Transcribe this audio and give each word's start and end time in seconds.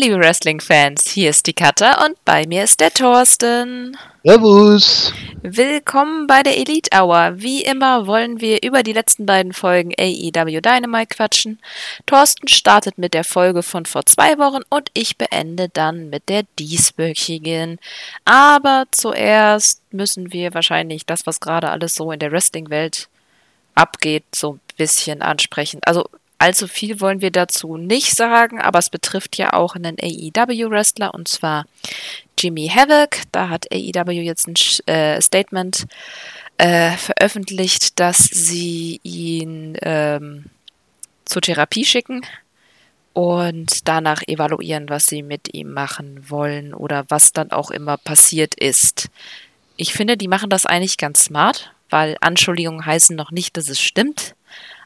Hallo, 0.00 0.12
liebe 0.12 0.24
Wrestling-Fans, 0.24 1.10
hier 1.10 1.28
ist 1.28 1.46
die 1.46 1.52
Katha 1.52 2.06
und 2.06 2.24
bei 2.24 2.46
mir 2.46 2.64
ist 2.64 2.80
der 2.80 2.90
Thorsten. 2.90 3.98
Servus. 4.24 5.12
Willkommen 5.42 6.26
bei 6.26 6.42
der 6.42 6.56
Elite 6.56 6.88
Hour. 6.96 7.32
Wie 7.34 7.62
immer 7.62 8.06
wollen 8.06 8.40
wir 8.40 8.62
über 8.62 8.82
die 8.82 8.94
letzten 8.94 9.26
beiden 9.26 9.52
Folgen 9.52 9.92
AEW 9.98 10.60
Dynamite 10.62 11.14
quatschen. 11.14 11.58
Thorsten 12.06 12.48
startet 12.48 12.96
mit 12.96 13.12
der 13.12 13.24
Folge 13.24 13.62
von 13.62 13.84
vor 13.84 14.06
zwei 14.06 14.38
Wochen 14.38 14.62
und 14.70 14.90
ich 14.94 15.18
beende 15.18 15.68
dann 15.68 16.08
mit 16.08 16.30
der 16.30 16.44
dieswöchigen. 16.58 17.78
Aber 18.24 18.84
zuerst 18.92 19.82
müssen 19.90 20.32
wir 20.32 20.54
wahrscheinlich 20.54 21.04
das, 21.04 21.26
was 21.26 21.40
gerade 21.40 21.70
alles 21.70 21.94
so 21.94 22.10
in 22.10 22.20
der 22.20 22.32
Wrestling-Welt 22.32 23.08
abgeht, 23.74 24.24
so 24.34 24.54
ein 24.54 24.60
bisschen 24.78 25.20
ansprechen. 25.20 25.80
Also 25.84 26.08
allzu 26.40 26.66
viel 26.66 27.00
wollen 27.00 27.20
wir 27.20 27.30
dazu 27.30 27.76
nicht 27.76 28.16
sagen, 28.16 28.60
aber 28.60 28.78
es 28.78 28.90
betrifft 28.90 29.36
ja 29.36 29.52
auch 29.52 29.76
einen 29.76 29.96
AEW-Wrestler 30.00 31.12
und 31.14 31.28
zwar 31.28 31.66
Jimmy 32.38 32.68
Havoc. 32.68 33.18
Da 33.30 33.50
hat 33.50 33.66
AEW 33.70 34.22
jetzt 34.22 34.48
ein 34.48 34.54
äh, 34.86 35.20
Statement 35.20 35.86
äh, 36.56 36.92
veröffentlicht, 36.92 38.00
dass 38.00 38.18
sie 38.18 39.00
ihn 39.02 39.76
ähm, 39.82 40.46
zur 41.26 41.42
Therapie 41.42 41.84
schicken 41.84 42.22
und 43.12 43.86
danach 43.86 44.22
evaluieren, 44.26 44.88
was 44.88 45.06
sie 45.06 45.22
mit 45.22 45.52
ihm 45.52 45.72
machen 45.72 46.30
wollen 46.30 46.72
oder 46.72 47.04
was 47.08 47.32
dann 47.32 47.50
auch 47.50 47.70
immer 47.70 47.98
passiert 47.98 48.54
ist. 48.54 49.10
Ich 49.76 49.92
finde, 49.92 50.16
die 50.16 50.28
machen 50.28 50.48
das 50.48 50.64
eigentlich 50.64 50.96
ganz 50.96 51.24
smart, 51.24 51.72
weil 51.90 52.16
Anschuldigungen 52.20 52.86
heißen 52.86 53.14
noch 53.14 53.30
nicht, 53.30 53.56
dass 53.56 53.68
es 53.68 53.80
stimmt 53.80 54.34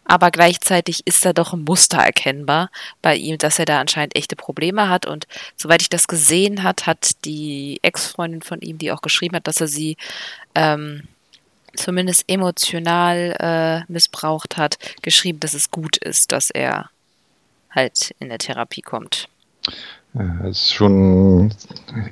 aber 0.04 0.30
gleichzeitig 0.30 1.06
ist 1.06 1.24
da 1.24 1.32
doch 1.32 1.52
ein 1.52 1.64
Muster 1.64 1.98
erkennbar 1.98 2.70
bei 3.02 3.16
ihm, 3.16 3.38
dass 3.38 3.58
er 3.58 3.64
da 3.64 3.80
anscheinend 3.80 4.16
echte 4.16 4.36
Probleme 4.36 4.88
hat. 4.88 5.06
Und 5.06 5.26
soweit 5.56 5.82
ich 5.82 5.88
das 5.88 6.08
gesehen 6.08 6.62
hat, 6.62 6.86
hat 6.86 7.24
die 7.24 7.80
Ex-Freundin 7.82 8.42
von 8.42 8.60
ihm, 8.60 8.78
die 8.78 8.92
auch 8.92 9.02
geschrieben 9.02 9.36
hat, 9.36 9.46
dass 9.46 9.60
er 9.60 9.68
sie 9.68 9.96
ähm, 10.54 11.04
zumindest 11.74 12.24
emotional 12.28 13.36
äh, 13.88 13.92
missbraucht 13.92 14.56
hat, 14.56 14.78
geschrieben, 15.02 15.40
dass 15.40 15.54
es 15.54 15.70
gut 15.70 15.96
ist, 15.96 16.32
dass 16.32 16.50
er 16.50 16.90
halt 17.70 18.14
in 18.20 18.28
der 18.28 18.38
Therapie 18.38 18.82
kommt. 18.82 19.28
Ja, 20.14 20.46
ist 20.46 20.72
schon 20.72 21.52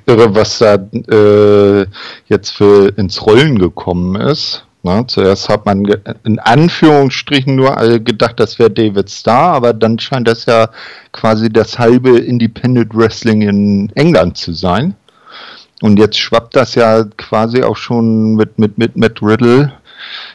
irre, 0.05 0.35
was 0.35 0.59
da 0.59 0.75
äh, 0.75 1.85
jetzt 2.27 2.49
für 2.49 2.89
ins 2.97 3.25
Rollen 3.25 3.59
gekommen 3.59 4.19
ist. 4.19 4.65
Ne? 4.83 5.05
Zuerst 5.07 5.47
hat 5.47 5.65
man 5.65 5.85
in 6.25 6.39
Anführungsstrichen 6.39 7.55
nur 7.55 7.75
gedacht, 7.99 8.39
das 8.39 8.59
wäre 8.59 8.69
David 8.69 9.09
Starr, 9.09 9.53
aber 9.53 9.73
dann 9.73 9.97
scheint 9.97 10.27
das 10.27 10.45
ja 10.45 10.69
quasi 11.13 11.49
das 11.49 11.79
halbe 11.79 12.19
Independent 12.19 12.93
Wrestling 12.93 13.43
in 13.43 13.91
England 13.95 14.37
zu 14.37 14.51
sein. 14.53 14.95
Und 15.81 15.99
jetzt 15.99 16.19
schwappt 16.19 16.55
das 16.55 16.75
ja 16.75 17.05
quasi 17.17 17.63
auch 17.63 17.77
schon 17.77 18.35
mit, 18.35 18.59
mit, 18.59 18.77
mit 18.77 18.97
Matt 18.97 19.21
Riddle 19.21 19.71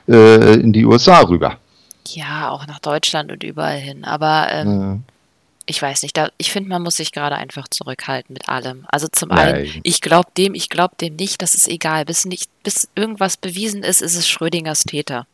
äh, 0.09 0.55
in 0.55 0.73
die 0.73 0.85
USA 0.85 1.21
rüber. 1.21 1.59
Ja, 2.09 2.49
auch 2.49 2.67
nach 2.67 2.79
Deutschland 2.79 3.31
und 3.31 3.43
überall 3.43 3.79
hin. 3.79 4.05
Aber 4.05 4.47
ähm, 4.51 4.81
ja 4.81 4.97
ich 5.69 5.83
weiß 5.83 6.03
nicht, 6.03 6.17
da, 6.17 6.31
ich 6.39 6.51
finde, 6.51 6.71
man 6.71 6.83
muss 6.83 6.97
sich 6.97 7.13
gerade 7.13 7.37
einfach 7.37 7.69
zurückhalten 7.69 8.33
mit 8.33 8.49
allem. 8.49 8.87
Also 8.89 9.07
zum 9.13 9.29
Nein. 9.29 9.55
einen, 9.55 9.81
ich 9.83 10.01
glaube 10.01 10.31
dem, 10.37 10.55
ich 10.55 10.71
glaube 10.71 10.95
dem 10.99 11.17
nicht, 11.17 11.43
das 11.43 11.55
ist 11.55 11.69
egal. 11.69 12.07
Bis, 12.07 12.25
nicht, 12.25 12.51
bis 12.63 12.89
irgendwas 12.95 13.37
bewiesen 13.37 13.83
ist, 13.83 14.01
ist 14.01 14.17
es 14.17 14.27
Schrödingers 14.27 14.85
Täter. 14.85 15.27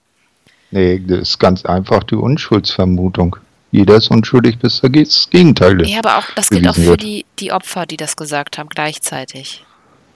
Nee, 0.73 1.01
das 1.07 1.21
ist 1.21 1.39
ganz 1.39 1.65
einfach 1.65 2.03
die 2.03 2.17
Unschuldsvermutung. 2.17 3.37
Jeder 3.71 3.97
ist 3.97 4.11
unschuldig, 4.11 4.59
bis 4.59 4.81
das 4.81 5.31
Gegenteil 5.31 5.81
ist. 5.81 5.89
Ja, 5.89 5.99
aber 6.01 6.19
auch, 6.19 6.27
das 6.35 6.51
gilt 6.51 6.69
auch 6.69 6.75
für 6.75 6.97
die, 6.97 7.25
die 7.39 7.53
Opfer, 7.53 7.87
die 7.87 7.97
das 7.97 8.17
gesagt 8.17 8.59
haben, 8.59 8.69
gleichzeitig. 8.69 9.65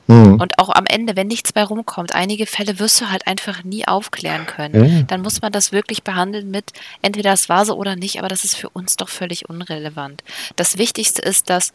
Mhm. 0.09 0.41
Und 0.41 0.59
auch 0.59 0.71
am 0.71 0.87
Ende, 0.87 1.17
wenn 1.17 1.29
nichts 1.29 1.53
bei 1.53 1.63
rumkommt, 1.63 2.15
einige 2.15 2.47
Fälle 2.47 2.79
wirst 2.79 3.01
du 3.01 3.11
halt 3.11 3.27
einfach 3.27 3.63
nie 3.63 3.87
aufklären 3.87 4.47
können. 4.47 4.99
Ja. 4.99 5.03
Dann 5.03 5.21
muss 5.21 5.43
man 5.43 5.53
das 5.53 5.71
wirklich 5.71 6.03
behandeln 6.03 6.51
mit, 6.51 6.73
entweder 7.03 7.33
es 7.33 7.49
war 7.49 7.67
so 7.67 7.77
oder 7.77 7.95
nicht, 7.95 8.19
aber 8.19 8.29
das 8.29 8.43
ist 8.43 8.57
für 8.57 8.71
uns 8.71 8.97
doch 8.97 9.11
völlig 9.11 9.49
unrelevant. 9.49 10.25
Das 10.57 10.79
Wichtigste 10.79 11.21
ist, 11.21 11.51
dass 11.51 11.75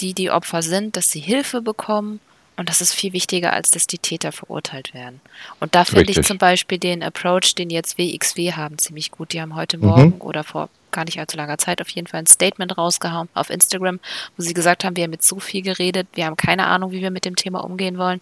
die, 0.00 0.14
die 0.14 0.30
Opfer 0.30 0.62
sind, 0.62 0.96
dass 0.96 1.10
sie 1.10 1.20
Hilfe 1.20 1.60
bekommen 1.60 2.20
und 2.56 2.70
das 2.70 2.80
ist 2.80 2.94
viel 2.94 3.12
wichtiger, 3.12 3.52
als 3.52 3.70
dass 3.70 3.86
die 3.86 3.98
Täter 3.98 4.32
verurteilt 4.32 4.94
werden. 4.94 5.20
Und 5.60 5.74
da 5.74 5.84
finde 5.84 6.10
ich 6.10 6.22
zum 6.22 6.38
Beispiel 6.38 6.78
den 6.78 7.02
Approach, 7.02 7.54
den 7.54 7.70
jetzt 7.70 7.98
WXW 7.98 8.52
haben, 8.52 8.78
ziemlich 8.78 9.10
gut. 9.12 9.32
Die 9.32 9.40
haben 9.40 9.54
heute 9.54 9.76
mhm. 9.76 9.86
Morgen 9.86 10.14
mhm. 10.16 10.20
oder 10.22 10.42
vor 10.42 10.68
gar 10.90 11.04
nicht 11.04 11.18
allzu 11.18 11.36
langer 11.36 11.58
Zeit 11.58 11.80
auf 11.80 11.88
jeden 11.90 12.06
Fall 12.06 12.20
ein 12.20 12.26
Statement 12.26 12.76
rausgehauen 12.76 13.28
auf 13.34 13.50
Instagram, 13.50 14.00
wo 14.36 14.42
sie 14.42 14.54
gesagt 14.54 14.84
haben, 14.84 14.96
wir 14.96 15.04
haben 15.04 15.12
jetzt 15.12 15.28
so 15.28 15.40
viel 15.40 15.62
geredet, 15.62 16.08
wir 16.14 16.26
haben 16.26 16.36
keine 16.36 16.66
Ahnung, 16.66 16.90
wie 16.90 17.02
wir 17.02 17.10
mit 17.10 17.24
dem 17.24 17.36
Thema 17.36 17.64
umgehen 17.64 17.98
wollen. 17.98 18.20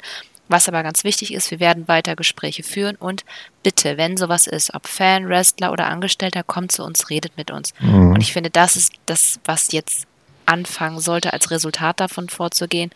Was 0.49 0.69
aber 0.69 0.84
ganz 0.84 1.03
wichtig 1.03 1.34
ist, 1.34 1.50
wir 1.50 1.59
werden 1.59 1.88
weiter 1.88 2.15
Gespräche 2.15 2.62
führen 2.62 2.94
und 2.94 3.25
bitte, 3.65 3.97
wenn 3.97 4.16
sowas 4.16 4.47
ist, 4.47 4.75
ob 4.75 4.87
Fan, 4.87 5.28
Wrestler 5.28 5.72
oder 5.72 5.87
Angestellter, 5.87 6.44
kommt 6.44 6.71
zu 6.71 6.84
uns, 6.84 7.10
redet 7.10 7.37
mit 7.37 7.50
uns. 7.50 7.75
Mhm. 7.81 8.12
Und 8.12 8.21
ich 8.21 8.32
finde, 8.32 8.50
das 8.50 8.77
ist 8.77 8.93
das, 9.06 9.41
was 9.44 9.72
jetzt 9.72 10.06
anfangen 10.44 11.00
sollte, 11.00 11.33
als 11.33 11.50
Resultat 11.50 11.98
davon 11.98 12.28
vorzugehen. 12.28 12.91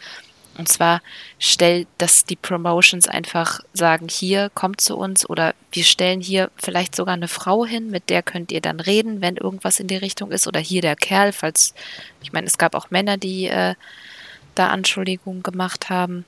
Und 0.58 0.68
zwar 0.68 1.00
stellt, 1.38 1.88
dass 1.98 2.24
die 2.24 2.36
Promotions 2.36 3.08
einfach 3.08 3.60
sagen, 3.72 4.08
hier 4.08 4.50
kommt 4.52 4.80
zu 4.80 4.96
uns 4.96 5.28
oder 5.28 5.54
wir 5.72 5.84
stellen 5.84 6.20
hier 6.20 6.50
vielleicht 6.56 6.94
sogar 6.94 7.14
eine 7.14 7.28
Frau 7.28 7.64
hin, 7.64 7.90
mit 7.90 8.10
der 8.10 8.22
könnt 8.22 8.52
ihr 8.52 8.60
dann 8.60 8.80
reden, 8.80 9.20
wenn 9.20 9.36
irgendwas 9.36 9.80
in 9.80 9.86
die 9.86 9.96
Richtung 9.96 10.30
ist. 10.32 10.46
Oder 10.46 10.60
hier 10.60 10.82
der 10.82 10.96
Kerl, 10.96 11.32
falls, 11.32 11.74
ich 12.22 12.32
meine, 12.32 12.46
es 12.46 12.58
gab 12.58 12.74
auch 12.74 12.90
Männer, 12.90 13.16
die 13.16 13.46
äh, 13.46 13.74
da 14.54 14.68
Anschuldigungen 14.68 15.42
gemacht 15.42 15.88
haben, 15.88 16.24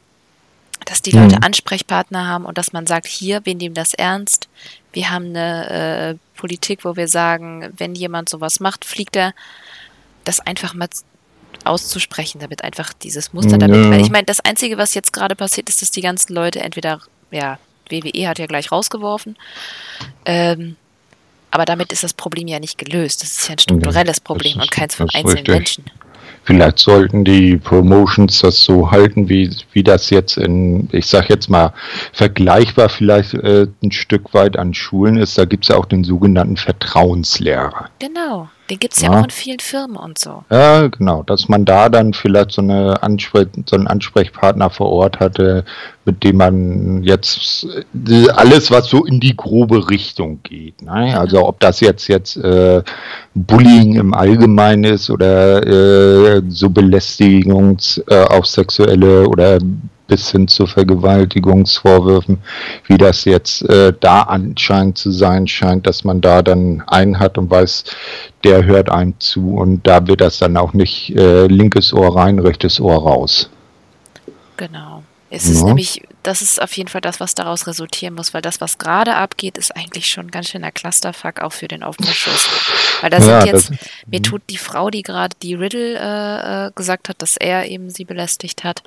dass 0.85 1.03
die 1.03 1.11
Leute 1.11 1.37
mhm. 1.37 1.45
Ansprechpartner 1.45 2.27
haben 2.27 2.45
und 2.45 2.59
dass 2.59 2.73
man 2.73 2.87
sagt, 2.87 3.07
hier, 3.07 3.45
wir 3.45 3.55
nehmen 3.55 3.75
das 3.75 3.95
ernst. 3.95 4.49
Wir 4.93 5.11
haben 5.11 5.27
eine 5.27 5.69
äh, 6.11 6.39
Politik, 6.39 6.85
wo 6.85 6.97
wir 6.97 7.09
sagen, 7.09 7.73
wenn 7.77 7.95
jemand 7.95 8.29
sowas 8.29 8.61
macht, 8.61 8.85
fliegt 8.85 9.17
er 9.17 9.35
das 10.25 10.41
einfach 10.41 10.75
mal 10.75 10.89
auszusprechen, 11.65 12.41
damit 12.41 12.65
einfach 12.65 12.93
dieses 12.93 13.33
Muster 13.33 13.59
damit. 13.59 13.93
Ja. 13.93 13.99
Ich 13.99 14.11
meine, 14.11 14.25
das 14.25 14.41
Einzige, 14.41 14.79
was 14.79 14.95
jetzt 14.95 15.13
gerade 15.13 15.37
passiert, 15.37 15.69
ist, 15.69 15.83
dass 15.83 15.91
die 15.91 16.03
ganzen 16.03 16.35
Leute 16.35 16.61
entweder, 16.61 17.01
ja, 17.31 17.59
WWE 17.91 18.29
hat 18.29 18.39
ja 18.39 18.47
gleich 18.47 18.73
rausgeworfen, 18.73 19.37
ähm, 20.25 20.77
aber 21.51 21.67
damit 21.67 21.93
ist 21.93 22.03
das 22.03 22.15
Problem 22.15 22.49
ja 22.49 22.59
nicht 22.59 22.79
gelöst. 22.79 23.23
Das 23.23 23.33
ist 23.33 23.49
ja 23.49 23.55
ein 23.55 23.59
strukturelles 23.59 24.21
Problem 24.21 24.59
ist, 24.59 24.63
und 24.63 24.71
keins 24.71 24.95
von 24.95 25.09
einzelnen 25.11 25.47
richtig. 25.47 25.55
Menschen. 25.55 25.85
Vielleicht 26.45 26.81
sollten 26.81 27.25
die 27.25 27.57
Promotions 27.57 28.41
das 28.41 28.65
so 28.65 28.91
halten, 28.91 29.29
wie, 29.29 29.55
wie 29.73 29.85
das 29.85 30.11
jetzt 30.11 30.39
in, 30.39 30.89
ich 30.91 31.07
sag 31.07 31.29
jetzt 31.29 31.49
mal, 31.49 31.73
vergleichbar 32.13 32.89
vielleicht 32.89 33.35
äh, 33.35 33.69
ein 33.83 33.93
Stück 33.93 34.35
weit 34.35 34.57
an 34.57 34.75
Schulen 34.75 35.19
ist. 35.19 35.39
Da 35.39 35.45
gibt 35.45 35.65
es 35.65 35.69
ja 35.69 35.77
auch 35.77 35.87
den 35.87 36.03
sogenannten 36.03 36.57
Vertrauenslehrer. 36.57 37.91
Genau. 38.01 38.49
Den 38.71 38.79
gibt 38.79 38.95
es 38.95 39.03
ja, 39.03 39.13
ja, 39.13 39.19
auch 39.21 39.25
in 39.25 39.31
vielen 39.31 39.59
Firmen 39.59 39.97
und 39.97 40.19
so. 40.19 40.45
Ja, 40.51 40.87
genau. 40.87 41.25
Dass 41.25 41.49
man 41.49 41.65
da 41.65 41.89
dann 41.89 42.15
vielleicht 42.15 42.53
so, 42.53 42.63
eine 42.63 43.03
Anspre 43.03 43.49
so 43.67 43.77
einen 43.77 43.89
Ansprechpartner 43.89 44.71
vor 44.71 44.91
Ort 44.91 45.19
hatte, 45.19 45.65
mit 46.05 46.23
dem 46.23 46.37
man 46.37 47.03
jetzt 47.03 47.67
äh, 48.09 48.31
alles, 48.31 48.71
was 48.71 48.89
so 48.89 49.05
in 49.05 49.21
die 49.21 49.37
grobe 49.37 49.91
Richtung 49.91 50.41
geht. 50.45 50.81
Ne? 50.81 51.19
Also 51.19 51.47
ob 51.47 51.59
das 51.61 51.81
jetzt 51.81 52.07
jetzt 52.09 52.37
äh, 52.37 52.83
Bullying 53.35 53.97
im 53.97 54.15
Allgemeinen 54.15 54.85
ist 54.85 55.11
oder 55.11 55.67
äh, 55.67 56.43
so 56.49 56.71
Belästigungs, 56.71 58.03
äh, 58.09 58.25
auch 58.25 58.45
sexuelle 58.45 59.29
oder 59.29 59.59
bis 60.13 60.31
hin 60.31 60.47
zu 60.47 60.67
Vergewaltigungsvorwürfen, 60.67 62.43
wie 62.87 62.99
das 62.99 63.25
jetzt 63.25 63.63
äh, 63.71 63.95
da 63.99 64.21
anscheinend 64.21 64.99
zu 64.99 65.11
sein 65.11 65.47
scheint, 65.47 65.87
dass 65.87 66.05
man 66.05 66.21
da 66.21 66.43
dann 66.43 66.83
einen 66.87 67.19
hat 67.19 67.39
und 67.39 67.51
weiß, 67.51 67.85
der 68.45 68.67
hört 68.67 68.91
einem 68.91 69.19
zu 69.21 69.55
und 69.55 69.87
da 69.87 70.07
wird 70.07 70.21
das 70.21 70.37
dann 70.37 70.59
auch 70.59 70.75
nicht 70.75 71.17
äh, 71.17 71.47
linkes 71.47 71.95
Ohr 71.95 72.15
rein, 72.15 72.39
rechtes 72.39 72.79
Ohr 72.79 73.03
raus. 73.03 73.49
Genau. 74.59 75.03
Es 75.31 75.47
ist 75.47 75.61
ja. 75.61 75.69
nämlich, 75.69 76.03
das 76.23 76.43
ist 76.43 76.61
auf 76.61 76.77
jeden 76.77 76.91
Fall 76.91 77.01
das, 77.01 77.19
was 77.19 77.35
daraus 77.35 77.67
resultieren 77.67 78.13
muss, 78.13 78.35
weil 78.35 78.43
das, 78.43 78.61
was 78.61 78.77
gerade 78.77 79.17
abgeht, 79.17 79.57
ist 79.57 79.75
eigentlich 79.75 80.11
schon 80.11 80.31
ganz 80.31 80.51
schön 80.51 80.61
der 80.61 80.73
Clusterfuck 80.73 81.41
auch 81.41 81.55
für 81.55 81.69
den 81.69 81.83
Aufbruchschuss. 81.83 82.51
Weil 83.01 83.09
da 83.09 83.19
sind 83.23 83.31
ja, 83.31 83.47
jetzt, 83.47 83.71
mir 84.07 84.19
mhm. 84.19 84.25
tut 84.25 84.43
die 84.51 84.59
Frau, 84.59 84.91
die 84.91 85.03
gerade 85.03 85.35
die 85.43 85.55
Riddle 85.55 85.99
äh, 85.99 86.67
äh, 86.67 86.71
gesagt 86.75 87.09
hat, 87.09 87.23
dass 87.23 87.39
er 87.39 87.67
eben 87.67 87.89
sie 87.89 88.05
belästigt 88.05 88.63
hat, 88.63 88.83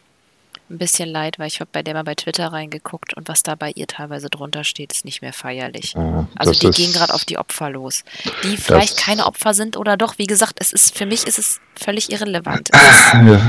ein 0.69 0.77
bisschen 0.77 1.09
leid, 1.09 1.37
weil 1.37 1.47
ich 1.47 1.59
habe 1.59 1.69
bei 1.71 1.83
der 1.83 1.93
mal 1.93 2.03
bei 2.03 2.15
Twitter 2.15 2.47
reingeguckt 2.47 3.15
und 3.15 3.27
was 3.27 3.43
da 3.43 3.55
bei 3.55 3.71
ihr 3.75 3.87
teilweise 3.87 4.29
drunter 4.29 4.63
steht, 4.63 4.91
ist 4.93 5.05
nicht 5.05 5.21
mehr 5.21 5.33
feierlich. 5.33 5.93
Ja, 5.93 6.27
also 6.35 6.51
die 6.53 6.69
gehen 6.71 6.91
gerade 6.91 7.13
auf 7.13 7.25
die 7.25 7.37
Opfer 7.37 7.69
los. 7.69 8.03
Die 8.43 8.57
vielleicht 8.57 8.97
keine 8.97 9.27
Opfer 9.27 9.53
sind 9.53 9.77
oder 9.77 9.97
doch, 9.97 10.17
wie 10.17 10.25
gesagt, 10.25 10.57
es 10.59 10.73
ist 10.73 10.97
für 10.97 11.05
mich 11.05 11.27
ist 11.27 11.37
es 11.37 11.59
völlig 11.75 12.11
irrelevant. 12.11 12.69
Ja. 13.13 13.41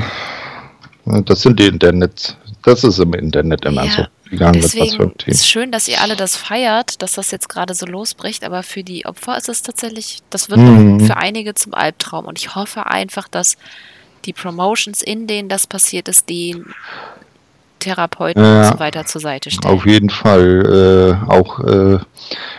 Das 1.24 1.42
sind 1.42 1.60
die 1.60 1.66
Internet, 1.66 2.36
das 2.64 2.82
ist 2.82 2.98
im 2.98 3.14
Internet 3.14 3.64
immer 3.64 3.84
ja, 3.84 3.92
so. 3.92 4.06
Gegangen 4.28 4.60
deswegen 4.60 5.12
ist 5.26 5.40
es 5.40 5.46
schön, 5.46 5.70
dass 5.70 5.86
ihr 5.86 6.00
alle 6.00 6.16
das 6.16 6.34
feiert, 6.34 7.00
dass 7.00 7.12
das 7.12 7.30
jetzt 7.30 7.48
gerade 7.48 7.74
so 7.74 7.86
losbricht, 7.86 8.42
aber 8.42 8.64
für 8.64 8.82
die 8.82 9.06
Opfer 9.06 9.36
ist 9.36 9.48
es 9.48 9.62
tatsächlich, 9.62 10.18
das 10.30 10.50
wird 10.50 10.58
mhm. 10.58 10.98
für 10.98 11.16
einige 11.16 11.54
zum 11.54 11.74
Albtraum 11.74 12.24
und 12.24 12.40
ich 12.40 12.56
hoffe 12.56 12.86
einfach, 12.86 13.28
dass 13.28 13.56
die 14.26 14.32
Promotions, 14.32 15.02
in 15.02 15.26
denen 15.26 15.48
das 15.48 15.66
passiert 15.66 16.08
ist, 16.08 16.28
die 16.28 16.62
Therapeuten 17.78 18.42
ja, 18.42 18.62
und 18.62 18.72
so 18.72 18.78
weiter 18.80 19.04
zur 19.06 19.20
Seite 19.20 19.50
stellen. 19.50 19.72
Auf 19.72 19.86
jeden 19.86 20.10
Fall. 20.10 21.18
Äh, 21.28 21.30
auch 21.30 21.60
äh, 21.60 21.98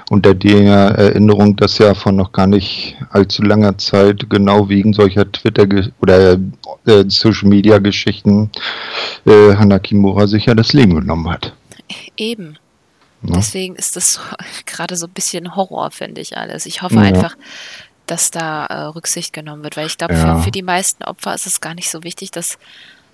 unter 0.09 0.33
der 0.33 0.73
Erinnerung, 0.95 1.55
dass 1.55 1.77
ja 1.79 1.93
von 1.93 2.15
noch 2.15 2.31
gar 2.31 2.47
nicht 2.47 2.95
allzu 3.09 3.43
langer 3.43 3.77
Zeit 3.77 4.29
genau 4.29 4.69
wegen 4.69 4.93
solcher 4.93 5.29
Twitter- 5.29 5.67
oder 6.01 6.37
äh, 6.85 7.03
Social-Media-Geschichten 7.07 8.49
äh, 9.25 9.55
Hanakimura 9.55 10.27
sich 10.27 10.45
ja 10.45 10.55
das 10.55 10.73
Leben 10.73 10.95
genommen 10.95 11.29
hat. 11.29 11.53
Eben. 12.15 12.57
Ja. 13.23 13.35
Deswegen 13.35 13.75
ist 13.75 13.95
das 13.95 14.13
so, 14.13 14.21
gerade 14.65 14.95
so 14.95 15.07
ein 15.07 15.13
bisschen 15.13 15.55
Horror, 15.55 15.91
finde 15.91 16.21
ich 16.21 16.37
alles. 16.37 16.65
Ich 16.65 16.81
hoffe 16.81 16.95
ja. 16.95 17.01
einfach, 17.01 17.35
dass 18.07 18.31
da 18.31 18.65
äh, 18.65 18.81
Rücksicht 18.85 19.33
genommen 19.33 19.63
wird, 19.63 19.77
weil 19.77 19.87
ich 19.87 19.97
glaube, 19.97 20.15
ja. 20.15 20.37
für, 20.37 20.43
für, 20.45 20.51
die 20.51 20.63
meisten 20.63 21.03
Opfer 21.03 21.33
ist 21.35 21.45
es 21.45 21.61
gar 21.61 21.75
nicht 21.75 21.89
so 21.89 22.03
wichtig, 22.03 22.31
dass, 22.31 22.57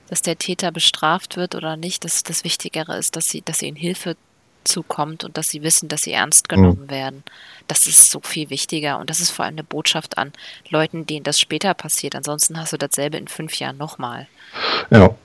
dass 0.10 0.22
der 0.22 0.38
Täter 0.38 0.72
bestraft 0.72 1.36
wird 1.36 1.56
oder 1.56 1.76
nicht. 1.76 2.06
Das, 2.06 2.24
das 2.24 2.44
Wichtigere 2.44 2.98
ist, 2.98 3.16
dass 3.16 3.30
sie, 3.30 3.42
dass 3.42 3.62
ihnen 3.62 3.76
Hilfe 3.76 4.16
zukommt 4.64 5.24
und 5.24 5.38
dass 5.38 5.50
sie 5.50 5.62
wissen, 5.62 5.90
dass 5.90 6.04
sie 6.04 6.14
ernst 6.14 6.50
genommen 6.50 6.84
mhm. 6.84 6.90
werden. 6.90 7.24
Das 7.68 7.88
ist 7.88 8.12
so 8.12 8.22
viel 8.22 8.50
wichtiger 8.50 9.00
und 9.00 9.10
das 9.10 9.20
ist 9.20 9.32
vor 9.32 9.46
allem 9.46 9.56
eine 9.56 9.64
Botschaft 9.64 10.18
an 10.18 10.32
Leuten, 10.70 11.06
denen 11.06 11.24
das 11.24 11.40
später 11.40 11.74
passiert. 11.74 12.16
Ansonsten 12.16 12.58
hast 12.58 12.74
du 12.74 12.78
dasselbe 12.78 13.18
in 13.18 13.28
fünf 13.28 13.56
Jahren 13.60 13.78
nochmal. 13.78 14.28
Ja. 14.90 15.16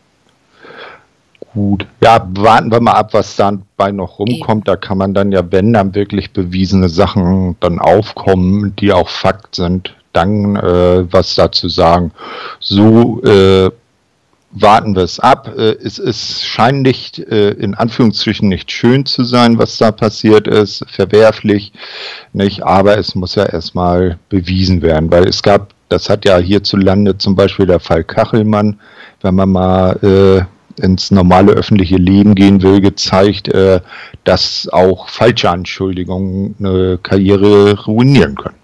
Gut. 1.55 1.87
Ja, 2.03 2.27
warten 2.37 2.71
wir 2.71 2.81
mal 2.81 2.93
ab, 2.93 3.15
was 3.15 3.37
dabei 3.37 3.91
noch 3.93 4.19
rumkommt. 4.19 4.69
Da 4.69 4.77
kann 4.77 4.99
man 4.99 5.15
dann 5.15 5.33
ja, 5.33 5.51
wenn 5.51 5.73
dann 5.73 5.95
wirklich 5.95 6.33
bewiesene 6.33 6.89
Sachen 6.89 7.57
dann 7.61 7.79
aufkommen, 7.79 8.77
die 8.77 8.93
auch 8.93 9.09
Fakt 9.09 9.55
sind, 9.55 9.95
dann 10.13 10.57
äh, 10.57 11.13
was 11.13 11.35
dazu 11.35 11.69
sagen. 11.69 12.13
So 12.61 13.23
äh, 13.23 13.71
warten 14.51 14.95
wir 14.95 15.03
es 15.03 15.21
ab. 15.21 15.53
Äh, 15.57 15.77
es, 15.83 15.99
es 15.99 16.45
scheint 16.45 16.83
nicht, 16.83 17.19
äh, 17.19 17.51
in 17.51 17.75
Anführungsstrichen, 17.75 18.49
nicht 18.49 18.71
schön 18.71 19.07
zu 19.07 19.25
sein, 19.25 19.59
was 19.59 19.77
da 19.79 19.91
passiert 19.91 20.47
ist, 20.47 20.85
verwerflich, 20.89 21.73
nicht, 22.33 22.63
aber 22.63 22.99
es 22.99 23.15
muss 23.15 23.35
ja 23.35 23.45
erstmal 23.45 24.19
bewiesen 24.29 24.83
werden, 24.83 25.11
weil 25.11 25.27
es 25.27 25.43
gab, 25.43 25.75
das 25.89 26.09
hat 26.09 26.25
ja 26.25 26.39
hierzulande 26.39 27.17
zum 27.19 27.35
Beispiel 27.35 27.67
der 27.67 27.81
Fall 27.81 28.05
Kachelmann, 28.05 28.79
wenn 29.23 29.35
man 29.35 29.51
mal 29.51 29.93
äh, 30.03 30.58
ins 30.79 31.11
normale 31.11 31.53
öffentliche 31.53 31.97
Leben 31.97 32.35
gehen 32.35 32.63
will, 32.63 32.81
gezeigt, 32.81 33.49
äh, 33.49 33.81
dass 34.25 34.69
auch 34.71 35.09
falsche 35.09 35.51
Anschuldigungen 35.51 36.55
eine 36.59 36.99
Karriere 37.03 37.85
ruinieren 37.85 38.35
können. 38.35 38.57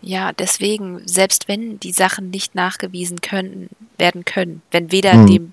Ja, 0.00 0.32
deswegen, 0.32 1.00
selbst 1.06 1.46
wenn 1.46 1.78
die 1.78 1.92
Sachen 1.92 2.30
nicht 2.30 2.54
nachgewiesen 2.54 3.20
können, 3.20 3.68
werden 3.98 4.24
können, 4.24 4.62
wenn 4.72 4.90
weder 4.90 5.14
mhm. 5.14 5.26
dem 5.26 5.52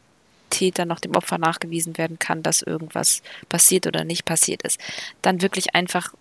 Täter 0.50 0.86
noch 0.86 1.00
dem 1.00 1.16
Opfer 1.16 1.38
nachgewiesen 1.38 1.98
werden 1.98 2.18
kann, 2.18 2.42
dass 2.42 2.64
irgendwas 2.64 3.22
passiert 3.48 3.86
oder 3.86 4.04
nicht 4.04 4.26
passiert 4.26 4.64
ist, 4.64 4.80
dann 5.22 5.44
wirklich 5.44 5.76
einfach 5.76 6.14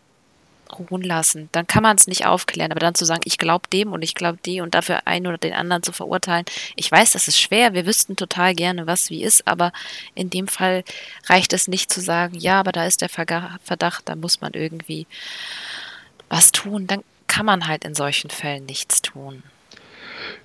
ruhen 0.73 1.03
lassen. 1.03 1.49
Dann 1.53 1.67
kann 1.67 1.83
man 1.83 1.97
es 1.97 2.07
nicht 2.07 2.27
aufklären, 2.27 2.71
aber 2.71 2.81
dann 2.81 2.95
zu 2.95 3.05
sagen, 3.05 3.23
ich 3.25 3.39
glaube 3.39 3.69
dem 3.73 3.93
und 3.93 4.03
ich 4.03 4.15
glaube 4.15 4.39
die 4.45 4.61
und 4.61 4.75
dafür 4.75 5.07
einen 5.07 5.27
oder 5.27 5.39
den 5.39 5.53
anderen 5.53 5.83
zu 5.83 5.93
verurteilen. 5.93 6.45
Ich 6.77 6.91
weiß, 6.91 7.13
das 7.13 7.29
ist 7.29 7.41
schwer, 7.41 7.75
wir 7.75 7.87
wüssten 7.87 8.17
total 8.17 8.55
gerne, 8.55 8.87
was 8.87 9.11
wie 9.11 9.23
ist, 9.23 9.47
aber 9.47 9.73
in 10.15 10.31
dem 10.31 10.49
Fall 10.49 10.85
reicht 11.27 11.53
es 11.53 11.69
nicht 11.69 11.93
zu 11.93 12.01
sagen, 12.01 12.37
ja, 12.39 12.61
aber 12.61 12.73
da 12.73 12.87
ist 12.87 13.01
der 13.03 13.09
Verdacht, 13.09 14.03
da 14.09 14.17
muss 14.17 14.41
man 14.41 14.53
irgendwie 14.55 15.07
was 16.29 16.53
tun. 16.53 16.87
Dann 16.87 17.03
kann 17.27 17.47
man 17.47 17.67
halt 17.67 17.85
in 17.85 17.95
solchen 17.95 18.31
Fällen 18.31 18.67
nichts 18.67 19.03
tun. 19.03 19.43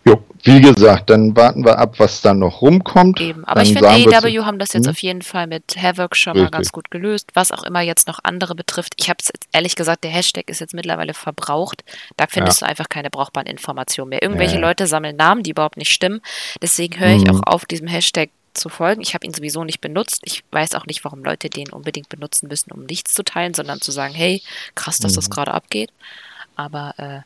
Jo, 0.06 0.22
wie 0.44 0.60
gesagt, 0.60 1.10
dann 1.10 1.36
warten 1.38 1.64
wir 1.64 1.80
ab, 1.80 1.96
was 2.00 2.22
dann 2.22 2.40
noch 2.40 2.62
rumkommt. 2.62 3.22
Eben, 3.22 3.46
aber 3.46 3.62
dann 3.62 3.68
ich 3.68 3.74
finde, 3.74 3.90
AEW 3.90 4.46
haben 4.46 4.60
das 4.60 4.74
jetzt 4.74 4.86
hm? 4.86 4.92
auf 4.92 5.00
jeden 5.00 5.22
Fall 5.22 5.48
mit 5.48 5.76
Havoc 5.82 6.18
schon 6.18 6.34
Richtig. 6.34 6.52
mal 6.52 6.58
ganz 6.58 6.72
gut 6.72 6.92
gelöst, 6.92 7.32
was 7.34 7.52
auch 7.54 7.64
immer 7.64 7.80
jetzt 7.82 8.08
noch 8.08 8.20
andere 8.24 8.54
betrifft. 8.54 8.94
Ich 8.98 9.10
habe 9.10 9.20
es 9.22 9.32
ehrlich 9.54 9.76
gesagt, 9.76 10.04
der 10.04 10.12
Hashtag 10.12 10.50
ist 10.50 10.60
jetzt 10.60 10.74
mittlerweile 10.74 11.14
verbraucht. 11.14 11.84
Da 12.18 12.26
findest 12.28 12.60
ja. 12.60 12.68
du 12.68 12.72
einfach 12.72 12.90
keine 12.90 13.10
brauchbaren 13.10 13.48
Informationen 13.48 14.10
mehr. 14.10 14.22
Irgendwelche 14.22 14.56
ja. 14.56 14.62
Leute 14.62 14.88
sammeln 14.88 15.16
Namen, 15.16 15.44
die 15.44 15.52
überhaupt 15.52 15.78
nicht 15.78 15.92
stimmen. 15.92 16.22
Deswegen 16.62 17.00
höre 17.00 17.16
ich 17.16 17.24
mhm. 17.24 17.38
auch 17.38 17.54
auf, 17.54 17.66
diesem 17.66 17.88
Hashtag 17.88 18.30
zu 18.54 18.70
folgen. 18.70 19.02
Ich 19.02 19.14
habe 19.14 19.26
ihn 19.26 19.34
sowieso 19.34 19.64
nicht 19.64 19.82
benutzt. 19.82 20.22
Ich 20.26 20.44
weiß 20.52 20.76
auch 20.76 20.86
nicht, 20.86 21.04
warum 21.06 21.24
Leute 21.24 21.50
den 21.50 21.70
unbedingt 21.72 22.10
benutzen 22.10 22.48
müssen, 22.48 22.72
um 22.72 22.86
nichts 22.86 23.14
zu 23.14 23.24
teilen, 23.24 23.54
sondern 23.54 23.82
zu 23.82 23.92
sagen, 23.92 24.14
hey, 24.14 24.42
krass, 24.76 25.00
dass 25.00 25.14
mhm. 25.14 25.16
das 25.16 25.30
gerade 25.30 25.54
abgeht. 25.54 25.92
Aber 26.56 26.94
äh, 26.98 27.22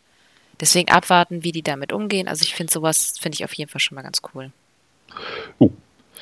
deswegen 0.59 0.91
abwarten, 0.91 1.43
wie 1.43 1.51
die 1.51 1.63
damit 1.63 1.93
umgehen. 1.93 2.27
Also 2.27 2.43
ich 2.43 2.55
finde 2.55 2.71
sowas, 2.71 3.13
finde 3.19 3.35
ich 3.35 3.45
auf 3.45 3.53
jeden 3.53 3.69
Fall 3.69 3.81
schon 3.81 3.95
mal 3.95 4.01
ganz 4.01 4.21
cool. 4.33 4.51
Uh. 5.59 5.71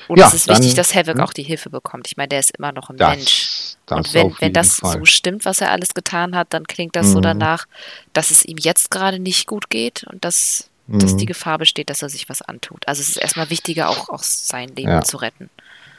Und 0.07 0.19
ja, 0.19 0.27
es 0.27 0.33
ist 0.33 0.49
dann, 0.49 0.57
wichtig, 0.57 0.75
dass 0.75 0.93
Havoc 0.93 1.15
hm? 1.15 1.21
auch 1.21 1.33
die 1.33 1.43
Hilfe 1.43 1.69
bekommt. 1.69 2.07
Ich 2.07 2.17
meine, 2.17 2.29
der 2.29 2.39
ist 2.39 2.51
immer 2.51 2.71
noch 2.71 2.89
ein 2.89 2.97
das, 2.97 3.15
Mensch. 3.15 3.75
Das 3.85 3.97
und 3.97 4.13
wenn, 4.13 4.35
wenn 4.39 4.53
das 4.53 4.75
Fall. 4.75 4.99
so 4.99 5.05
stimmt, 5.05 5.45
was 5.45 5.61
er 5.61 5.71
alles 5.71 5.93
getan 5.93 6.35
hat, 6.35 6.53
dann 6.53 6.67
klingt 6.67 6.95
das 6.95 7.07
mhm. 7.07 7.11
so 7.13 7.21
danach, 7.21 7.65
dass 8.13 8.31
es 8.31 8.45
ihm 8.45 8.57
jetzt 8.59 8.91
gerade 8.91 9.19
nicht 9.19 9.47
gut 9.47 9.69
geht 9.69 10.03
und 10.03 10.23
dass, 10.23 10.69
mhm. 10.87 10.99
dass 10.99 11.17
die 11.17 11.25
Gefahr 11.25 11.57
besteht, 11.57 11.89
dass 11.89 12.01
er 12.01 12.09
sich 12.09 12.29
was 12.29 12.41
antut. 12.41 12.87
Also 12.87 13.01
es 13.01 13.09
ist 13.09 13.17
erstmal 13.17 13.49
wichtiger, 13.49 13.89
auch, 13.89 14.09
auch 14.09 14.23
sein 14.23 14.69
Leben 14.69 14.89
ja. 14.89 15.01
zu 15.01 15.17
retten. 15.17 15.49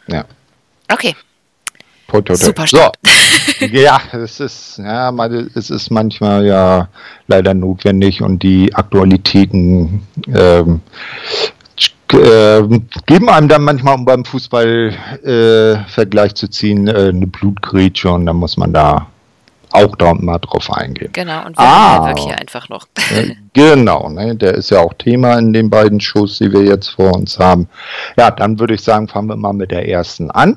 Ja. 0.06 0.24
Okay, 0.88 1.16
Toi, 2.08 2.20
toi, 2.22 2.34
toi. 2.34 2.36
Super 2.36 2.66
so. 2.66 2.78
ja, 3.72 4.00
es 4.12 4.40
ist, 4.40 4.78
ja, 4.78 5.10
es 5.54 5.70
ist 5.70 5.90
manchmal 5.90 6.46
ja 6.46 6.88
leider 7.26 7.54
notwendig 7.54 8.22
und 8.22 8.42
die 8.42 8.74
Aktualitäten 8.74 10.06
ähm, 10.28 10.80
äh, 12.12 12.62
geben 13.06 13.28
einem 13.28 13.48
dann 13.48 13.62
manchmal, 13.62 13.94
um 13.94 14.04
beim 14.04 14.24
Fußball 14.24 14.94
äh, 15.24 15.88
Vergleich 15.88 16.34
zu 16.34 16.48
ziehen, 16.48 16.86
äh, 16.86 17.08
eine 17.08 17.26
Blutgrätsche 17.26 18.10
und 18.10 18.26
dann 18.26 18.36
muss 18.36 18.56
man 18.56 18.72
da 18.72 19.08
auch 19.72 19.96
da 19.96 20.14
mal 20.14 20.38
drauf 20.38 20.72
eingehen. 20.72 21.10
Genau, 21.12 21.44
und 21.44 21.58
wir 21.58 21.64
ah, 21.64 22.14
hier 22.16 22.38
einfach 22.38 22.68
noch. 22.68 22.86
genau, 23.52 24.08
ne, 24.08 24.34
der 24.36 24.54
ist 24.54 24.70
ja 24.70 24.80
auch 24.80 24.94
Thema 24.94 25.38
in 25.38 25.52
den 25.52 25.68
beiden 25.68 26.00
Shows, 26.00 26.38
die 26.38 26.52
wir 26.52 26.62
jetzt 26.62 26.88
vor 26.88 27.14
uns 27.14 27.38
haben. 27.38 27.68
Ja, 28.16 28.30
dann 28.30 28.58
würde 28.58 28.75
ich 28.75 28.82
sagen, 28.82 29.08
fangen 29.08 29.28
wir 29.28 29.36
mal 29.36 29.52
mit 29.52 29.70
der 29.72 29.88
ersten 29.88 30.30
an. 30.30 30.56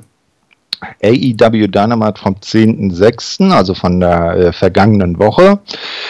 AEW 1.04 1.68
Dynamite 1.68 2.22
vom 2.22 2.36
10.06., 2.36 3.52
also 3.52 3.74
von 3.74 4.00
der 4.00 4.36
äh, 4.36 4.54
vergangenen 4.54 5.20
Woche. 5.20 5.60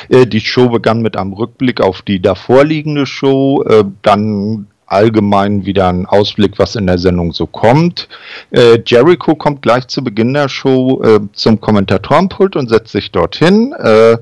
Äh, 0.09 0.25
die 0.25 0.39
Show 0.41 0.69
begann 0.69 1.01
mit 1.01 1.17
einem 1.17 1.33
Rückblick 1.33 1.81
auf 1.81 2.01
die 2.01 2.21
davorliegende 2.21 3.05
Show, 3.05 3.63
äh, 3.63 3.83
dann 4.01 4.67
allgemein 4.89 5.65
wieder 5.65 5.87
ein 5.87 6.05
Ausblick, 6.05 6.57
was 6.57 6.75
in 6.75 6.87
der 6.87 6.97
Sendung 6.97 7.31
so 7.31 7.45
kommt. 7.45 8.07
Äh, 8.51 8.79
Jericho 8.85 9.35
kommt 9.35 9.61
gleich 9.61 9.87
zu 9.87 10.03
Beginn 10.03 10.33
der 10.33 10.49
Show 10.49 11.01
äh, 11.03 11.19
zum 11.33 11.61
Kommentatorenpult 11.61 12.55
und 12.55 12.69
setzt 12.69 12.91
sich 12.91 13.11
dorthin, 13.11 13.73
äh, 13.73 14.17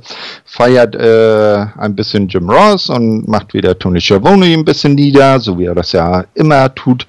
feiert 0.46 0.96
äh, 0.96 1.66
ein 1.78 1.96
bisschen 1.96 2.28
Jim 2.28 2.50
Ross 2.50 2.90
und 2.90 3.28
macht 3.28 3.54
wieder 3.54 3.80
Tony 3.80 4.02
Schiavone 4.02 4.48
ein 4.48 4.66
bisschen 4.66 4.96
nieder, 4.96 5.40
so 5.40 5.58
wie 5.58 5.66
er 5.66 5.76
das 5.76 5.94
ja 5.94 6.26
immer 6.34 6.74
tut. 6.76 7.08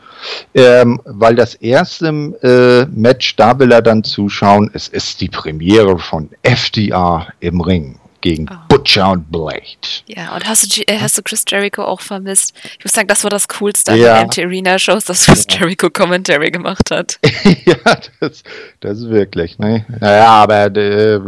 Ähm, 0.55 1.01
weil 1.05 1.35
das 1.35 1.55
erste 1.55 2.09
äh, 2.43 2.87
Match, 2.91 3.37
da 3.37 3.59
will 3.59 3.73
er 3.73 3.83
dann 3.83 4.05
zuschauen, 4.05 4.71
es 4.73 4.89
ist 4.89 5.21
die 5.21 5.29
Premiere 5.29 5.99
von 5.99 6.31
FDR 6.43 7.29
im 7.41 7.61
Ring 7.61 7.99
gegen 8.21 8.49
oh. 8.51 8.55
Butcher 8.69 9.13
und 9.13 9.31
Blade. 9.31 9.63
Ja, 10.07 10.35
und 10.35 10.47
hast 10.49 10.77
du, 10.77 10.83
äh, 10.83 10.99
hast 11.01 11.19
du 11.19 11.23
Chris 11.23 11.45
Jericho 11.49 11.85
auch 11.85 12.01
vermisst? 12.01 12.55
Ich 12.79 12.85
muss 12.85 12.93
sagen, 12.93 13.09
das 13.09 13.23
war 13.25 13.31
das 13.31 13.49
Coolste 13.49 13.93
an 13.93 13.99
ja. 13.99 14.19
den 14.19 14.27
MT 14.27 14.39
Arena 14.41 14.79
Shows, 14.79 15.05
dass 15.05 15.25
Chris 15.25 15.47
ja. 15.51 15.61
Jericho 15.61 15.91
Commentary 15.91 16.51
gemacht 16.51 16.91
hat. 16.91 17.19
ja, 17.65 17.77
das, 18.21 18.43
das 18.81 18.99
ist 18.99 19.11
wirklich, 19.11 19.59
ne? 19.59 19.85
Naja, 20.01 20.27
aber 20.27 20.67
äh, 20.77 21.21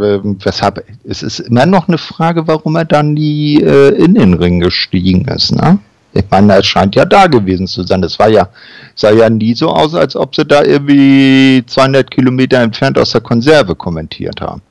weshalb, 0.45 0.85
es 1.05 1.23
ist 1.23 1.41
immer 1.41 1.67
noch 1.67 1.89
eine 1.89 1.99
Frage, 1.99 2.47
warum 2.47 2.77
er 2.77 2.85
dann 2.85 3.15
nie 3.15 3.63
äh, 3.63 3.91
in 3.91 4.15
den 4.15 4.35
Ring 4.35 4.61
gestiegen 4.61 5.27
ist, 5.27 5.53
ne? 5.53 5.79
Ich 6.13 6.25
meine, 6.31 6.55
er 6.55 6.63
scheint 6.63 6.97
ja 6.97 7.05
da 7.05 7.27
gewesen 7.27 7.67
zu 7.67 7.85
sein. 7.85 8.03
Das 8.03 8.19
war 8.19 8.29
ja, 8.29 8.49
sah 8.95 9.11
ja 9.11 9.31
nie 9.31 9.55
so 9.55 9.69
aus, 9.69 9.95
als 9.95 10.17
ob 10.17 10.35
sie 10.35 10.45
da 10.45 10.63
irgendwie 10.63 11.65
200 11.67 12.11
Kilometer 12.11 12.59
entfernt 12.59 12.99
aus 12.99 13.13
der 13.13 13.21
Konserve 13.21 13.75
kommentiert 13.75 14.41
haben. 14.41 14.63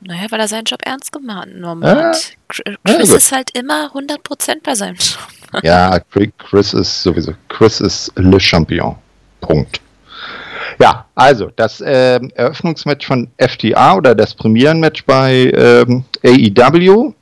Naja, 0.00 0.26
weil 0.30 0.40
er 0.40 0.48
seinen 0.48 0.64
Job 0.64 0.80
ernst 0.84 1.12
genommen 1.12 1.82
ja. 1.82 1.96
hat. 1.96 2.32
Chris 2.48 3.08
ja, 3.10 3.16
ist 3.16 3.32
halt 3.32 3.56
immer 3.56 3.92
100% 3.94 4.18
bei 4.64 4.74
seinem 4.74 4.96
Job. 4.96 5.28
ja, 5.62 6.00
Chris 6.38 6.74
ist 6.74 7.02
sowieso, 7.02 7.34
Chris 7.48 7.80
ist 7.80 8.12
Le 8.16 8.40
Champion. 8.40 8.96
Punkt. 9.40 9.80
Ja, 10.80 11.06
also 11.14 11.50
das 11.54 11.80
äh, 11.80 12.20
Eröffnungsmatch 12.34 13.06
von 13.06 13.28
FTA 13.38 13.94
oder 13.94 14.14
das 14.14 14.34
Premierenmatch 14.34 15.04
bei 15.04 15.52
ähm, 15.54 16.04
AEW. 16.24 17.12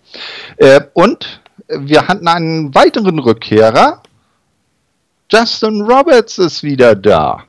Äh, 0.56 0.80
und 0.94 1.40
wir 1.70 2.08
hatten 2.08 2.26
einen 2.26 2.74
weiteren 2.74 3.18
Rückkehrer. 3.18 4.02
Justin 5.30 5.82
Roberts 5.82 6.38
ist 6.38 6.62
wieder 6.62 6.94
da. 6.94 7.44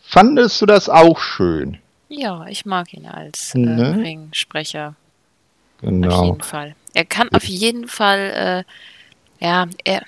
Fandest 0.00 0.60
du 0.60 0.66
das 0.66 0.88
auch 0.88 1.18
schön? 1.18 1.78
Ja, 2.08 2.46
ich 2.48 2.66
mag 2.66 2.92
ihn 2.92 3.06
als 3.06 3.54
äh, 3.54 3.58
ne? 3.58 3.96
Ringsprecher. 3.96 4.94
Genau. 5.80 6.14
Auf 6.14 6.26
jeden 6.26 6.42
Fall. 6.42 6.74
Er 6.94 7.04
kann 7.04 7.28
auf 7.32 7.44
jeden 7.44 7.88
Fall, 7.88 8.64
äh, 9.40 9.44
ja, 9.44 9.66
er, 9.84 10.02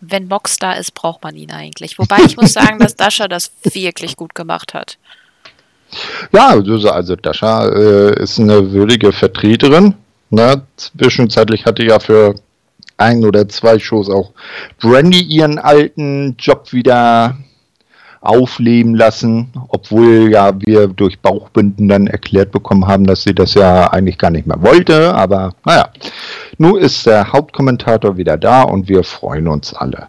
wenn 0.00 0.28
Mox 0.28 0.56
da 0.56 0.72
ist, 0.72 0.94
braucht 0.94 1.22
man 1.22 1.36
ihn 1.36 1.52
eigentlich. 1.52 1.98
Wobei 1.98 2.18
ich 2.24 2.36
muss 2.36 2.52
sagen, 2.52 2.78
dass 2.78 2.96
Dasha 2.96 3.28
das 3.28 3.52
wirklich 3.62 4.16
gut 4.16 4.34
gemacht 4.34 4.74
hat. 4.74 4.98
Ja, 6.32 6.48
also, 6.48 6.90
also 6.90 7.16
Dasha 7.16 7.68
äh, 7.68 8.22
ist 8.22 8.38
eine 8.38 8.72
würdige 8.72 9.12
Vertreterin. 9.12 9.94
Ne? 10.30 10.62
Zwischenzeitlich 10.76 11.64
hatte 11.64 11.84
ja 11.84 11.98
für 11.98 12.34
ein 12.96 13.24
oder 13.24 13.48
zwei 13.48 13.78
Shows 13.78 14.10
auch 14.10 14.32
Brandy 14.80 15.20
ihren 15.20 15.58
alten 15.58 16.36
Job 16.38 16.72
wieder 16.72 17.36
aufleben 18.20 18.94
lassen, 18.94 19.52
obwohl 19.68 20.30
ja 20.30 20.52
wir 20.60 20.88
durch 20.88 21.20
Bauchbinden 21.20 21.88
dann 21.88 22.08
erklärt 22.08 22.50
bekommen 22.50 22.86
haben, 22.86 23.06
dass 23.06 23.22
sie 23.22 23.34
das 23.34 23.54
ja 23.54 23.92
eigentlich 23.92 24.18
gar 24.18 24.30
nicht 24.30 24.46
mehr 24.46 24.60
wollte. 24.60 25.14
Aber 25.14 25.54
naja, 25.64 25.88
nun 26.58 26.78
ist 26.78 27.06
der 27.06 27.32
Hauptkommentator 27.32 28.16
wieder 28.16 28.36
da 28.36 28.62
und 28.62 28.88
wir 28.88 29.04
freuen 29.04 29.46
uns 29.46 29.72
alle. 29.72 30.08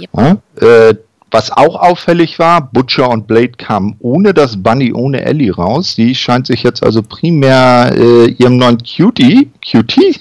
Yep. 0.00 0.10
Ja, 0.16 0.36
äh, 0.66 0.94
was 1.30 1.50
auch 1.50 1.76
auffällig 1.76 2.38
war, 2.38 2.60
Butcher 2.60 3.08
und 3.08 3.26
Blade 3.26 3.52
kamen 3.52 3.96
ohne 4.00 4.34
das 4.34 4.62
Bunny, 4.62 4.92
ohne 4.92 5.24
Ellie 5.24 5.54
raus. 5.54 5.94
Die 5.94 6.14
scheint 6.14 6.46
sich 6.46 6.62
jetzt 6.62 6.82
also 6.82 7.02
primär 7.02 7.92
äh, 7.96 8.30
ihrem 8.30 8.56
neuen 8.56 8.78
Cutie, 8.78 9.50
Cutie 9.64 10.16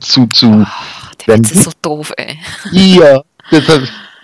zu, 0.00 0.26
zu 0.26 0.66
oh, 0.66 0.66
der 1.26 1.38
Witz 1.38 1.52
ist 1.52 1.64
so 1.64 1.70
doof, 1.80 2.12
ey. 2.16 2.38
Ja, 2.72 3.22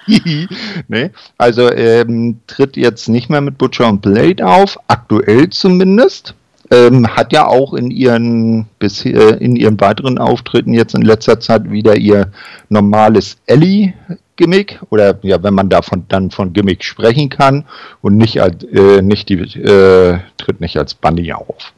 nee, 0.88 1.10
also 1.38 1.70
ähm, 1.72 2.38
tritt 2.46 2.76
jetzt 2.76 3.08
nicht 3.08 3.28
mehr 3.28 3.40
mit 3.40 3.58
Butcher 3.58 3.88
und 3.88 4.02
Blade 4.02 4.46
auf, 4.46 4.78
aktuell 4.88 5.50
zumindest. 5.50 6.34
Ähm, 6.68 7.06
hat 7.06 7.32
ja 7.32 7.46
auch 7.46 7.74
in 7.74 7.92
ihren 7.92 8.66
bisher 8.80 9.40
in 9.40 9.54
ihren 9.54 9.80
weiteren 9.80 10.18
Auftritten 10.18 10.74
jetzt 10.74 10.96
in 10.96 11.02
letzter 11.02 11.38
Zeit 11.38 11.70
wieder 11.70 11.96
ihr 11.96 12.32
normales 12.68 13.36
Ellie 13.46 13.94
Gimmick 14.36 14.80
oder 14.90 15.18
ja, 15.22 15.42
wenn 15.42 15.54
man 15.54 15.68
davon 15.68 16.04
dann 16.08 16.30
von 16.30 16.52
Gimmick 16.52 16.84
sprechen 16.84 17.28
kann 17.28 17.64
und 18.02 18.16
nicht 18.16 18.40
als 18.40 18.62
äh, 18.64 19.02
nicht 19.02 19.28
die 19.28 19.34
äh, 19.34 20.18
tritt 20.36 20.60
nicht 20.60 20.76
als 20.76 20.94
Bunny 20.94 21.32
auf. 21.32 21.72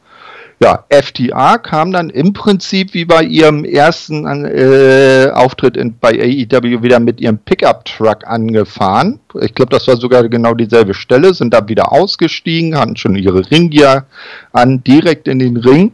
Ja, 0.61 0.83
FTA 0.89 1.57
kam 1.57 1.93
dann 1.93 2.09
im 2.09 2.33
Prinzip 2.33 2.93
wie 2.93 3.05
bei 3.05 3.23
ihrem 3.23 3.63
ersten 3.63 4.25
äh, 4.25 5.31
Auftritt 5.33 5.77
in, 5.77 5.97
bei 5.97 6.09
AEW 6.09 6.83
wieder 6.83 6.99
mit 6.99 7.21
ihrem 7.21 7.37
Pickup-Truck 7.37 8.27
angefahren. 8.27 9.21
Ich 9.39 9.55
glaube, 9.55 9.69
das 9.69 9.87
war 9.87 9.95
sogar 9.95 10.27
genau 10.27 10.53
dieselbe 10.55 10.93
Stelle, 10.93 11.33
sind 11.33 11.53
da 11.53 11.65
wieder 11.69 11.93
ausgestiegen, 11.93 12.77
hatten 12.77 12.97
schon 12.97 13.15
ihre 13.15 13.49
Ringgear 13.49 14.05
an, 14.51 14.83
direkt 14.83 15.29
in 15.29 15.39
den 15.39 15.55
Ring. 15.55 15.93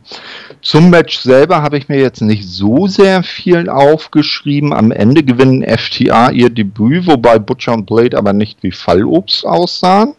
Zum 0.65 0.89
Match 0.89 1.19
selber 1.19 1.61
habe 1.61 1.77
ich 1.77 1.89
mir 1.89 1.99
jetzt 1.99 2.21
nicht 2.21 2.49
so 2.49 2.87
sehr 2.87 3.21
viel 3.21 3.69
aufgeschrieben. 3.69 4.73
Am 4.73 4.91
Ende 4.91 5.21
gewinnen 5.21 5.61
FTA 5.61 6.31
ihr 6.31 6.49
Debüt, 6.49 7.05
wobei 7.05 7.37
Butcher 7.37 7.73
und 7.73 7.85
Blade 7.85 8.17
aber 8.17 8.33
nicht 8.33 8.63
wie 8.63 8.71
Fallobst 8.71 9.45
aussahen. 9.45 10.15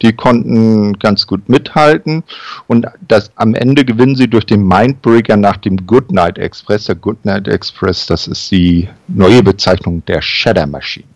Die 0.00 0.14
konnten 0.14 0.98
ganz 0.98 1.26
gut 1.26 1.50
mithalten 1.50 2.24
und 2.66 2.86
das, 3.06 3.30
am 3.36 3.54
Ende 3.54 3.84
gewinnen 3.84 4.16
sie 4.16 4.26
durch 4.26 4.46
den 4.46 4.66
Mindbreaker 4.66 5.36
nach 5.36 5.58
dem 5.58 5.86
Goodnight 5.86 6.38
Express. 6.38 6.86
Der 6.86 6.94
Goodnight 6.94 7.46
Express, 7.46 8.06
das 8.06 8.26
ist 8.26 8.50
die 8.50 8.88
neue 9.06 9.42
Bezeichnung 9.42 10.02
der 10.06 10.22
Shadow 10.22 10.66
Machine. 10.66 11.08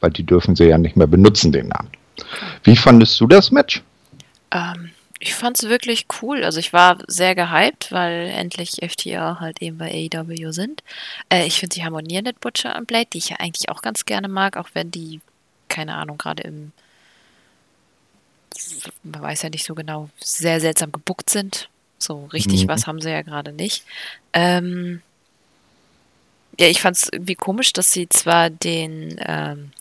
Weil 0.00 0.10
die 0.10 0.26
dürfen 0.26 0.54
sie 0.54 0.64
ja 0.64 0.76
nicht 0.76 0.98
mehr 0.98 1.06
benutzen, 1.06 1.50
den 1.50 1.68
Namen. 1.68 1.88
Wie 2.62 2.76
fandest 2.76 3.18
du 3.22 3.26
das 3.26 3.50
Match? 3.50 3.82
Ähm, 4.52 4.90
ich 5.24 5.34
fand 5.34 5.58
es 5.58 5.70
wirklich 5.70 6.06
cool. 6.20 6.44
Also 6.44 6.58
ich 6.60 6.74
war 6.74 6.98
sehr 7.06 7.34
gehypt, 7.34 7.90
weil 7.90 8.28
endlich 8.28 8.76
FTA 8.86 9.40
halt 9.40 9.62
eben 9.62 9.78
bei 9.78 10.10
AEW 10.12 10.52
sind. 10.52 10.82
Äh, 11.30 11.46
ich 11.46 11.58
finde, 11.58 11.74
die 11.74 11.84
harmonieren 11.84 12.24
mit 12.24 12.40
Butcher 12.40 12.76
und 12.76 12.86
Blade, 12.86 13.08
die 13.10 13.18
ich 13.18 13.30
ja 13.30 13.36
eigentlich 13.38 13.70
auch 13.70 13.80
ganz 13.80 14.04
gerne 14.04 14.28
mag, 14.28 14.58
auch 14.58 14.68
wenn 14.74 14.90
die, 14.90 15.22
keine 15.68 15.94
Ahnung, 15.94 16.18
gerade 16.18 16.42
im 16.42 16.72
man 19.02 19.22
weiß 19.22 19.42
ja 19.42 19.50
nicht 19.50 19.64
so 19.64 19.74
genau, 19.74 20.10
sehr 20.20 20.60
seltsam 20.60 20.92
gebuckt 20.92 21.30
sind. 21.30 21.68
So 21.98 22.26
richtig 22.26 22.64
mhm. 22.64 22.68
was 22.68 22.86
haben 22.86 23.00
sie 23.00 23.10
ja 23.10 23.22
gerade 23.22 23.52
nicht. 23.52 23.84
Ähm, 24.32 25.00
ja, 26.60 26.68
ich 26.68 26.82
fand 26.82 26.96
es 26.96 27.08
irgendwie 27.10 27.34
komisch, 27.34 27.72
dass 27.72 27.92
sie 27.92 28.08
zwar 28.10 28.50
den 28.50 29.16
ähm, 29.26 29.72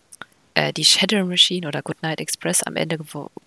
äh, 0.56 0.74
die 0.74 0.86
Shadow 0.86 1.26
Machine 1.26 1.68
oder 1.68 1.82
Goodnight 1.82 2.20
Express 2.20 2.64
am 2.64 2.76
Ende 2.76 3.00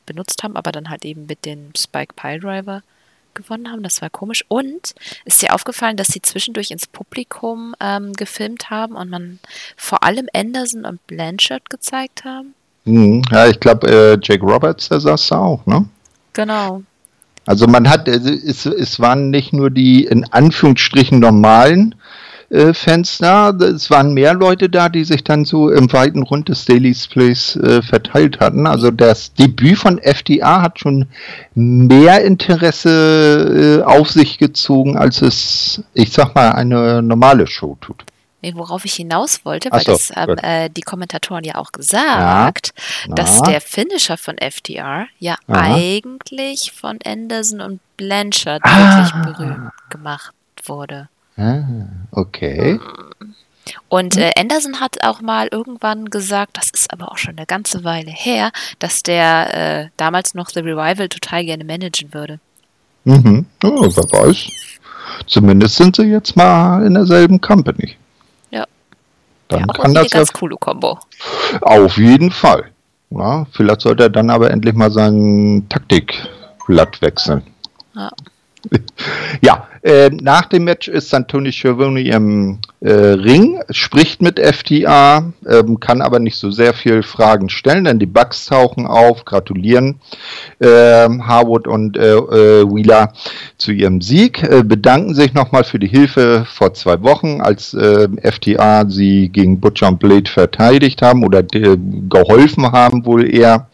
benutzt 0.07 0.43
haben, 0.43 0.57
aber 0.57 0.73
dann 0.73 0.91
halt 0.91 1.05
eben 1.05 1.27
mit 1.27 1.45
dem 1.45 1.71
Spike 1.77 2.15
Pile 2.15 2.41
Driver 2.41 2.83
gewonnen 3.35 3.71
haben. 3.71 3.83
Das 3.83 4.03
war 4.03 4.11
komisch. 4.11 4.45
Und 4.49 4.95
ist 5.25 5.43
dir 5.43 5.55
aufgefallen, 5.55 5.97
dass 5.97 6.09
sie 6.09 6.23
zwischendurch 6.23 6.71
ins 6.71 6.87
Publikum 6.87 7.75
ähm, 7.81 8.13
gefilmt 8.15 8.71
haben 8.71 8.97
und 8.97 9.11
man 9.11 9.39
vor 9.77 10.03
allem 10.03 10.29
Anderson 10.35 10.85
und 10.85 11.07
Blanchard 11.07 11.71
gezeigt 11.71 12.25
haben? 12.25 12.55
Hm, 12.85 13.23
ja, 13.31 13.47
ich 13.47 13.61
glaube, 13.61 13.87
äh, 13.89 14.19
Jake 14.23 14.45
Roberts, 14.45 14.89
der 14.89 15.01
saß 15.01 15.29
da 15.29 15.39
auch, 15.39 15.67
ne? 15.67 15.87
Genau. 16.33 16.83
Also 17.45 17.69
man 17.69 17.89
hat, 17.89 18.09
es, 18.09 18.67
es 18.67 18.99
waren 18.99 19.31
nicht 19.31 19.53
nur 19.53 19.71
die 19.71 20.05
in 20.05 20.25
Anführungsstrichen 20.33 21.21
normalen 21.21 21.95
äh, 22.51 22.73
Fans 22.73 23.19
da, 23.19 23.51
es 23.51 23.91
waren 23.91 24.15
mehr 24.15 24.35
Leute 24.35 24.69
da, 24.69 24.89
die 24.89 25.05
sich 25.05 25.25
dann 25.25 25.45
so 25.45 25.71
im 25.71 25.93
weiten 25.93 26.23
Rund 26.23 26.49
des 26.49 26.65
Daily 26.65 26.95
Plays 27.11 27.57
äh, 27.57 27.83
verteilt 27.83 28.41
hatten. 28.41 28.67
Also 28.67 28.91
das 28.91 29.35
Debüt 29.35 29.79
von 29.79 29.99
FDA 29.99 30.63
hat 30.63 30.79
schon 30.79 31.07
mehr 31.55 32.25
Interesse 32.25 33.81
äh, 33.81 33.85
auf 33.85 34.11
sich 34.11 34.39
gezogen, 34.39 34.97
als 34.97 35.23
es, 35.23 35.83
ich 35.95 36.13
sag 36.13 36.35
mal, 36.35 36.53
eine 36.53 37.03
normale 37.03 37.47
Show 37.47 37.77
tut. 37.81 38.05
Nee, 38.43 38.53
worauf 38.55 38.85
ich 38.85 38.95
hinaus 38.95 39.45
wollte, 39.45 39.73
weil 39.73 39.83
so, 39.83 39.93
das 39.93 40.11
haben 40.11 40.39
äh, 40.39 40.71
die 40.71 40.83
Kommentatoren 40.83 41.43
ja 41.43 41.57
auch 41.57 41.73
gesagt, 41.73 42.75
ja. 43.09 43.15
dass 43.15 43.43
der 43.43 43.61
Finisher 43.61 44.17
von 44.17 44.39
FDR 44.39 45.07
ja 45.19 45.37
Aha. 45.49 45.75
eigentlich 45.75 46.73
von 46.73 46.99
Anderson 47.05 47.61
und 47.61 47.81
Blanchard 47.97 48.63
ah. 48.63 48.79
wirklich 48.79 49.33
berühmt 49.33 49.73
gemacht 49.91 50.35
wurde. 50.65 51.09
Ah, 51.37 51.65
okay. 52.13 52.81
Und 53.89 54.17
äh, 54.17 54.33
Anderson 54.39 54.81
hat 54.81 55.03
auch 55.03 55.21
mal 55.21 55.49
irgendwann 55.51 56.07
gesagt, 56.07 56.57
das 56.57 56.71
ist 56.71 56.93
aber 56.93 57.11
auch 57.11 57.19
schon 57.19 57.37
eine 57.37 57.47
ganze 57.47 57.85
Weile 57.85 58.11
her, 58.11 58.53
dass 58.79 59.03
der 59.03 59.55
äh, 59.85 59.89
damals 59.97 60.35
noch 60.35 60.49
The 60.51 60.61
Revival 60.61 61.09
total 61.09 61.45
gerne 61.45 61.65
managen 61.65 62.15
würde. 62.15 62.39
Mhm. 63.05 63.47
Oh, 63.65 63.83
wer 63.83 64.21
weiß. 64.21 64.49
Zumindest 65.27 65.77
sind 65.77 65.97
sie 65.97 66.05
jetzt 66.05 66.37
mal 66.37 66.85
in 66.85 66.95
derselben 66.95 67.41
Company. 67.41 67.97
Dann 69.49 69.61
ja, 69.61 69.67
kann 69.67 69.95
das 69.95 70.11
ganz 70.11 70.31
ja 70.31 70.39
coole 70.39 70.57
Kombo. 70.57 70.99
Auf 71.61 71.97
jeden 71.97 72.31
Fall. 72.31 72.71
Ja, 73.11 73.47
vielleicht 73.53 73.83
sollte 73.83 74.05
er 74.05 74.11
dann 74.11 74.31
aber 74.31 74.51
endlich 74.51 74.75
mal 74.75 74.91
sein 74.91 75.65
Taktikblatt 75.69 77.01
wechseln. 77.01 77.43
Ja. 77.95 78.11
Ja, 79.43 79.69
äh, 79.83 80.11
nach 80.11 80.47
dem 80.47 80.65
Match 80.65 80.89
ist 80.89 81.13
dann 81.13 81.27
Schiavone 81.53 82.01
im 82.01 82.59
äh, 82.81 82.91
Ring, 82.91 83.61
spricht 83.71 84.23
mit 84.23 84.39
FTA, 84.41 85.33
ähm, 85.49 85.79
kann 85.81 86.03
aber 86.03 86.19
nicht 86.19 86.37
so 86.37 86.51
sehr 86.51 86.75
viel 86.75 87.03
Fragen 87.03 87.49
stellen, 87.49 87.85
denn 87.85 87.99
die 87.99 88.07
Bugs 88.07 88.47
tauchen 88.47 88.87
auf, 88.87 89.25
gratulieren 89.25 90.01
äh, 90.59 90.67
Harwood 90.67 91.69
und 91.69 91.97
äh, 91.97 92.15
äh, 92.15 92.65
Wheeler 92.65 93.13
zu 93.59 93.73
ihrem 93.73 94.01
Sieg, 94.01 94.43
äh, 94.43 94.63
bedanken 94.65 95.15
sich 95.15 95.35
nochmal 95.35 95.65
für 95.65 95.79
die 95.79 95.89
Hilfe 95.89 96.47
vor 96.49 96.75
zwei 96.75 97.03
Wochen, 97.03 97.41
als 97.41 97.77
FTA 97.77 98.89
sie 98.89 99.29
gegen 99.29 99.61
Butcher 99.61 99.89
und 99.89 99.99
Blade 99.99 100.31
verteidigt 100.31 101.03
haben 101.03 101.25
oder 101.25 101.43
geholfen 101.43 102.73
haben 102.73 103.05
wohl 103.05 103.33
eher. 103.33 103.69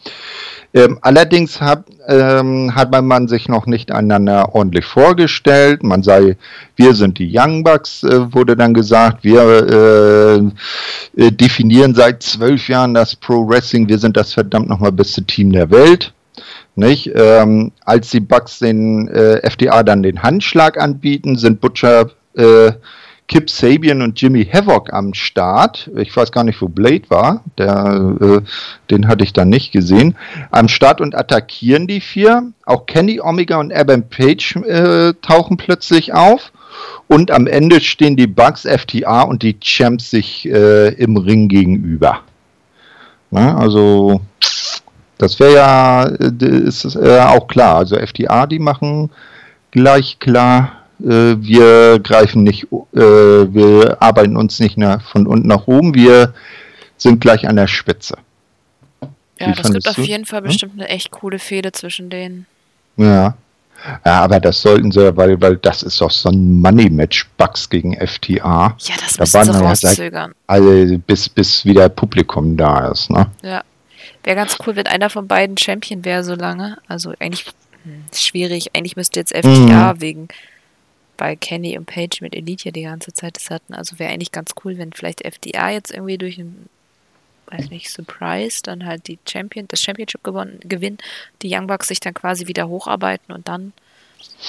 Ähm, 0.75 0.97
allerdings 1.01 1.61
hat, 1.61 1.85
ähm, 2.07 2.73
hat 2.73 2.91
man 2.91 3.27
sich 3.27 3.47
noch 3.47 3.67
nicht 3.67 3.91
einander 3.91 4.55
ordentlich 4.55 4.85
vorgestellt. 4.85 5.83
Man 5.83 6.01
sei, 6.01 6.35
wir 6.75 6.95
sind 6.95 7.19
die 7.19 7.31
Young 7.31 7.63
Bucks, 7.63 8.03
äh, 8.03 8.33
wurde 8.33 8.55
dann 8.55 8.73
gesagt. 8.73 9.23
Wir 9.23 9.41
äh, 11.15 11.21
äh, 11.21 11.31
definieren 11.31 11.93
seit 11.93 12.23
zwölf 12.23 12.67
Jahren 12.69 12.95
das 12.95 13.15
Pro 13.15 13.47
Wrestling. 13.47 13.87
Wir 13.87 13.99
sind 13.99 14.17
das 14.17 14.33
verdammt 14.33 14.67
nochmal 14.67 14.91
beste 14.91 15.23
Team 15.23 15.51
der 15.51 15.69
Welt. 15.69 16.11
Nicht? 16.75 17.11
Ähm, 17.13 17.71
als 17.85 18.09
die 18.09 18.19
Bucks 18.19 18.57
den 18.57 19.07
äh, 19.09 19.41
FDA 19.43 19.83
dann 19.83 20.01
den 20.01 20.23
Handschlag 20.23 20.81
anbieten, 20.81 21.37
sind 21.37 21.61
Butcher 21.61 22.09
äh, 22.35 22.71
Kip 23.27 23.49
Sabian 23.49 24.01
und 24.01 24.19
Jimmy 24.21 24.45
Havoc 24.45 24.91
am 24.93 25.13
Start. 25.13 25.89
Ich 25.95 26.15
weiß 26.15 26.31
gar 26.31 26.43
nicht, 26.43 26.61
wo 26.61 26.67
Blade 26.67 27.09
war. 27.09 27.43
Der, 27.57 28.15
äh, 28.19 28.41
den 28.91 29.07
hatte 29.07 29.23
ich 29.23 29.33
dann 29.33 29.49
nicht 29.49 29.71
gesehen. 29.71 30.15
Am 30.51 30.67
Start 30.67 30.99
und 30.99 31.15
attackieren 31.15 31.87
die 31.87 32.01
vier. 32.01 32.51
Auch 32.65 32.85
Kenny 32.85 33.21
Omega 33.21 33.57
und 33.57 33.73
Adam 33.73 34.03
Page 34.09 34.57
äh, 34.57 35.13
tauchen 35.21 35.57
plötzlich 35.57 36.13
auf. 36.13 36.51
Und 37.07 37.31
am 37.31 37.47
Ende 37.47 37.81
stehen 37.81 38.15
die 38.15 38.27
Bugs, 38.27 38.63
FTA 38.63 39.21
und 39.21 39.43
die 39.43 39.59
Champs 39.59 40.09
sich 40.09 40.47
äh, 40.49 40.89
im 40.93 41.17
Ring 41.17 41.47
gegenüber. 41.47 42.21
Na, 43.31 43.57
also, 43.57 44.21
das 45.17 45.39
wäre 45.39 45.55
ja, 45.55 46.05
äh, 46.05 46.45
ist 46.45 46.95
äh, 46.95 47.19
auch 47.19 47.47
klar. 47.47 47.77
Also, 47.77 47.95
FTA, 47.95 48.47
die 48.47 48.59
machen 48.59 49.09
gleich 49.71 50.19
klar, 50.19 50.82
äh, 51.03 51.35
wir 51.39 51.99
greifen 51.99 52.43
nicht, 52.43 52.63
äh, 52.93 52.97
wir 52.97 53.97
arbeiten 53.99 54.37
uns 54.37 54.59
nicht 54.59 54.77
nach, 54.77 55.01
von 55.09 55.27
unten 55.27 55.47
nach 55.47 55.67
oben, 55.67 55.93
wir 55.93 56.33
sind 56.97 57.19
gleich 57.19 57.47
an 57.47 57.55
der 57.55 57.67
Spitze. 57.67 58.17
Ja, 59.39 59.47
Wie 59.47 59.53
das 59.53 59.71
gibt 59.71 59.87
auf 59.87 59.97
jeden 59.97 60.25
Fall 60.25 60.39
hm? 60.39 60.47
bestimmt 60.47 60.73
eine 60.73 60.89
echt 60.89 61.11
coole 61.11 61.39
Fehde 61.39 61.71
zwischen 61.71 62.09
denen. 62.09 62.45
Ja. 62.97 63.35
Ja, 64.05 64.21
aber 64.21 64.39
das 64.39 64.61
sollten 64.61 64.93
sie, 64.93 65.17
weil, 65.17 65.41
weil 65.41 65.57
das 65.57 65.83
ist 65.83 65.99
doch 65.99 66.11
so 66.11 66.29
ein 66.29 66.61
Money-Match, 66.61 67.27
Bugs 67.37 67.69
gegen 67.69 67.95
FTA. 67.95 68.77
Ja, 68.79 68.95
das 69.17 69.31
da 69.31 69.39
müssen 69.39 69.53
sie 69.53 69.59
rauszögern. 69.59 70.33
Also 70.47 70.97
bis, 70.99 71.27
bis 71.27 71.65
wieder 71.65 71.89
Publikum 71.89 72.55
da 72.55 72.87
ist, 72.91 73.09
ne? 73.09 73.29
Ja. 73.41 73.61
Wäre 74.23 74.37
ganz 74.37 74.57
cool, 74.65 74.77
wenn 74.77 74.87
einer 74.87 75.09
von 75.09 75.27
beiden 75.27 75.57
Champion 75.57 76.05
wäre 76.05 76.23
so 76.23 76.33
lange. 76.33 76.77
Also 76.87 77.13
eigentlich 77.19 77.45
hm, 77.83 78.05
schwierig. 78.15 78.69
Eigentlich 78.73 78.95
müsste 78.95 79.19
jetzt 79.19 79.35
FTA 79.35 79.93
mhm. 79.93 80.01
wegen, 80.01 80.27
weil 81.17 81.37
Kenny 81.37 81.77
und 81.77 81.85
Page 81.85 82.21
mit 82.21 82.35
Elite 82.35 82.65
ja 82.65 82.71
die 82.71 82.83
ganze 82.83 83.13
Zeit 83.13 83.35
das 83.37 83.49
hatten. 83.49 83.73
Also 83.73 83.99
wäre 83.99 84.11
eigentlich 84.11 84.31
ganz 84.31 84.51
cool, 84.63 84.77
wenn 84.77 84.93
vielleicht 84.93 85.21
FDA 85.21 85.69
jetzt 85.69 85.91
irgendwie 85.91 86.17
durch 86.17 86.37
ein 86.37 86.69
weiß 87.53 87.69
nicht, 87.69 87.89
Surprise, 87.89 88.61
dann 88.63 88.85
halt 88.85 89.07
die 89.07 89.19
Champion, 89.27 89.67
das 89.67 89.81
Championship 89.81 90.23
gewonnen, 90.23 90.59
gewinnen, 90.63 90.97
die 91.41 91.53
Young 91.53 91.67
Bucks 91.67 91.87
sich 91.87 91.99
dann 91.99 92.13
quasi 92.13 92.47
wieder 92.47 92.67
hocharbeiten 92.67 93.33
und 93.33 93.47
dann. 93.47 93.73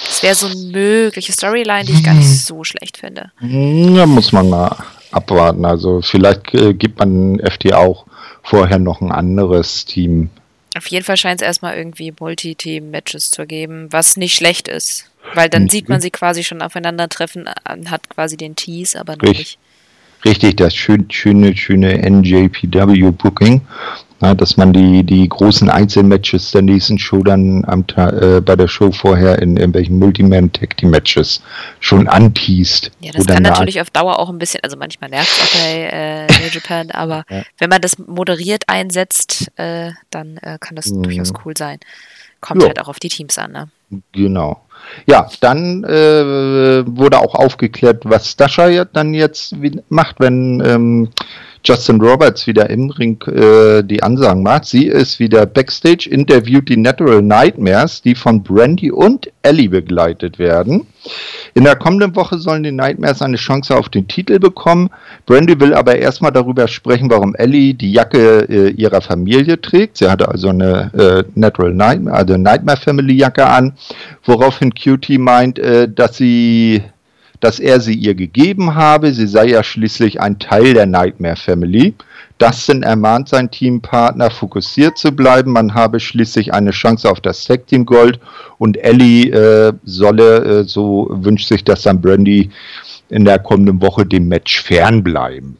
Das 0.05 0.23
wäre 0.23 0.35
so 0.35 0.47
eine 0.47 0.55
mögliche 0.55 1.33
Storyline, 1.33 1.85
die 1.85 1.93
ich 1.93 2.03
gar 2.03 2.13
nicht 2.13 2.27
hm. 2.27 2.33
so 2.33 2.63
schlecht 2.63 2.97
finde. 2.97 3.31
Ja, 3.41 4.05
muss 4.05 4.31
man 4.31 4.49
mal 4.49 4.75
abwarten. 5.11 5.65
Also 5.65 6.01
vielleicht 6.01 6.53
äh, 6.53 6.73
gibt 6.73 6.99
man 6.99 7.39
FT 7.39 7.73
auch 7.73 8.05
vorher 8.41 8.79
noch 8.79 9.01
ein 9.01 9.11
anderes 9.11 9.85
Team. 9.85 10.29
Auf 10.75 10.87
jeden 10.87 11.05
Fall 11.05 11.17
scheint 11.17 11.41
es 11.41 11.47
erstmal 11.47 11.77
irgendwie 11.77 12.13
Multi-Team-Matches 12.19 13.31
zu 13.31 13.45
geben, 13.45 13.87
was 13.91 14.17
nicht 14.17 14.35
schlecht 14.35 14.67
ist. 14.67 15.09
Weil 15.33 15.49
dann 15.49 15.63
mhm. 15.63 15.69
sieht 15.69 15.89
man 15.89 16.01
sie 16.01 16.11
quasi 16.11 16.43
schon 16.43 16.61
aufeinandertreffen, 16.61 17.49
hat 17.87 18.09
quasi 18.09 18.37
den 18.37 18.55
Tease, 18.55 18.99
aber 18.99 19.15
noch 19.15 19.23
nicht 19.23 19.57
richtig 20.25 20.55
das 20.55 20.75
schön, 20.75 21.09
schöne, 21.09 21.55
schöne 21.55 21.97
NJPW-Booking, 22.09 23.61
dass 24.19 24.57
man 24.57 24.71
die, 24.71 25.03
die 25.03 25.27
großen 25.27 25.69
Einzelmatches 25.69 26.51
der 26.51 26.61
nächsten 26.61 26.97
Show 26.97 27.21
dann 27.21 27.65
am, 27.65 27.85
äh, 27.97 28.39
bei 28.41 28.55
der 28.55 28.67
Show 28.67 28.91
vorher 28.91 29.39
in 29.41 29.57
irgendwelchen 29.57 29.99
Multiman-Tag-Matches 29.99 31.41
schon 31.79 32.07
anteast. 32.07 32.91
Ja, 33.01 33.11
das 33.11 33.25
kann 33.25 33.43
natürlich 33.43 33.81
auf 33.81 33.89
Dauer 33.89 34.17
auch 34.17 34.29
ein 34.29 34.39
bisschen, 34.39 34.61
also 34.63 34.77
manchmal 34.77 35.09
nervt 35.09 35.27
es 35.27 35.43
auch 35.43 35.61
bei 35.61 35.89
äh, 35.91 36.27
New 36.27 36.49
Japan, 36.51 36.91
aber 36.91 37.25
ja. 37.29 37.43
wenn 37.57 37.69
man 37.69 37.81
das 37.81 37.97
moderiert 37.97 38.63
einsetzt, 38.67 39.51
äh, 39.57 39.91
dann 40.11 40.37
äh, 40.37 40.57
kann 40.59 40.75
das 40.75 40.87
mhm. 40.87 41.03
durchaus 41.03 41.33
cool 41.43 41.53
sein. 41.57 41.79
Kommt 42.39 42.61
jo. 42.61 42.67
halt 42.67 42.79
auch 42.81 42.87
auf 42.87 42.99
die 42.99 43.09
Teams 43.09 43.37
an, 43.37 43.51
ne? 43.51 43.69
Genau. 44.11 44.61
Ja, 45.07 45.29
dann 45.41 45.83
äh, 45.83 46.85
wurde 46.85 47.19
auch 47.19 47.35
aufgeklärt, 47.35 48.03
was 48.05 48.35
Dasha 48.35 48.85
dann 48.85 49.13
jetzt 49.13 49.55
macht, 49.89 50.19
wenn 50.19 50.61
ähm, 50.65 51.09
Justin 51.65 51.99
Roberts 51.99 52.45
wieder 52.45 52.69
im 52.69 52.91
Ring 52.91 53.19
äh, 53.23 53.83
die 53.83 54.03
Ansagen 54.03 54.43
macht. 54.43 54.65
Sie 54.65 54.85
ist 54.85 55.19
wieder 55.19 55.47
Backstage, 55.47 56.07
interviewt 56.07 56.69
die 56.69 56.77
Natural 56.77 57.23
Nightmares, 57.23 58.03
die 58.03 58.13
von 58.13 58.43
Brandy 58.43 58.91
und 58.91 59.31
Ellie 59.41 59.69
begleitet 59.69 60.37
werden. 60.37 60.85
In 61.55 61.63
der 61.63 61.75
kommenden 61.75 62.15
Woche 62.15 62.37
sollen 62.37 62.61
die 62.61 62.71
Nightmares 62.71 63.23
eine 63.23 63.37
Chance 63.37 63.75
auf 63.75 63.89
den 63.89 64.07
Titel 64.07 64.37
bekommen. 64.37 64.91
Brandy 65.25 65.59
will 65.59 65.73
aber 65.73 65.95
erstmal 65.95 66.31
darüber 66.31 66.67
sprechen, 66.67 67.09
warum 67.09 67.33
Ellie 67.33 67.73
die 67.73 67.91
Jacke 67.91 68.47
äh, 68.47 68.69
ihrer 68.69 69.01
Familie 69.01 69.59
trägt. 69.59 69.97
Sie 69.97 70.07
hatte 70.07 70.29
also 70.29 70.49
eine 70.49 70.91
äh, 70.93 71.23
Natural 71.33 71.73
Nightmare, 71.73 72.15
also 72.15 72.37
Nightmare 72.37 72.77
Family 72.77 73.13
Jacke 73.15 73.47
an, 73.47 73.73
woraufhin 74.23 74.71
Cutie 74.75 75.17
meint, 75.17 75.57
äh, 75.57 75.89
dass 75.89 76.17
sie 76.17 76.83
dass 77.45 77.59
er 77.59 77.79
sie 77.79 77.93
ihr 77.93 78.15
gegeben 78.15 78.73
habe. 78.73 79.13
Sie 79.13 79.27
sei 79.27 79.49
ja 79.49 79.63
schließlich 79.63 80.19
ein 80.19 80.39
Teil 80.39 80.73
der 80.73 80.87
Nightmare 80.87 81.35
Family. 81.35 81.93
Dustin 82.39 82.81
ermahnt 82.81 83.29
seinen 83.29 83.51
Teampartner, 83.51 84.31
fokussiert 84.31 84.97
zu 84.97 85.11
bleiben. 85.11 85.51
Man 85.51 85.75
habe 85.75 85.99
schließlich 85.99 86.55
eine 86.55 86.71
Chance 86.71 87.07
auf 87.07 87.21
das 87.21 87.43
Tag 87.43 87.67
Team 87.67 87.85
Gold 87.85 88.19
und 88.57 88.77
Ellie 88.77 89.29
äh, 89.29 89.73
solle, 89.83 90.61
äh, 90.61 90.63
so 90.63 91.07
wünscht 91.11 91.47
sich 91.47 91.63
das 91.63 91.83
dann 91.83 92.01
Brandy, 92.01 92.49
in 93.09 93.25
der 93.25 93.37
kommenden 93.37 93.79
Woche 93.79 94.07
dem 94.07 94.27
Match 94.27 94.63
fernbleiben. 94.63 95.55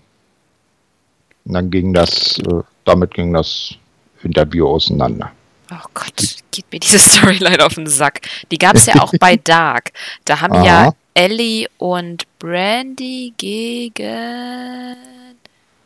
Und 1.46 1.54
dann 1.54 1.70
ging 1.70 1.94
das, 1.94 2.40
äh, 2.40 2.64
damit 2.84 3.14
ging 3.14 3.32
das 3.32 3.76
Interview 4.24 4.68
auseinander. 4.68 5.32
Oh 5.72 5.88
Gott, 5.94 6.16
geht 6.50 6.66
mir 6.72 6.80
diese 6.80 6.98
Storyline 6.98 7.64
auf 7.64 7.76
den 7.76 7.86
Sack. 7.86 8.22
Die 8.52 8.58
gab 8.58 8.76
es 8.76 8.88
ja 8.88 8.96
auch 9.04 9.14
bei 9.20 9.36
Dark. 9.44 9.92
Da 10.26 10.42
haben 10.42 10.56
Aha. 10.56 10.66
ja 10.66 10.92
Ellie 11.16 11.68
und 11.78 12.26
Brandy 12.40 13.34
gegen. 13.38 14.98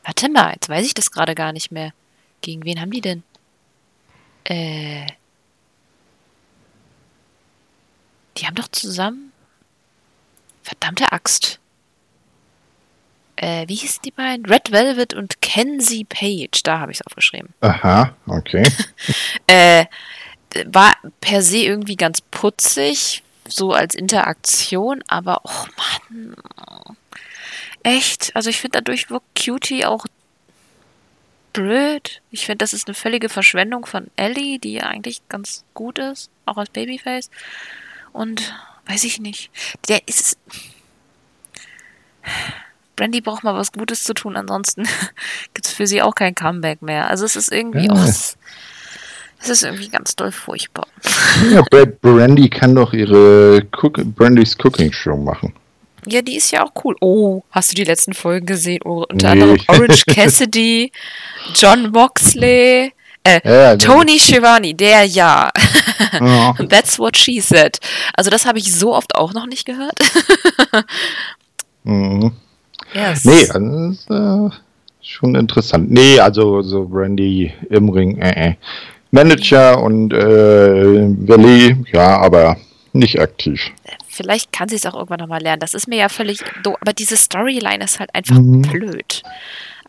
Warte 0.03 0.29
mal, 0.29 0.53
jetzt 0.53 0.67
weiß 0.67 0.85
ich 0.85 0.93
das 0.93 1.11
gerade 1.11 1.35
gar 1.35 1.53
nicht 1.53 1.71
mehr. 1.71 1.93
Gegen 2.41 2.65
wen 2.65 2.81
haben 2.81 2.91
die 2.91 3.01
denn? 3.01 3.23
Äh. 4.43 5.05
Die 8.37 8.47
haben 8.47 8.55
doch 8.55 8.69
zusammen. 8.69 9.31
Verdammte 10.63 11.11
Axt. 11.11 11.59
Äh, 13.35 13.67
wie 13.67 13.75
hießen 13.75 14.01
die 14.03 14.11
beiden? 14.11 14.45
Red 14.45 14.71
Velvet 14.71 15.13
und 15.13 15.41
Kenzie 15.41 16.05
Page. 16.05 16.61
Da 16.63 16.79
habe 16.79 16.91
ich 16.91 16.99
es 16.99 17.07
aufgeschrieben. 17.07 17.53
Aha, 17.61 18.15
okay. 18.27 18.69
äh, 19.47 19.85
war 20.65 20.95
per 21.21 21.41
se 21.41 21.59
irgendwie 21.59 21.95
ganz 21.95 22.19
putzig, 22.19 23.23
so 23.49 23.73
als 23.73 23.95
Interaktion, 23.95 25.03
aber 25.07 25.41
oh 25.43 25.65
Mann. 26.11 26.35
Echt? 27.83 28.35
Also 28.35 28.49
ich 28.49 28.59
finde 28.59 28.79
dadurch 28.81 29.09
wirkt 29.09 29.27
Cutie 29.35 29.85
auch 29.85 30.05
blöd. 31.53 32.21
Ich 32.31 32.45
finde, 32.45 32.57
das 32.59 32.73
ist 32.73 32.87
eine 32.87 32.95
völlige 32.95 33.29
Verschwendung 33.29 33.85
von 33.85 34.09
Ellie, 34.15 34.59
die 34.59 34.73
ja 34.73 34.83
eigentlich 34.83 35.27
ganz 35.29 35.63
gut 35.73 35.99
ist, 35.99 36.29
auch 36.45 36.57
als 36.57 36.69
Babyface. 36.69 37.29
Und 38.11 38.53
weiß 38.87 39.03
ich 39.03 39.19
nicht. 39.19 39.51
Der 39.87 40.07
ist. 40.07 40.37
Brandy 42.95 43.21
braucht 43.21 43.43
mal 43.43 43.55
was 43.55 43.71
Gutes 43.71 44.03
zu 44.03 44.13
tun, 44.13 44.35
ansonsten 44.35 44.83
gibt 45.53 45.67
es 45.67 45.73
für 45.73 45.87
sie 45.87 46.01
auch 46.01 46.15
kein 46.15 46.35
Comeback 46.35 46.81
mehr. 46.81 47.09
Also 47.09 47.25
es 47.25 47.35
ist 47.35 47.51
irgendwie. 47.51 47.87
Ja. 47.87 47.93
Oh, 47.93 48.35
es, 49.41 49.49
ist 49.49 49.63
irgendwie 49.63 49.89
ganz 49.89 50.15
doll 50.15 50.31
furchtbar. 50.31 50.87
Ja, 51.51 51.61
Brandy 52.01 52.49
kann 52.49 52.75
doch 52.75 52.93
ihre 52.93 53.63
Cook 53.71 54.03
Brandys 54.15 54.57
Cooking 54.63 54.91
Show 54.91 55.17
machen. 55.17 55.53
Ja, 56.05 56.21
die 56.21 56.37
ist 56.37 56.51
ja 56.51 56.65
auch 56.65 56.71
cool. 56.83 56.95
Oh, 57.01 57.43
hast 57.51 57.71
du 57.71 57.75
die 57.75 57.83
letzten 57.83 58.13
Folgen 58.13 58.45
gesehen? 58.45 58.79
Oh, 58.85 59.05
unter 59.09 59.35
nee. 59.35 59.41
anderem 59.41 59.59
Orange 59.67 60.05
Cassidy, 60.07 60.91
John 61.55 61.91
Moxley, 61.91 62.93
äh, 63.23 63.41
ja, 63.43 63.75
Tony 63.75 64.17
Schiavone, 64.19 64.73
der 64.73 65.03
ja. 65.03 65.49
ja. 66.19 66.53
That's 66.69 66.97
what 66.97 67.17
she 67.17 67.41
said. 67.41 67.79
Also 68.15 68.29
das 68.29 68.45
habe 68.45 68.59
ich 68.59 68.73
so 68.73 68.95
oft 68.95 69.15
auch 69.15 69.33
noch 69.33 69.45
nicht 69.45 69.65
gehört. 69.65 69.99
mhm. 71.83 72.31
Yes. 72.93 73.25
Nee, 73.25 73.45
das 73.45 73.55
ist 73.57 74.09
äh, 74.09 74.49
schon 75.01 75.35
interessant. 75.35 75.91
Nee, 75.91 76.19
also 76.19 76.61
so 76.61 76.85
Brandy 76.85 77.53
im 77.69 77.89
Ring, 77.89 78.17
äh, 78.17 78.49
äh. 78.49 78.55
Manager 79.11 79.81
und 79.81 80.13
äh, 80.13 81.27
Valley, 81.27 81.77
ja, 81.91 82.17
aber 82.19 82.57
nicht 82.93 83.19
aktiv. 83.19 83.71
Vielleicht 84.07 84.51
kann 84.51 84.69
sie 84.69 84.75
es 84.75 84.85
auch 84.85 84.95
irgendwann 84.95 85.19
nochmal 85.19 85.41
lernen. 85.41 85.59
Das 85.59 85.73
ist 85.73 85.87
mir 85.87 85.97
ja 85.97 86.09
völlig 86.09 86.39
doof. 86.63 86.75
Aber 86.81 86.93
diese 86.93 87.17
Storyline 87.17 87.83
ist 87.83 87.99
halt 87.99 88.13
einfach 88.13 88.37
mhm. 88.37 88.63
blöd. 88.63 89.23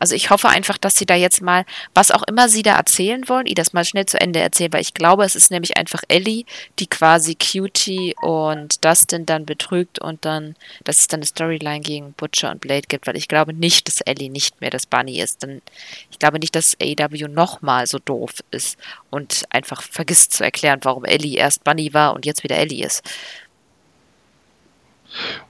Also 0.01 0.15
ich 0.15 0.31
hoffe 0.31 0.49
einfach, 0.49 0.79
dass 0.79 0.95
sie 0.95 1.05
da 1.05 1.13
jetzt 1.13 1.43
mal, 1.43 1.63
was 1.93 2.09
auch 2.09 2.23
immer 2.23 2.49
sie 2.49 2.63
da 2.63 2.75
erzählen 2.75 3.29
wollen, 3.29 3.45
ihr 3.45 3.53
das 3.53 3.71
mal 3.71 3.85
schnell 3.85 4.07
zu 4.07 4.19
Ende 4.19 4.39
erzählen, 4.39 4.73
weil 4.73 4.81
ich 4.81 4.95
glaube, 4.95 5.23
es 5.23 5.35
ist 5.35 5.51
nämlich 5.51 5.77
einfach 5.77 6.01
Ellie, 6.07 6.45
die 6.79 6.87
quasi 6.87 7.35
Cutie 7.35 8.15
und 8.19 8.83
Dustin 8.83 9.27
dann 9.27 9.45
betrügt 9.45 9.99
und 9.99 10.25
dann, 10.25 10.55
dass 10.85 10.97
es 10.97 11.07
dann 11.07 11.19
eine 11.19 11.27
Storyline 11.27 11.81
gegen 11.81 12.13
Butcher 12.13 12.49
und 12.49 12.61
Blade 12.61 12.87
gibt, 12.87 13.05
weil 13.05 13.15
ich 13.15 13.27
glaube 13.27 13.53
nicht, 13.53 13.87
dass 13.87 14.01
Ellie 14.01 14.31
nicht 14.31 14.59
mehr 14.59 14.71
das 14.71 14.87
Bunny 14.87 15.19
ist. 15.19 15.43
Denn 15.43 15.61
ich 16.09 16.17
glaube 16.17 16.39
nicht, 16.39 16.55
dass 16.55 16.75
AEW 16.81 17.27
nochmal 17.27 17.85
so 17.85 17.99
doof 17.99 18.31
ist 18.49 18.79
und 19.11 19.43
einfach 19.51 19.83
vergisst 19.83 20.33
zu 20.33 20.43
erklären, 20.43 20.79
warum 20.81 21.05
Ellie 21.05 21.37
erst 21.37 21.63
Bunny 21.63 21.93
war 21.93 22.15
und 22.15 22.25
jetzt 22.25 22.43
wieder 22.43 22.57
Ellie 22.57 22.83
ist. 22.83 23.03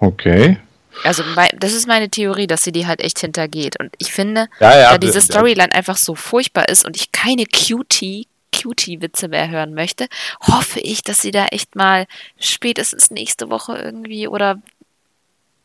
Okay. 0.01 0.57
Also 1.03 1.23
das 1.57 1.73
ist 1.73 1.87
meine 1.87 2.09
Theorie, 2.09 2.47
dass 2.47 2.63
sie 2.63 2.71
die 2.71 2.87
halt 2.87 3.01
echt 3.01 3.19
hintergeht. 3.19 3.79
Und 3.79 3.91
ich 3.97 4.11
finde, 4.11 4.47
ja, 4.59 4.77
ja, 4.77 4.91
da 4.91 4.97
diese 4.97 5.21
Storyline 5.21 5.73
einfach 5.73 5.97
so 5.97 6.15
furchtbar 6.15 6.69
ist 6.69 6.85
und 6.85 6.95
ich 6.95 7.11
keine 7.11 7.45
Cutie, 7.45 8.27
Cutie-Witze 8.55 9.27
mehr 9.27 9.49
hören 9.49 9.73
möchte, 9.73 10.07
hoffe 10.41 10.79
ich, 10.79 11.03
dass 11.03 11.21
sie 11.21 11.31
da 11.31 11.45
echt 11.47 11.75
mal 11.75 12.05
spätestens 12.39 13.11
nächste 13.11 13.49
Woche 13.49 13.77
irgendwie 13.77 14.27
oder 14.27 14.61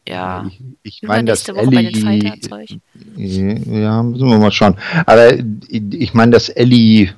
ja, 0.09 0.47
ich, 0.47 0.61
ich 0.83 1.03
meine, 1.03 1.25
dass 1.25 1.49
Ellie, 1.49 1.91
ja, 3.17 4.03
müssen 4.05 4.29
wir 4.29 4.39
mal 4.39 4.53
schauen. 4.53 4.79
Aber 5.05 5.33
ich 5.69 6.15
meine, 6.15 6.31
dass 6.31 6.49
Ellie 6.49 7.13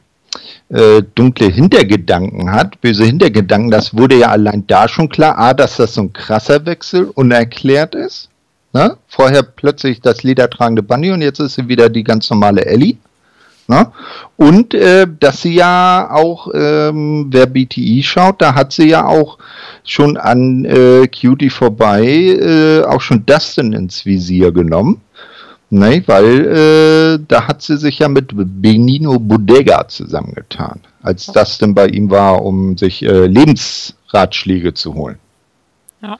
äh, 0.69 1.03
dunkle 1.15 1.47
Hintergedanken 1.47 2.53
hat, 2.53 2.81
böse 2.81 3.05
Hintergedanken, 3.05 3.71
das 3.71 3.97
wurde 3.97 4.17
ja 4.17 4.29
allein 4.29 4.67
da 4.67 4.89
schon 4.89 5.09
klar. 5.09 5.39
A, 5.39 5.55
dass 5.55 5.77
das 5.77 5.95
so 5.95 6.03
ein 6.03 6.13
krasser 6.13 6.67
Wechsel 6.67 7.05
unerklärt 7.15 7.95
ist. 7.95 8.29
Ne? 8.73 8.97
Vorher 9.07 9.43
plötzlich 9.43 10.01
das 10.01 10.23
ledertragende 10.23 10.83
Bunny 10.83 11.11
und 11.11 11.23
jetzt 11.23 11.41
ist 11.41 11.55
sie 11.55 11.69
wieder 11.69 11.89
die 11.89 12.05
ganz 12.05 12.29
normale 12.29 12.67
Ellie. 12.67 12.97
Ne? 13.67 13.93
Und 14.37 14.75
äh, 14.75 15.07
dass 15.21 15.43
sie 15.43 15.55
ja 15.55 16.09
auch, 16.11 16.49
ähm, 16.55 17.27
wer 17.31 17.47
BTI 17.47 18.03
schaut, 18.03 18.41
da 18.41 18.55
hat 18.55 18.73
sie 18.73 18.89
ja 18.89 19.07
auch 19.07 19.39
schon 19.85 20.17
an 20.17 20.65
äh, 20.65 21.07
Cutie 21.09 21.51
vorbei 21.51 22.05
äh, 22.05 22.83
auch 22.85 23.01
schon 23.01 23.27
Dustin 23.27 23.73
ins 23.73 24.07
Visier 24.07 24.53
genommen. 24.53 25.01
Ne, 25.71 26.03
weil 26.07 26.47
äh, 26.47 27.25
da 27.29 27.47
hat 27.47 27.61
sie 27.61 27.77
sich 27.77 27.99
ja 27.99 28.09
mit 28.09 28.31
Benino 28.33 29.19
Bodega 29.19 29.87
zusammengetan, 29.87 30.81
als 31.03 31.27
Dustin 31.27 31.75
bei 31.75 31.89
ihm 31.89 32.11
war, 32.11 32.43
um 32.43 32.79
sich 32.79 33.03
äh, 33.03 33.27
Lebensratschläge 33.27 34.73
zu 34.73 34.95
holen. 34.95 35.19
Ja. 36.01 36.17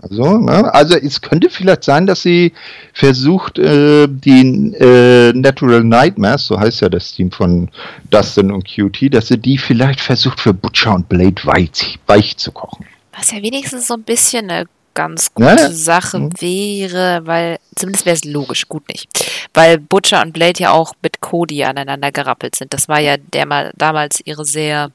Also, 0.00 0.38
ne? 0.38 0.72
also 0.74 0.96
es 0.96 1.20
könnte 1.20 1.48
vielleicht 1.50 1.84
sein, 1.84 2.06
dass 2.06 2.22
sie 2.22 2.52
versucht, 2.92 3.58
äh, 3.58 4.08
die 4.08 4.74
äh, 4.78 5.32
Natural 5.32 5.84
Nightmares, 5.84 6.46
so 6.46 6.58
heißt 6.58 6.80
ja 6.80 6.88
das 6.88 7.12
Team 7.12 7.30
von 7.30 7.70
Dustin 8.10 8.50
und 8.50 8.64
QT, 8.64 9.14
dass 9.14 9.28
sie 9.28 9.38
die 9.38 9.58
vielleicht 9.58 10.00
versucht 10.00 10.40
für 10.40 10.54
Butcher 10.54 10.94
und 10.94 11.08
Blade 11.08 11.42
weich, 11.44 11.98
weich 12.06 12.36
zu 12.36 12.52
kochen. 12.52 12.86
Was 13.16 13.30
ja 13.30 13.42
wenigstens 13.42 13.86
so 13.86 13.94
ein 13.94 14.02
bisschen 14.02 14.50
eine 14.50 14.66
ganz 14.94 15.34
gute 15.34 15.54
ne? 15.54 15.72
Sache 15.72 16.18
hm. 16.18 16.30
wäre, 16.40 17.20
weil 17.24 17.58
zumindest 17.74 18.06
wäre 18.06 18.16
es 18.16 18.24
logisch, 18.24 18.68
gut 18.68 18.88
nicht. 18.88 19.08
Weil 19.54 19.78
Butcher 19.78 20.22
und 20.22 20.32
Blade 20.32 20.60
ja 20.60 20.72
auch 20.72 20.94
mit 21.02 21.20
Cody 21.20 21.64
aneinander 21.64 22.12
gerappelt 22.12 22.56
sind. 22.56 22.72
Das 22.72 22.88
war 22.88 23.00
ja 23.00 23.16
der 23.16 23.46
mal 23.46 23.72
damals 23.76 24.20
ihre 24.24 24.44
sehr 24.44 24.90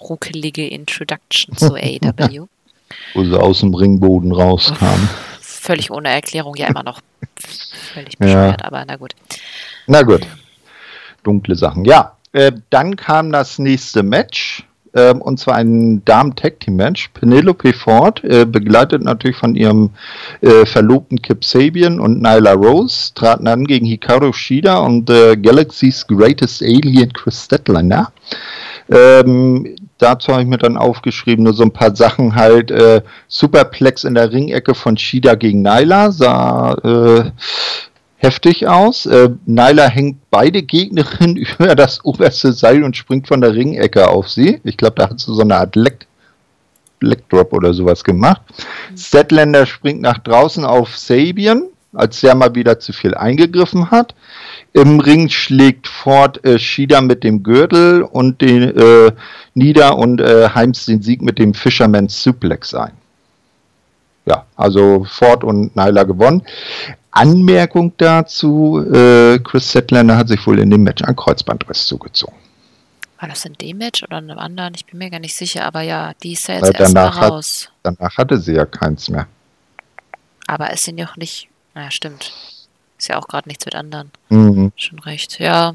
ruckelige 0.00 0.66
Introduction 0.66 1.56
zu 1.56 1.74
AEW. 1.74 2.46
Wo 3.14 3.24
sie 3.24 3.40
aus 3.40 3.60
dem 3.60 3.74
Ringboden 3.74 4.32
rauskam. 4.32 5.08
Völlig 5.40 5.90
ohne 5.90 6.10
Erklärung, 6.10 6.54
ja 6.54 6.68
immer 6.68 6.84
noch 6.84 7.00
völlig 7.96 8.18
bescheuert, 8.18 8.60
ja. 8.60 8.66
aber 8.66 8.84
na 8.86 8.96
gut. 8.96 9.14
Na 9.86 10.02
gut. 10.02 10.26
Dunkle 11.22 11.56
Sachen. 11.56 11.84
Ja, 11.84 12.16
äh, 12.32 12.52
dann 12.70 12.96
kam 12.96 13.32
das 13.32 13.58
nächste 13.58 14.02
Match. 14.02 14.64
Äh, 14.96 15.12
und 15.12 15.38
zwar 15.38 15.56
ein 15.56 16.02
Damen-Tag-Team-Match. 16.04 17.10
Penelope 17.12 17.72
Ford, 17.74 18.24
äh, 18.24 18.46
begleitet 18.46 19.02
natürlich 19.02 19.36
von 19.36 19.54
ihrem 19.54 19.90
äh, 20.40 20.64
Verlobten 20.64 21.20
Kip 21.20 21.44
Sabian 21.44 22.00
und 22.00 22.22
Nyla 22.22 22.54
Rose, 22.54 23.12
traten 23.14 23.46
an 23.46 23.64
gegen 23.64 23.84
Hikaru 23.84 24.32
Shida 24.32 24.78
und 24.78 25.10
äh, 25.10 25.36
Galaxy's 25.36 26.06
Greatest 26.06 26.62
Alien 26.62 27.12
Chris 27.12 27.44
Statlander. 27.44 28.10
Ähm, 28.88 29.76
dazu 29.98 30.32
habe 30.32 30.42
ich 30.42 30.48
mir 30.48 30.58
dann 30.58 30.78
aufgeschrieben, 30.78 31.44
nur 31.44 31.52
so 31.52 31.64
ein 31.64 31.72
paar 31.72 31.94
Sachen 31.94 32.34
halt. 32.34 32.70
Äh, 32.70 33.02
Superplex 33.28 34.04
in 34.04 34.14
der 34.14 34.32
Ringecke 34.32 34.74
von 34.74 34.96
Shida 34.96 35.34
gegen 35.34 35.62
Nyla 35.62 36.10
sah 36.10 36.72
äh, 36.74 37.30
heftig 38.26 38.66
aus. 38.66 39.06
Äh, 39.06 39.30
Nyla 39.46 39.86
hängt 39.86 40.18
beide 40.30 40.62
Gegnerinnen 40.62 41.36
über 41.58 41.74
das 41.74 42.04
oberste 42.04 42.52
Seil 42.52 42.82
und 42.82 42.96
springt 42.96 43.28
von 43.28 43.40
der 43.40 43.54
Ringecke 43.54 44.08
auf 44.08 44.28
sie. 44.28 44.60
Ich 44.64 44.76
glaube, 44.76 44.96
da 44.96 45.08
hat 45.08 45.20
sie 45.20 45.32
so 45.32 45.40
eine 45.40 45.56
Art 45.56 45.76
Leck 45.76 46.06
Leckdrop 47.00 47.52
oder 47.52 47.74
sowas 47.74 48.02
gemacht. 48.02 48.40
Mhm. 48.90 48.96
Statlander 48.96 49.66
springt 49.66 50.00
nach 50.00 50.18
draußen 50.18 50.64
auf 50.64 50.96
Sabian, 50.96 51.64
als 51.92 52.20
der 52.20 52.34
mal 52.34 52.54
wieder 52.54 52.80
zu 52.80 52.92
viel 52.92 53.14
eingegriffen 53.14 53.90
hat. 53.90 54.14
Im 54.72 54.98
Ring 55.00 55.28
schlägt 55.28 55.88
Ford 55.88 56.42
äh, 56.44 56.58
Shida 56.58 57.02
mit 57.02 57.22
dem 57.22 57.42
Gürtel 57.42 58.02
und 58.02 58.40
den 58.40 58.76
äh, 58.76 59.12
nieder 59.54 59.98
und 59.98 60.20
äh, 60.20 60.48
heimst 60.54 60.88
den 60.88 61.02
Sieg 61.02 61.22
mit 61.22 61.38
dem 61.38 61.54
Fisherman 61.54 62.08
Suplex 62.08 62.74
ein. 62.74 62.92
Ja, 64.24 64.46
also 64.56 65.06
Ford 65.08 65.44
und 65.44 65.76
Nyla 65.76 66.02
gewonnen. 66.02 66.42
Anmerkung 67.16 67.92
dazu, 67.96 68.84
äh, 68.92 69.38
Chris 69.40 69.72
Settlander 69.72 70.16
hat 70.16 70.28
sich 70.28 70.46
wohl 70.46 70.58
in 70.58 70.70
dem 70.70 70.82
Match 70.82 71.02
ein 71.02 71.16
Kreuzbandriss 71.16 71.86
zugezogen. 71.86 72.36
War 73.18 73.28
das 73.28 73.44
in 73.44 73.54
dem 73.54 73.78
Match 73.78 74.02
oder 74.02 74.18
in 74.18 74.30
einem 74.30 74.38
anderen? 74.38 74.74
Ich 74.74 74.84
bin 74.84 74.98
mir 74.98 75.10
gar 75.10 75.20
nicht 75.20 75.34
sicher, 75.34 75.64
aber 75.64 75.80
ja, 75.80 76.12
die 76.22 76.32
ist 76.32 76.48
ja 76.48 76.56
jetzt 76.56 76.78
erstmal 76.78 77.08
raus. 77.08 77.70
Hat, 77.82 77.96
danach 77.98 78.16
hatte 78.18 78.38
sie 78.38 78.52
ja 78.52 78.66
keins 78.66 79.08
mehr. 79.08 79.26
Aber 80.46 80.72
ist 80.72 80.84
sie 80.84 80.92
noch 80.92 81.16
nicht. 81.16 81.48
Naja, 81.74 81.90
stimmt. 81.90 82.32
Ist 82.98 83.08
ja 83.08 83.18
auch 83.18 83.26
gerade 83.26 83.48
nichts 83.48 83.64
mit 83.64 83.74
anderen. 83.74 84.10
Mhm. 84.28 84.72
Schon 84.76 84.98
recht, 85.00 85.38
ja. 85.38 85.74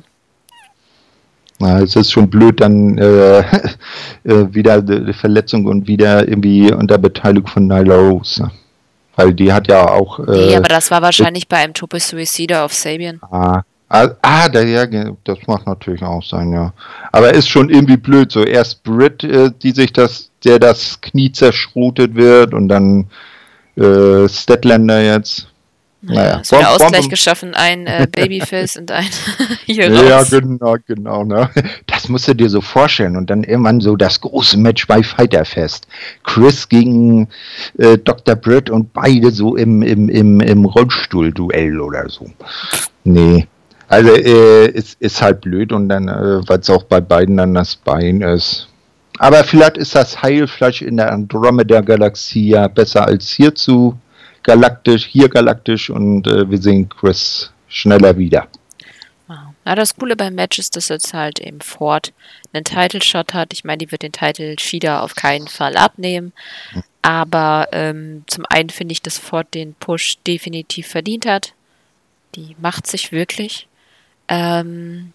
Na, 1.60 1.80
es 1.80 1.96
ist 1.96 2.12
schon 2.12 2.30
blöd, 2.30 2.60
dann 2.60 2.98
äh, 2.98 3.40
äh, 4.24 4.54
wieder 4.54 4.76
eine 4.76 5.14
Verletzung 5.14 5.66
und 5.66 5.88
wieder 5.88 6.28
irgendwie 6.28 6.72
unter 6.72 6.98
Beteiligung 6.98 7.48
von 7.48 7.68
Nyla 7.68 7.96
Rose. 7.96 8.52
Weil 9.22 9.34
die 9.34 9.54
hat 9.54 9.68
ja 9.68 9.88
auch. 9.88 10.20
Äh, 10.20 10.32
nee, 10.32 10.56
aber 10.56 10.68
das 10.68 10.92
war 10.92 11.02
wahrscheinlich 11.02 11.48
bei 11.48 11.58
einem 11.58 11.74
Tope 11.74 12.00
Suicide 12.00 12.62
auf 12.62 12.74
Sabian. 12.74 13.20
Ah, 13.30 13.62
ah, 13.90 14.10
ah 14.22 14.50
der, 14.50 14.68
ja, 14.68 14.86
das 15.24 15.38
macht 15.48 15.68
natürlich 15.68 16.04
auch 16.04 16.24
sein, 16.24 16.54
ja. 16.54 16.74
Aber 17.12 17.34
ist 17.34 17.50
schon 17.50 17.70
irgendwie 17.70 17.98
blöd. 17.98 18.32
So 18.32 18.44
erst 18.44 18.84
Brit, 18.84 19.24
äh, 19.24 19.52
die 19.62 19.72
sich 19.72 19.94
das, 19.94 20.32
der 20.44 20.60
das 20.60 21.00
Knie 21.02 21.32
zerschrotet 21.32 22.16
wird 22.16 22.54
und 22.54 22.68
dann 22.68 23.08
äh, 23.76 24.28
Statlander 24.28 25.02
jetzt. 25.02 25.48
Naja, 26.04 26.40
es 26.42 26.52
wird 26.52 26.66
Ausgleich 26.66 27.10
geschaffen, 27.10 27.54
ein 27.54 27.86
äh, 27.86 28.08
Babyface 28.12 28.78
und 28.78 28.92
ein 28.92 29.06
hier 29.66 29.90
Ja, 29.92 30.24
genau, 30.24 30.76
genau. 30.88 31.24
Ne? 31.24 31.50
Das 31.86 32.10
musst 32.10 32.28
du 32.28 32.34
dir 32.34 32.50
so 32.50 32.60
vorstellen. 32.60 33.16
Und 33.16 33.30
dann 33.30 33.44
irgendwann 33.44 33.82
so 33.82 33.96
das 33.96 34.20
große 34.20 34.58
Match 34.58 34.88
bei 34.88 35.04
Fighterfest. 35.04 35.88
Chris 36.24 36.68
gegen 36.68 37.28
äh, 37.78 38.00
Dr. 38.00 38.36
Britt 38.36 38.72
und 38.72 38.94
beide 38.94 39.32
so 39.32 39.56
im, 39.56 39.84
im, 39.84 40.10
im, 40.10 40.42
im 40.42 40.66
Rollstuhl-Duell 40.66 41.80
oder 41.80 42.10
so. 42.10 42.26
Nee. 43.04 43.48
Also 43.88 44.10
äh, 44.16 44.68
ist, 44.70 45.00
ist 45.02 45.22
halt 45.22 45.42
blöd 45.42 45.72
und 45.72 45.90
dann, 45.90 46.08
äh, 46.08 46.42
weil 46.48 46.60
es 46.60 46.70
auch 46.70 46.84
bei 46.84 47.00
beiden 47.00 47.38
dann 47.38 47.54
das 47.54 47.76
Bein 47.76 48.22
ist. 48.22 48.70
Aber 49.20 49.44
vielleicht 49.44 49.78
ist 49.78 49.94
das 49.94 50.24
Heilfleisch 50.24 50.82
in 50.82 50.98
der 50.98 51.12
Andromeda-Galaxie 51.12 52.50
ja 52.50 52.68
besser 52.68 53.06
als 53.06 53.30
hierzu 53.30 53.96
galaktisch, 54.44 55.06
hier 55.06 55.30
galaktisch 55.30 55.90
und 55.90 56.28
äh, 56.28 56.50
wir 56.50 56.58
sehen 56.58 56.90
Chris 56.90 57.52
schneller 57.68 58.18
wieder. 58.18 58.48
Ja, 59.66 59.76
das 59.76 59.96
Coole 59.96 60.16
beim 60.16 60.36
Match 60.36 60.58
ist, 60.60 60.76
dass 60.76 60.90
jetzt 60.90 61.14
halt 61.14 61.40
eben 61.40 61.62
Ford 61.62 62.14
einen 62.52 62.64
Title-Shot 62.64 63.34
hat. 63.34 63.54
Ich 63.54 63.64
meine, 63.64 63.78
die 63.78 63.92
wird 63.92 64.02
den 64.02 64.12
Titel 64.12 64.58
Shida 64.60 65.02
auf 65.02 65.16
keinen 65.16 65.48
Fall 65.48 65.78
abnehmen. 65.78 66.34
Aber 67.02 67.68
ähm, 67.72 68.24
zum 68.28 68.46
einen 68.50 68.70
finde 68.70 68.94
ich, 68.94 69.02
dass 69.02 69.18
Ford 69.18 69.54
den 69.54 69.76
Push 69.76 70.18
definitiv 70.26 70.88
verdient 70.88 71.26
hat. 71.26 71.54
Die 72.36 72.56
macht 72.60 72.88
sich 72.88 73.12
wirklich. 73.12 73.68
Ähm, 74.28 75.14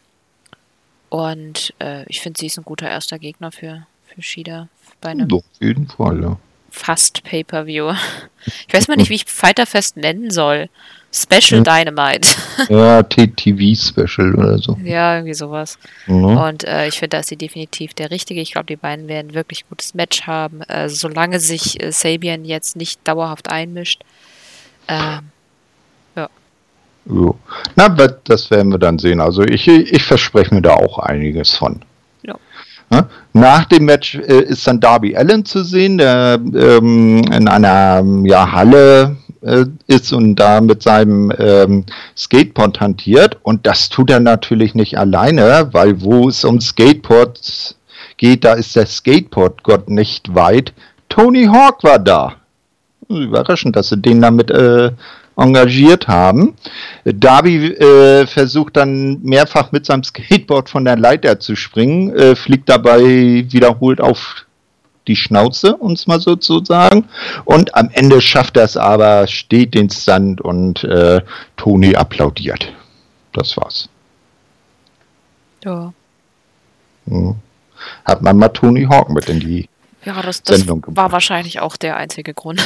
und 1.09 1.75
äh, 1.81 2.05
ich 2.07 2.21
finde, 2.21 2.39
sie 2.39 2.47
ist 2.47 2.59
ein 2.59 2.65
guter 2.65 2.89
erster 2.89 3.19
Gegner 3.19 3.51
für, 3.51 3.87
für 4.07 4.23
Shida. 4.23 4.69
Bei 5.01 5.11
einem 5.11 5.29
Doch, 5.29 5.39
auf 5.39 5.61
jeden 5.61 5.89
Fall, 5.89 6.23
ja 6.23 6.39
fast 6.77 7.25
Pay-Per-View. 7.25 7.93
Ich 8.69 8.75
weiß 8.75 8.89
mal 8.89 8.97
nicht, 8.97 9.11
wie 9.11 9.15
ich 9.15 9.25
Fighterfest 9.25 9.97
nennen 9.97 10.31
soll. 10.31 10.69
Special 11.13 11.63
Dynamite. 11.63 12.29
Ja, 12.69 13.03
TTV-Special 13.03 14.35
oder 14.35 14.59
so. 14.59 14.77
Ja, 14.83 15.17
irgendwie 15.17 15.35
sowas. 15.35 15.79
Mhm. 16.07 16.37
Und 16.37 16.65
äh, 16.65 16.89
ich 16.89 16.99
finde, 16.99 17.17
da 17.17 17.19
ist 17.21 17.29
sie 17.29 17.37
definitiv 17.37 17.95
der 17.95 18.11
Richtige. 18.11 18.41
Ich 18.41 18.53
glaube, 18.53 18.67
die 18.67 18.77
beiden 18.77 19.09
werden 19.09 19.35
wirklich 19.35 19.69
gutes 19.69 19.95
Match 19.95 20.23
haben. 20.23 20.63
Äh, 20.63 20.89
solange 20.89 21.41
sich 21.41 21.83
äh, 21.83 21.93
Sabian 21.93 22.45
jetzt 22.45 22.77
nicht 22.77 23.01
dauerhaft 23.05 23.51
einmischt. 23.51 24.03
Ähm, 24.89 25.31
ja. 26.17 26.29
Jo. 27.07 27.39
Na, 27.77 27.89
das 27.89 28.51
werden 28.51 28.73
wir 28.73 28.79
dann 28.79 28.99
sehen. 28.99 29.21
Also 29.21 29.43
ich, 29.43 29.69
ich 29.69 30.03
verspreche 30.03 30.55
mir 30.55 30.63
da 30.63 30.75
auch 30.75 30.99
einiges 30.99 31.55
von. 31.55 31.81
Nach 33.33 33.65
dem 33.65 33.85
Match 33.85 34.15
äh, 34.15 34.43
ist 34.43 34.67
dann 34.67 34.81
Darby 34.81 35.17
Allen 35.17 35.45
zu 35.45 35.65
sehen, 35.65 35.99
der 35.99 36.41
ähm, 36.41 37.23
in 37.33 37.49
einer 37.49 38.05
ja, 38.25 38.53
Halle 38.53 39.17
äh, 39.43 39.67
ist 39.87 40.13
und 40.13 40.37
da 40.37 40.61
mit 40.61 40.83
seinem 40.83 41.33
ähm, 41.39 41.85
Skateboard 42.17 42.81
hantiert. 42.81 43.39
Und 43.43 43.67
das 43.67 43.89
tut 43.89 44.11
er 44.11 44.21
natürlich 44.21 44.75
nicht 44.75 44.99
alleine, 44.99 45.69
weil 45.73 46.01
wo 46.01 46.29
es 46.29 46.45
um 46.45 46.61
Skateboards 46.61 47.77
geht, 48.17 48.45
da 48.45 48.55
ist 48.55 48.75
der 48.77 48.87
Skateboard-Gott 48.87 49.91
nicht 49.91 50.35
weit. 50.35 50.73
Tony 51.09 51.47
Hawk 51.47 51.85
war 51.85 51.99
da. 51.99 52.37
Überraschend, 53.09 53.77
dass 53.77 53.91
sie 53.91 53.99
den 53.99 54.21
damit 54.21 54.51
äh, 54.51 54.93
engagiert 55.37 56.09
haben. 56.09 56.55
Darby 57.05 57.67
äh, 57.67 58.27
versucht 58.27 58.77
dann 58.77 59.21
mehrfach 59.23 59.73
mit 59.73 59.87
seinem 59.87 60.03
Skateboard 60.03 60.69
von 60.69 60.85
der 60.85 60.97
Leiter 60.97 61.39
zu 61.39 61.57
springen, 61.57 62.15
äh, 62.17 62.35
fliegt 62.35 62.69
dabei 62.69 63.01
wiederholt 63.01 64.01
auf 64.01 64.47
die 65.07 65.17
Schnauze, 65.17 65.77
um 65.77 65.93
es 65.93 66.07
mal 66.07 66.21
so 66.21 66.37
zu 66.37 66.65
sagen. 66.65 67.09
Und 67.45 67.75
am 67.75 67.91
Ende 67.93 68.21
schafft 68.21 68.57
er 68.57 68.65
es 68.65 68.77
aber, 68.77 69.27
steht 69.27 69.75
den 69.75 69.91
Stand 69.91 70.41
und 70.41 70.83
äh, 70.85 71.21
Toni 71.57 71.95
applaudiert. 71.95 72.73
Das 73.33 73.57
war's. 73.57 73.89
Ja. 75.65 75.93
Hm. 77.07 77.37
Hat 78.05 78.23
man 78.23 78.37
mal 78.37 78.49
Tony 78.49 78.85
Hawk 78.85 79.11
mit 79.11 79.29
in 79.29 79.41
die 79.41 79.69
ja, 80.07 80.23
das, 80.23 80.43
das 80.43 80.59
Sendung 80.59 80.83
gemacht. 80.83 80.97
war 80.97 81.13
wahrscheinlich 81.13 81.61
auch 81.61 81.77
der 81.77 81.97
einzige 81.97 82.33
Grund 82.33 82.65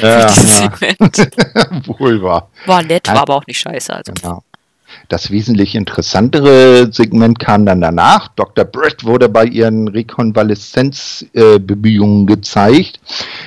ja, 0.00 0.28
für 0.28 0.28
dieses 0.28 0.60
ja. 0.60 0.70
Segment. 0.70 1.86
Wohl 1.86 2.22
war. 2.22 2.48
War 2.66 2.82
nett, 2.82 3.08
war 3.08 3.18
aber 3.18 3.34
auch 3.34 3.46
nicht 3.46 3.58
scheiße. 3.58 3.92
Also. 3.92 4.12
Genau. 4.12 4.42
Das 5.08 5.30
wesentlich 5.30 5.74
interessantere 5.74 6.92
Segment 6.92 7.38
kam 7.38 7.64
dann 7.66 7.80
danach. 7.80 8.28
Dr. 8.28 8.64
Brett 8.64 9.04
wurde 9.04 9.28
bei 9.28 9.44
ihren 9.44 9.88
Rekonvaleszenzbemühungen 9.88 12.28
äh, 12.28 12.34
gezeigt. 12.34 13.00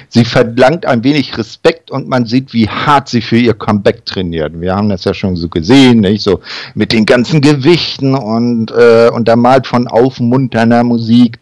Sie 0.09 0.25
verlangt 0.25 0.85
ein 0.85 1.03
wenig 1.03 1.37
Respekt 1.37 1.89
und 1.91 2.09
man 2.09 2.25
sieht, 2.25 2.53
wie 2.53 2.69
hart 2.69 3.09
sie 3.09 3.21
für 3.21 3.37
ihr 3.37 3.53
Comeback 3.53 4.05
trainiert. 4.05 4.59
Wir 4.59 4.75
haben 4.75 4.89
das 4.89 5.03
ja 5.05 5.13
schon 5.13 5.35
so 5.35 5.47
gesehen, 5.49 5.99
nicht? 6.01 6.23
so 6.23 6.41
mit 6.75 6.91
den 6.91 7.05
ganzen 7.05 7.41
Gewichten 7.41 8.15
und 8.15 8.71
äh, 8.71 9.09
untermalt 9.09 9.67
von 9.67 9.87
aufmunternder 9.87 10.83
Musik 10.83 11.37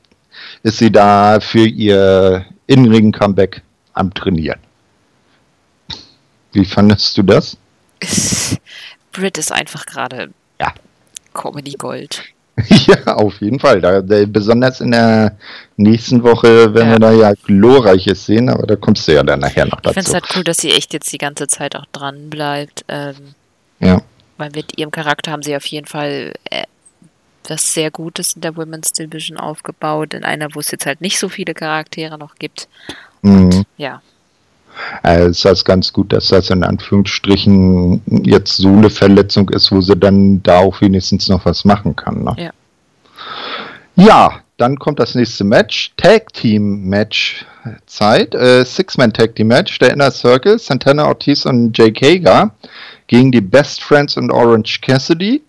ist 0.63 0.77
sie 0.77 0.91
da 0.91 1.39
für 1.39 1.65
ihr 1.65 2.45
inneren 2.67 3.11
Comeback 3.11 3.61
am 3.93 4.13
Trainieren. 4.13 4.59
Wie 6.53 6.65
fandest 6.65 7.17
du 7.17 7.23
das? 7.23 7.57
Brit 9.11 9.37
ist 9.37 9.51
einfach 9.51 9.85
gerade 9.85 10.29
ja. 10.59 10.73
Comedy 11.33 11.73
Gold. 11.73 12.23
ja, 12.67 13.15
auf 13.15 13.39
jeden 13.41 13.59
Fall. 13.59 13.81
Da, 13.81 14.01
da, 14.01 14.25
besonders 14.25 14.81
in 14.81 14.91
der 14.91 15.37
nächsten 15.77 16.21
Woche 16.23 16.73
werden 16.73 16.89
ja. 16.89 16.93
wir 16.93 16.99
da 16.99 17.11
ja 17.11 17.33
glorreiches 17.45 18.25
sehen, 18.25 18.49
aber 18.49 18.67
da 18.67 18.75
kommst 18.75 19.07
du 19.07 19.13
ja 19.13 19.23
dann 19.23 19.39
nachher 19.39 19.65
noch 19.65 19.81
dazu. 19.81 19.97
Ich 19.99 20.05
finde 20.05 20.09
es 20.09 20.13
halt 20.13 20.35
cool, 20.35 20.43
dass 20.43 20.57
sie 20.57 20.71
echt 20.71 20.93
jetzt 20.93 21.11
die 21.11 21.17
ganze 21.17 21.47
Zeit 21.47 21.75
auch 21.75 21.85
dran 21.91 22.29
bleibt. 22.29 22.83
Ähm, 22.87 23.35
ja. 23.79 24.01
Weil 24.37 24.51
mit 24.53 24.77
ihrem 24.77 24.91
Charakter 24.91 25.31
haben 25.31 25.43
sie 25.43 25.55
auf 25.55 25.65
jeden 25.65 25.87
Fall 25.87 26.33
äh, 26.49 26.63
was 27.49 27.73
sehr 27.73 27.91
Gutes 27.91 28.33
in 28.33 28.41
der 28.41 28.55
Women's 28.55 28.93
Division 28.93 29.37
aufgebaut, 29.37 30.13
in 30.13 30.23
einer, 30.23 30.49
wo 30.53 30.59
es 30.59 30.71
jetzt 30.71 30.85
halt 30.85 31.01
nicht 31.01 31.19
so 31.19 31.29
viele 31.29 31.53
Charaktere 31.53 32.17
noch 32.17 32.35
gibt. 32.35 32.67
Und, 33.21 33.55
mhm. 33.55 33.63
Ja. 33.77 34.01
Also 35.03 35.49
es 35.49 35.59
ist 35.59 35.65
ganz 35.65 35.91
gut, 35.91 36.13
dass 36.13 36.29
das 36.29 36.49
in 36.49 36.63
Anführungsstrichen 36.63 38.01
jetzt 38.23 38.57
so 38.57 38.69
eine 38.69 38.89
Verletzung 38.89 39.49
ist, 39.49 39.71
wo 39.71 39.81
sie 39.81 39.97
dann 39.97 40.41
da 40.43 40.59
auch 40.59 40.79
wenigstens 40.81 41.27
noch 41.27 41.45
was 41.45 41.65
machen 41.65 41.95
kann. 41.95 42.23
Ne? 42.23 42.35
Ja. 42.37 42.51
ja, 43.95 44.39
dann 44.57 44.77
kommt 44.77 44.99
das 44.99 45.15
nächste 45.15 45.43
Match. 45.43 45.91
Tag 45.97 46.31
Team 46.33 46.87
Match 46.87 47.45
Zeit. 47.85 48.33
Äh, 48.35 48.63
Six-Man 48.63 49.11
Tag 49.11 49.35
Team 49.35 49.47
Match. 49.47 49.77
Der 49.79 49.91
Inner 49.91 50.11
Circle, 50.11 50.59
Santana 50.59 51.07
Ortiz 51.07 51.45
und 51.45 51.77
Jake 51.77 52.05
Hager 52.05 52.53
gegen 53.07 53.31
die 53.31 53.41
Best 53.41 53.83
Friends 53.83 54.17
und 54.17 54.31
Orange 54.31 54.79
Cassidy. 54.81 55.41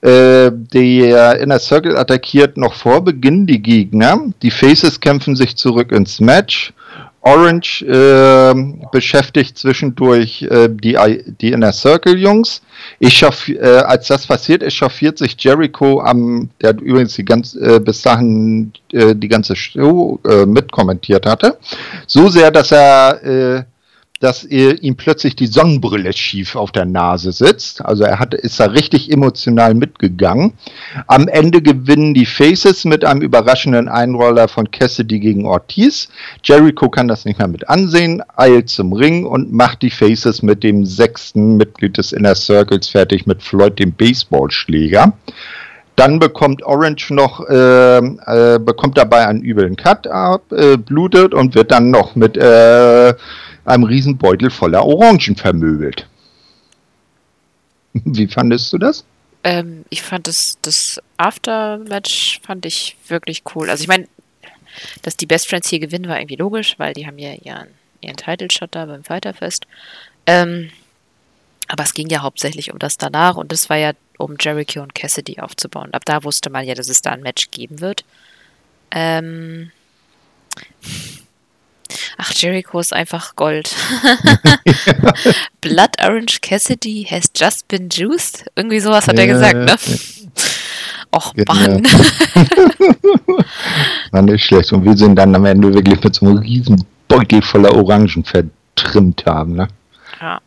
Äh, 0.00 0.52
der 0.52 1.40
Inner 1.40 1.58
Circle 1.58 1.96
attackiert 1.96 2.56
noch 2.56 2.74
vor 2.74 3.02
Beginn 3.02 3.46
die 3.46 3.60
Gegner. 3.60 4.32
Die 4.42 4.50
Faces 4.50 5.00
kämpfen 5.00 5.34
sich 5.34 5.56
zurück 5.56 5.90
ins 5.90 6.20
Match. 6.20 6.72
Orange 7.20 7.82
äh, 7.82 8.54
beschäftigt 8.92 9.58
zwischendurch 9.58 10.42
äh, 10.42 10.68
die, 10.70 10.96
die 11.40 11.50
Inner 11.50 11.72
Circle 11.72 12.16
Jungs. 12.16 12.62
Ich 13.00 13.22
äh, 13.22 13.58
als 13.60 14.06
das 14.06 14.26
passiert 14.26 14.62
ist, 14.62 14.74
chauffiert 14.74 15.18
sich 15.18 15.36
Jericho 15.38 16.00
am, 16.00 16.48
der 16.62 16.78
übrigens 16.80 17.16
die 17.16 17.24
ganz, 17.24 17.54
äh, 17.56 17.80
bis 17.80 18.02
dahin 18.02 18.72
äh, 18.92 19.16
die 19.16 19.28
ganze 19.28 19.56
Show 19.56 20.20
äh, 20.28 20.46
mitkommentiert 20.46 21.26
hatte, 21.26 21.58
so 22.06 22.28
sehr, 22.28 22.50
dass 22.50 22.70
er 22.70 23.66
dass 24.20 24.44
ihm 24.44 24.96
plötzlich 24.96 25.36
die 25.36 25.46
Sonnenbrille 25.46 26.12
schief 26.12 26.56
auf 26.56 26.72
der 26.72 26.84
Nase 26.84 27.30
sitzt. 27.30 27.84
Also 27.84 28.02
er 28.02 28.18
hat, 28.18 28.34
ist 28.34 28.58
da 28.58 28.66
richtig 28.66 29.12
emotional 29.12 29.74
mitgegangen. 29.74 30.54
Am 31.06 31.28
Ende 31.28 31.62
gewinnen 31.62 32.14
die 32.14 32.26
Faces 32.26 32.84
mit 32.84 33.04
einem 33.04 33.22
überraschenden 33.22 33.88
Einroller 33.88 34.48
von 34.48 34.70
Cassidy 34.70 35.20
gegen 35.20 35.46
Ortiz. 35.46 36.08
Jericho 36.42 36.88
kann 36.88 37.06
das 37.06 37.24
nicht 37.24 37.38
mehr 37.38 37.48
mit 37.48 37.68
ansehen, 37.68 38.22
eilt 38.36 38.68
zum 38.68 38.92
Ring 38.92 39.24
und 39.24 39.52
macht 39.52 39.82
die 39.82 39.90
Faces 39.90 40.42
mit 40.42 40.64
dem 40.64 40.84
sechsten 40.84 41.56
Mitglied 41.56 41.96
des 41.96 42.12
Inner 42.12 42.34
Circles 42.34 42.88
fertig 42.88 43.26
mit 43.26 43.42
Floyd, 43.42 43.78
dem 43.78 43.92
Baseballschläger. 43.92 45.12
Dann 45.94 46.20
bekommt 46.20 46.62
Orange 46.62 47.12
noch, 47.12 47.44
äh, 47.48 47.98
äh, 47.98 48.58
bekommt 48.60 48.96
dabei 48.96 49.26
einen 49.26 49.42
üblen 49.42 49.74
Cut 49.74 50.06
ab, 50.06 50.42
äh, 50.52 50.76
blutet 50.76 51.34
und 51.34 51.56
wird 51.56 51.72
dann 51.72 51.90
noch 51.90 52.14
mit 52.14 52.36
äh, 52.36 53.14
einem 53.68 53.84
Riesenbeutel 53.84 54.50
voller 54.50 54.84
Orangen 54.84 55.36
vermöbelt. 55.36 56.08
Wie 57.92 58.26
fandest 58.26 58.72
du 58.72 58.78
das? 58.78 59.04
Ähm, 59.44 59.84
ich 59.90 60.02
fand 60.02 60.26
das, 60.26 60.58
das 60.62 61.00
Aftermatch 61.16 62.40
fand 62.42 62.66
ich 62.66 62.96
wirklich 63.06 63.42
cool. 63.54 63.70
Also 63.70 63.82
ich 63.82 63.88
meine, 63.88 64.08
dass 65.02 65.16
die 65.16 65.26
Best 65.26 65.48
Friends 65.48 65.68
hier 65.68 65.78
gewinnen, 65.78 66.08
war 66.08 66.18
irgendwie 66.18 66.36
logisch, 66.36 66.74
weil 66.78 66.94
die 66.94 67.06
haben 67.06 67.18
ja 67.18 67.32
ihren, 67.34 67.68
ihren 68.00 68.16
Title-Shot 68.16 68.74
da 68.74 68.86
beim 68.86 69.04
Fighterfest. 69.04 69.66
Ähm, 70.26 70.70
aber 71.68 71.84
es 71.84 71.94
ging 71.94 72.08
ja 72.08 72.22
hauptsächlich 72.22 72.72
um 72.72 72.78
das 72.78 72.96
danach 72.96 73.36
und 73.36 73.52
das 73.52 73.68
war 73.70 73.76
ja, 73.76 73.92
um 74.18 74.36
Jericho 74.40 74.80
und 74.82 74.94
Cassidy 74.94 75.38
aufzubauen. 75.38 75.94
Ab 75.94 76.04
da 76.04 76.24
wusste 76.24 76.50
man 76.50 76.66
ja, 76.66 76.74
dass 76.74 76.88
es 76.88 77.02
da 77.02 77.12
ein 77.12 77.22
Match 77.22 77.50
geben 77.52 77.80
wird. 77.80 78.04
Ähm, 78.90 79.70
Ach, 82.16 82.32
Jericho 82.32 82.78
ist 82.80 82.92
einfach 82.92 83.36
Gold. 83.36 83.74
Blood 85.60 86.02
Orange 86.02 86.40
Cassidy 86.40 87.06
has 87.08 87.30
just 87.34 87.68
been 87.68 87.88
juiced. 87.88 88.44
Irgendwie 88.56 88.80
sowas 88.80 89.06
hat 89.06 89.16
ja, 89.16 89.24
er 89.24 89.26
gesagt, 89.28 89.54
ne? 89.54 89.76
Och, 91.10 91.34
genau. 91.34 91.54
Mann. 91.54 91.84
War 94.12 94.22
nicht 94.22 94.44
schlecht. 94.44 94.72
Und 94.72 94.84
wir 94.84 94.96
sind 94.96 95.16
dann 95.16 95.34
am 95.34 95.44
Ende 95.46 95.72
wirklich 95.72 96.02
mit 96.02 96.14
so 96.14 96.26
einem 96.26 96.38
riesen 96.38 96.84
Beutel 97.08 97.40
voller 97.42 97.74
Orangen 97.74 98.24
vertrimmt 98.24 99.24
haben, 99.26 99.54
ne? 99.54 99.68
Ja. 100.20 100.40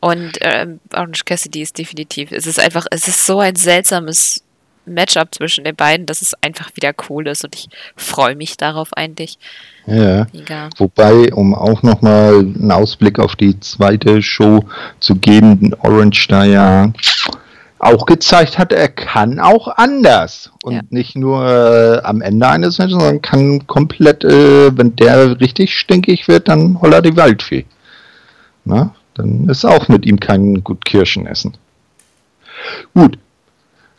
Und 0.00 0.38
ähm, 0.40 0.80
Orange 0.94 1.24
Cassidy 1.24 1.62
ist 1.62 1.76
definitiv, 1.76 2.32
es 2.32 2.46
ist 2.46 2.58
einfach, 2.58 2.86
es 2.90 3.06
ist 3.06 3.26
so 3.26 3.40
ein 3.40 3.56
seltsames 3.56 4.42
Matchup 4.86 5.34
zwischen 5.34 5.64
den 5.64 5.76
beiden, 5.76 6.06
dass 6.06 6.22
es 6.22 6.34
einfach 6.42 6.70
wieder 6.74 6.92
cool 7.08 7.28
ist 7.28 7.44
und 7.44 7.54
ich 7.54 7.68
freue 7.96 8.34
mich 8.34 8.56
darauf 8.56 8.92
eigentlich. 8.94 9.38
Ja. 9.86 10.26
Mega. 10.32 10.70
Wobei, 10.76 11.32
um 11.32 11.54
auch 11.54 11.82
nochmal 11.82 12.40
einen 12.40 12.72
Ausblick 12.72 13.18
auf 13.18 13.36
die 13.36 13.58
zweite 13.60 14.22
Show 14.22 14.64
zu 15.00 15.16
geben, 15.16 15.74
Orange 15.80 16.28
da 16.28 16.44
ja 16.44 16.92
auch 17.80 18.04
gezeigt 18.04 18.58
hat, 18.58 18.72
er 18.72 18.88
kann 18.88 19.40
auch 19.40 19.68
anders. 19.68 20.50
Und 20.62 20.74
ja. 20.74 20.80
nicht 20.90 21.16
nur 21.16 21.46
äh, 21.46 22.00
am 22.04 22.20
Ende 22.20 22.46
eines 22.46 22.78
Matches, 22.78 22.92
sondern 22.92 23.22
kann 23.22 23.66
komplett, 23.66 24.22
äh, 24.22 24.76
wenn 24.76 24.94
der 24.96 25.40
richtig 25.40 25.76
stinkig 25.76 26.28
wird, 26.28 26.48
dann 26.48 26.80
holla 26.80 27.00
die 27.00 27.16
Waldfee. 27.16 27.64
Na, 28.64 28.94
dann 29.14 29.48
ist 29.48 29.64
auch 29.64 29.88
mit 29.88 30.04
ihm 30.04 30.20
kein 30.20 30.62
gut 30.62 30.84
Kirschen 30.84 31.26
essen. 31.26 31.56
Gut, 32.94 33.18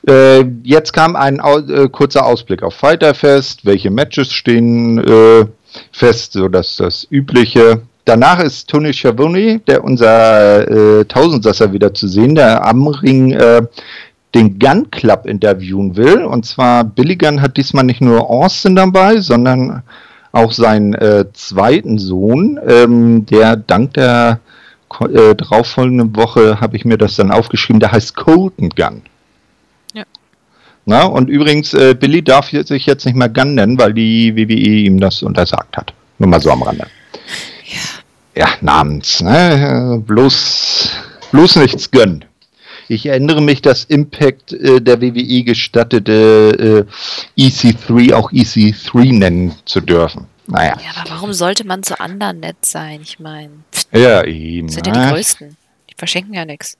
äh, 0.08 0.44
jetzt 0.64 0.94
kam 0.94 1.16
ein 1.16 1.40
äh, 1.40 1.88
kurzer 1.90 2.26
Ausblick 2.26 2.64
auf 2.64 2.74
Fighterfest, 2.74 3.66
welche 3.66 3.92
Matches 3.92 4.32
stehen 4.34 4.98
äh, 5.00 5.46
fest, 5.92 6.34
so 6.34 6.48
dass 6.48 6.78
das 6.78 7.08
übliche. 7.10 7.82
Danach 8.06 8.40
ist 8.40 8.68
Tony 8.68 8.94
Schiavone, 8.94 9.60
der 9.60 9.84
unser 9.84 10.68
äh, 11.00 11.06
Tausendsasser 11.06 11.72
wieder 11.72 11.94
zu 11.94 12.08
sehen, 12.08 12.34
der 12.34 12.66
am 12.66 12.88
Ring 12.88 13.32
äh, 13.32 13.62
den 14.34 14.58
Gun 14.58 14.90
Club 14.90 15.26
interviewen 15.26 15.96
will. 15.96 16.24
Und 16.24 16.46
zwar 16.46 16.84
Billy 16.84 17.16
Gunn 17.16 17.42
hat 17.42 17.58
diesmal 17.58 17.84
nicht 17.84 18.02
nur 18.02 18.30
Austin 18.30 18.76
dabei, 18.76 19.20
sondern 19.20 19.84
auch 20.32 20.52
seinen 20.52 20.94
äh, 20.96 21.26
zweiten 21.34 22.00
Sohn, 22.00 22.60
ähm, 22.66 23.26
der 23.26 23.56
dank 23.56 23.94
der 23.94 24.40
äh, 25.02 25.36
darauffolgenden 25.36 26.16
Woche 26.16 26.60
habe 26.60 26.78
ich 26.78 26.86
mir 26.86 26.98
das 26.98 27.18
dann 27.18 27.32
aufgeschrieben, 27.32 27.80
der 27.80 27.92
heißt 27.92 28.16
Colton 28.16 28.70
Gunn. 28.70 29.04
Na, 30.86 31.06
und 31.06 31.30
übrigens, 31.30 31.74
äh, 31.74 31.94
Billy 31.94 32.24
darf 32.24 32.50
sich 32.50 32.86
jetzt 32.86 33.06
nicht 33.06 33.15
mehr 33.15 33.30
Gun 33.30 33.56
nennen, 33.56 33.78
weil 33.78 33.94
die 33.94 34.36
WWE 34.36 34.86
ihm 34.86 35.00
das 35.00 35.22
untersagt 35.22 35.78
hat. 35.78 35.94
Nur 36.17 36.30
mal 36.30 36.41
so 36.41 36.52
am 36.52 36.63
Rande. 36.63 36.88
Ja, 38.36 38.44
ja 38.44 38.48
namens. 38.62 39.22
Ne? 39.22 40.02
Bloß, 40.06 40.91
bloß 41.32 41.58
nichts 41.58 41.91
gönnen. 41.91 42.26
Ich 42.88 43.06
erinnere 43.06 43.41
mich, 43.41 43.62
dass 43.62 43.86
Impact 43.86 44.52
äh, 44.52 44.82
der 44.82 45.02
WWE 45.02 45.44
gestattete, 45.44 46.86
äh, 47.38 47.41
EC3 47.41 48.13
auch 48.13 48.34
EC3 48.34 49.17
nennen 49.17 49.54
zu 49.65 49.80
dürfen. 49.80 50.26
Naja. 50.48 50.76
Ja, 50.84 51.02
aber 51.02 51.12
warum 51.12 51.32
sollte 51.32 51.65
man 51.65 51.84
zu 51.84 51.98
anderen 52.00 52.41
nett 52.41 52.65
sein? 52.65 53.00
Ich 53.02 53.20
meine. 53.20 53.52
Ja, 53.94 54.26
eben. 54.26 54.67
Sind 54.67 54.88
ja 54.88 54.94
die 54.94 55.00
ne? 55.00 55.12
Größten. 55.12 55.56
Die 55.89 55.96
verschenken 55.96 56.34
ja 56.34 56.44
nichts. 56.44 56.78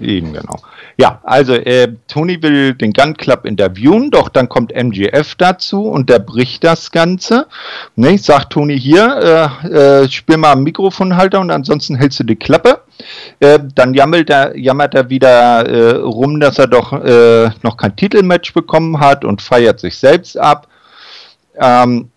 Eben, 0.00 0.32
genau. 0.32 0.56
Ja, 0.98 1.20
also 1.24 1.54
äh, 1.54 1.94
Tony 2.08 2.42
will 2.42 2.74
den 2.74 2.92
Gun 2.92 3.16
Club 3.16 3.44
interviewen, 3.44 4.10
doch 4.10 4.30
dann 4.30 4.48
kommt 4.48 4.72
MGF 4.72 5.34
dazu 5.34 5.88
und 5.88 6.08
der 6.08 6.20
bricht 6.20 6.64
das 6.64 6.90
Ganze. 6.90 7.46
Ne, 7.96 8.16
sagt 8.16 8.54
Tony 8.54 8.78
hier, 8.80 9.60
äh, 9.62 10.02
äh, 10.04 10.08
spiel 10.10 10.38
mal 10.38 10.52
am 10.52 10.62
Mikrofonhalter 10.62 11.40
und 11.40 11.50
ansonsten 11.50 11.96
hältst 11.96 12.20
du 12.20 12.24
die 12.24 12.36
Klappe. 12.36 12.80
Äh, 13.40 13.58
dann 13.74 13.92
jammelt 13.92 14.30
er, 14.30 14.56
jammert 14.56 14.94
er 14.94 15.10
wieder 15.10 15.66
äh, 15.66 15.96
rum, 15.96 16.40
dass 16.40 16.58
er 16.58 16.66
doch 16.66 16.92
äh, 16.92 17.50
noch 17.62 17.76
kein 17.76 17.94
Titelmatch 17.94 18.54
bekommen 18.54 18.98
hat 18.98 19.24
und 19.24 19.42
feiert 19.42 19.80
sich 19.80 19.98
selbst 19.98 20.38
ab. 20.38 20.66
Ähm, 21.58 22.10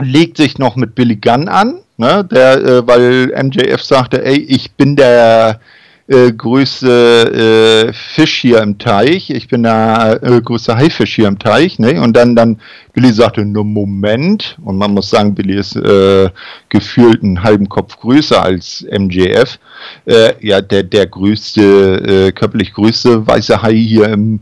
legt 0.00 0.36
sich 0.36 0.58
noch 0.58 0.74
mit 0.76 0.94
Billy 0.94 1.16
Gunn 1.16 1.48
an, 1.48 1.80
ne, 1.96 2.24
der, 2.24 2.56
äh, 2.56 2.86
weil 2.86 3.32
MJF 3.42 3.82
sagte, 3.82 4.24
ey, 4.24 4.36
ich 4.36 4.72
bin 4.72 4.96
der 4.96 5.60
äh, 6.08 6.32
größte 6.32 7.88
äh, 7.88 7.92
Fisch 7.92 8.40
hier 8.40 8.62
im 8.62 8.78
Teich, 8.78 9.30
ich 9.30 9.48
bin 9.48 9.64
der 9.64 10.20
äh, 10.22 10.40
größte 10.40 10.76
Haifisch 10.76 11.16
hier 11.16 11.26
im 11.26 11.38
Teich, 11.38 11.78
ne? 11.78 12.00
Und 12.00 12.16
dann, 12.16 12.36
dann 12.36 12.60
Billy 12.92 13.12
sagte, 13.12 13.44
nur 13.44 13.64
Moment, 13.64 14.56
und 14.62 14.78
man 14.78 14.94
muss 14.94 15.10
sagen, 15.10 15.34
Billy 15.34 15.58
ist 15.58 15.76
äh, 15.76 16.30
gefühlt 16.68 17.22
einen 17.22 17.42
halben 17.42 17.68
Kopf 17.68 17.98
größer 17.98 18.40
als 18.40 18.86
MJF. 18.90 19.58
Äh, 20.06 20.34
ja, 20.46 20.60
der, 20.60 20.84
der 20.84 21.06
größte, 21.06 22.28
äh, 22.28 22.32
körperlich 22.32 22.72
größte 22.72 23.26
weiße 23.26 23.60
Hai 23.62 23.74
hier 23.74 24.08
im, 24.08 24.40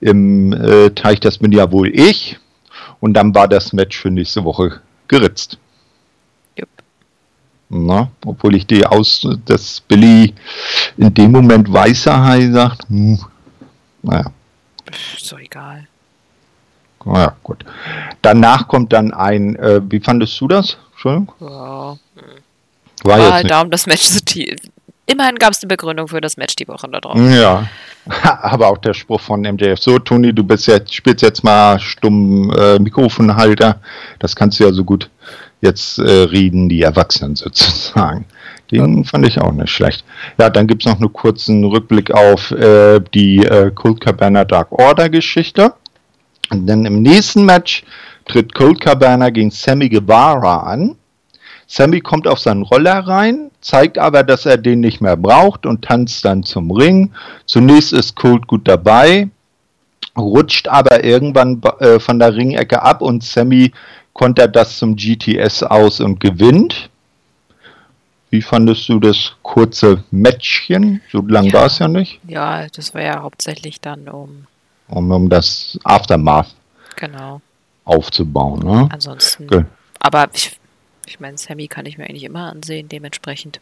im 0.00 0.52
äh, 0.52 0.90
Teich, 0.90 1.20
das 1.20 1.38
bin 1.38 1.52
ja 1.52 1.70
wohl 1.70 1.88
ich. 1.88 2.38
Und 3.00 3.14
dann 3.14 3.34
war 3.34 3.48
das 3.48 3.72
Match 3.72 3.98
für 3.98 4.10
nächste 4.10 4.44
Woche 4.44 4.80
geritzt. 5.08 5.58
Na, 7.76 8.08
obwohl 8.24 8.54
ich 8.54 8.68
die 8.68 8.86
aus, 8.86 9.26
dass 9.46 9.80
Billy 9.80 10.32
in 10.96 11.12
dem 11.12 11.32
Moment 11.32 11.72
weißer 11.72 12.24
Hai 12.24 12.48
sagt, 12.52 12.88
hm, 12.88 13.18
naja. 14.00 14.30
Ist 15.16 15.32
doch 15.32 15.40
egal. 15.40 15.88
Naja, 17.04 17.34
gut. 17.42 17.64
Danach 18.22 18.68
kommt 18.68 18.92
dann 18.92 19.12
ein, 19.12 19.56
äh, 19.56 19.80
wie 19.90 19.98
fandest 19.98 20.40
du 20.40 20.46
das? 20.46 20.76
Entschuldigung? 20.92 21.34
Ja. 21.40 21.96
War 23.02 23.18
ah, 23.18 23.38
jetzt 23.40 23.50
darum 23.50 23.72
das 23.72 23.86
Match 23.86 24.04
so 24.04 24.20
tief. 24.20 24.56
Immerhin 25.06 25.34
gab 25.34 25.50
es 25.50 25.60
eine 25.60 25.68
Begründung 25.68 26.06
für 26.06 26.20
das 26.20 26.36
Match 26.36 26.54
die 26.54 26.68
Woche 26.68 26.88
da 26.88 27.00
drauf. 27.00 27.18
Ja, 27.18 27.68
aber 28.22 28.68
auch 28.68 28.78
der 28.78 28.94
Spruch 28.94 29.20
von 29.20 29.40
MJF. 29.40 29.80
So, 29.80 29.98
Toni, 29.98 30.32
du 30.32 30.44
bist 30.44 30.68
jetzt, 30.68 30.94
spielst 30.94 31.22
jetzt 31.22 31.42
mal 31.42 31.80
stumm 31.80 32.52
äh, 32.52 32.78
Mikrofonhalter. 32.78 33.80
Das 34.20 34.36
kannst 34.36 34.60
du 34.60 34.64
ja 34.64 34.72
so 34.72 34.84
gut 34.84 35.10
jetzt 35.64 35.98
äh, 35.98 36.02
reden 36.02 36.68
die 36.68 36.82
Erwachsenen 36.82 37.36
sozusagen. 37.36 38.26
Den 38.70 38.98
ja. 38.98 39.04
fand 39.04 39.26
ich 39.26 39.40
auch 39.40 39.52
nicht 39.52 39.70
schlecht. 39.70 40.04
Ja, 40.38 40.50
dann 40.50 40.66
gibt 40.66 40.82
es 40.82 40.90
noch 40.90 41.00
einen 41.00 41.12
kurzen 41.12 41.64
Rückblick 41.64 42.12
auf 42.12 42.50
äh, 42.52 43.00
die 43.12 43.44
äh, 43.44 43.70
Cold 43.74 44.00
Cabana 44.00 44.44
Dark 44.44 44.72
Order 44.72 45.08
Geschichte. 45.08 45.74
Und 46.50 46.66
dann 46.66 46.84
im 46.84 47.02
nächsten 47.02 47.44
Match 47.44 47.84
tritt 48.26 48.54
Cold 48.54 48.80
Cabana 48.80 49.30
gegen 49.30 49.50
Sammy 49.50 49.88
Guevara 49.88 50.58
an. 50.58 50.96
Sammy 51.66 52.00
kommt 52.00 52.28
auf 52.28 52.38
seinen 52.38 52.62
Roller 52.62 53.00
rein, 53.06 53.50
zeigt 53.60 53.98
aber, 53.98 54.22
dass 54.22 54.46
er 54.46 54.58
den 54.58 54.80
nicht 54.80 55.00
mehr 55.00 55.16
braucht 55.16 55.66
und 55.66 55.82
tanzt 55.82 56.24
dann 56.24 56.42
zum 56.42 56.70
Ring. 56.70 57.12
Zunächst 57.46 57.92
ist 57.92 58.16
Cold 58.16 58.46
gut 58.46 58.68
dabei, 58.68 59.28
rutscht 60.16 60.68
aber 60.68 61.04
irgendwann 61.04 61.62
äh, 61.80 61.98
von 61.98 62.18
der 62.18 62.34
Ringecke 62.34 62.82
ab 62.82 63.00
und 63.00 63.24
Sammy 63.24 63.72
kommt 64.14 64.38
er 64.38 64.48
das 64.48 64.78
zum 64.78 64.96
GTS 64.96 65.62
aus 65.64 66.00
und 66.00 66.18
gewinnt. 66.20 66.88
Wie 68.30 68.40
fandest 68.42 68.88
du 68.88 68.98
das 68.98 69.32
kurze 69.42 70.02
Matchchen? 70.10 71.02
So 71.12 71.20
lang 71.20 71.44
ja. 71.44 71.52
war 71.52 71.66
es 71.66 71.78
ja 71.78 71.86
nicht. 71.86 72.18
Ja, 72.26 72.66
das 72.68 72.94
war 72.94 73.02
ja 73.02 73.22
hauptsächlich 73.22 73.80
dann 73.80 74.08
um. 74.08 74.46
Um, 74.88 75.10
um 75.10 75.28
das 75.28 75.78
Aftermath 75.84 76.54
genau. 76.96 77.40
aufzubauen. 77.84 78.60
Ne? 78.60 78.88
Ansonsten. 78.90 79.44
Okay. 79.44 79.64
Aber 80.00 80.28
ich, 80.32 80.58
ich 81.06 81.20
meine, 81.20 81.38
Sammy 81.38 81.68
kann 81.68 81.86
ich 81.86 81.96
mir 81.96 82.04
eigentlich 82.04 82.24
immer 82.24 82.50
ansehen, 82.50 82.88
dementsprechend. 82.88 83.60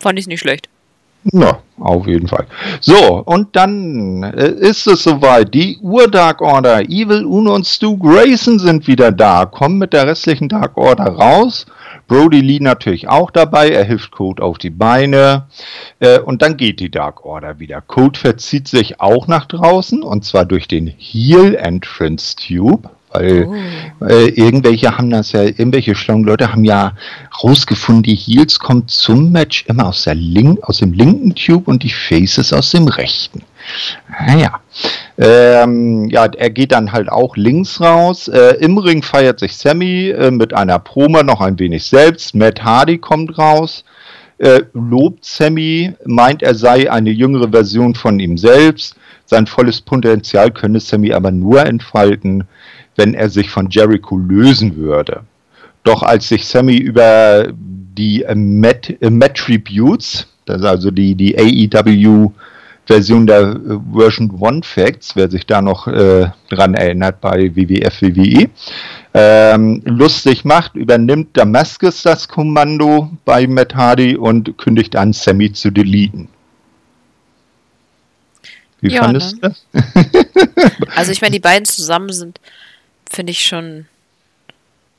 Fand 0.00 0.18
ich 0.18 0.24
es 0.24 0.28
nicht 0.28 0.40
schlecht. 0.40 0.68
Ja, 1.24 1.58
auf 1.78 2.06
jeden 2.06 2.28
Fall. 2.28 2.46
So, 2.80 3.22
und 3.24 3.54
dann 3.54 4.22
äh, 4.22 4.48
ist 4.48 4.86
es 4.86 5.02
soweit. 5.02 5.52
Die 5.52 5.78
Ur-Dark 5.80 6.40
Order, 6.40 6.82
Evil 6.82 7.24
Uno 7.24 7.54
und 7.54 7.66
Stu 7.66 7.98
Grayson 7.98 8.58
sind 8.58 8.86
wieder 8.86 9.12
da, 9.12 9.44
kommen 9.44 9.78
mit 9.78 9.92
der 9.92 10.06
restlichen 10.06 10.48
Dark 10.48 10.76
Order 10.78 11.08
raus. 11.08 11.66
Brody 12.08 12.40
Lee 12.40 12.58
natürlich 12.60 13.08
auch 13.08 13.30
dabei, 13.30 13.68
er 13.68 13.84
hilft 13.84 14.10
Code 14.10 14.42
auf 14.42 14.58
die 14.58 14.70
Beine. 14.70 15.46
Äh, 16.00 16.18
und 16.20 16.42
dann 16.42 16.56
geht 16.56 16.80
die 16.80 16.90
Dark 16.90 17.24
Order 17.24 17.58
wieder. 17.58 17.80
Code 17.82 18.18
verzieht 18.18 18.66
sich 18.66 19.00
auch 19.00 19.26
nach 19.26 19.46
draußen, 19.46 20.02
und 20.02 20.24
zwar 20.24 20.46
durch 20.46 20.66
den 20.68 20.86
Heel 20.86 21.54
Entrance 21.54 22.34
Tube. 22.34 22.88
Weil 23.12 23.46
oh. 23.48 24.04
äh, 24.04 24.28
irgendwelche 24.28 24.96
haben 24.96 25.10
das 25.10 25.32
ja, 25.32 25.42
irgendwelche 25.42 25.94
schlauen 25.94 26.22
Leute 26.22 26.52
haben 26.52 26.64
ja 26.64 26.92
rausgefunden, 27.42 28.04
die 28.04 28.14
Heels 28.14 28.58
kommen 28.58 28.86
zum 28.86 29.32
Match 29.32 29.64
immer 29.66 29.86
aus, 29.86 30.04
der 30.04 30.14
Link, 30.14 30.60
aus 30.62 30.78
dem 30.78 30.92
linken 30.92 31.34
Tube 31.34 31.66
und 31.66 31.82
die 31.82 31.90
Faces 31.90 32.52
aus 32.52 32.70
dem 32.70 32.86
rechten. 32.86 33.42
Naja. 34.08 34.60
Ähm, 35.18 36.08
ja, 36.08 36.26
er 36.26 36.50
geht 36.50 36.72
dann 36.72 36.92
halt 36.92 37.10
auch 37.10 37.36
links 37.36 37.80
raus. 37.80 38.28
Äh, 38.28 38.56
Im 38.60 38.78
Ring 38.78 39.02
feiert 39.02 39.40
sich 39.40 39.56
Sammy 39.56 40.10
äh, 40.10 40.30
mit 40.30 40.54
einer 40.54 40.78
Promo 40.78 41.22
noch 41.22 41.40
ein 41.40 41.58
wenig 41.58 41.84
selbst. 41.84 42.34
Matt 42.34 42.62
Hardy 42.62 42.98
kommt 42.98 43.36
raus, 43.36 43.84
äh, 44.38 44.62
lobt 44.72 45.24
Sammy, 45.24 45.92
meint 46.06 46.42
er 46.42 46.54
sei 46.54 46.90
eine 46.90 47.10
jüngere 47.10 47.50
Version 47.50 47.94
von 47.94 48.18
ihm 48.18 48.38
selbst. 48.38 48.96
Sein 49.26 49.46
volles 49.46 49.80
Potenzial 49.80 50.50
könne 50.50 50.80
Sammy 50.80 51.12
aber 51.12 51.30
nur 51.30 51.64
entfalten, 51.64 52.44
wenn 53.00 53.14
er 53.14 53.30
sich 53.30 53.48
von 53.48 53.70
Jericho 53.70 54.18
lösen 54.18 54.76
würde. 54.76 55.22
Doch 55.84 56.02
als 56.02 56.28
sich 56.28 56.46
Sammy 56.46 56.76
über 56.76 57.48
die 57.50 58.22
Met, 58.34 58.94
äh, 59.00 59.08
Met 59.08 59.36
Tributes, 59.38 60.28
das 60.44 60.60
ist 60.60 60.66
also 60.66 60.90
die, 60.90 61.14
die 61.14 61.34
AEW 61.38 62.30
Version 62.86 63.26
der 63.26 63.40
äh, 63.40 63.78
Version 63.96 64.30
One 64.38 64.60
Facts, 64.62 65.16
wer 65.16 65.30
sich 65.30 65.46
da 65.46 65.62
noch 65.62 65.86
äh, 65.86 66.28
dran 66.50 66.74
erinnert 66.74 67.22
bei 67.22 67.56
WWF, 67.56 68.02
WWE, 68.02 68.50
ähm, 69.14 69.80
lustig 69.86 70.44
macht, 70.44 70.74
übernimmt 70.74 71.34
Damascus 71.34 72.02
das 72.02 72.28
Kommando 72.28 73.10
bei 73.24 73.46
Matt 73.46 73.74
Hardy 73.74 74.14
und 74.14 74.58
kündigt 74.58 74.94
an, 74.94 75.14
Sammy 75.14 75.50
zu 75.52 75.70
deleten. 75.70 76.28
Wie 78.82 78.92
ja, 78.92 79.04
fandest 79.04 79.42
ne? 79.42 79.54
du 79.72 79.80
das? 79.82 80.96
also 80.96 81.12
ich 81.12 81.22
meine, 81.22 81.32
die 81.32 81.40
beiden 81.40 81.64
zusammen 81.64 82.12
sind 82.12 82.40
finde 83.10 83.32
ich 83.32 83.44
schon 83.44 83.86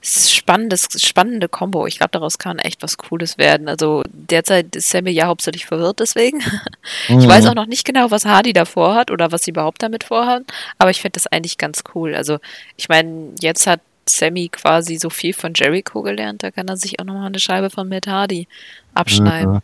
spannendes, 0.04 0.88
spannende 0.97 1.47
Kombo. 1.47 1.86
Ich 1.86 1.97
glaube, 1.97 2.12
daraus 2.12 2.38
kann 2.38 2.60
echt 2.60 2.82
was 2.82 2.97
Cooles 2.97 3.38
werden. 3.38 3.69
Also 3.69 4.04
derzeit 4.12 4.76
ist 4.76 4.89
Sammy 4.89 5.12
ja 5.12 5.28
hauptsächlich 5.28 5.65
verwirrt 5.65 6.00
deswegen. 6.00 6.38
Mhm. 6.38 7.19
Ich 7.19 7.28
weiß 7.28 7.43
mhm. 7.43 7.50
auch 7.52 7.56
noch 7.56 7.65
nicht 7.67 7.86
genau, 7.86 8.10
was 8.10 8.26
Hardy 8.26 8.54
davor 8.54 8.95
hat 8.95 9.12
oder 9.12 9.32
was 9.32 9.43
sie 9.43 9.52
überhaupt 9.52 9.84
damit 9.84 10.04
vorhaben. 10.04 10.45
Aber 10.78 10.89
ich 10.89 11.02
finde 11.02 11.13
das 11.13 11.28
eigentlich 11.28 11.58
ganz 11.58 11.84
cool. 11.93 12.15
Also 12.15 12.39
ich 12.78 12.89
meine, 12.89 13.34
jetzt 13.39 13.67
hat 13.67 13.82
Sammy 14.08 14.50
quasi 14.50 14.97
so 14.97 15.10
viel 15.10 15.34
von 15.34 15.54
Jericho 15.54 16.02
gelernt, 16.02 16.43
da 16.43 16.52
kann 16.52 16.67
er 16.67 16.78
sich 16.78 17.00
auch 17.00 17.06
nochmal 17.06 17.28
eine 17.28 17.39
Scheibe 17.39 17.69
von 17.69 17.88
Matt 17.88 18.08
Hardy 18.08 18.47
abschneiden. 18.93 19.56
Ja. 19.56 19.62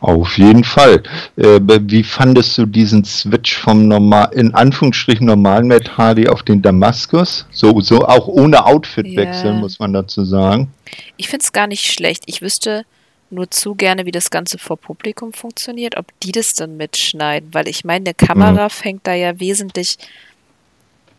Auf 0.00 0.38
jeden 0.38 0.64
Fall. 0.64 1.02
Äh, 1.36 1.60
wie 1.82 2.02
fandest 2.02 2.56
du 2.58 2.66
diesen 2.66 3.04
Switch 3.04 3.56
vom 3.56 3.88
normal, 3.88 4.30
in 4.32 4.54
Anführungsstrichen 4.54 5.26
normalen 5.26 5.68
Matt 5.68 5.96
Hardy 5.96 6.28
auf 6.28 6.42
den 6.42 6.62
Damaskus? 6.62 7.46
So, 7.50 7.80
so 7.80 8.06
auch 8.06 8.28
ohne 8.28 8.64
Outfitwechsel, 8.64 9.52
yeah. 9.52 9.60
muss 9.60 9.78
man 9.78 9.92
dazu 9.92 10.24
sagen. 10.24 10.72
Ich 11.16 11.28
finde 11.28 11.44
es 11.44 11.52
gar 11.52 11.66
nicht 11.66 11.92
schlecht. 11.92 12.24
Ich 12.26 12.42
wüsste 12.42 12.84
nur 13.30 13.50
zu 13.50 13.74
gerne, 13.74 14.06
wie 14.06 14.12
das 14.12 14.30
Ganze 14.30 14.58
vor 14.58 14.76
Publikum 14.76 15.32
funktioniert, 15.32 15.96
ob 15.96 16.06
die 16.20 16.32
das 16.32 16.54
dann 16.54 16.76
mitschneiden, 16.76 17.52
weil 17.52 17.66
ich 17.66 17.84
meine, 17.84 18.06
eine 18.06 18.14
Kamera 18.14 18.64
mhm. 18.64 18.70
fängt 18.70 19.06
da 19.06 19.14
ja 19.14 19.40
wesentlich 19.40 19.96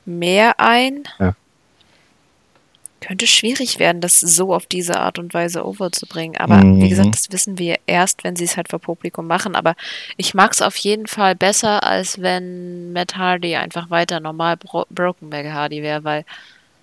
mehr 0.05 0.59
ein. 0.59 1.03
Ja 1.19 1.35
könnte 2.99 3.27
schwierig 3.27 3.79
werden, 3.79 4.01
das 4.01 4.19
so 4.19 4.53
auf 4.53 4.65
diese 4.65 4.99
Art 4.99 5.19
und 5.19 5.33
Weise 5.33 5.65
overzubringen. 5.65 6.37
Aber 6.37 6.57
mhm. 6.57 6.81
wie 6.81 6.89
gesagt, 6.89 7.13
das 7.13 7.31
wissen 7.31 7.59
wir 7.59 7.77
erst, 7.85 8.23
wenn 8.23 8.35
sie 8.35 8.45
es 8.45 8.57
halt 8.57 8.69
vor 8.69 8.79
Publikum 8.79 9.27
machen. 9.27 9.55
Aber 9.55 9.75
ich 10.17 10.33
mag 10.33 10.51
es 10.53 10.61
auf 10.61 10.75
jeden 10.77 11.07
Fall 11.07 11.35
besser, 11.35 11.83
als 11.83 12.21
wenn 12.21 12.93
Matt 12.93 13.15
Hardy 13.15 13.55
einfach 13.55 13.89
weiter 13.89 14.19
normal 14.19 14.57
Bro 14.57 14.85
Broken 14.89 15.29
Back 15.29 15.47
Hardy 15.51 15.83
wäre, 15.83 16.03
weil 16.03 16.25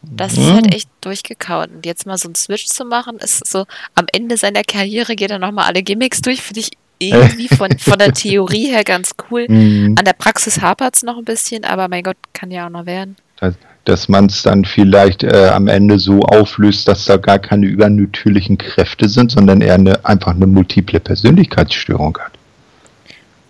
das 0.03 0.37
mhm. 0.37 0.43
ist 0.43 0.53
halt 0.53 0.75
echt 0.75 0.89
durchgekaut. 1.01 1.71
Und 1.71 1.87
jetzt 1.87 2.07
mal 2.07 2.19
so 2.19 2.29
einen 2.29 2.35
Switch 2.35 2.67
zu 2.67 2.85
machen, 2.85 3.19
ist 3.19 3.47
so, 3.47 3.67
am 3.95 4.07
Ende 4.13 4.37
seiner 4.37 4.63
Karriere 4.63 5.17
geht 5.17 5.31
er 5.31 5.39
nochmal 5.39 5.67
alle 5.67 5.83
Gimmicks 5.83 6.21
durch, 6.21 6.43
finde 6.43 6.61
ich 6.61 6.71
irgendwie 6.99 7.49
von, 7.49 7.71
von 7.79 7.99
der 7.99 8.13
Theorie 8.13 8.69
her 8.69 8.85
ganz 8.85 9.15
cool. 9.31 9.47
Mhm. 9.49 9.97
An 9.99 10.05
der 10.05 10.13
Praxis 10.13 10.61
hapert 10.61 10.97
es 10.97 11.03
noch 11.03 11.19
ein 11.19 11.25
bisschen, 11.25 11.65
aber 11.65 11.89
mein 11.89 12.03
Gott, 12.03 12.17
kann 12.33 12.51
ja 12.51 12.67
auch 12.67 12.71
noch 12.71 12.87
werden. 12.87 13.17
Das 13.37 13.55
dass 13.85 14.09
man 14.09 14.27
es 14.27 14.43
dann 14.43 14.65
vielleicht 14.65 15.23
äh, 15.23 15.51
am 15.53 15.69
Ende 15.69 15.99
so 15.99 16.21
auflöst, 16.21 16.89
dass 16.89 17.05
da 17.05 17.17
gar 17.17 17.39
keine 17.39 17.67
übernatürlichen 17.67 18.59
Kräfte 18.59 19.09
sind, 19.09 19.31
sondern 19.31 19.61
eher 19.61 19.75
eine, 19.75 20.05
einfach 20.05 20.35
eine 20.35 20.47
multiple 20.47 21.01
Persönlichkeitsstörung 21.01 22.17
hat. 22.19 22.33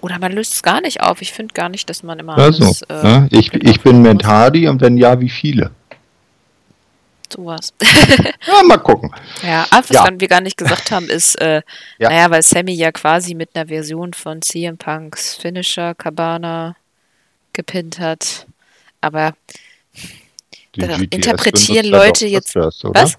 Oder 0.01 0.19
man 0.19 0.33
löst 0.33 0.55
es 0.55 0.63
gar 0.63 0.81
nicht 0.83 1.01
auf. 1.01 1.23
Ich 1.23 1.33
finde 1.33 1.55
gar 1.55 1.69
nicht, 1.69 1.89
dass 1.89 2.03
man 2.03 2.19
immer. 2.19 2.37
Also, 2.37 2.65
alles, 2.65 2.83
äh, 2.83 3.09
ja, 3.09 3.27
ich, 3.31 3.55
ich 3.55 3.81
bin 3.81 4.03
Mentadi 4.03 4.69
und 4.69 4.81
wenn 4.83 4.99
ja, 4.99 5.19
wie 5.19 5.31
viele? 5.31 5.71
Sowas. 7.33 7.73
ja, 8.47 8.63
mal 8.65 8.79
gucken. 8.79 9.11
Ja, 9.43 9.67
was 9.71 9.89
ja. 9.89 10.07
wir 10.13 10.29
gar 10.29 10.43
nicht 10.43 10.57
gesagt 10.57 10.91
haben, 10.91 11.09
ist, 11.09 11.41
äh, 11.41 11.63
ja. 11.99 12.11
naja, 12.11 12.31
weil 12.31 12.43
Sammy 12.43 12.75
ja 12.75 12.93
quasi 12.93 13.35
mit 13.35 13.51
einer 13.55 13.69
Version 13.69 14.13
von 14.13 14.43
CM 14.43 14.77
Punks 14.77 15.37
Finisher 15.37 15.95
Cabana 15.95 16.77
gepinnt 17.53 17.99
hat. 17.99 18.47
Aber 19.01 19.33
interpretieren 20.77 21.87
Leute 21.87 22.27
jetzt. 22.27 22.57
Öfters, 22.57 22.81
was? 22.85 23.19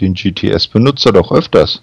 den 0.00 0.14
GTS 0.14 0.68
benutzt 0.68 1.06
er 1.06 1.12
doch 1.12 1.32
öfters. 1.32 1.80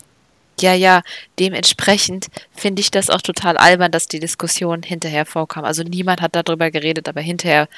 Ja, 0.60 0.74
ja, 0.74 1.04
dementsprechend 1.40 2.28
finde 2.54 2.82
ich 2.82 2.92
das 2.92 3.10
auch 3.10 3.22
total 3.22 3.56
albern, 3.56 3.92
dass 3.92 4.08
die 4.08 4.20
Diskussion 4.20 4.84
hinterher 4.84 5.26
vorkam. 5.26 5.64
Also 5.64 5.84
niemand 5.84 6.22
hat 6.22 6.36
darüber 6.36 6.70
geredet, 6.70 7.08
aber 7.08 7.22
hinterher 7.22 7.70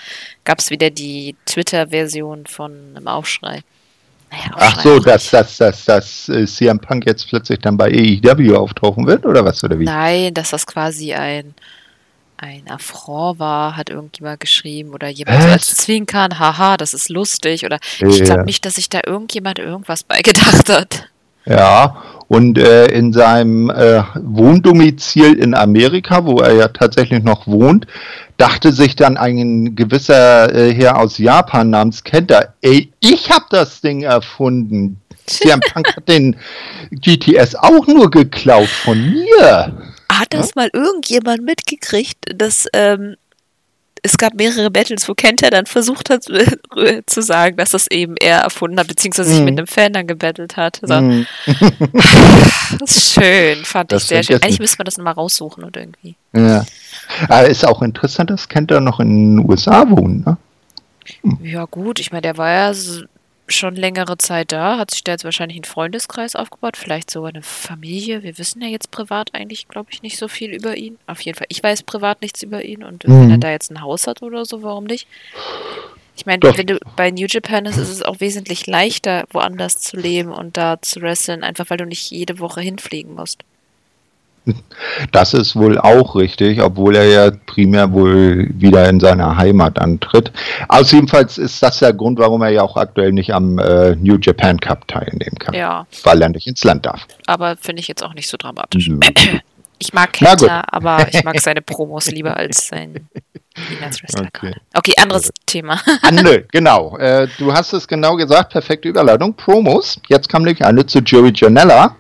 gab 0.46 0.58
es 0.58 0.72
wieder 0.72 0.90
die 0.90 1.36
Twitter-Version 1.46 2.48
von 2.48 2.72
einem 2.96 3.08
Aufschrei. 3.08 3.62
Naja, 4.32 4.54
Aufschrei 4.54 4.68
Ach 4.68 4.82
so, 4.82 5.00
dass, 5.00 5.30
dass, 5.30 5.58
dass, 5.58 5.86
dass 5.86 6.30
äh, 6.30 6.48
CM 6.48 6.80
Punk 6.80 7.06
jetzt 7.06 7.28
plötzlich 7.28 7.60
dann 7.60 7.78
bei 7.78 7.92
AEW 7.92 8.56
auftauchen 8.56 9.06
wird, 9.06 9.28
oder 9.28 9.46
was, 9.46 9.64
oder 9.64 9.78
wie? 9.78 9.86
Nein, 9.86 10.34
dass 10.34 10.50
das 10.50 10.66
quasi 10.66 11.14
ein, 11.14 11.54
ein 12.42 12.68
Affront 12.70 13.40
war, 13.40 13.78
hat 13.78 13.92
irgendjemand 13.92 14.40
geschrieben, 14.40 14.94
oder 14.94 15.08
jemand 15.08 15.44
so 15.44 15.50
als 15.50 15.76
Zwinkern, 15.76 16.40
haha, 16.40 16.76
das 16.76 16.94
ist 16.96 17.10
lustig, 17.10 17.66
oder 17.66 17.80
ich 18.00 18.24
glaube 18.24 18.46
nicht, 18.46 18.66
dass 18.66 18.76
sich 18.76 18.90
da 18.90 19.02
irgendjemand 19.06 19.60
irgendwas 19.60 20.04
beigedacht 20.04 20.68
hat. 20.70 21.08
Ja, 21.46 22.04
und 22.28 22.58
äh, 22.58 22.86
in 22.88 23.14
seinem 23.14 23.70
äh, 23.70 24.04
Wohndomizil 24.16 25.34
in 25.34 25.54
Amerika, 25.54 26.26
wo 26.26 26.40
er 26.40 26.54
ja 26.54 26.68
tatsächlich 26.68 27.24
noch 27.24 27.46
wohnt, 27.46 27.88
dachte 28.38 28.72
sich 28.72 28.96
dann 28.96 29.18
ein 29.18 29.76
gewisser 29.76 30.54
äh, 30.54 30.74
Herr 30.74 30.98
aus 30.98 31.18
Japan 31.18 31.70
namens 31.70 32.04
Kenta, 32.04 32.54
ey, 32.62 32.92
ich 33.02 33.30
habe 33.30 33.46
das 33.50 33.82
Ding 33.82 34.02
erfunden. 34.02 35.00
CM 35.28 35.60
Punk 35.74 35.96
hat 35.96 36.08
den 36.08 36.36
GTS 36.92 37.56
auch 37.56 37.86
nur 37.86 38.10
geklaut 38.10 38.70
von 38.70 39.00
mir. 39.12 39.91
Hat 40.22 40.36
das 40.36 40.50
ja? 40.50 40.52
mal 40.56 40.70
irgendjemand 40.72 41.44
mitgekriegt, 41.44 42.26
dass 42.36 42.68
ähm, 42.74 43.16
es 44.04 44.18
gab 44.18 44.36
mehrere 44.36 44.70
Battles, 44.70 45.10
wo 45.10 45.16
Kenta 45.16 45.50
dann 45.50 45.66
versucht 45.66 46.12
hat 46.12 46.30
äh, 46.76 47.02
zu 47.08 47.24
sagen, 47.24 47.58
dass 47.58 47.72
das 47.72 47.88
eben 47.90 48.16
er 48.18 48.38
erfunden 48.40 48.80
hat, 48.80 48.88
beziehungsweise 48.88 49.32
mm. 49.32 49.34
sich 49.34 49.44
mit 49.44 49.54
mhm. 49.54 49.60
einem 49.60 49.68
Fan 49.68 49.94
dann 49.94 50.06
gebettelt 50.06 50.58
hat. 50.58 50.80
So. 50.84 50.94
Mm. 50.94 51.26
das 52.80 52.98
ist 52.98 53.14
schön, 53.14 53.66
fand 53.66 53.92
das 53.92 54.04
ich 54.04 54.10
sehr 54.10 54.24
schön. 54.24 54.44
Eigentlich 54.44 54.60
müsste 54.60 54.78
man 54.78 54.86
das 54.86 54.98
nochmal 54.98 55.14
raussuchen 55.14 55.64
oder 55.64 55.82
irgendwie. 55.82 56.16
Ja. 56.36 56.66
Aber 57.28 57.48
ist 57.48 57.66
auch 57.66 57.82
interessant, 57.82 58.30
dass 58.30 58.48
Kenta 58.48 58.80
noch 58.80 59.00
in 59.00 59.38
den 59.38 59.50
USA 59.50 59.90
wohnt, 59.90 60.26
ne? 60.28 60.38
Ja, 61.42 61.66
gut, 61.66 62.00
ich 62.00 62.12
meine, 62.12 62.22
der 62.22 62.38
war 62.38 62.52
ja 62.52 62.74
schon 63.52 63.76
längere 63.76 64.18
Zeit 64.18 64.52
da, 64.52 64.78
hat 64.78 64.92
sich 64.92 65.04
da 65.04 65.14
jetzt 65.14 65.24
wahrscheinlich 65.24 65.58
einen 65.58 65.66
Freundeskreis 65.66 66.36
aufgebaut, 66.36 66.78
vielleicht 66.78 67.12
sogar 67.12 67.30
eine 67.30 67.44
Familie. 67.44 68.24
Wir 68.24 68.38
wissen 68.38 68.62
ja 68.62 68.68
jetzt 68.68 68.92
privat 68.92 69.34
eigentlich, 69.34 69.68
glaube 69.68 69.90
ich, 69.92 70.02
nicht 70.02 70.18
so 70.18 70.28
viel 70.28 70.52
über 70.52 70.78
ihn. 70.78 70.98
Auf 71.08 71.22
jeden 71.22 71.38
Fall, 71.38 71.48
ich 71.50 71.62
weiß 71.62 71.84
privat 71.84 72.22
nichts 72.22 72.42
über 72.44 72.64
ihn 72.64 72.84
und 72.84 73.08
mhm. 73.08 73.22
wenn 73.22 73.32
er 73.32 73.38
da 73.38 73.52
jetzt 73.52 73.72
ein 73.72 73.82
Haus 73.82 74.08
hat 74.08 74.22
oder 74.22 74.46
so, 74.46 74.64
warum 74.64 74.86
nicht? 74.86 75.08
Ich 76.16 76.26
meine, 76.26 76.42
wenn 76.44 76.68
du 76.68 76.78
bei 76.96 77.10
New 77.10 77.26
Japan 77.28 77.66
ist, 77.66 77.78
ist 77.78 77.90
es 77.90 78.04
auch 78.04 78.20
wesentlich 78.20 78.68
leichter, 78.68 79.26
woanders 79.32 79.80
zu 79.80 79.98
leben 79.98 80.32
und 80.32 80.58
da 80.58 80.82
zu 80.82 81.02
wresteln, 81.02 81.44
einfach 81.44 81.70
weil 81.70 81.78
du 81.78 81.86
nicht 81.86 82.12
jede 82.12 82.40
Woche 82.40 82.62
hinfliegen 82.62 83.16
musst. 83.16 83.44
Das 85.12 85.34
ist 85.34 85.56
wohl 85.56 85.78
auch 85.78 86.16
richtig, 86.16 86.62
obwohl 86.62 86.96
er 86.96 87.06
ja 87.06 87.32
primär 87.46 87.92
wohl 87.94 88.50
wieder 88.54 88.90
in 88.90 89.00
seiner 89.00 89.38
Heimat 89.38 89.78
antritt. 89.78 90.32
Also 90.68 90.96
jedenfalls 90.96 91.38
ist 91.38 91.62
das 91.62 91.80
der 91.80 91.94
Grund, 91.94 92.18
warum 92.18 92.42
er 92.42 92.50
ja 92.50 92.64
auch 92.64 92.76
aktuell 92.76 93.12
nicht 93.12 93.34
am 93.34 93.60
äh, 93.60 93.96
New 93.96 94.18
Japan 94.20 94.60
Cup 94.60 94.88
teilnehmen 94.88 95.38
kann. 95.38 95.54
Ja. 95.54 95.86
Weil 96.04 96.22
er 96.22 96.30
nicht 96.30 96.48
ins 96.48 96.64
Land 96.64 96.86
darf. 96.86 97.06
Aber 97.28 97.56
finde 97.58 97.82
ich 97.82 97.88
jetzt 97.88 98.04
auch 98.04 98.14
nicht 98.14 98.28
so 98.28 98.38
dramatisch. 98.38 98.90
Mhm. 98.90 99.02
Ich 99.84 99.94
mag 99.94 100.14
Kenta, 100.14 100.64
aber 100.68 101.08
ich 101.12 101.24
mag 101.24 101.40
seine 101.40 101.64
Promos 101.64 102.12
lieber 102.12 102.38
als 102.38 102.68
sein 102.68 103.10
okay. 104.20 104.54
okay, 104.74 104.94
anderes 105.02 105.24
also. 105.24 105.34
Thema. 105.46 105.80
Ande, 106.02 106.46
genau. 106.52 106.98
Äh, 106.98 107.28
du 107.38 107.54
hast 107.54 107.74
es 107.74 107.88
genau 107.88 108.16
gesagt, 108.16 108.52
perfekte 108.52 108.90
Überleitung. 108.90 109.34
Promos. 109.34 110.00
Jetzt 110.08 110.30
kam 110.30 110.44
nämlich 110.44 110.64
eine 110.64 110.86
zu 110.86 111.00
Joey 111.00 111.32
Janella. 111.36 111.96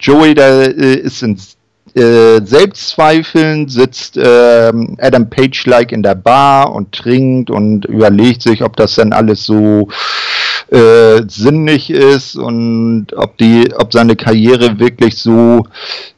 Joey, 0.00 0.34
der 0.34 0.76
äh, 0.76 0.94
ist 0.94 1.22
ins 1.22 1.57
äh, 1.96 2.40
Selbstzweifeln 2.44 3.68
sitzt 3.68 4.16
äh, 4.16 4.72
Adam 4.98 5.30
Page-like 5.30 5.92
in 5.92 6.02
der 6.02 6.14
Bar 6.14 6.72
und 6.72 6.92
trinkt 6.92 7.50
und 7.50 7.84
überlegt 7.84 8.42
sich, 8.42 8.62
ob 8.62 8.76
das 8.76 8.96
denn 8.96 9.12
alles 9.12 9.44
so 9.44 9.88
äh, 10.70 11.22
sinnig 11.28 11.90
ist 11.90 12.36
und 12.36 13.06
ob 13.16 13.38
die, 13.38 13.72
ob 13.76 13.92
seine 13.92 14.16
Karriere 14.16 14.78
wirklich 14.78 15.16
so 15.16 15.64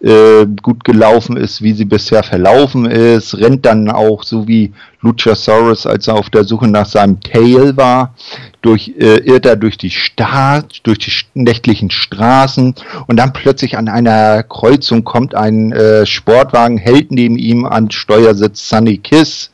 äh, 0.01 0.47
gut 0.63 0.85
gelaufen 0.85 1.37
ist, 1.37 1.63
wie 1.63 1.73
sie 1.73 1.85
bisher 1.85 2.23
verlaufen 2.23 2.87
ist, 2.87 3.37
rennt 3.39 3.65
dann 3.65 3.91
auch 3.91 4.25
so 4.25 4.49
wie 4.49 4.73
Luchasaurus, 5.03 5.87
als 5.87 6.09
er 6.09 6.15
auf 6.15 6.31
der 6.31 6.45
Suche 6.45 6.69
nach 6.69 6.87
seinem 6.87 7.21
Tail 7.21 7.77
war, 7.77 8.15
durch, 8.61 8.93
äh, 8.99 9.19
irrt 9.19 9.47
er 9.47 9.57
durch 9.57 9.79
die 9.79 9.91
Stadt, 9.91 10.81
durch 10.83 10.99
die 10.99 11.13
nächtlichen 11.35 11.91
Straßen 11.91 12.75
und 13.07 13.17
dann 13.17 13.33
plötzlich 13.33 13.79
an 13.79 13.89
einer 13.89 14.43
Kreuzung 14.43 15.05
kommt 15.05 15.35
ein 15.35 15.73
äh, 15.73 16.05
Sportwagen, 16.05 16.77
hält 16.77 17.13
neben 17.13 17.39
ihm 17.39 17.65
an 17.65 17.91
Steuersitz 17.91 18.69
Sunny 18.69 18.99
Kiss. 18.99 19.51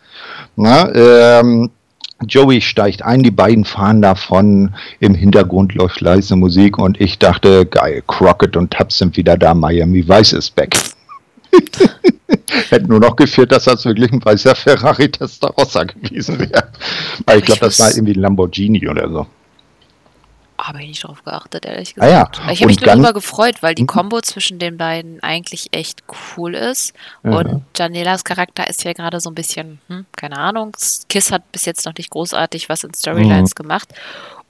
Na, 0.57 0.91
ähm, 0.95 1.71
Joey 2.25 2.61
steigt 2.61 3.03
ein, 3.03 3.23
die 3.23 3.31
beiden 3.31 3.65
fahren 3.65 4.01
davon, 4.01 4.75
im 5.01 5.15
Hintergrund 5.15 5.75
läuft 5.75 6.01
leise 6.01 6.35
Musik 6.35 6.79
und 6.79 7.01
ich 7.01 7.19
dachte, 7.19 7.67
geil, 7.67 8.03
Crockett 8.07 8.57
und 8.57 8.73
Tubbs 8.73 8.99
sind 8.99 9.17
wieder 9.17 9.37
da, 9.37 9.55
Miami 9.55 10.07
Vice 10.09 10.33
ist 10.33 10.55
back. 10.57 10.77
Hätte 12.71 12.89
nur 12.89 13.01
noch 13.01 13.17
gefehlt, 13.17 13.53
dass 13.53 13.65
das 13.65 13.85
wirklich 13.85 14.13
ein 14.13 14.25
weißer 14.25 14.55
Ferrari 14.55 15.11
Testarossa 15.11 15.85
gewesen 15.85 16.39
wäre. 16.39 16.69
Weil 17.25 17.39
ich 17.39 17.45
glaube, 17.45 17.61
das 17.61 17.79
war 17.79 17.91
irgendwie 17.91 18.15
ein 18.15 18.21
Lamborghini 18.21 18.89
oder 18.89 19.09
so. 19.11 19.27
Habe 20.59 20.83
ich 20.83 20.89
nicht 20.89 21.05
drauf 21.05 21.23
geachtet, 21.23 21.67
ehrlich 21.67 21.95
gesagt. 21.95 22.39
Ah 22.39 22.47
ja. 22.47 22.53
Ich 22.53 22.61
habe 22.61 22.69
mich 22.69 22.81
nur 22.81 22.87
darüber 22.87 23.13
gefreut, 23.13 23.63
weil 23.63 23.75
die 23.75 23.83
mhm. 23.83 23.89
Kombo 23.89 24.21
zwischen 24.23 24.59
den 24.59 24.79
beiden 24.79 25.23
eigentlich 25.23 25.69
echt 25.73 26.03
cool 26.37 26.55
ist. 26.55 26.95
Ja. 27.23 27.39
Und 27.39 27.65
Janelas 27.77 28.25
Charakter 28.25 28.69
ist 28.69 28.85
ja 28.85 28.93
gerade 28.95 29.21
so 29.21 29.31
ein 29.31 29.35
bisschen, 29.35 29.81
hm, 29.89 30.07
keine 30.17 30.39
Ahnung. 30.39 30.73
Kiss 31.09 31.31
hat 31.31 31.53
bis 31.53 31.67
jetzt 31.67 31.85
noch 31.85 31.95
nicht 31.97 32.11
großartig 32.11 32.69
was 32.69 32.85
in 32.85 32.95
Storylines 32.95 33.51
mhm. 33.51 33.63
gemacht. 33.63 33.93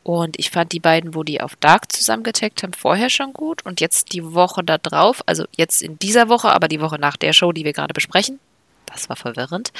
Und 0.04 0.38
ich 0.38 0.50
fand 0.50 0.70
die 0.70 0.78
beiden, 0.78 1.16
wo 1.16 1.24
die 1.24 1.40
auf 1.40 1.56
Dark 1.56 1.90
zusammengetaggt 1.90 2.62
haben, 2.62 2.72
vorher 2.72 3.10
schon 3.10 3.32
gut. 3.32 3.66
Und 3.66 3.80
jetzt 3.80 4.12
die 4.12 4.34
Woche 4.34 4.62
da 4.62 4.78
drauf, 4.78 5.20
also 5.26 5.44
jetzt 5.56 5.82
in 5.82 5.98
dieser 5.98 6.28
Woche, 6.28 6.50
aber 6.50 6.68
die 6.68 6.80
Woche 6.80 7.00
nach 7.00 7.16
der 7.16 7.32
Show, 7.32 7.50
die 7.50 7.64
wir 7.64 7.72
gerade 7.72 7.92
besprechen, 7.92 8.38
das 8.86 9.08
war 9.08 9.16
verwirrend, 9.16 9.72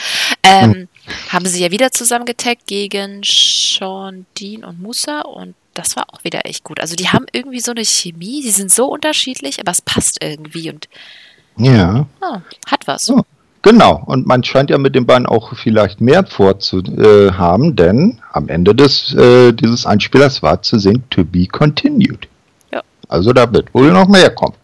ähm, 0.42 0.72
hm. 0.72 0.88
haben 1.28 1.46
sie 1.46 1.62
ja 1.62 1.70
wieder 1.70 1.92
zusammengetaggt 1.92 2.66
gegen 2.66 3.22
Sean 3.22 4.26
Dean 4.36 4.64
und 4.64 4.82
Musa 4.82 5.20
und 5.20 5.54
das 5.78 5.96
war 5.96 6.06
auch 6.12 6.24
wieder 6.24 6.46
echt 6.46 6.64
gut. 6.64 6.80
Also 6.80 6.96
die 6.96 7.08
haben 7.08 7.26
irgendwie 7.32 7.60
so 7.60 7.72
eine 7.72 7.84
Chemie, 7.84 8.42
die 8.42 8.50
sind 8.50 8.70
so 8.70 8.86
unterschiedlich, 8.86 9.60
aber 9.60 9.72
es 9.72 9.82
passt 9.82 10.22
irgendwie 10.22 10.70
und 10.70 10.88
ja. 11.56 12.06
Oh, 12.20 12.38
hat 12.66 12.86
was. 12.86 13.08
Oh. 13.10 13.22
Genau, 13.62 14.00
und 14.06 14.28
man 14.28 14.44
scheint 14.44 14.70
ja 14.70 14.78
mit 14.78 14.94
den 14.94 15.06
beiden 15.06 15.26
auch 15.26 15.56
vielleicht 15.56 16.00
mehr 16.00 16.24
vorzuhaben, 16.24 17.74
denn 17.74 18.20
am 18.32 18.48
Ende 18.48 18.76
des, 18.76 19.12
äh, 19.14 19.52
dieses 19.52 19.86
Einspielers 19.86 20.40
war 20.40 20.62
zu 20.62 20.78
sehen 20.78 21.02
To 21.10 21.24
Be 21.24 21.46
Continued. 21.46 22.28
Ja. 22.72 22.82
Also 23.08 23.32
da 23.32 23.52
wird 23.52 23.74
wohl 23.74 23.90
noch 23.90 24.06
mehr 24.06 24.30
kommen. 24.30 24.54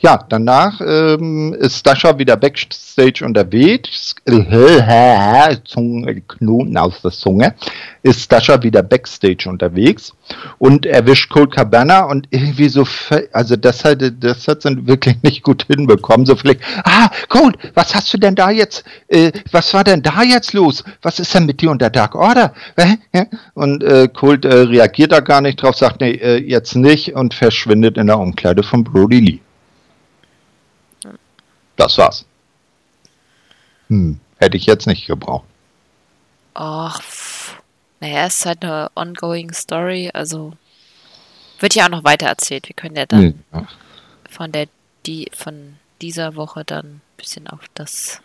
Ja, 0.00 0.24
danach 0.28 0.80
ähm, 0.80 1.54
ist 1.58 1.86
Dasha 1.86 2.18
wieder 2.18 2.36
Backstage 2.36 3.24
unterwegs. 3.24 4.14
Knoten 6.28 6.76
aus 6.76 7.02
der 7.02 7.10
Zunge. 7.10 7.54
Ist 8.02 8.30
Dasha 8.30 8.62
wieder 8.62 8.82
Backstage 8.82 9.48
unterwegs 9.48 10.12
und 10.58 10.86
erwischt 10.86 11.30
Cold 11.30 11.52
Cabana 11.52 12.04
und 12.04 12.28
irgendwie 12.30 12.68
so, 12.68 12.86
also 13.32 13.56
das 13.56 13.84
hat, 13.84 14.02
das 14.20 14.48
hat 14.48 14.62
sie 14.62 14.86
wirklich 14.86 15.16
nicht 15.22 15.42
gut 15.42 15.66
hinbekommen. 15.66 16.26
So 16.26 16.36
vielleicht, 16.36 16.60
ah, 16.84 17.10
Cold, 17.28 17.56
was 17.74 17.94
hast 17.94 18.12
du 18.12 18.18
denn 18.18 18.34
da 18.34 18.50
jetzt, 18.50 18.84
äh, 19.08 19.32
was 19.52 19.72
war 19.74 19.84
denn 19.84 20.02
da 20.02 20.22
jetzt 20.22 20.52
los? 20.52 20.84
Was 21.02 21.18
ist 21.18 21.34
denn 21.34 21.46
mit 21.46 21.60
dir 21.60 21.70
und 21.70 21.80
der 21.80 21.90
Dark 21.90 22.14
Order? 22.14 22.52
Und 23.54 23.82
äh, 23.82 24.08
Cold 24.08 24.44
äh, 24.44 24.54
reagiert 24.54 25.12
da 25.12 25.20
gar 25.20 25.40
nicht 25.40 25.62
drauf, 25.62 25.76
sagt, 25.76 26.00
nee, 26.00 26.12
äh, 26.12 26.36
jetzt 26.36 26.76
nicht 26.76 27.14
und 27.14 27.34
verschwindet 27.34 27.96
in 27.96 28.06
der 28.06 28.18
Umkleide 28.18 28.62
von 28.62 28.84
Brody 28.84 29.20
Lee. 29.20 29.40
Das 31.76 31.96
war's. 31.98 32.24
Hm, 33.88 34.18
hätte 34.38 34.56
ich 34.56 34.66
jetzt 34.66 34.86
nicht 34.86 35.06
gebraucht. 35.06 35.44
Ach, 36.54 37.00
naja, 38.00 38.26
es 38.26 38.38
ist 38.38 38.46
halt 38.46 38.64
eine 38.64 38.90
ongoing 38.94 39.52
Story, 39.52 40.10
also 40.12 40.52
wird 41.60 41.74
ja 41.74 41.84
auch 41.84 41.90
noch 41.90 42.04
weiter 42.04 42.26
erzählt. 42.26 42.68
Wir 42.68 42.74
können 42.74 42.96
ja 42.96 43.06
dann 43.06 43.42
ja. 43.52 43.66
von 44.28 44.52
der 44.52 44.66
die 45.06 45.28
von 45.32 45.76
dieser 46.02 46.36
Woche 46.36 46.64
dann 46.64 46.86
ein 46.86 47.00
bisschen 47.16 47.46
auf 47.46 47.60
das 47.74 48.20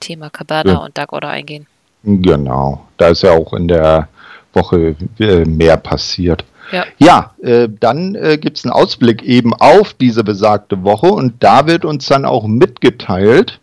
Thema 0.00 0.30
Cabana 0.30 0.72
ja. 0.72 0.78
und 0.78 0.96
Dark 0.98 1.12
Order 1.12 1.28
eingehen. 1.28 1.66
Genau, 2.02 2.86
da 2.96 3.08
ist 3.08 3.22
ja 3.22 3.32
auch 3.32 3.52
in 3.52 3.68
der 3.68 4.08
Woche 4.52 4.96
äh, 5.18 5.44
mehr 5.44 5.76
passiert. 5.76 6.44
Ja, 6.72 6.84
ja 6.98 7.34
äh, 7.42 7.68
dann 7.68 8.14
äh, 8.14 8.38
gibt 8.38 8.58
es 8.58 8.64
einen 8.64 8.72
Ausblick 8.72 9.22
eben 9.22 9.54
auf 9.54 9.94
diese 9.94 10.24
besagte 10.24 10.82
Woche 10.82 11.08
und 11.08 11.34
da 11.42 11.66
wird 11.66 11.84
uns 11.84 12.06
dann 12.06 12.24
auch 12.24 12.46
mitgeteilt, 12.46 13.60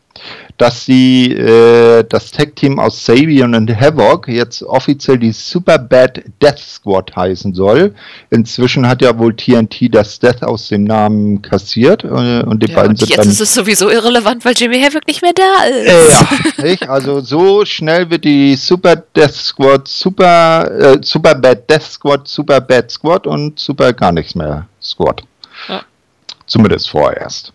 dass 0.58 0.86
die, 0.86 1.34
äh, 1.34 2.04
das 2.10 2.32
Tech-Team 2.32 2.80
aus 2.80 3.06
Sabian 3.06 3.54
und 3.54 3.80
Havoc 3.80 4.28
jetzt 4.28 4.64
offiziell 4.64 5.20
die 5.20 5.32
Super 5.32 5.78
Bad 5.78 6.24
Death 6.42 6.58
Squad 6.58 7.16
heißen 7.16 7.54
soll. 7.54 7.94
Inzwischen 8.32 8.88
hat 8.88 9.04
ja 9.04 9.18
wohl 9.20 9.36
TNT 9.36 9.94
das 9.94 10.18
Death 10.18 10.42
aus 10.42 10.70
dem 10.70 10.84
Namen 10.84 11.44
kassiert 11.44 12.04
äh, 12.04 12.42
und 12.42 12.64
die 12.64 12.72
ja, 12.72 12.76
beiden 12.76 12.92
und 12.92 13.00
sind 13.00 13.10
jetzt 13.10 13.20
dann, 13.20 13.30
ist 13.30 13.40
es 13.40 13.54
sowieso 13.54 13.90
irrelevant, 13.90 14.44
weil 14.46 14.56
Jimmy 14.58 14.82
Havoc 14.82 15.06
nicht 15.06 15.22
mehr 15.22 15.34
da 15.34 15.66
ist. 15.66 16.58
Äh, 16.58 16.78
ja, 16.82 16.90
also 16.90 17.22
so 17.22 17.64
schnell 17.64 18.10
wird 18.10 18.26
die 18.26 18.56
Super 18.56 18.96
Death 18.96 19.36
Squad, 19.36 19.88
Super, 19.88 20.72
äh, 20.72 20.98
Super 21.02 21.36
Bad 21.36 21.70
Death 21.70 21.84
Squad, 21.84 22.28
Super 22.28 22.62
Bad 22.62 22.90
Squad 22.90 23.28
und 23.28 23.60
Super 23.60 23.94
gar 23.94 24.12
nichts 24.12 24.34
mehr 24.34 24.68
Squad. 24.82 25.22
Ja. 25.70 25.82
Zumindest 26.48 26.90
vorerst. 26.90 27.54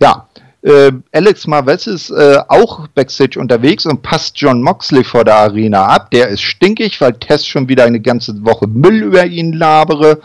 Ja, 0.00 0.26
äh, 0.62 0.92
Alex 1.12 1.46
Marvez 1.46 1.86
ist 1.86 2.10
äh, 2.10 2.38
auch 2.48 2.86
Backstage 2.88 3.40
unterwegs 3.40 3.86
und 3.86 4.02
passt 4.02 4.38
John 4.38 4.60
Moxley 4.62 5.04
vor 5.04 5.24
der 5.24 5.36
Arena 5.36 5.86
ab. 5.86 6.10
Der 6.10 6.28
ist 6.28 6.42
stinkig, 6.42 7.00
weil 7.00 7.14
Tess 7.14 7.46
schon 7.46 7.68
wieder 7.68 7.84
eine 7.84 8.00
ganze 8.00 8.44
Woche 8.44 8.66
Müll 8.66 9.02
über 9.02 9.24
ihn 9.24 9.54
labere. 9.54 10.20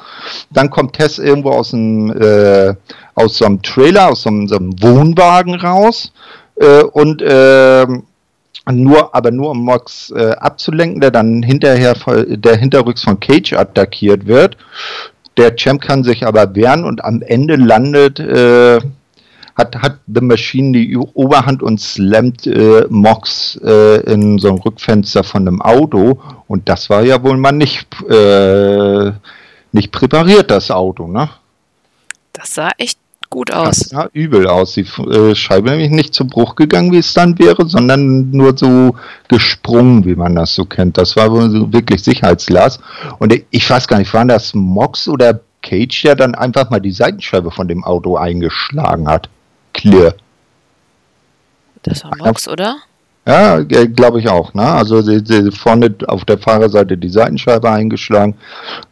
Dann 0.51 0.69
kommt 0.69 0.93
Tess 0.93 1.19
irgendwo 1.19 1.51
aus, 1.51 1.71
dem, 1.71 2.11
äh, 2.11 2.73
aus 3.15 3.38
so 3.38 3.45
einem 3.45 3.61
Trailer, 3.61 4.09
aus 4.09 4.23
so 4.23 4.29
einem, 4.29 4.47
so 4.47 4.57
einem 4.57 4.81
Wohnwagen 4.81 5.55
raus. 5.55 6.11
Äh, 6.55 6.83
und 6.83 7.23
ähm, 7.25 8.03
nur, 8.69 9.15
aber 9.15 9.31
nur 9.31 9.51
um 9.51 9.63
Mox 9.63 10.11
äh, 10.11 10.31
abzulenken, 10.31 10.99
der 10.99 11.11
dann 11.11 11.43
hinterher 11.43 11.95
der 12.27 12.57
Hinterrücks 12.57 13.03
von 13.03 13.19
Cage 13.19 13.53
attackiert 13.53 14.25
wird. 14.25 14.57
Der 15.38 15.55
Champ 15.55 15.81
kann 15.81 16.03
sich 16.03 16.25
aber 16.25 16.55
wehren 16.55 16.83
und 16.83 17.03
am 17.03 17.21
Ende 17.21 17.57
landet 17.57 18.19
äh, 18.19 18.79
hat, 19.55 19.75
hat 19.77 19.99
The 20.13 20.21
Machine 20.21 20.73
die 20.73 20.97
Oberhand 20.97 21.63
und 21.63 21.79
slammt 21.79 22.45
äh, 22.45 22.85
Mox 22.89 23.59
äh, 23.63 24.01
in 24.11 24.37
so 24.37 24.49
ein 24.49 24.57
Rückfenster 24.57 25.23
von 25.23 25.47
einem 25.47 25.61
Auto. 25.61 26.19
Und 26.47 26.67
das 26.67 26.89
war 26.89 27.03
ja 27.03 27.23
wohl 27.23 27.37
mal 27.37 27.53
nicht, 27.53 27.87
äh, 28.09 29.11
nicht 29.71 29.91
präpariert, 29.91 30.51
das 30.51 30.71
Auto, 30.71 31.07
ne? 31.07 31.29
Das 32.33 32.53
sah 32.53 32.71
echt 32.77 32.99
gut 33.29 33.51
aus. 33.53 33.77
Das 33.77 33.89
sah 33.89 34.09
übel 34.11 34.45
aus. 34.47 34.73
Die 34.73 34.81
äh, 34.81 35.33
Scheibe 35.35 35.69
nämlich 35.69 35.89
nicht 35.89 36.13
zu 36.13 36.27
Bruch 36.27 36.55
gegangen, 36.55 36.91
wie 36.91 36.97
es 36.97 37.13
dann 37.13 37.39
wäre, 37.39 37.65
sondern 37.65 38.31
nur 38.31 38.57
so 38.57 38.95
gesprungen, 39.29 40.03
wie 40.03 40.15
man 40.15 40.35
das 40.35 40.53
so 40.53 40.65
kennt. 40.65 40.97
Das 40.97 41.15
war 41.15 41.31
wohl 41.31 41.49
so 41.49 41.71
wirklich 41.71 42.03
Sicherheitsglas. 42.03 42.79
Und 43.19 43.33
ich 43.49 43.69
weiß 43.69 43.87
gar 43.87 43.99
nicht, 43.99 44.13
waren 44.13 44.27
das 44.27 44.53
Mox 44.53 45.07
oder 45.07 45.39
Cage, 45.61 46.03
der 46.03 46.15
dann 46.15 46.35
einfach 46.35 46.69
mal 46.69 46.81
die 46.81 46.91
Seitenscheibe 46.91 47.51
von 47.51 47.69
dem 47.69 47.85
Auto 47.85 48.17
eingeschlagen 48.17 49.07
hat? 49.07 49.29
Clear. 49.89 50.15
Das 51.83 52.03
war 52.03 52.11
Mox, 52.17 52.47
oder? 52.47 52.77
Ja, 53.27 53.61
glaube 53.61 54.19
ich 54.19 54.29
auch. 54.29 54.53
Ne? 54.53 54.63
Also 54.63 55.01
sie, 55.01 55.21
sie 55.23 55.51
vorne 55.51 55.95
auf 56.07 56.25
der 56.25 56.38
Fahrerseite 56.38 56.97
die 56.97 57.09
Seitenscheibe 57.09 57.69
eingeschlagen. 57.69 58.36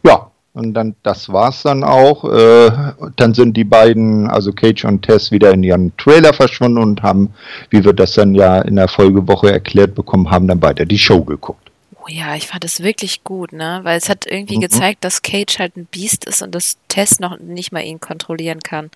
Ja, 0.04 0.30
und 0.54 0.74
dann 0.74 0.94
das 1.02 1.28
war's 1.32 1.62
dann 1.62 1.82
auch. 1.82 2.24
Äh, 2.24 2.70
dann 3.16 3.34
sind 3.34 3.56
die 3.56 3.64
beiden, 3.64 4.28
also 4.28 4.52
Cage 4.52 4.84
und 4.84 5.02
Tess, 5.02 5.30
wieder 5.30 5.52
in 5.52 5.62
ihren 5.64 5.96
Trailer 5.96 6.32
verschwunden 6.32 6.78
und 6.78 7.02
haben, 7.02 7.34
wie 7.70 7.84
wir 7.84 7.92
das 7.92 8.14
dann 8.14 8.34
ja 8.34 8.60
in 8.60 8.76
der 8.76 8.88
Folgewoche 8.88 9.50
erklärt 9.52 9.94
bekommen 9.94 10.30
haben, 10.30 10.48
dann 10.48 10.62
weiter 10.62 10.84
die 10.84 10.98
Show 10.98 11.22
geguckt. 11.22 11.70
Oh 12.00 12.08
ja, 12.08 12.36
ich 12.36 12.46
fand 12.46 12.64
es 12.64 12.82
wirklich 12.82 13.24
gut, 13.24 13.52
ne? 13.52 13.80
Weil 13.82 13.98
es 13.98 14.08
hat 14.08 14.26
irgendwie 14.26 14.58
mhm. 14.58 14.62
gezeigt, 14.62 15.04
dass 15.04 15.22
Cage 15.22 15.58
halt 15.58 15.76
ein 15.76 15.86
Biest 15.86 16.24
ist 16.24 16.42
und 16.42 16.54
dass 16.54 16.76
Tess 16.88 17.18
noch 17.18 17.38
nicht 17.38 17.72
mal 17.72 17.82
ihn 17.82 17.98
kontrollieren 17.98 18.60
kann. 18.60 18.90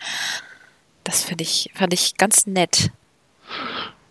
Das 1.09 1.25
finde 1.25 1.43
ich, 1.43 1.71
fand 1.75 1.95
ich 1.95 2.19
ganz 2.19 2.47
nett. 2.47 2.91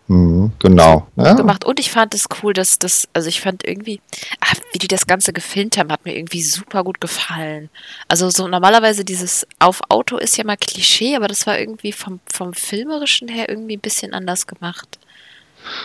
Mhm, 0.08 0.52
genau. 0.58 1.08
Ja. 1.16 1.34
Gemacht. 1.34 1.64
Und 1.64 1.80
ich 1.80 1.92
fand 1.92 2.16
es 2.16 2.28
cool, 2.42 2.54
dass 2.54 2.80
das, 2.80 3.08
also 3.14 3.30
ich 3.30 3.40
fand 3.40 3.68
irgendwie, 3.68 4.02
ach, 4.40 4.56
wie 4.72 4.80
die 4.80 4.88
das 4.88 5.06
Ganze 5.06 5.32
gefilmt 5.32 5.78
haben, 5.78 5.92
hat 5.92 6.06
mir 6.06 6.18
irgendwie 6.18 6.42
super 6.42 6.84
gut 6.84 7.00
gefallen. 7.00 7.70
Also 8.08 8.32
so 8.32 8.48
normalerweise 8.48 9.06
dieses 9.06 9.46
auf 9.60 9.82
Auto 9.90 10.18
ist 10.18 10.38
ja 10.38 10.44
mal 10.44 10.58
Klischee, 10.58 11.16
aber 11.16 11.28
das 11.28 11.46
war 11.46 11.60
irgendwie 11.60 11.92
vom, 11.92 12.20
vom 12.26 12.56
Filmerischen 12.56 13.28
her 13.28 13.48
irgendwie 13.48 13.78
ein 13.78 13.82
bisschen 13.82 14.16
anders 14.16 14.48
gemacht. 14.48 14.98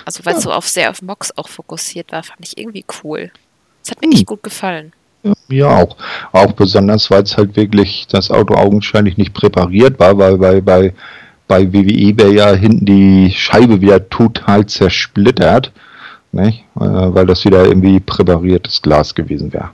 Also 0.07 0.25
weil 0.25 0.37
es 0.37 0.45
ja. 0.45 0.51
so 0.51 0.53
auf 0.55 0.67
sehr 0.67 0.89
auf 0.89 1.03
Mox 1.03 1.37
auch 1.37 1.51
fokussiert 1.51 2.11
war, 2.11 2.23
fand 2.23 2.41
ich 2.41 2.57
irgendwie 2.57 2.87
cool. 3.05 3.31
Es 3.85 3.91
hat 3.91 4.01
mir 4.01 4.07
mhm. 4.07 4.15
echt 4.15 4.27
gut 4.27 4.43
gefallen. 4.43 4.95
Ja, 5.49 5.69
auch. 5.69 5.97
Auch 6.33 6.53
besonders, 6.53 7.11
weil 7.11 7.23
es 7.23 7.37
halt 7.37 7.57
wirklich 7.57 8.07
das 8.11 8.31
Auto 8.31 8.55
augenscheinlich 8.55 9.17
nicht 9.17 9.35
präpariert 9.35 9.99
war, 10.01 10.19
weil 10.19 10.39
bei, 10.39 10.61
bei, 10.61 10.95
bei 11.47 11.73
WWE 11.73 12.19
wäre 12.19 12.33
ja 12.33 12.53
hinten 12.53 12.87
die 12.87 13.31
Scheibe 13.31 13.81
wieder 13.81 14.09
total 14.09 14.67
zersplittert, 14.67 15.73
nicht? 16.33 16.65
Äh, 16.77 16.81
weil 16.81 17.27
das 17.27 17.45
wieder 17.45 17.65
irgendwie 17.67 18.01
präpariertes 18.01 18.83
Glas 18.83 19.15
gewesen 19.15 19.53
wäre. 19.53 19.71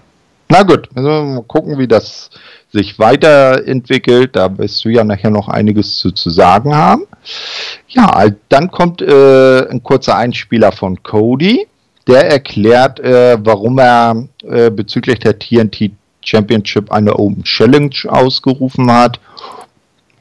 Na 0.51 0.63
gut, 0.63 0.89
also 0.95 1.09
mal 1.09 1.43
gucken, 1.43 1.79
wie 1.79 1.89
das 1.89 2.31
sich 2.73 2.99
weiterentwickelt. 2.99 4.35
Da 4.35 4.57
wirst 4.57 4.85
du 4.85 4.89
ja 4.89 5.05
nachher 5.05 5.31
noch 5.31 5.49
einiges 5.49 5.99
zu, 5.99 6.11
zu 6.11 6.31
sagen 6.31 6.75
haben. 6.75 7.03
Ja, 7.89 8.27
dann 8.49 8.71
kommt 8.71 9.03
äh, 9.03 9.69
ein 9.69 9.83
kurzer 9.83 10.17
Einspieler 10.17 10.73
von 10.73 11.03
Cody 11.03 11.67
der 12.09 12.31
erklärt, 12.31 12.99
äh, 13.01 13.39
warum 13.41 13.79
er 13.79 14.27
äh, 14.43 14.71
bezüglich 14.71 15.19
der 15.21 15.39
TNT 15.39 15.93
Championship 16.25 16.91
eine 16.91 17.15
Open 17.15 17.45
Challenge 17.45 17.95
ausgerufen 18.09 18.91
hat. 18.91 19.21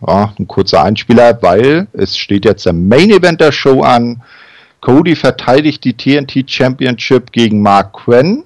Ja, 0.06 0.34
ein 0.38 0.48
kurzer 0.48 0.84
Einspieler, 0.84 1.42
weil 1.42 1.88
es 1.94 2.18
steht 2.18 2.46
jetzt 2.46 2.66
der 2.66 2.74
Main 2.74 3.10
Event 3.10 3.42
der 3.42 3.52
Show 3.52 3.82
an. 3.82 4.22
Cody 4.82 5.16
verteidigt 5.16 5.84
die 5.84 5.94
TNT 5.94 6.50
Championship 6.50 7.32
gegen 7.32 7.62
Mark 7.62 7.94
Quinn. 7.94 8.44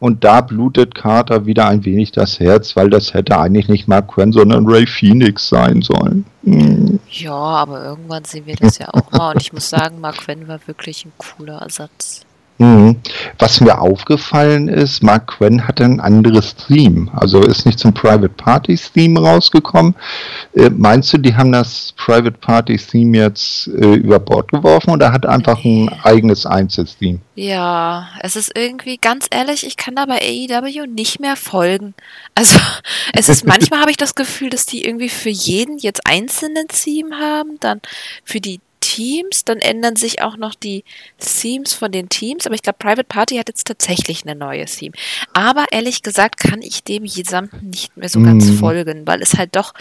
Und 0.00 0.24
da 0.24 0.40
blutet 0.40 0.94
Carter 0.94 1.44
wieder 1.44 1.68
ein 1.68 1.84
wenig 1.84 2.10
das 2.10 2.40
Herz, 2.40 2.74
weil 2.74 2.88
das 2.88 3.12
hätte 3.12 3.38
eigentlich 3.38 3.68
nicht 3.68 3.86
Mark 3.86 4.08
Quinn, 4.08 4.32
sondern 4.32 4.66
Ray 4.66 4.86
Phoenix 4.86 5.48
sein 5.48 5.82
sollen. 5.82 6.24
Hm. 6.42 6.98
Ja, 7.10 7.34
aber 7.34 7.84
irgendwann 7.84 8.24
sehen 8.24 8.46
wir 8.46 8.56
das 8.56 8.78
ja 8.78 8.88
auch 8.92 9.12
mal. 9.12 9.32
Und 9.32 9.42
ich 9.42 9.52
muss 9.52 9.68
sagen, 9.68 10.00
Mark 10.00 10.16
Quinn 10.16 10.48
war 10.48 10.58
wirklich 10.66 11.04
ein 11.04 11.12
cooler 11.18 11.58
Ersatz. 11.58 12.24
Mhm. 12.60 12.96
Was 13.38 13.62
mir 13.62 13.80
aufgefallen 13.80 14.68
ist, 14.68 15.02
Mark 15.02 15.28
Quinn 15.28 15.66
hatte 15.66 15.82
ein 15.82 15.98
anderes 15.98 16.54
Theme. 16.54 17.10
Also 17.14 17.40
ist 17.40 17.64
nicht 17.64 17.78
zum 17.78 17.94
Private 17.94 18.28
Parties 18.28 18.92
Theme 18.92 19.18
rausgekommen. 19.18 19.94
Äh, 20.54 20.68
meinst 20.68 21.10
du, 21.10 21.16
die 21.16 21.34
haben 21.34 21.52
das 21.52 21.94
Private 21.96 22.32
Parties 22.32 22.86
Theme 22.88 23.16
jetzt 23.16 23.68
äh, 23.68 23.94
über 23.94 24.18
Bord 24.18 24.52
geworfen 24.52 24.90
oder 24.90 25.10
hat 25.10 25.24
einfach 25.24 25.64
ein 25.64 25.88
eigenes 26.02 26.44
Einzeltheme? 26.44 27.20
Ja, 27.34 28.08
es 28.20 28.36
ist 28.36 28.52
irgendwie, 28.54 28.98
ganz 28.98 29.26
ehrlich, 29.30 29.66
ich 29.66 29.78
kann 29.78 29.96
da 29.96 30.04
bei 30.04 30.20
AEW 30.20 30.86
nicht 30.86 31.18
mehr 31.18 31.36
folgen. 31.36 31.94
Also, 32.34 32.58
es 33.14 33.30
ist 33.30 33.46
manchmal 33.46 33.80
habe 33.80 33.90
ich 33.90 33.96
das 33.96 34.14
Gefühl, 34.14 34.50
dass 34.50 34.66
die 34.66 34.84
irgendwie 34.84 35.08
für 35.08 35.30
jeden 35.30 35.78
jetzt 35.78 36.06
einzelnen 36.06 36.68
Theme 36.68 37.16
haben, 37.18 37.56
dann 37.58 37.80
für 38.22 38.42
die 38.42 38.60
Teams, 38.90 39.44
dann 39.44 39.58
ändern 39.58 39.94
sich 39.94 40.20
auch 40.20 40.36
noch 40.36 40.54
die 40.56 40.82
Themes 41.18 41.74
von 41.74 41.92
den 41.92 42.08
Teams, 42.08 42.44
aber 42.46 42.56
ich 42.56 42.62
glaube, 42.62 42.78
Private 42.78 43.04
Party 43.04 43.36
hat 43.36 43.48
jetzt 43.48 43.66
tatsächlich 43.66 44.24
eine 44.24 44.34
neue 44.34 44.64
Theme. 44.64 44.94
Aber 45.32 45.66
ehrlich 45.70 46.02
gesagt 46.02 46.38
kann 46.38 46.60
ich 46.60 46.82
dem 46.82 47.04
gesamten 47.04 47.70
nicht 47.70 47.96
mehr 47.96 48.08
so 48.08 48.20
ganz 48.20 48.46
mm. 48.46 48.54
folgen, 48.54 49.06
weil 49.06 49.22
es 49.22 49.34
halt 49.34 49.54
doch 49.54 49.74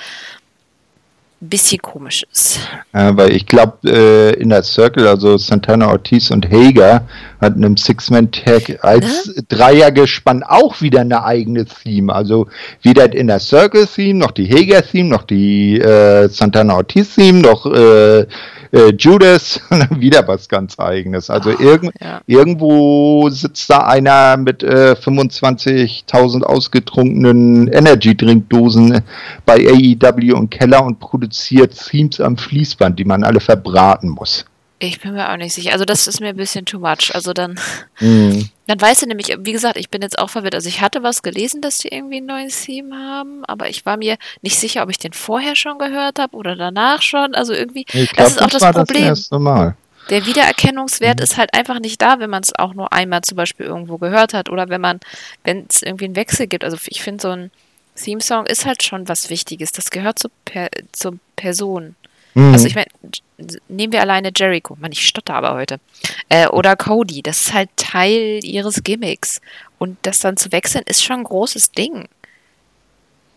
bisschen 1.48 1.82
komisch 1.82 2.26
ist. 2.32 2.60
Ja, 2.94 3.16
weil 3.16 3.34
ich 3.34 3.46
glaube, 3.46 3.78
äh, 3.86 4.34
in 4.42 4.50
der 4.50 4.64
Circle, 4.64 5.08
also 5.08 5.38
Santana 5.38 5.88
Ortiz 5.88 6.32
und 6.32 6.50
Hager 6.52 7.08
hatten 7.40 7.64
im 7.64 7.78
Six-Man-Tag 7.78 8.84
als 8.84 9.28
ne? 9.28 9.44
Dreiergespann 9.48 10.44
auch 10.44 10.82
wieder 10.82 11.02
eine 11.02 11.24
eigene 11.24 11.66
Theme. 11.66 12.14
Also 12.14 12.48
weder 12.82 13.14
in 13.14 13.28
der 13.28 13.40
Circle-Theme, 13.40 14.20
noch 14.20 14.32
die 14.32 14.50
Hager-Theme, 14.50 15.10
noch 15.10 15.24
die 15.24 15.80
äh, 15.80 16.28
Santana 16.28 16.76
Ortiz-Theme, 16.76 17.40
noch 17.40 17.66
äh, 17.66 18.22
äh, 18.72 18.94
Judas, 18.98 19.62
wieder 19.98 20.28
was 20.28 20.50
ganz 20.50 20.78
eigenes. 20.78 21.30
Also 21.30 21.52
oh, 21.52 21.64
irg 21.64 21.90
ja. 22.02 22.22
irgendwo 22.28 23.30
sitzt 23.30 23.70
da 23.70 23.80
einer 23.80 24.36
mit 24.36 24.62
äh, 24.62 24.96
25.000 25.02 26.44
ausgetrunkenen 26.44 27.70
Energy-Drinkdosen 27.70 29.02
bei 29.46 29.66
AEW 29.66 30.36
und 30.36 30.52
Keller 30.52 30.84
und 30.84 31.00
produziert 31.00 31.29
Themes 31.30 32.20
am 32.20 32.38
Fließband, 32.38 33.00
die 33.00 33.06
man 33.06 33.24
alle 33.24 33.40
verbraten 33.40 34.10
muss. 34.10 34.46
Ich 34.82 35.02
bin 35.02 35.14
mir 35.14 35.30
auch 35.30 35.36
nicht 35.36 35.54
sicher. 35.54 35.74
Also 35.74 35.84
das 35.84 36.08
ist 36.08 36.22
mir 36.22 36.30
ein 36.30 36.38
bisschen 36.38 36.66
too 36.66 36.80
much. 36.80 37.14
Also 37.14 37.34
dann, 37.34 37.60
mm. 38.00 38.44
dann 38.68 38.82
weißt 38.82 39.02
du 39.02 39.08
nämlich, 39.08 39.36
wie 39.40 39.52
gesagt, 39.52 39.78
ich 39.78 39.90
bin 39.90 40.02
jetzt 40.02 40.18
auch 40.18 40.30
verwirrt. 40.30 40.56
Also 40.56 40.70
ich 40.70 40.80
hatte 40.80 41.04
was 41.04 41.22
gelesen, 41.22 41.62
dass 41.62 41.80
die 41.80 41.90
irgendwie 41.90 42.22
ein 42.22 42.26
neues 42.26 42.64
Theme 42.64 42.96
haben, 42.96 43.44
aber 43.46 43.70
ich 43.70 43.86
war 43.86 43.98
mir 43.98 44.18
nicht 44.42 44.58
sicher, 44.58 44.82
ob 44.82 44.90
ich 44.90 44.98
den 44.98 45.12
vorher 45.12 45.58
schon 45.58 45.78
gehört 45.80 46.18
habe 46.18 46.36
oder 46.36 46.56
danach 46.56 47.02
schon. 47.02 47.36
Also 47.36 47.54
irgendwie, 47.54 47.84
glaub, 47.84 48.16
das 48.16 48.32
ist 48.32 48.42
auch 48.42 48.50
das, 48.50 48.62
das 48.62 48.76
Problem. 48.76 49.10
Das 49.10 49.20
erste 49.20 49.40
Mal. 49.40 49.76
Der 50.10 50.26
Wiedererkennungswert 50.26 51.20
mhm. 51.20 51.24
ist 51.24 51.38
halt 51.38 51.54
einfach 51.54 51.80
nicht 51.80 52.02
da, 52.02 52.20
wenn 52.20 52.30
man 52.30 52.44
es 52.44 52.58
auch 52.58 52.74
nur 52.74 52.94
einmal 52.94 53.22
zum 53.22 53.36
Beispiel 53.36 53.66
irgendwo 53.66 53.98
gehört 53.98 54.34
hat 54.34 54.50
oder 54.50 54.70
wenn 54.70 54.82
man, 54.82 55.02
wenn 55.44 55.66
es 55.70 55.84
irgendwie 55.84 56.06
einen 56.06 56.16
Wechsel 56.16 56.48
gibt. 56.48 56.64
Also 56.64 56.78
ich 56.88 57.04
finde 57.04 57.22
so 57.22 57.30
ein 57.30 57.52
Theme-Song 58.04 58.46
ist 58.46 58.66
halt 58.66 58.84
schon 58.84 59.08
was 59.08 59.30
Wichtiges. 59.30 59.72
Das 59.72 59.90
gehört 59.90 60.20
zur, 60.20 60.32
per 60.46 60.70
zur 60.92 61.18
Person. 61.36 61.96
Mhm. 62.34 62.54
Also 62.54 62.68
ich 62.68 62.76
meine, 62.76 62.88
nehmen 63.68 63.94
wir 63.94 64.02
alleine 64.02 64.32
Jericho, 64.36 64.78
man, 64.80 64.92
ich 64.92 65.08
stotter 65.08 65.36
aber 65.36 65.56
heute, 65.56 65.80
äh, 66.30 66.48
oder 66.48 66.76
Cody, 66.76 67.22
das 67.22 67.42
ist 67.42 67.54
halt 67.54 67.70
Teil 67.76 68.40
ihres 68.44 68.84
Gimmicks. 68.84 69.42
Und 69.78 69.98
das 70.04 70.20
dann 70.20 70.38
zu 70.38 70.52
wechseln, 70.52 70.84
ist 70.86 71.04
schon 71.04 71.18
ein 71.18 71.24
großes 71.24 71.72
Ding. 71.72 72.08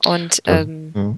Und 0.05 0.43
ähm, 0.47 0.93
ja. 0.95 1.15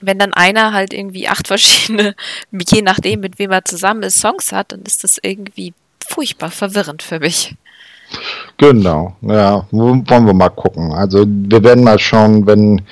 wenn 0.00 0.18
dann 0.18 0.32
einer 0.32 0.72
halt 0.72 0.92
irgendwie 0.92 1.28
acht 1.28 1.48
verschiedene, 1.48 2.14
je 2.52 2.82
nachdem, 2.82 3.20
mit 3.20 3.38
wem 3.38 3.50
er 3.50 3.64
zusammen 3.64 4.02
ist, 4.04 4.20
Songs 4.20 4.52
hat, 4.52 4.72
dann 4.72 4.82
ist 4.82 5.04
das 5.04 5.18
irgendwie 5.22 5.74
furchtbar 6.06 6.50
verwirrend 6.50 7.02
für 7.02 7.18
mich. 7.18 7.54
Genau, 8.56 9.16
ja, 9.22 9.66
wollen 9.70 10.26
wir 10.26 10.34
mal 10.34 10.48
gucken. 10.50 10.92
Also 10.92 11.24
wir 11.26 11.62
werden 11.62 11.84
mal 11.84 11.98
schauen, 11.98 12.46
wenn 12.46 12.82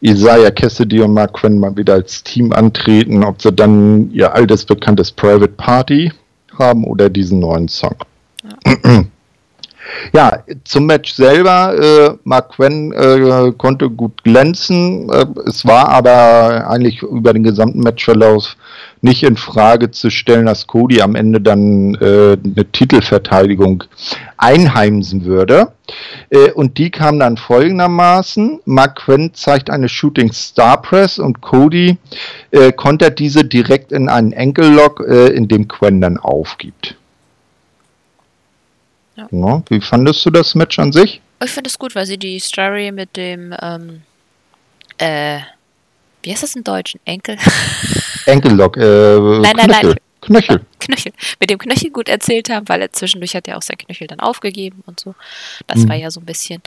Isaiah 0.00 0.50
Cassidy 0.50 1.00
und 1.00 1.14
Mark 1.14 1.34
Quinn 1.34 1.58
mal 1.58 1.76
wieder 1.76 1.94
als 1.94 2.22
Team 2.22 2.52
antreten, 2.52 3.22
ob 3.22 3.40
sie 3.42 3.52
dann 3.52 4.10
ihr 4.12 4.34
altes 4.34 4.64
bekanntes 4.64 5.12
Private 5.12 5.48
Party 5.48 6.12
haben 6.58 6.84
oder 6.84 7.10
diesen 7.10 7.40
neuen 7.40 7.68
Song. 7.68 7.96
Ja. 8.42 9.04
Ja, 10.12 10.42
zum 10.64 10.86
Match 10.86 11.12
selber, 11.12 11.74
äh, 11.78 12.16
Mark 12.24 12.50
Quinn 12.50 12.92
äh, 12.92 13.52
konnte 13.56 13.90
gut 13.90 14.22
glänzen. 14.24 15.08
Äh, 15.10 15.26
es 15.46 15.66
war 15.66 15.88
aber 15.88 16.68
eigentlich 16.68 17.02
über 17.02 17.32
den 17.32 17.42
gesamten 17.42 17.80
Matchverlauf 17.80 18.56
nicht 19.02 19.24
in 19.24 19.36
Frage 19.36 19.90
zu 19.90 20.10
stellen, 20.10 20.46
dass 20.46 20.68
Cody 20.68 21.02
am 21.02 21.16
Ende 21.16 21.40
dann 21.40 21.96
äh, 21.96 22.36
eine 22.42 22.64
Titelverteidigung 22.70 23.84
einheimsen 24.36 25.24
würde. 25.24 25.72
Äh, 26.30 26.52
und 26.52 26.78
die 26.78 26.90
kam 26.90 27.18
dann 27.18 27.36
folgendermaßen. 27.36 28.60
Mark 28.64 29.00
Quinn 29.00 29.34
zeigt 29.34 29.70
eine 29.70 29.88
Shooting 29.88 30.32
Star 30.32 30.80
Press 30.80 31.18
und 31.18 31.40
Cody 31.40 31.98
äh, 32.52 32.72
kontert 32.72 33.18
diese 33.18 33.44
direkt 33.44 33.90
in 33.90 34.08
einen 34.08 34.32
Enkellock, 34.32 35.04
äh, 35.06 35.28
in 35.28 35.48
dem 35.48 35.66
Quinn 35.66 36.00
dann 36.00 36.16
aufgibt. 36.16 36.94
Ja. 39.16 39.26
Ja, 39.30 39.62
wie 39.68 39.80
fandest 39.80 40.24
du 40.24 40.30
das 40.30 40.54
Match 40.54 40.78
an 40.78 40.92
sich? 40.92 41.20
Ich 41.44 41.50
finde 41.50 41.68
es 41.68 41.78
gut, 41.78 41.96
weil 41.96 42.06
sie 42.06 42.18
die 42.18 42.38
Story 42.38 42.92
mit 42.92 43.16
dem, 43.16 43.52
ähm, 43.60 44.02
äh, 44.98 45.40
wie 46.22 46.30
heißt 46.30 46.42
das 46.42 46.56
in 46.56 46.64
Deutsch? 46.64 46.96
Enkel? 47.04 47.36
Enkellock, 48.26 48.76
äh, 48.76 48.80
nein, 49.18 49.56
nein, 49.56 49.66
Knöchel. 49.66 49.88
nein. 49.90 49.96
Knöchel. 50.22 50.64
Knöchel. 50.78 51.12
Mit 51.40 51.50
dem 51.50 51.58
Knöchel 51.58 51.90
gut 51.90 52.08
erzählt 52.08 52.48
haben, 52.48 52.68
weil 52.68 52.80
er 52.80 52.92
zwischendurch 52.92 53.34
hat 53.34 53.48
ja 53.48 53.56
auch 53.56 53.62
sein 53.62 53.76
Knöchel 53.76 54.06
dann 54.06 54.20
aufgegeben 54.20 54.82
und 54.86 55.00
so. 55.00 55.14
Das 55.66 55.78
mhm. 55.78 55.88
war 55.88 55.96
ja 55.96 56.10
so 56.10 56.20
ein 56.20 56.26
bisschen. 56.26 56.62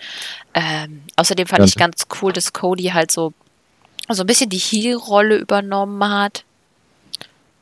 Ähm, 0.53 1.03
außerdem 1.15 1.47
fand 1.47 1.59
ja. 1.59 1.65
ich 1.65 1.75
ganz 1.75 2.05
cool, 2.21 2.33
dass 2.33 2.53
Cody 2.53 2.85
halt 2.85 3.11
so, 3.11 3.33
so 4.09 4.23
ein 4.23 4.27
bisschen 4.27 4.49
die 4.49 4.57
Heel-Rolle 4.57 5.37
übernommen 5.37 6.03
hat. 6.07 6.43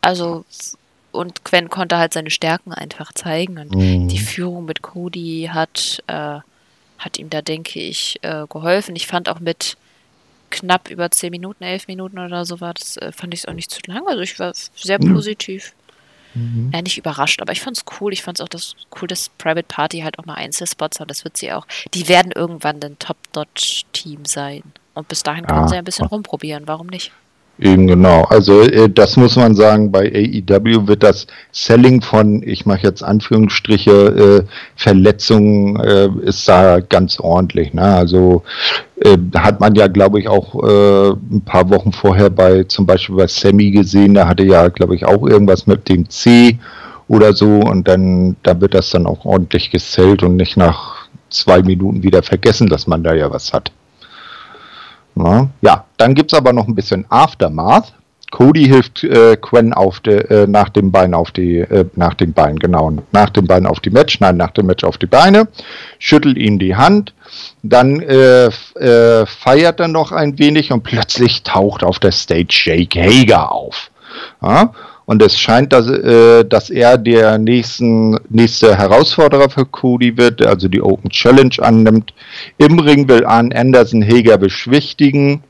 Also 0.01 0.45
und 1.11 1.45
Quen 1.45 1.69
konnte 1.69 1.97
halt 1.97 2.11
seine 2.11 2.31
Stärken 2.31 2.73
einfach 2.73 3.13
zeigen. 3.13 3.59
Und 3.59 3.75
mhm. 3.75 4.07
die 4.07 4.19
Führung 4.19 4.65
mit 4.65 4.81
Cody 4.81 5.49
hat, 5.53 6.03
äh, 6.07 6.39
hat 6.97 7.19
ihm 7.19 7.29
da, 7.29 7.41
denke 7.41 7.79
ich, 7.79 8.17
äh, 8.23 8.45
geholfen. 8.49 8.95
Ich 8.95 9.07
fand 9.07 9.29
auch 9.29 9.39
mit 9.39 9.77
knapp 10.53 10.89
über 10.89 11.09
10 11.11 11.31
Minuten, 11.31 11.63
11 11.63 11.87
Minuten 11.87 12.19
oder 12.19 12.45
so 12.45 12.61
war 12.61 12.73
das, 12.73 12.97
äh, 12.97 13.11
fand 13.11 13.33
ich 13.33 13.41
es 13.41 13.45
auch 13.47 13.53
nicht 13.53 13.71
zu 13.71 13.81
lang. 13.87 14.07
Also 14.07 14.21
ich 14.21 14.39
war 14.39 14.53
sehr 14.53 15.03
mhm. 15.03 15.13
positiv. 15.13 15.73
Mhm. 16.35 16.71
Ja, 16.73 16.81
nicht 16.81 16.97
überrascht, 16.97 17.41
aber 17.41 17.51
ich 17.51 17.61
fand 17.61 17.77
es 17.77 17.85
cool. 17.99 18.13
Ich 18.13 18.23
fand 18.23 18.39
es 18.39 18.43
auch 18.43 18.49
das 18.49 18.75
cool, 18.99 19.07
dass 19.07 19.29
Private 19.29 19.67
Party 19.67 19.99
halt 19.99 20.17
auch 20.19 20.25
mal 20.25 20.35
Einzelspots 20.35 20.99
hat. 20.99 21.09
Das 21.09 21.23
wird 21.23 21.37
sie 21.37 21.51
auch. 21.51 21.67
Die 21.93 22.07
werden 22.07 22.31
irgendwann 22.31 22.81
ein 22.83 22.97
Top-Notch-Team 22.99 24.25
sein. 24.25 24.63
Und 24.93 25.07
bis 25.07 25.23
dahin 25.23 25.45
können 25.45 25.67
sie 25.67 25.75
ein 25.75 25.83
bisschen 25.83 26.05
rumprobieren. 26.05 26.67
Warum 26.67 26.87
nicht? 26.87 27.11
Eben 27.59 27.85
genau. 27.85 28.23
Also 28.23 28.61
äh, 28.61 28.89
das 28.89 29.15
muss 29.15 29.35
man 29.35 29.53
sagen, 29.53 29.91
bei 29.91 30.11
AEW 30.11 30.87
wird 30.87 31.03
das 31.03 31.27
Selling 31.51 32.01
von, 32.01 32.41
ich 32.43 32.65
mache 32.65 32.81
jetzt 32.81 33.03
Anführungsstriche, 33.03 33.91
äh, 34.43 34.51
Verletzungen 34.75 35.79
äh, 35.79 36.09
ist 36.23 36.47
da 36.47 36.79
ganz 36.79 37.19
ordentlich. 37.19 37.73
Ne? 37.73 37.83
Also 37.83 38.41
äh, 38.99 39.17
hat 39.37 39.59
man 39.59 39.75
ja, 39.75 39.87
glaube 39.87 40.19
ich, 40.19 40.27
auch 40.27 40.55
äh, 40.63 41.11
ein 41.11 41.43
paar 41.45 41.69
Wochen 41.69 41.91
vorher 41.91 42.31
bei 42.31 42.63
zum 42.63 42.87
Beispiel 42.87 43.15
bei 43.15 43.27
Sammy 43.27 43.69
gesehen, 43.69 44.15
da 44.15 44.27
hatte 44.27 44.43
ja, 44.43 44.69
glaube 44.69 44.95
ich, 44.95 45.05
auch 45.05 45.27
irgendwas 45.27 45.67
mit 45.67 45.87
dem 45.89 46.09
C 46.09 46.57
oder 47.07 47.33
so 47.33 47.59
und 47.59 47.87
dann 47.87 48.35
da 48.41 48.59
wird 48.59 48.73
das 48.73 48.89
dann 48.89 49.05
auch 49.05 49.25
ordentlich 49.25 49.69
gesellt 49.69 50.23
und 50.23 50.37
nicht 50.37 50.57
nach 50.57 51.07
zwei 51.29 51.61
Minuten 51.61 52.01
wieder 52.01 52.23
vergessen, 52.23 52.67
dass 52.67 52.87
man 52.87 53.03
da 53.03 53.13
ja 53.13 53.29
was 53.29 53.53
hat. 53.53 53.71
Ja, 55.15 55.49
ja 55.61 55.85
dann 55.97 56.13
gibt 56.13 56.31
es 56.31 56.37
aber 56.37 56.53
noch 56.53 56.67
ein 56.67 56.75
bisschen 56.75 57.05
Aftermath. 57.09 57.93
Cody 58.33 58.65
hilft 58.65 59.03
äh, 59.03 59.37
Quen 59.37 59.73
auf 59.73 59.99
de, 59.99 60.25
äh, 60.27 60.47
nach 60.47 60.69
dem 60.69 60.91
Bein 60.91 61.13
auf 61.13 61.29
die, 61.29 61.59
äh, 61.59 61.85
nach 61.95 62.15
dem 62.15 62.33
Bein, 62.33 62.57
genau, 62.57 62.91
nach 63.11 63.29
dem 63.29 63.45
Bein 63.45 63.67
auf 63.67 63.79
die 63.79 63.91
Match, 63.91 64.19
nein, 64.21 64.37
nach 64.37 64.49
dem 64.49 64.65
Match 64.65 64.83
auf 64.83 64.97
die 64.97 65.05
Beine, 65.05 65.47
schüttelt 65.99 66.37
ihm 66.37 66.57
die 66.57 66.75
Hand, 66.75 67.13
dann 67.61 68.01
äh, 68.01 68.45
äh, 68.47 69.25
feiert 69.27 69.79
er 69.79 69.87
noch 69.87 70.11
ein 70.11 70.39
wenig 70.39 70.71
und 70.71 70.81
plötzlich 70.81 71.43
taucht 71.43 71.83
auf 71.83 71.99
der 71.99 72.11
Stage 72.11 72.63
Jake 72.65 72.99
Hager 72.99 73.51
auf. 73.51 73.91
Ja? 74.41 74.73
Und 75.05 75.21
es 75.21 75.37
scheint, 75.37 75.73
dass, 75.73 75.87
äh, 75.87 76.45
dass 76.45 76.69
er 76.69 76.97
der 76.97 77.37
nächsten, 77.37 78.17
nächste 78.29 78.77
Herausforderer 78.77 79.49
für 79.49 79.65
Cody 79.65 80.17
wird, 80.17 80.45
also 80.45 80.67
die 80.67 80.81
Open 80.81 81.09
Challenge 81.09 81.55
annimmt. 81.59 82.13
Im 82.57 82.79
Ring 82.79 83.07
will 83.09 83.25
Arn 83.25 83.51
Anderson 83.51 84.01
Heger 84.01 84.37
beschwichtigen. 84.37 85.43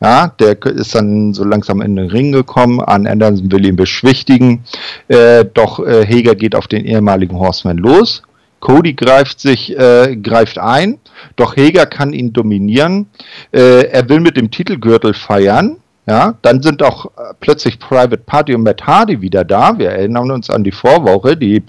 Ja, 0.00 0.28
der 0.38 0.62
ist 0.64 0.94
dann 0.94 1.34
so 1.34 1.44
langsam 1.44 1.82
in 1.82 1.96
den 1.96 2.08
Ring 2.08 2.32
gekommen. 2.32 2.80
Arn 2.80 3.06
Anderson 3.06 3.50
will 3.52 3.66
ihn 3.66 3.76
beschwichtigen. 3.76 4.64
Äh, 5.08 5.44
doch 5.52 5.80
äh, 5.80 6.06
Heger 6.06 6.34
geht 6.34 6.54
auf 6.54 6.68
den 6.68 6.84
ehemaligen 6.84 7.38
Horseman 7.38 7.78
los. 7.78 8.22
Cody 8.60 8.92
greift 8.92 9.40
sich, 9.40 9.76
äh, 9.76 10.16
greift 10.16 10.58
ein, 10.58 10.98
doch 11.36 11.56
Heger 11.56 11.86
kann 11.86 12.12
ihn 12.12 12.32
dominieren. 12.32 13.06
Äh, 13.52 13.86
er 13.86 14.08
will 14.08 14.20
mit 14.20 14.36
dem 14.36 14.50
Titelgürtel 14.50 15.14
feiern. 15.14 15.78
Ja, 16.06 16.34
dann 16.42 16.62
sind 16.62 16.82
auch 16.82 17.06
äh, 17.06 17.34
plötzlich 17.40 17.78
Private 17.78 18.18
Party 18.18 18.54
und 18.54 18.62
Matt 18.62 18.86
Hardy 18.86 19.20
wieder 19.20 19.44
da. 19.44 19.78
Wir 19.78 19.90
erinnern 19.90 20.30
uns 20.30 20.50
an 20.50 20.64
die 20.64 20.72
Vorwoche. 20.72 21.36
Die, 21.36 21.62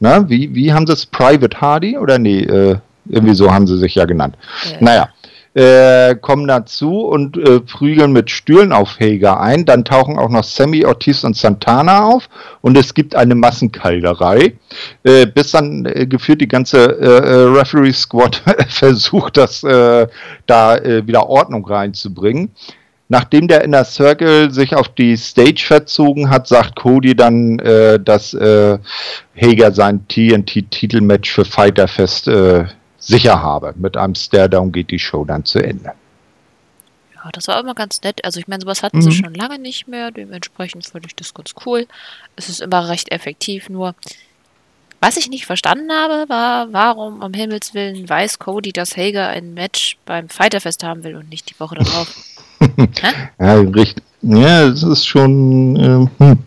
na, 0.00 0.28
wie, 0.28 0.54
wie 0.54 0.72
haben 0.72 0.86
sie 0.86 0.92
es? 0.92 1.06
Private 1.06 1.60
Hardy? 1.60 1.96
Oder 1.96 2.18
nee, 2.18 2.40
äh, 2.40 2.76
irgendwie 3.08 3.34
so 3.34 3.52
haben 3.52 3.66
sie 3.66 3.78
sich 3.78 3.94
ja 3.94 4.04
genannt. 4.04 4.36
Ja. 4.64 4.76
Naja, 4.80 5.08
äh, 5.54 6.14
kommen 6.16 6.48
dazu 6.48 7.00
und 7.00 7.36
äh, 7.36 7.60
prügeln 7.60 8.12
mit 8.12 8.30
Stühlen 8.30 8.72
auf 8.72 8.98
Hager 8.98 9.40
ein. 9.40 9.64
Dann 9.64 9.84
tauchen 9.84 10.18
auch 10.18 10.30
noch 10.30 10.44
Sammy 10.44 10.84
Ortiz 10.84 11.24
und 11.24 11.36
Santana 11.36 12.04
auf 12.04 12.28
und 12.62 12.76
es 12.78 12.94
gibt 12.94 13.14
eine 13.14 13.34
Massenkalderei, 13.34 14.54
äh, 15.04 15.26
bis 15.26 15.50
dann 15.50 15.84
äh, 15.84 16.06
geführt 16.06 16.40
die 16.40 16.48
ganze 16.48 16.78
äh, 16.78 17.04
äh, 17.04 17.58
Referee 17.58 17.92
Squad 17.92 18.42
versucht, 18.68 19.36
das 19.36 19.60
da 19.60 20.78
wieder 21.06 21.28
Ordnung 21.28 21.66
reinzubringen. 21.66 22.50
Nachdem 23.12 23.46
der 23.46 23.62
Inner 23.62 23.84
Circle 23.84 24.50
sich 24.50 24.74
auf 24.74 24.88
die 24.88 25.18
Stage 25.18 25.62
verzogen 25.66 26.30
hat, 26.30 26.48
sagt 26.48 26.76
Cody 26.76 27.14
dann, 27.14 27.58
äh, 27.58 28.00
dass 28.00 28.32
äh, 28.32 28.78
Hager 29.36 29.70
sein 29.70 30.08
TNT-Titelmatch 30.08 31.30
für 31.30 31.44
Fighter 31.44 31.88
Fest 31.88 32.26
äh, 32.26 32.64
sicher 32.96 33.42
habe. 33.42 33.74
Mit 33.76 33.98
einem 33.98 34.14
Stare-Down 34.14 34.72
geht 34.72 34.90
die 34.90 34.98
Show 34.98 35.26
dann 35.26 35.44
zu 35.44 35.58
Ende. 35.58 35.92
Ja, 37.14 37.30
das 37.34 37.48
war 37.48 37.60
immer 37.60 37.74
ganz 37.74 38.00
nett. 38.00 38.24
Also 38.24 38.40
ich 38.40 38.48
meine, 38.48 38.62
sowas 38.62 38.82
hatten 38.82 38.96
mhm. 38.96 39.02
sie 39.02 39.12
schon 39.12 39.34
lange 39.34 39.58
nicht 39.58 39.86
mehr. 39.88 40.10
Dementsprechend 40.10 40.86
fand 40.86 41.04
ich 41.04 41.14
das 41.14 41.34
ganz 41.34 41.50
cool. 41.66 41.86
Es 42.36 42.48
ist 42.48 42.62
immer 42.62 42.88
recht 42.88 43.12
effektiv. 43.12 43.68
Nur, 43.68 43.94
was 45.00 45.18
ich 45.18 45.28
nicht 45.28 45.44
verstanden 45.44 45.92
habe, 45.92 46.30
war, 46.30 46.72
warum 46.72 47.20
um 47.20 47.34
Himmels 47.34 47.74
Willen 47.74 48.08
weiß 48.08 48.38
Cody, 48.38 48.72
dass 48.72 48.96
Hager 48.96 49.28
ein 49.28 49.52
Match 49.52 49.98
beim 50.06 50.30
Fighterfest 50.30 50.82
haben 50.82 51.04
will 51.04 51.16
und 51.16 51.28
nicht 51.28 51.50
die 51.50 51.60
Woche 51.60 51.74
darauf. 51.74 52.16
ja, 53.40 53.54
richtig. 53.54 54.04
Ja, 54.22 54.68
es 54.68 54.82
ist 54.82 55.06
schon. 55.06 55.76
Äh, 55.76 56.24
hm. 56.24 56.38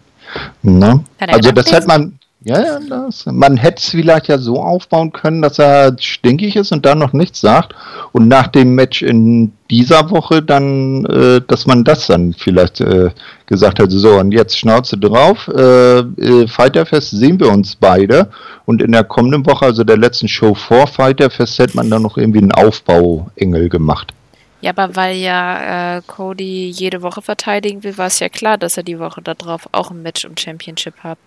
Na? 0.61 1.03
Also, 1.19 1.51
das 1.51 1.71
hätte 1.71 1.87
man. 1.87 2.19
Ja, 2.47 2.61
ja, 2.61 2.79
das, 2.87 3.25
man 3.25 3.57
hätte 3.57 3.77
es 3.77 3.89
vielleicht 3.89 4.27
ja 4.27 4.37
so 4.37 4.61
aufbauen 4.61 5.11
können, 5.11 5.41
dass 5.41 5.57
er 5.57 5.95
stinkig 5.99 6.55
ist 6.55 6.71
und 6.71 6.85
dann 6.85 6.99
noch 6.99 7.11
nichts 7.11 7.41
sagt. 7.41 7.73
Und 8.11 8.27
nach 8.27 8.45
dem 8.45 8.75
Match 8.75 9.01
in 9.01 9.51
dieser 9.71 10.11
Woche 10.11 10.43
dann, 10.43 11.05
äh, 11.05 11.41
dass 11.47 11.65
man 11.65 11.83
das 11.83 12.05
dann 12.05 12.33
vielleicht 12.33 12.81
äh, 12.81 13.09
gesagt 13.47 13.79
hätte, 13.79 13.97
so 13.97 14.19
und 14.19 14.31
jetzt 14.31 14.59
Schnauze 14.59 14.95
drauf, 14.95 15.47
äh, 15.47 16.01
äh, 16.01 16.47
Fighterfest 16.47 17.09
sehen 17.11 17.39
wir 17.39 17.51
uns 17.51 17.75
beide. 17.77 18.29
Und 18.65 18.79
in 18.83 18.91
der 18.91 19.05
kommenden 19.05 19.43
Woche, 19.47 19.65
also 19.65 19.83
der 19.83 19.97
letzten 19.97 20.27
Show 20.27 20.53
vor 20.53 20.85
Fighterfest, 20.85 21.57
hätte 21.57 21.75
man 21.75 21.89
dann 21.89 22.03
noch 22.03 22.15
irgendwie 22.15 22.43
einen 22.43 22.51
Aufbauengel 22.51 23.69
gemacht. 23.69 24.13
Ja, 24.61 24.71
aber 24.71 24.95
weil 24.95 25.17
ja 25.17 25.97
äh, 25.97 26.01
Cody 26.07 26.69
jede 26.69 27.01
Woche 27.01 27.21
verteidigen 27.21 27.83
will, 27.83 27.97
war 27.97 28.07
es 28.07 28.19
ja 28.19 28.29
klar, 28.29 28.57
dass 28.57 28.77
er 28.77 28.83
die 28.83 28.99
Woche 28.99 29.21
darauf 29.21 29.69
auch 29.71 29.91
ein 29.91 30.01
Match 30.01 30.25
um 30.25 30.35
Championship 30.37 30.95
hat. 31.03 31.17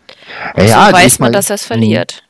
Und 0.54 0.66
ja, 0.66 0.86
so 0.86 0.92
weiß 0.92 1.18
man, 1.18 1.32
dass 1.32 1.50
er 1.50 1.54
es 1.54 1.64
verliert. 1.64 2.22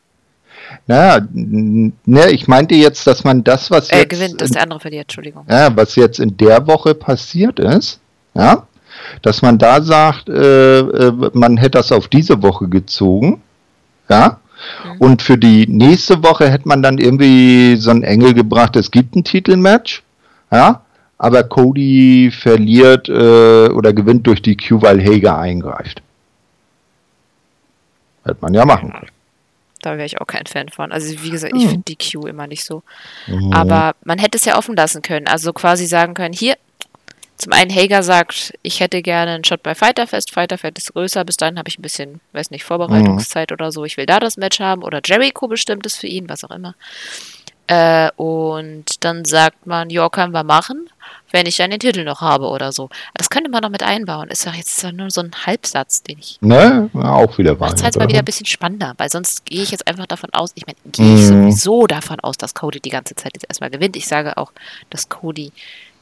Naja, 0.87 1.27
ne, 1.33 2.31
ich 2.31 2.49
meinte 2.49 2.75
jetzt, 2.75 3.07
dass 3.07 3.25
man 3.25 3.45
das, 3.45 3.71
was 3.71 3.91
äh, 3.91 4.01
jetzt. 4.01 4.11
gewinnt, 4.11 4.41
dass 4.41 4.51
der 4.51 4.63
andere 4.63 4.81
verliert, 4.81 5.05
Entschuldigung. 5.05 5.45
Ja, 5.49 5.75
was 5.75 5.97
jetzt 5.97 6.19
in 6.21 6.37
der 6.37 6.67
Woche 6.67 6.95
passiert 6.95 7.59
ist, 7.59 8.01
ja, 8.35 8.67
dass 9.23 9.43
man 9.43 9.59
da 9.59 9.83
sagt, 9.83 10.29
äh, 10.29 10.79
äh, 10.81 11.31
man 11.33 11.57
hätte 11.57 11.79
das 11.79 11.93
auf 11.93 12.09
diese 12.09 12.43
Woche 12.43 12.69
gezogen, 12.69 13.43
ja, 14.09 14.41
mhm. 14.85 15.01
und 15.01 15.23
für 15.23 15.39
die 15.39 15.67
nächste 15.67 16.23
Woche 16.23 16.51
hätte 16.51 16.69
man 16.69 16.83
dann 16.83 16.99
irgendwie 16.99 17.77
so 17.77 17.91
einen 17.91 18.03
Engel 18.03 18.35
gebracht, 18.35 18.77
es 18.77 18.91
gibt 18.91 19.15
ein 19.17 19.25
Titelmatch, 19.25 20.03
ja, 20.51 20.83
aber 21.19 21.43
Cody 21.43 22.31
verliert 22.31 23.09
äh, 23.09 23.69
oder 23.69 23.93
gewinnt 23.93 24.27
durch 24.27 24.41
die 24.41 24.57
Q, 24.57 24.81
weil 24.81 25.05
Hager 25.05 25.39
eingreift. 25.39 26.01
Hätte 28.25 28.39
man 28.41 28.55
ja 28.55 28.65
machen 28.65 28.93
können. 28.93 29.11
Da 29.83 29.93
wäre 29.97 30.07
ich 30.07 30.21
auch 30.21 30.27
kein 30.27 30.47
Fan 30.47 30.69
von. 30.69 30.93
Also 30.93 31.23
wie 31.23 31.31
gesagt, 31.31 31.55
ich 31.57 31.65
mhm. 31.65 31.69
finde 31.69 31.85
die 31.89 31.97
Q 31.97 32.27
immer 32.27 32.47
nicht 32.47 32.65
so. 32.65 32.83
Mhm. 33.27 33.53
Aber 33.53 33.95
man 34.05 34.19
hätte 34.19 34.39
es 34.39 34.45
ja 34.45 34.57
offen 34.57 34.77
lassen 34.77 35.03
können. 35.03 35.27
Also 35.29 35.53
quasi 35.53 35.87
sagen 35.87 36.15
können, 36.15 36.35
hier, 36.35 36.57
zum 37.37 37.53
einen 37.53 37.73
Hager 37.73 38.03
sagt, 38.03 38.55
ich 38.63 38.81
hätte 38.81 39.01
gerne 39.01 39.31
einen 39.33 39.45
Shot 39.45 39.63
bei 39.63 39.77
Fighterfest. 39.77 40.33
Fighterfest 40.33 40.79
ist 40.79 40.93
größer, 40.93 41.25
bis 41.25 41.37
dahin 41.37 41.57
habe 41.59 41.69
ich 41.69 41.79
ein 41.79 41.83
bisschen, 41.83 42.21
weiß 42.33 42.51
nicht, 42.51 42.65
Vorbereitungszeit 42.65 43.51
mhm. 43.51 43.55
oder 43.55 43.71
so. 43.71 43.85
Ich 43.85 43.97
will 43.97 44.07
da 44.07 44.19
das 44.19 44.37
Match 44.37 44.59
haben. 44.59 44.83
Oder 44.83 45.01
Jericho 45.05 45.47
bestimmt 45.47 45.87
ist 45.87 45.97
für 45.97 46.09
ihn, 46.09 46.29
was 46.29 46.43
auch 46.43 46.51
immer. 46.51 46.75
Äh, 47.69 48.11
und 48.17 49.05
dann 49.05 49.25
sagt 49.25 49.67
man, 49.67 49.91
ja, 49.91 50.09
können 50.09 50.33
wir 50.33 50.45
machen 50.45 50.89
wenn 51.31 51.47
ich 51.47 51.57
dann 51.57 51.71
den 51.71 51.81
Titel 51.81 52.05
noch 52.05 52.21
habe 52.21 52.47
oder 52.47 52.73
so. 52.73 52.89
Das 53.15 53.31
könnte 53.31 53.51
man 53.51 53.63
noch 53.63 53.71
mit 53.71 53.83
einbauen. 53.83 54.29
Ist 54.29 54.47
ja 54.47 54.53
jetzt 54.53 54.83
nur 54.93 55.11
so 55.11 55.21
ein 55.21 55.33
Halbsatz, 55.47 56.03
den 56.03 56.19
ich. 56.19 56.39
Ne, 56.41 56.91
auch 56.95 57.37
wieder 57.39 57.59
wahr. 57.61 57.71
Das 57.71 57.81
ist 57.81 57.85
halt 57.85 57.97
mal 57.97 58.09
wieder 58.09 58.21
ein 58.21 58.25
bisschen 58.25 58.47
spannender, 58.47 58.95
weil 58.99 59.11
sonst 59.11 59.45
gehe 59.45 59.63
ich 59.63 59.71
jetzt 59.71 59.87
einfach 59.87 60.07
davon 60.07 60.31
aus, 60.33 60.53
ich 60.55 60.67
meine, 60.67 60.79
gehe 60.87 61.15
ich 61.15 61.23
mm. 61.23 61.27
sowieso 61.27 61.87
davon 61.87 62.21
aus, 62.21 62.37
dass 62.37 62.55
Cody 62.55 62.81
die 62.81 62.91
ganze 62.91 63.15
Zeit 63.15 63.33
jetzt 63.35 63.47
erstmal 63.49 63.71
gewinnt. 63.71 63.97
Ich 63.97 64.07
sage 64.07 64.37
auch, 64.37 64.53
dass 64.91 65.09
Cody 65.09 65.53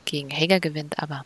gegen 0.05 0.31
Hager 0.31 0.61
gewinnt, 0.61 0.99
aber. 0.99 1.25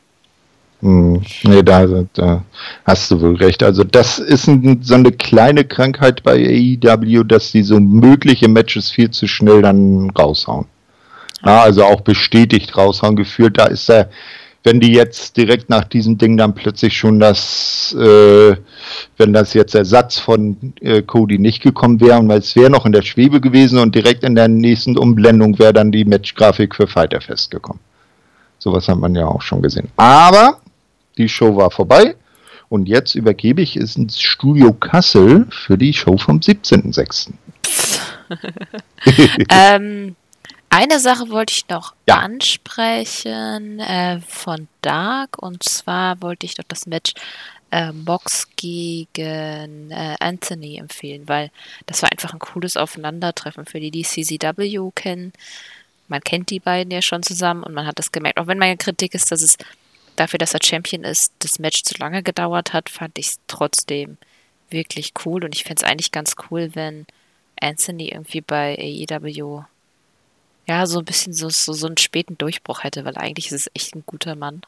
Hm, 0.82 1.22
nee, 1.44 1.62
da, 1.62 1.86
da, 2.14 2.42
hast 2.86 3.10
du 3.10 3.20
wohl 3.20 3.36
recht. 3.36 3.62
Also 3.62 3.84
das 3.84 4.18
ist 4.18 4.48
ein, 4.48 4.80
so 4.82 4.94
eine 4.94 5.12
kleine 5.12 5.64
Krankheit 5.64 6.22
bei 6.22 6.36
AEW, 6.82 7.24
dass 7.24 7.52
die 7.52 7.62
so 7.62 7.78
mögliche 7.78 8.48
Matches 8.48 8.90
viel 8.90 9.10
zu 9.10 9.26
schnell 9.26 9.60
dann 9.60 10.10
raushauen. 10.10 10.66
Ja, 11.44 11.62
also 11.62 11.84
auch 11.84 12.00
bestätigt 12.00 12.76
raushauen 12.76 13.16
gefühlt. 13.16 13.58
Da 13.58 13.66
ist 13.66 13.90
er, 13.90 14.10
wenn 14.62 14.80
die 14.80 14.92
jetzt 14.92 15.36
direkt 15.36 15.68
nach 15.68 15.84
diesem 15.84 16.16
Ding 16.16 16.38
dann 16.38 16.54
plötzlich 16.54 16.96
schon 16.96 17.18
das, 17.18 17.94
äh, 17.98 18.56
wenn 19.18 19.32
das 19.34 19.52
jetzt 19.52 19.74
Ersatz 19.74 20.18
von 20.18 20.72
äh, 20.80 21.02
Cody 21.02 21.38
nicht 21.38 21.62
gekommen 21.62 22.00
wäre, 22.00 22.26
weil 22.26 22.38
es 22.38 22.56
wäre 22.56 22.70
noch 22.70 22.86
in 22.86 22.92
der 22.92 23.02
Schwebe 23.02 23.40
gewesen 23.40 23.78
und 23.78 23.94
direkt 23.94 24.24
in 24.24 24.34
der 24.34 24.48
nächsten 24.48 24.96
Umblendung 24.96 25.58
wäre 25.58 25.74
dann 25.74 25.92
die 25.92 26.06
Matchgrafik 26.06 26.74
für 26.74 26.86
Fighter 26.86 27.20
festgekommen. 27.20 27.80
Sowas 28.58 28.88
hat 28.88 28.98
man 28.98 29.14
ja 29.14 29.26
auch 29.26 29.40
schon 29.40 29.62
gesehen. 29.62 29.88
Aber 29.96 30.58
die 31.20 31.28
Show 31.28 31.56
war 31.56 31.70
vorbei 31.70 32.16
und 32.68 32.88
jetzt 32.88 33.14
übergebe 33.14 33.62
ich 33.62 33.76
es 33.76 33.96
ins 33.96 34.20
Studio 34.20 34.72
Kassel 34.72 35.46
für 35.50 35.76
die 35.76 35.92
Show 35.92 36.16
vom 36.16 36.38
17.06. 36.38 37.32
ähm, 39.50 40.16
eine 40.70 41.00
Sache 41.00 41.28
wollte 41.30 41.52
ich 41.52 41.68
noch 41.68 41.94
ja. 42.08 42.18
ansprechen 42.18 43.80
äh, 43.80 44.20
von 44.26 44.68
Dark 44.82 45.38
und 45.42 45.62
zwar 45.62 46.22
wollte 46.22 46.46
ich 46.46 46.54
doch 46.54 46.64
das 46.68 46.86
Match 46.86 47.12
äh, 47.72 47.92
Mox 47.92 48.48
gegen 48.56 49.90
äh, 49.90 50.16
Anthony 50.20 50.78
empfehlen, 50.78 51.28
weil 51.28 51.50
das 51.86 52.02
war 52.02 52.10
einfach 52.10 52.32
ein 52.32 52.38
cooles 52.38 52.76
Aufeinandertreffen 52.76 53.66
für 53.66 53.80
die, 53.80 53.90
die 53.90 54.02
CCW 54.02 54.90
kennen. 54.94 55.32
Man 56.08 56.20
kennt 56.20 56.50
die 56.50 56.60
beiden 56.60 56.90
ja 56.90 57.02
schon 57.02 57.22
zusammen 57.22 57.62
und 57.62 57.74
man 57.74 57.86
hat 57.86 57.98
das 57.98 58.10
gemerkt. 58.10 58.38
Auch 58.38 58.48
wenn 58.48 58.58
meine 58.58 58.76
Kritik 58.76 59.14
ist, 59.14 59.30
dass 59.30 59.42
es 59.42 59.56
dafür, 60.20 60.38
dass 60.38 60.54
er 60.54 60.60
Champion 60.62 61.04
ist, 61.04 61.32
das 61.40 61.58
Match 61.58 61.82
zu 61.82 61.94
lange 61.98 62.22
gedauert 62.22 62.72
hat, 62.72 62.88
fand 62.88 63.18
ich 63.18 63.28
es 63.28 63.40
trotzdem 63.46 64.18
wirklich 64.70 65.12
cool 65.24 65.44
und 65.44 65.54
ich 65.54 65.64
fände 65.64 65.82
es 65.82 65.90
eigentlich 65.90 66.12
ganz 66.12 66.36
cool, 66.50 66.70
wenn 66.74 67.06
Anthony 67.60 68.08
irgendwie 68.08 68.40
bei 68.40 68.76
AEW 68.78 69.64
ja, 70.66 70.86
so 70.86 71.00
ein 71.00 71.04
bisschen 71.04 71.32
so, 71.32 71.48
so, 71.48 71.72
so 71.72 71.88
einen 71.88 71.96
späten 71.96 72.38
Durchbruch 72.38 72.84
hätte, 72.84 73.04
weil 73.04 73.16
eigentlich 73.16 73.46
ist 73.46 73.66
es 73.66 73.70
echt 73.74 73.96
ein 73.96 74.04
guter 74.06 74.36
Mann. 74.36 74.62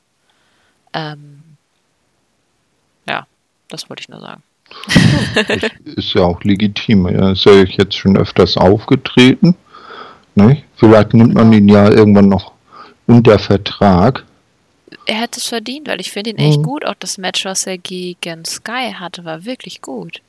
Ähm, 0.92 1.42
ja, 3.06 3.26
das 3.68 3.88
wollte 3.88 4.00
ich 4.00 4.08
nur 4.08 4.20
sagen. 4.20 4.42
ist 5.84 6.14
ja 6.14 6.22
auch 6.22 6.42
legitim. 6.42 7.06
Er 7.06 7.32
ist 7.32 7.44
ja 7.44 7.52
jetzt 7.52 7.94
schon 7.94 8.16
öfters 8.16 8.56
aufgetreten. 8.56 9.54
Ne? 10.34 10.62
Vielleicht 10.74 11.14
nimmt 11.14 11.34
man 11.34 11.52
ihn 11.52 11.68
ja 11.68 11.88
irgendwann 11.88 12.28
noch 12.28 12.52
unter 13.06 13.38
Vertrag. 13.38 14.24
Er 15.06 15.20
hätte 15.20 15.40
es 15.40 15.46
verdient, 15.46 15.88
weil 15.88 16.00
ich 16.00 16.10
finde 16.10 16.30
ihn 16.30 16.38
echt 16.38 16.58
mhm. 16.58 16.64
gut. 16.64 16.84
Auch 16.84 16.94
das 16.94 17.18
Match, 17.18 17.44
was 17.44 17.66
er 17.66 17.78
gegen 17.78 18.44
Sky 18.44 18.92
hatte, 18.94 19.24
war 19.24 19.44
wirklich 19.44 19.82
gut. 19.82 20.20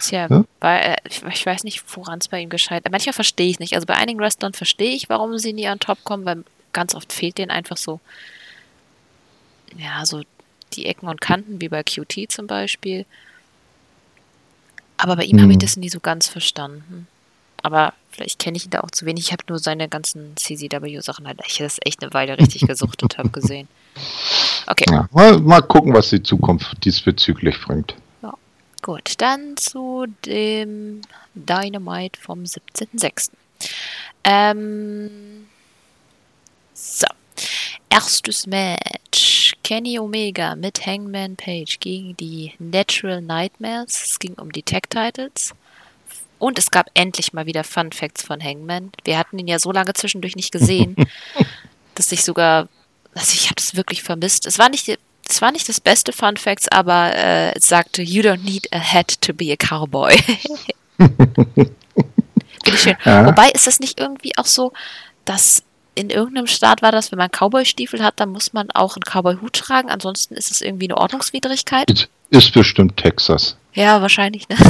Tja, 0.00 0.26
ja? 0.28 0.44
bei, 0.58 0.80
äh, 0.80 0.96
ich 1.32 1.46
weiß 1.46 1.64
nicht, 1.64 1.82
woran 1.96 2.18
es 2.18 2.28
bei 2.28 2.40
ihm 2.40 2.48
gescheitert 2.48 2.90
Manchmal 2.90 3.12
verstehe 3.12 3.48
ich 3.48 3.60
nicht. 3.60 3.74
Also 3.74 3.86
bei 3.86 3.94
einigen 3.94 4.18
Wrestlern 4.18 4.52
verstehe 4.52 4.94
ich, 4.94 5.08
warum 5.08 5.38
sie 5.38 5.52
nie 5.52 5.68
an 5.68 5.78
Top 5.78 6.02
kommen, 6.04 6.24
weil 6.24 6.44
ganz 6.72 6.94
oft 6.94 7.12
fehlt 7.12 7.38
denen 7.38 7.50
einfach 7.50 7.76
so, 7.76 8.00
ja, 9.76 10.04
so 10.04 10.22
die 10.74 10.86
Ecken 10.86 11.08
und 11.08 11.20
Kanten, 11.20 11.60
wie 11.60 11.68
bei 11.68 11.82
QT 11.82 12.30
zum 12.30 12.46
Beispiel. 12.46 13.04
Aber 14.96 15.16
bei 15.16 15.24
ihm 15.24 15.36
hm. 15.36 15.42
habe 15.42 15.52
ich 15.52 15.58
das 15.58 15.76
nie 15.76 15.88
so 15.88 16.00
ganz 16.00 16.28
verstanden. 16.28 17.06
Aber 17.62 17.94
vielleicht 18.12 18.38
kenne 18.38 18.56
ich 18.56 18.64
ihn 18.64 18.70
da 18.70 18.80
auch 18.80 18.90
zu 18.90 19.06
wenig. 19.06 19.26
Ich 19.26 19.32
habe 19.32 19.44
nur 19.48 19.58
seine 19.58 19.88
ganzen 19.88 20.36
CZW-Sachen 20.36 21.26
halt, 21.26 21.40
ich 21.46 21.58
das 21.58 21.78
echt 21.84 22.02
eine 22.02 22.12
Weile 22.14 22.38
richtig 22.38 22.66
gesuchtet 22.66 23.18
habe 23.18 23.30
gesehen. 23.30 23.68
Okay. 24.66 24.84
Ja, 24.90 25.08
mal, 25.12 25.38
mal 25.40 25.62
gucken, 25.62 25.92
was 25.92 26.10
die 26.10 26.22
Zukunft 26.22 26.84
diesbezüglich 26.84 27.60
bringt. 27.60 27.94
Gut, 28.82 29.14
dann 29.18 29.56
zu 29.56 30.06
dem 30.26 31.02
Dynamite 31.34 32.20
vom 32.20 32.42
17.06. 32.42 33.30
Ähm, 34.24 35.46
so. 36.74 37.06
Erstes 37.88 38.46
Match. 38.48 39.52
Kenny 39.62 40.00
Omega 40.00 40.56
mit 40.56 40.84
Hangman 40.84 41.36
Page 41.36 41.78
gegen 41.78 42.16
die 42.16 42.54
Natural 42.58 43.22
Nightmares. 43.22 44.02
Es 44.04 44.18
ging 44.18 44.34
um 44.34 44.50
die 44.50 44.64
Tag 44.64 44.90
Titles. 44.90 45.54
Und 46.42 46.58
es 46.58 46.72
gab 46.72 46.90
endlich 46.94 47.32
mal 47.32 47.46
wieder 47.46 47.62
Fun 47.62 47.92
Facts 47.92 48.24
von 48.24 48.42
Hangman. 48.42 48.90
Wir 49.04 49.16
hatten 49.16 49.38
ihn 49.38 49.46
ja 49.46 49.60
so 49.60 49.70
lange 49.70 49.92
zwischendurch 49.92 50.34
nicht 50.34 50.50
gesehen, 50.50 50.96
dass 51.94 52.10
ich 52.10 52.24
sogar, 52.24 52.66
also 53.14 53.32
ich 53.32 53.44
habe 53.44 53.54
das 53.54 53.76
wirklich 53.76 54.02
vermisst. 54.02 54.44
Es 54.46 54.58
war 54.58 54.68
nicht 54.68 54.98
es 55.28 55.40
war 55.40 55.52
nicht 55.52 55.68
das 55.68 55.80
beste 55.80 56.12
Fun 56.12 56.36
Facts, 56.36 56.66
aber 56.66 57.14
äh, 57.14 57.54
es 57.56 57.68
sagte, 57.68 58.02
you 58.02 58.24
don't 58.24 58.42
need 58.42 58.66
a 58.72 58.80
hat 58.80 59.20
to 59.20 59.32
be 59.32 59.52
a 59.52 59.56
cowboy. 59.56 60.18
Finde 60.98 61.76
ich 62.66 62.80
schön. 62.80 62.96
Ja. 63.04 63.24
Wobei 63.24 63.50
ist 63.50 63.68
das 63.68 63.78
nicht 63.78 64.00
irgendwie 64.00 64.36
auch 64.36 64.46
so, 64.46 64.72
dass 65.24 65.62
in 65.94 66.10
irgendeinem 66.10 66.48
Staat 66.48 66.82
war 66.82 66.90
das, 66.90 67.12
wenn 67.12 67.18
man 67.18 67.30
Cowboy-Stiefel 67.30 68.02
hat, 68.02 68.18
dann 68.18 68.30
muss 68.30 68.52
man 68.52 68.68
auch 68.72 68.96
einen 68.96 69.04
Cowboy-Hut 69.04 69.52
tragen, 69.52 69.90
ansonsten 69.90 70.34
ist 70.34 70.50
es 70.50 70.60
irgendwie 70.60 70.86
eine 70.86 70.96
Ordnungswidrigkeit. 70.96 71.88
Ist, 71.88 72.08
ist 72.30 72.52
bestimmt 72.52 72.96
Texas. 72.96 73.56
Ja, 73.74 74.02
wahrscheinlich, 74.02 74.48
ne? 74.48 74.56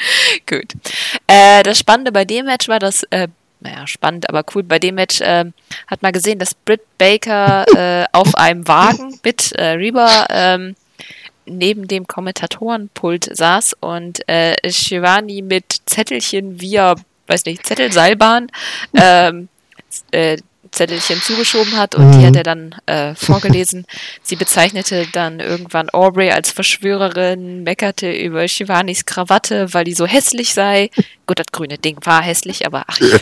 Gut. 0.46 0.72
Äh, 1.26 1.62
das 1.62 1.78
Spannende 1.78 2.12
bei 2.12 2.24
dem 2.24 2.46
Match 2.46 2.68
war, 2.68 2.78
dass 2.78 3.02
äh, 3.10 3.28
naja, 3.60 3.86
spannend, 3.86 4.28
aber 4.28 4.44
cool. 4.54 4.62
Bei 4.62 4.78
dem 4.78 4.94
Match 4.94 5.20
äh, 5.20 5.44
hat 5.86 6.02
man 6.02 6.12
gesehen, 6.12 6.38
dass 6.38 6.54
Britt 6.54 6.82
Baker 6.96 7.66
äh, 7.74 8.06
auf 8.12 8.34
einem 8.36 8.68
Wagen 8.68 9.18
mit 9.24 9.52
äh, 9.52 9.70
Reba 9.70 10.26
ähm, 10.30 10.76
neben 11.44 11.88
dem 11.88 12.06
Kommentatorenpult 12.06 13.36
saß 13.36 13.74
und 13.80 14.26
äh, 14.28 14.54
Shivani 14.70 15.42
mit 15.42 15.80
Zettelchen 15.86 16.60
via, 16.60 16.94
weiß 17.26 17.46
nicht, 17.46 17.66
Zettelseilbahn 17.66 18.48
ähm, 18.94 19.48
äh, 20.12 20.36
Zettelchen 20.70 21.20
zugeschoben 21.20 21.76
hat 21.76 21.94
und 21.94 22.08
mhm. 22.08 22.18
die 22.18 22.26
hat 22.26 22.36
er 22.36 22.42
dann 22.42 22.74
äh, 22.86 23.14
vorgelesen. 23.14 23.86
Sie 24.22 24.36
bezeichnete 24.36 25.06
dann 25.12 25.40
irgendwann 25.40 25.90
Aubrey 25.90 26.30
als 26.30 26.50
Verschwörerin, 26.50 27.62
meckerte 27.62 28.10
über 28.12 28.46
Shivanis 28.48 29.04
Krawatte, 29.06 29.72
weil 29.74 29.84
die 29.84 29.94
so 29.94 30.06
hässlich 30.06 30.54
sei. 30.54 30.90
Gut, 31.26 31.38
das 31.38 31.46
grüne 31.52 31.78
Ding 31.78 31.98
war 32.04 32.22
hässlich, 32.22 32.66
aber 32.66 32.84
ach, 32.86 32.98
ja, 33.00 33.18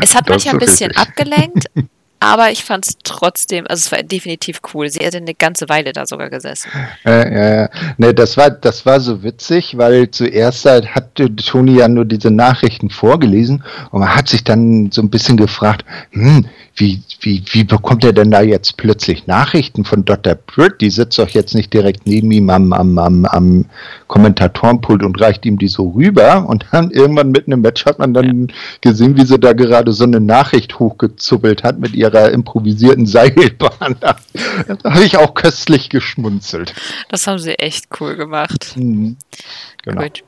es 0.00 0.14
hat 0.14 0.28
manchmal 0.28 0.54
ein 0.54 0.60
bisschen 0.60 0.94
abgelenkt, 0.96 1.66
aber 2.20 2.50
ich 2.50 2.64
fand 2.64 2.86
es 2.86 2.98
trotzdem, 3.04 3.66
also 3.68 3.80
es 3.86 3.92
war 3.92 4.02
definitiv 4.02 4.60
cool. 4.74 4.88
Sie 4.90 5.00
hätte 5.00 5.18
eine 5.18 5.34
ganze 5.34 5.68
Weile 5.68 5.92
da 5.92 6.04
sogar 6.04 6.30
gesessen. 6.30 6.68
Äh, 7.04 7.64
äh, 7.64 7.68
ne, 7.96 8.12
das 8.12 8.36
war, 8.36 8.50
das 8.50 8.84
war 8.84 9.00
so 9.00 9.22
witzig, 9.22 9.78
weil 9.78 10.10
zuerst 10.10 10.64
halt 10.64 10.94
hatte 10.94 11.34
Toni 11.36 11.76
ja 11.76 11.88
nur 11.88 12.04
diese 12.04 12.30
Nachrichten 12.30 12.90
vorgelesen 12.90 13.62
und 13.90 14.00
man 14.00 14.14
hat 14.14 14.28
sich 14.28 14.42
dann 14.42 14.90
so 14.90 15.00
ein 15.00 15.10
bisschen 15.10 15.36
gefragt, 15.36 15.84
hm, 16.10 16.46
wie, 16.74 17.02
wie, 17.20 17.42
wie 17.50 17.64
bekommt 17.64 18.04
er 18.04 18.12
denn 18.12 18.30
da 18.30 18.40
jetzt 18.40 18.76
plötzlich 18.76 19.26
Nachrichten 19.26 19.84
von 19.84 20.04
Dr. 20.04 20.34
Britt? 20.34 20.80
Die 20.80 20.90
sitzt 20.90 21.18
doch 21.18 21.28
jetzt 21.28 21.54
nicht 21.54 21.72
direkt 21.72 22.06
neben 22.06 22.30
ihm 22.30 22.50
am, 22.50 22.72
am, 22.72 22.98
am, 22.98 23.24
am 23.26 23.64
Kommentatorenpult 24.06 25.02
und 25.02 25.20
reicht 25.20 25.44
ihm 25.44 25.58
die 25.58 25.68
so 25.68 25.90
rüber. 25.90 26.46
Und 26.48 26.66
dann 26.70 26.90
irgendwann 26.90 27.32
mitten 27.32 27.52
im 27.52 27.62
Match 27.62 27.84
hat 27.84 27.98
man 27.98 28.14
dann 28.14 28.48
ja. 28.48 28.54
gesehen, 28.80 29.16
wie 29.16 29.24
sie 29.24 29.40
da 29.40 29.54
gerade 29.54 29.92
so 29.92 30.04
eine 30.04 30.20
Nachricht 30.20 30.78
hochgezuppelt 30.78 31.64
hat 31.64 31.80
mit 31.80 31.94
ihrem 31.94 32.07
ihrer 32.08 32.30
improvisierten 32.30 33.06
Seilbahn. 33.06 33.96
Da, 34.00 34.16
da 34.66 34.90
habe 34.90 35.04
ich 35.04 35.16
auch 35.16 35.34
köstlich 35.34 35.88
geschmunzelt. 35.88 36.74
Das 37.08 37.26
haben 37.26 37.38
sie 37.38 37.58
echt 37.58 37.86
cool 38.00 38.16
gemacht. 38.16 38.72
Mhm. 38.76 39.16
Genau. 39.82 40.02
Gut. 40.02 40.24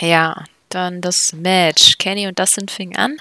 Ja, 0.00 0.44
dann 0.70 1.00
das 1.00 1.32
Match. 1.32 1.98
Kenny 1.98 2.26
und 2.26 2.38
Dustin 2.38 2.68
fingen 2.68 2.96
an. 2.96 3.16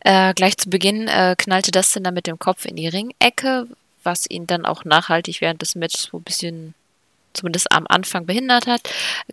Äh, 0.00 0.32
gleich 0.34 0.56
zu 0.56 0.70
Beginn 0.70 1.08
äh, 1.08 1.34
knallte 1.36 1.70
Dustin 1.70 2.04
dann 2.04 2.14
mit 2.14 2.26
dem 2.26 2.38
Kopf 2.38 2.64
in 2.64 2.76
die 2.76 2.88
Ringecke, 2.88 3.66
was 4.02 4.28
ihn 4.28 4.46
dann 4.46 4.64
auch 4.64 4.84
nachhaltig 4.84 5.40
während 5.40 5.60
des 5.60 5.74
Matches 5.74 6.08
so 6.10 6.18
ein 6.18 6.22
bisschen 6.22 6.74
zumindest 7.34 7.70
am 7.72 7.86
Anfang 7.88 8.26
behindert 8.26 8.66
hat. 8.66 8.80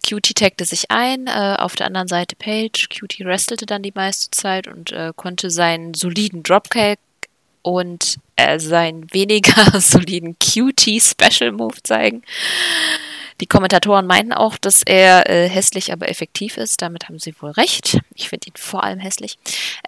Cutie 0.08 0.34
tagte 0.34 0.66
sich 0.66 0.92
ein, 0.92 1.28
äh, 1.28 1.56
auf 1.58 1.76
der 1.76 1.88
anderen 1.88 2.08
Seite 2.08 2.36
Page. 2.36 2.90
Cutie 2.90 3.26
wrestelte 3.26 3.66
dann 3.66 3.82
die 3.82 3.94
meiste 3.96 4.32
Zeit 4.32 4.68
und 4.68 4.92
äh, 4.92 5.12
konnte 5.16 5.50
seinen 5.50 5.94
soliden 5.94 6.44
Dropkick 6.44 7.00
und 7.66 8.20
äh, 8.36 8.60
seinen 8.60 9.12
weniger 9.12 9.80
soliden 9.80 10.38
Cutie 10.38 11.02
Special 11.02 11.52
Move 11.52 11.82
zeigen. 11.82 12.22
Die 13.42 13.48
Kommentatoren 13.48 14.06
meinten 14.06 14.34
auch, 14.34 14.58
dass 14.58 14.84
er 14.84 15.28
äh, 15.28 15.50
hässlich, 15.50 15.92
aber 15.92 16.08
effektiv 16.08 16.58
ist. 16.58 16.84
Damit 16.84 17.10
haben 17.10 17.18
sie 17.18 17.34
wohl 17.42 17.50
recht. 17.50 17.98
Ich 18.14 18.30
finde 18.30 18.48
ihn 18.48 18.56
vor 18.56 18.84
allem 18.84 19.00
hässlich. 19.00 19.40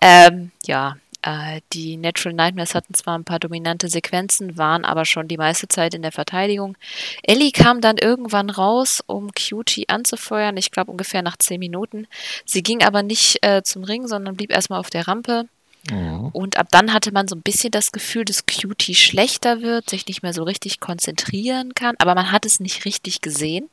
Ähm, 0.02 0.52
ja, 0.66 0.98
äh, 1.22 1.62
die 1.72 1.98
Natural 1.98 2.34
Nightmares 2.34 2.74
hatten 2.74 2.96
zwar 2.96 3.16
ein 3.16 3.26
paar 3.26 3.40
dominante 3.40 3.90
Sequenzen, 3.90 4.58
waren 4.58 4.84
aber 4.84 5.06
schon 5.06 5.28
die 5.28 5.38
meiste 5.38 5.68
Zeit 5.68 5.94
in 5.94 6.02
der 6.02 6.12
Verteidigung. 6.12 6.76
Ellie 7.22 7.52
kam 7.52 7.80
dann 7.80 8.00
irgendwann 8.00 8.50
raus, 8.50 9.04
um 9.06 9.30
Cutie 9.34 9.88
anzufeuern. 9.88 10.58
Ich 10.58 10.72
glaube 10.72 10.90
ungefähr 10.90 11.22
nach 11.22 11.38
zehn 11.38 11.60
Minuten. 11.60 12.08
Sie 12.44 12.64
ging 12.64 12.84
aber 12.84 13.04
nicht 13.04 13.46
äh, 13.46 13.62
zum 13.62 13.84
Ring, 13.84 14.08
sondern 14.08 14.36
blieb 14.36 14.52
erstmal 14.52 14.80
auf 14.80 14.90
der 14.90 15.08
Rampe. 15.08 15.48
Mhm. 15.90 16.30
Und 16.34 16.58
ab 16.58 16.68
dann 16.72 16.94
hatte 16.94 17.12
man 17.12 17.28
so 17.28 17.36
ein 17.36 17.42
bisschen 17.42 17.72
das 17.72 17.92
Gefühl, 17.92 18.26
dass 18.26 18.46
Cutie 18.46 18.96
schlechter 18.96 19.62
wird, 19.62 19.90
sich 19.90 20.06
nicht 20.08 20.24
mehr 20.24 20.34
so 20.34 20.44
richtig 20.44 20.80
konzentrieren 20.80 21.76
kann, 21.76 21.96
aber 22.00 22.16
man 22.16 22.32
hat 22.32 22.46
es 22.46 22.60
nicht 22.60 22.86
richtig 22.86 23.22
gesehen. 23.22 23.70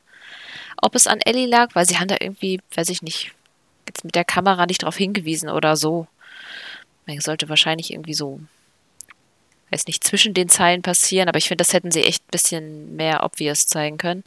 Ob 0.80 0.94
es 0.94 1.06
an 1.06 1.20
Ellie 1.20 1.46
lag, 1.46 1.74
weil 1.74 1.86
sie 1.86 1.98
haben 1.98 2.08
da 2.08 2.16
irgendwie, 2.20 2.60
weiß 2.74 2.88
ich 2.88 3.02
nicht, 3.02 3.32
jetzt 3.86 4.04
mit 4.04 4.14
der 4.14 4.24
Kamera 4.24 4.66
nicht 4.66 4.82
drauf 4.82 4.96
hingewiesen 4.96 5.48
oder 5.48 5.76
so. 5.76 6.06
Man 7.06 7.20
sollte 7.20 7.48
wahrscheinlich 7.48 7.92
irgendwie 7.92 8.14
so, 8.14 8.40
weiß 9.70 9.86
nicht, 9.86 10.04
zwischen 10.04 10.34
den 10.34 10.48
Zeilen 10.48 10.82
passieren, 10.82 11.28
aber 11.28 11.38
ich 11.38 11.48
finde, 11.48 11.62
das 11.62 11.72
hätten 11.72 11.90
sie 11.90 12.02
echt 12.02 12.22
ein 12.24 12.30
bisschen 12.30 12.96
mehr 12.96 13.24
obvious 13.24 13.66
zeigen 13.66 13.98
können. 13.98 14.24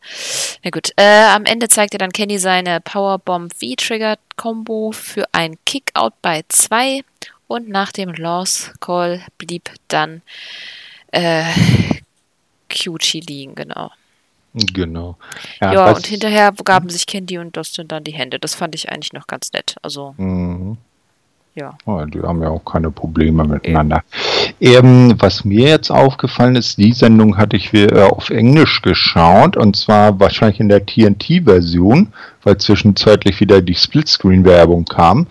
Na 0.64 0.70
gut, 0.70 0.92
äh, 0.96 1.26
am 1.26 1.46
Ende 1.46 1.70
zeigte 1.70 1.98
dann 1.98 2.14
Kenny 2.14 2.38
seine 2.38 2.82
Powerbomb 2.82 3.54
V-Trigger-Combo 3.54 4.92
für 4.92 5.26
ein 5.32 5.58
Kickout 5.66 6.14
bei 6.22 6.44
2 6.48 7.04
und 7.48 7.70
nach 7.70 7.92
dem 7.92 8.14
Loss 8.14 8.74
Call 8.80 9.22
blieb 9.38 9.72
dann 9.88 10.22
äh, 11.12 11.44
Kyuchi 12.70 13.22
liegen, 13.22 13.56
genau. 13.56 13.92
Genau. 14.54 15.18
Ja, 15.62 15.74
ja 15.74 15.92
und 15.92 16.06
hinterher 16.08 16.52
gaben 16.64 16.90
sich 16.90 17.06
Candy 17.06 17.38
und 17.38 17.56
Dustin 17.56 17.88
dann 17.88 18.04
die 18.04 18.14
Hände. 18.14 18.40
Das 18.40 18.56
fand 18.56 18.76
ich 18.76 18.90
eigentlich 18.90 19.14
noch 19.14 19.28
ganz 19.28 19.52
nett. 19.54 19.76
Also. 19.82 20.16
Mhm. 20.18 20.78
Ja. 21.54 21.76
Oh, 21.88 22.04
die 22.06 22.22
haben 22.22 22.44
ja 22.44 22.50
auch 22.50 22.64
keine 22.64 22.92
Probleme 22.92 23.44
miteinander. 23.44 24.04
Ähm, 24.62 25.16
was 25.18 25.44
mir 25.44 25.70
jetzt 25.70 25.90
aufgefallen 25.90 26.56
ist, 26.56 26.78
die 26.78 26.94
Sendung 26.94 27.36
hatte 27.36 27.56
ich 27.56 27.74
äh, 27.74 28.00
auf 28.00 28.30
Englisch 28.30 28.84
geschaut 28.84 29.58
und 29.58 29.76
zwar 29.76 30.20
wahrscheinlich 30.20 30.60
in 30.60 30.70
der 30.70 30.86
TNT-Version, 30.86 32.14
weil 32.44 32.58
zwischenzeitlich 32.58 33.40
wieder 33.40 33.64
die 33.64 33.74
Splitscreen-Werbung 33.74 34.86
kam. 34.86 35.20
Mhm. 35.20 35.28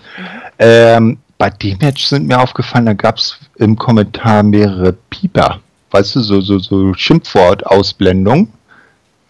Ähm, 0.59 1.19
bei 1.39 1.51
dem 1.51 1.79
Match 1.79 2.05
sind 2.05 2.27
mir 2.27 2.41
aufgefallen, 2.41 2.87
da 2.87 2.93
gab 2.95 3.19
es 3.19 3.39
im 3.57 3.77
Kommentar 3.77 4.43
mehrere 4.43 4.93
Pieper. 5.11 5.61
Weißt 5.91 6.17
du, 6.17 6.21
so, 6.21 6.41
so, 6.41 6.59
so 6.59 6.95
Schimpfwort-Ausblendung. 6.95 8.53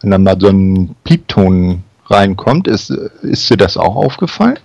Wenn 0.00 0.10
dann 0.10 0.22
mal 0.22 0.40
so 0.40 0.48
ein 0.48 0.94
Piepton 1.04 1.82
reinkommt, 2.06 2.68
ist, 2.68 2.90
ist 2.90 3.50
dir 3.50 3.56
das 3.56 3.76
auch 3.76 3.96
aufgefallen? 3.96 4.58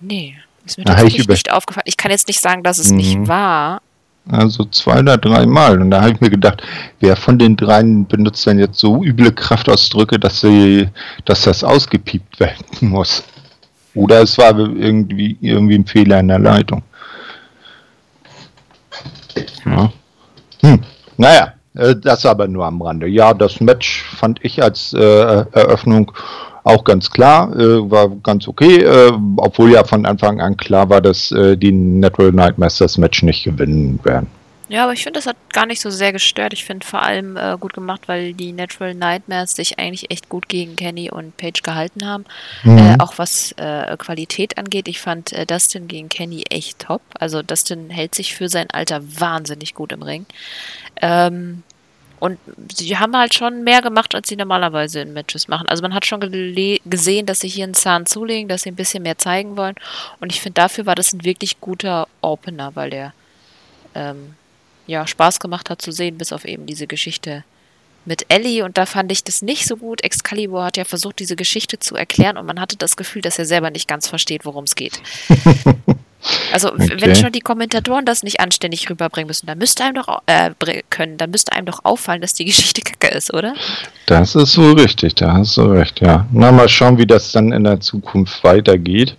Nee, 0.00 0.36
ist 0.64 0.78
mir 0.78 0.84
tatsächlich 0.84 1.28
nicht 1.28 1.50
aufgefallen. 1.50 1.84
Ich 1.86 1.96
kann 1.96 2.10
jetzt 2.10 2.28
nicht 2.28 2.40
sagen, 2.40 2.62
dass 2.62 2.78
es 2.78 2.90
mhm. 2.90 2.96
nicht 2.96 3.28
war. 3.28 3.80
Also 4.30 4.64
zwei 4.64 5.00
oder 5.00 5.18
dreimal. 5.18 5.80
Und 5.80 5.90
da 5.90 6.00
habe 6.00 6.12
ich 6.12 6.20
mir 6.20 6.30
gedacht, 6.30 6.62
wer 7.00 7.14
von 7.14 7.38
den 7.38 7.56
dreien 7.56 8.06
benutzt 8.06 8.46
denn 8.46 8.58
jetzt 8.58 8.78
so 8.78 9.04
üble 9.04 9.32
Kraftausdrücke, 9.32 10.18
dass 10.18 10.40
sie, 10.40 10.88
dass 11.26 11.42
das 11.42 11.62
ausgepiept 11.62 12.40
werden 12.40 12.64
muss? 12.80 13.22
Oder 13.94 14.22
es 14.22 14.36
war 14.38 14.58
irgendwie, 14.58 15.36
irgendwie 15.40 15.76
ein 15.76 15.86
Fehler 15.86 16.20
in 16.20 16.28
der 16.28 16.38
Leitung. 16.38 16.82
Ja. 19.64 19.92
Hm. 20.60 20.80
Naja, 21.16 21.54
äh, 21.74 21.94
das 21.96 22.26
aber 22.26 22.48
nur 22.48 22.66
am 22.66 22.82
Rande. 22.82 23.06
Ja, 23.06 23.34
das 23.34 23.60
Match 23.60 24.02
fand 24.02 24.40
ich 24.42 24.62
als 24.62 24.92
äh, 24.92 24.98
Eröffnung 24.98 26.12
auch 26.64 26.84
ganz 26.84 27.10
klar, 27.10 27.54
äh, 27.56 27.90
war 27.90 28.08
ganz 28.22 28.48
okay, 28.48 28.82
äh, 28.82 29.12
obwohl 29.36 29.72
ja 29.72 29.84
von 29.84 30.06
Anfang 30.06 30.40
an 30.40 30.56
klar 30.56 30.88
war, 30.88 31.00
dass 31.00 31.30
äh, 31.30 31.56
die 31.56 31.72
Natural 31.72 32.32
Nightmares 32.32 32.78
das 32.78 32.96
Match 32.96 33.22
nicht 33.22 33.44
gewinnen 33.44 34.00
werden. 34.02 34.28
Ja, 34.68 34.84
aber 34.84 34.94
ich 34.94 35.02
finde, 35.02 35.18
das 35.18 35.26
hat 35.26 35.36
gar 35.52 35.66
nicht 35.66 35.80
so 35.80 35.90
sehr 35.90 36.12
gestört. 36.12 36.54
Ich 36.54 36.64
finde 36.64 36.86
vor 36.86 37.02
allem 37.02 37.36
äh, 37.36 37.56
gut 37.60 37.74
gemacht, 37.74 38.02
weil 38.06 38.32
die 38.32 38.52
Natural 38.52 38.94
Nightmares 38.94 39.54
sich 39.54 39.78
eigentlich 39.78 40.10
echt 40.10 40.30
gut 40.30 40.48
gegen 40.48 40.74
Kenny 40.76 41.10
und 41.10 41.36
Paige 41.36 41.60
gehalten 41.62 42.06
haben. 42.06 42.24
Mhm. 42.62 42.78
Äh, 42.78 42.96
auch 42.98 43.18
was 43.18 43.52
äh, 43.52 43.94
Qualität 43.98 44.56
angeht. 44.56 44.88
Ich 44.88 45.00
fand 45.00 45.32
äh, 45.32 45.44
Dustin 45.44 45.86
gegen 45.86 46.08
Kenny 46.08 46.44
echt 46.48 46.78
top. 46.78 47.02
Also 47.18 47.42
Dustin 47.42 47.90
hält 47.90 48.14
sich 48.14 48.34
für 48.34 48.48
sein 48.48 48.70
Alter 48.70 49.02
wahnsinnig 49.20 49.74
gut 49.74 49.92
im 49.92 50.02
Ring. 50.02 50.24
Ähm, 51.02 51.62
und 52.20 52.38
sie 52.74 52.96
haben 52.96 53.14
halt 53.14 53.34
schon 53.34 53.64
mehr 53.64 53.82
gemacht, 53.82 54.14
als 54.14 54.30
sie 54.30 54.36
normalerweise 54.36 55.00
in 55.00 55.12
Matches 55.12 55.46
machen. 55.46 55.68
Also 55.68 55.82
man 55.82 55.92
hat 55.92 56.06
schon 56.06 56.20
gesehen, 56.20 57.26
dass 57.26 57.40
sie 57.40 57.48
hier 57.48 57.64
einen 57.64 57.74
Zahn 57.74 58.06
zulegen, 58.06 58.48
dass 58.48 58.62
sie 58.62 58.70
ein 58.70 58.76
bisschen 58.76 59.02
mehr 59.02 59.18
zeigen 59.18 59.58
wollen. 59.58 59.74
Und 60.20 60.32
ich 60.32 60.40
finde, 60.40 60.54
dafür 60.54 60.86
war 60.86 60.94
das 60.94 61.12
ein 61.12 61.22
wirklich 61.22 61.60
guter 61.60 62.08
Opener, 62.22 62.74
weil 62.76 62.88
der 62.88 63.12
ähm, 63.94 64.36
ja, 64.86 65.06
Spaß 65.06 65.40
gemacht 65.40 65.70
hat 65.70 65.82
zu 65.82 65.92
sehen, 65.92 66.18
bis 66.18 66.32
auf 66.32 66.44
eben 66.44 66.66
diese 66.66 66.86
Geschichte 66.86 67.44
mit 68.04 68.26
Ellie. 68.28 68.64
Und 68.64 68.78
da 68.78 68.86
fand 68.86 69.10
ich 69.12 69.24
das 69.24 69.42
nicht 69.42 69.66
so 69.66 69.76
gut. 69.76 70.02
Excalibur 70.02 70.64
hat 70.64 70.76
ja 70.76 70.84
versucht, 70.84 71.18
diese 71.18 71.36
Geschichte 71.36 71.78
zu 71.78 71.96
erklären 71.96 72.36
und 72.36 72.46
man 72.46 72.60
hatte 72.60 72.76
das 72.76 72.96
Gefühl, 72.96 73.22
dass 73.22 73.38
er 73.38 73.46
selber 73.46 73.70
nicht 73.70 73.88
ganz 73.88 74.08
versteht, 74.08 74.44
worum 74.44 74.64
es 74.64 74.74
geht. 74.74 75.00
Also 76.52 76.72
okay. 76.72 76.96
wenn 77.00 77.14
schon 77.14 77.32
die 77.32 77.40
Kommentatoren 77.40 78.04
das 78.04 78.22
nicht 78.22 78.40
anständig 78.40 78.88
rüberbringen 78.88 79.26
müssen, 79.26 79.46
dann 79.46 79.58
müsste 79.58 79.84
einem 79.84 79.96
doch 79.96 80.22
äh, 80.26 80.50
können, 80.88 81.18
dann 81.18 81.30
müsste 81.30 81.52
einem 81.52 81.66
doch 81.66 81.84
auffallen, 81.84 82.22
dass 82.22 82.34
die 82.34 82.44
Geschichte 82.44 82.80
kacke 82.80 83.08
ist, 83.14 83.32
oder? 83.34 83.54
Das 84.06 84.34
ist 84.34 84.52
so 84.52 84.72
richtig, 84.72 85.16
da 85.16 85.34
hast 85.34 85.56
du 85.56 85.62
recht, 85.64 86.00
ja. 86.00 86.26
Na, 86.32 86.50
mal 86.52 86.68
schauen, 86.68 86.96
wie 86.98 87.06
das 87.06 87.32
dann 87.32 87.52
in 87.52 87.64
der 87.64 87.80
Zukunft 87.80 88.42
weitergeht. 88.42 89.16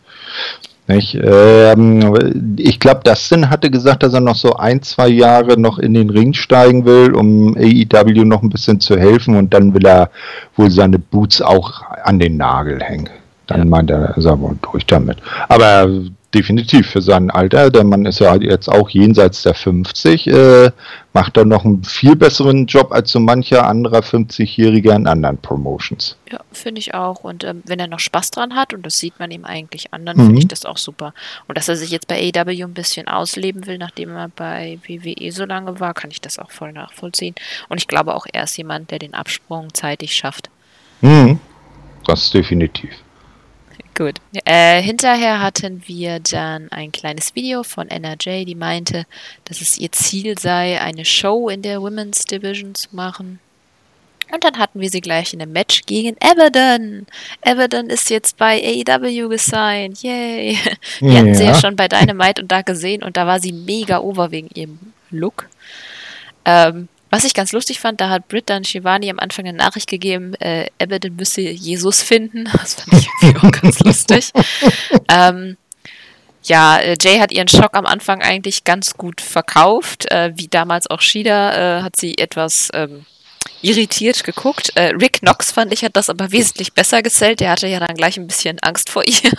Nicht? 0.87 1.15
Ähm, 1.15 2.55
ich 2.57 2.79
glaube, 2.79 3.01
Dustin 3.03 3.49
hatte 3.49 3.71
gesagt, 3.71 4.03
dass 4.03 4.13
er 4.13 4.19
noch 4.19 4.35
so 4.35 4.55
ein, 4.55 4.83
zwei 4.83 5.07
Jahre 5.07 5.59
noch 5.59 5.79
in 5.79 5.95
den 5.95 6.11
Ring 6.11 6.33
steigen 6.33 6.85
will, 6.85 7.15
um 7.15 7.57
AEW 7.57 8.23
noch 8.23 8.43
ein 8.43 8.49
bisschen 8.49 8.79
zu 8.79 8.95
helfen 8.95 9.35
und 9.35 9.53
dann 9.53 9.73
will 9.73 9.85
er 9.85 10.11
wohl 10.55 10.69
seine 10.69 10.99
Boots 10.99 11.41
auch 11.41 11.81
an 12.03 12.19
den 12.19 12.37
Nagel 12.37 12.81
hängen. 12.83 13.09
Dann 13.47 13.59
ja. 13.59 13.65
meint 13.65 13.89
er, 13.89 14.15
ist 14.15 14.25
er 14.25 14.39
wohl 14.39 14.57
durch 14.61 14.85
damit. 14.85 15.17
Aber 15.49 15.89
definitiv 16.35 16.87
für 16.87 17.01
sein 17.01 17.31
Alter. 17.31 17.71
Der 17.71 17.85
Mann 17.85 18.05
ist 18.05 18.19
ja 18.19 18.35
jetzt 18.35 18.67
auch 18.67 18.89
jenseits 18.89 19.43
der 19.43 19.55
50, 19.55 20.27
äh, 20.27 20.71
macht 21.13 21.37
er 21.37 21.45
noch 21.45 21.63
einen 21.63 21.83
viel 21.83 22.15
besseren 22.15 22.65
Job 22.65 22.91
als 22.91 23.11
so 23.11 23.19
mancher 23.21 23.65
anderer 23.65 23.99
50-Jähriger 23.99 24.95
in 24.95 25.07
anderen 25.07 25.37
Promotions. 25.37 26.17
Ja, 26.29 26.41
finde 26.51 26.79
ich 26.79 26.93
auch. 26.93 27.23
Und 27.23 27.45
ähm, 27.45 27.63
wenn 27.65 27.79
er 27.79 27.87
noch 27.87 27.99
Spaß 27.99 28.31
dran 28.31 28.55
hat, 28.55 28.73
und 28.73 28.85
das 28.85 28.99
sieht 28.99 29.17
man 29.17 29.31
ihm 29.31 29.45
eigentlich 29.45 29.93
an, 29.93 30.05
dann 30.05 30.17
mhm. 30.17 30.25
finde 30.25 30.39
ich 30.39 30.47
das 30.49 30.65
auch 30.65 30.77
super. 30.77 31.13
Und 31.47 31.57
dass 31.57 31.69
er 31.69 31.77
sich 31.77 31.89
jetzt 31.89 32.07
bei 32.07 32.31
AEW 32.35 32.65
ein 32.65 32.73
bisschen 32.73 33.07
ausleben 33.07 33.65
will, 33.65 33.77
nachdem 33.77 34.09
er 34.09 34.27
bei 34.27 34.77
WWE 34.85 35.31
so 35.31 35.45
lange 35.45 35.79
war, 35.79 35.93
kann 35.93 36.11
ich 36.11 36.19
das 36.19 36.37
auch 36.37 36.51
voll 36.51 36.73
nachvollziehen. 36.73 37.35
Und 37.69 37.77
ich 37.77 37.87
glaube 37.87 38.13
auch, 38.13 38.25
er 38.31 38.43
ist 38.43 38.57
jemand, 38.57 38.91
der 38.91 38.99
den 38.99 39.13
Absprung 39.13 39.73
zeitig 39.73 40.13
schafft. 40.13 40.49
Mhm. 40.99 41.39
Das 42.05 42.29
definitiv. 42.29 42.91
Gut. 43.95 44.15
Äh, 44.43 44.81
hinterher 44.81 45.41
hatten 45.41 45.81
wir 45.85 46.19
dann 46.19 46.69
ein 46.69 46.91
kleines 46.91 47.33
Video 47.33 47.63
von 47.63 47.87
NRJ, 47.89 48.43
die 48.43 48.55
meinte, 48.55 49.05
dass 49.45 49.61
es 49.61 49.77
ihr 49.77 49.91
Ziel 49.93 50.37
sei, 50.37 50.81
eine 50.81 51.05
Show 51.05 51.47
in 51.47 51.61
der 51.61 51.81
Women's 51.81 52.25
Division 52.25 52.75
zu 52.75 52.89
machen. 52.91 53.39
Und 54.33 54.43
dann 54.43 54.57
hatten 54.57 54.81
wir 54.81 54.89
sie 54.89 54.99
gleich 54.99 55.33
in 55.33 55.41
einem 55.41 55.53
Match 55.53 55.83
gegen 55.85 56.17
Everton. 56.19 57.05
Everton 57.41 57.89
ist 57.89 58.09
jetzt 58.09 58.37
bei 58.37 58.61
AEW 58.61 59.29
gesigned. 59.29 60.03
Yay. 60.03 60.57
Wir 60.99 61.11
ja. 61.11 61.19
hatten 61.19 61.35
sie 61.35 61.45
ja 61.45 61.55
schon 61.55 61.77
bei 61.77 61.87
Dynamite 61.87 62.41
und 62.41 62.51
da 62.51 62.63
gesehen 62.63 63.01
und 63.01 63.15
da 63.15 63.25
war 63.25 63.39
sie 63.39 63.53
mega 63.53 63.99
over 63.99 64.31
wegen 64.31 64.49
ihrem 64.53 64.79
Look. 65.09 65.47
Ähm, 66.43 66.89
was 67.09 67.23
ich 67.23 67.33
ganz 67.33 67.51
lustig 67.51 67.79
fand, 67.79 68.01
da 68.01 68.09
hat 68.09 68.27
Britt 68.27 68.49
dann 68.49 68.63
Shivani 68.63 69.09
am 69.09 69.19
Anfang 69.19 69.45
eine 69.47 69.57
Nachricht 69.57 69.89
gegeben, 69.89 70.33
äh, 70.35 70.67
Abaddon 70.81 71.15
müsse 71.15 71.41
Jesus 71.41 72.01
finden. 72.01 72.49
Das 72.53 72.75
fand 72.75 73.01
ich 73.01 73.07
irgendwie 73.21 73.47
auch 73.47 73.51
ganz 73.51 73.79
lustig. 73.79 74.31
Ähm, 75.09 75.57
Ja, 76.47 76.77
äh, 76.77 76.95
Jay 77.01 77.17
hat 77.17 77.31
ihren 77.31 77.47
Schock 77.47 77.75
am 77.75 77.87
Anfang 77.87 78.21
eigentlich 78.21 78.63
ganz 78.63 78.93
gut 78.93 79.19
verkauft. 79.19 80.11
Äh, 80.11 80.31
wie 80.35 80.47
damals 80.47 80.87
auch 80.89 81.01
Shida 81.01 81.79
äh, 81.79 81.81
hat 81.81 81.95
sie 81.95 82.17
etwas 82.17 82.69
ähm, 82.73 83.05
irritiert 83.65 84.23
geguckt. 84.23 84.71
Äh, 84.75 84.93
Rick 85.01 85.21
Knox 85.21 85.51
fand 85.51 85.73
ich, 85.73 85.83
hat 85.83 85.95
das 85.95 86.09
aber 86.09 86.31
wesentlich 86.31 86.73
besser 86.73 87.01
gesellt. 87.01 87.39
Der 87.39 87.49
hatte 87.49 87.67
ja 87.67 87.79
dann 87.79 87.95
gleich 87.95 88.17
ein 88.17 88.27
bisschen 88.27 88.59
Angst 88.59 88.89
vor 88.89 89.03
ihr. 89.07 89.31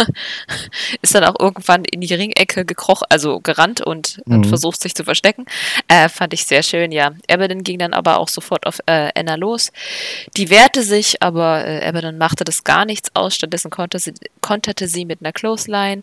Ist 1.01 1.14
dann 1.14 1.24
auch 1.24 1.39
irgendwann 1.39 1.85
in 1.85 2.01
die 2.01 2.12
Ringecke 2.12 2.64
gekrochen, 2.64 3.07
also 3.09 3.41
gerannt 3.41 3.81
und, 3.81 4.18
mhm. 4.27 4.35
und, 4.35 4.47
versucht 4.47 4.83
sich 4.83 4.95
zu 4.95 5.05
verstecken. 5.05 5.47
Äh, 5.87 6.09
fand 6.09 6.35
ich 6.35 6.45
sehr 6.45 6.64
schön, 6.64 6.91
ja. 6.91 7.12
Abaddon 7.31 7.62
ging 7.62 7.79
dann 7.79 7.95
aber 7.95 8.18
auch 8.18 8.29
sofort 8.29 8.66
auf 8.66 8.81
äh, 8.87 9.11
Anna 9.14 9.37
los. 9.37 9.70
Die 10.37 10.51
wehrte 10.51 10.83
sich, 10.83 11.22
aber 11.22 11.64
äh, 11.64 11.87
Abaddon 11.87 12.18
machte 12.18 12.43
das 12.43 12.64
gar 12.64 12.85
nichts 12.85 13.11
aus. 13.14 13.37
Stattdessen 13.37 13.70
konnte 13.70 14.01
sie, 14.01 14.14
konterte 14.41 14.89
sie 14.89 15.05
mit 15.05 15.20
einer 15.20 15.33
Clothesline, 15.33 16.03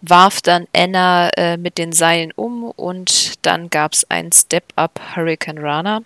warf 0.00 0.40
dann 0.40 0.66
Anna 0.74 1.28
äh, 1.36 1.58
mit 1.58 1.76
den 1.76 1.92
Seilen 1.92 2.32
um 2.34 2.64
und 2.64 3.44
dann 3.44 3.68
gab 3.68 3.92
es 3.92 4.10
ein 4.10 4.32
Step-Up 4.32 5.00
Hurricane 5.14 5.58
Runner. 5.58 6.02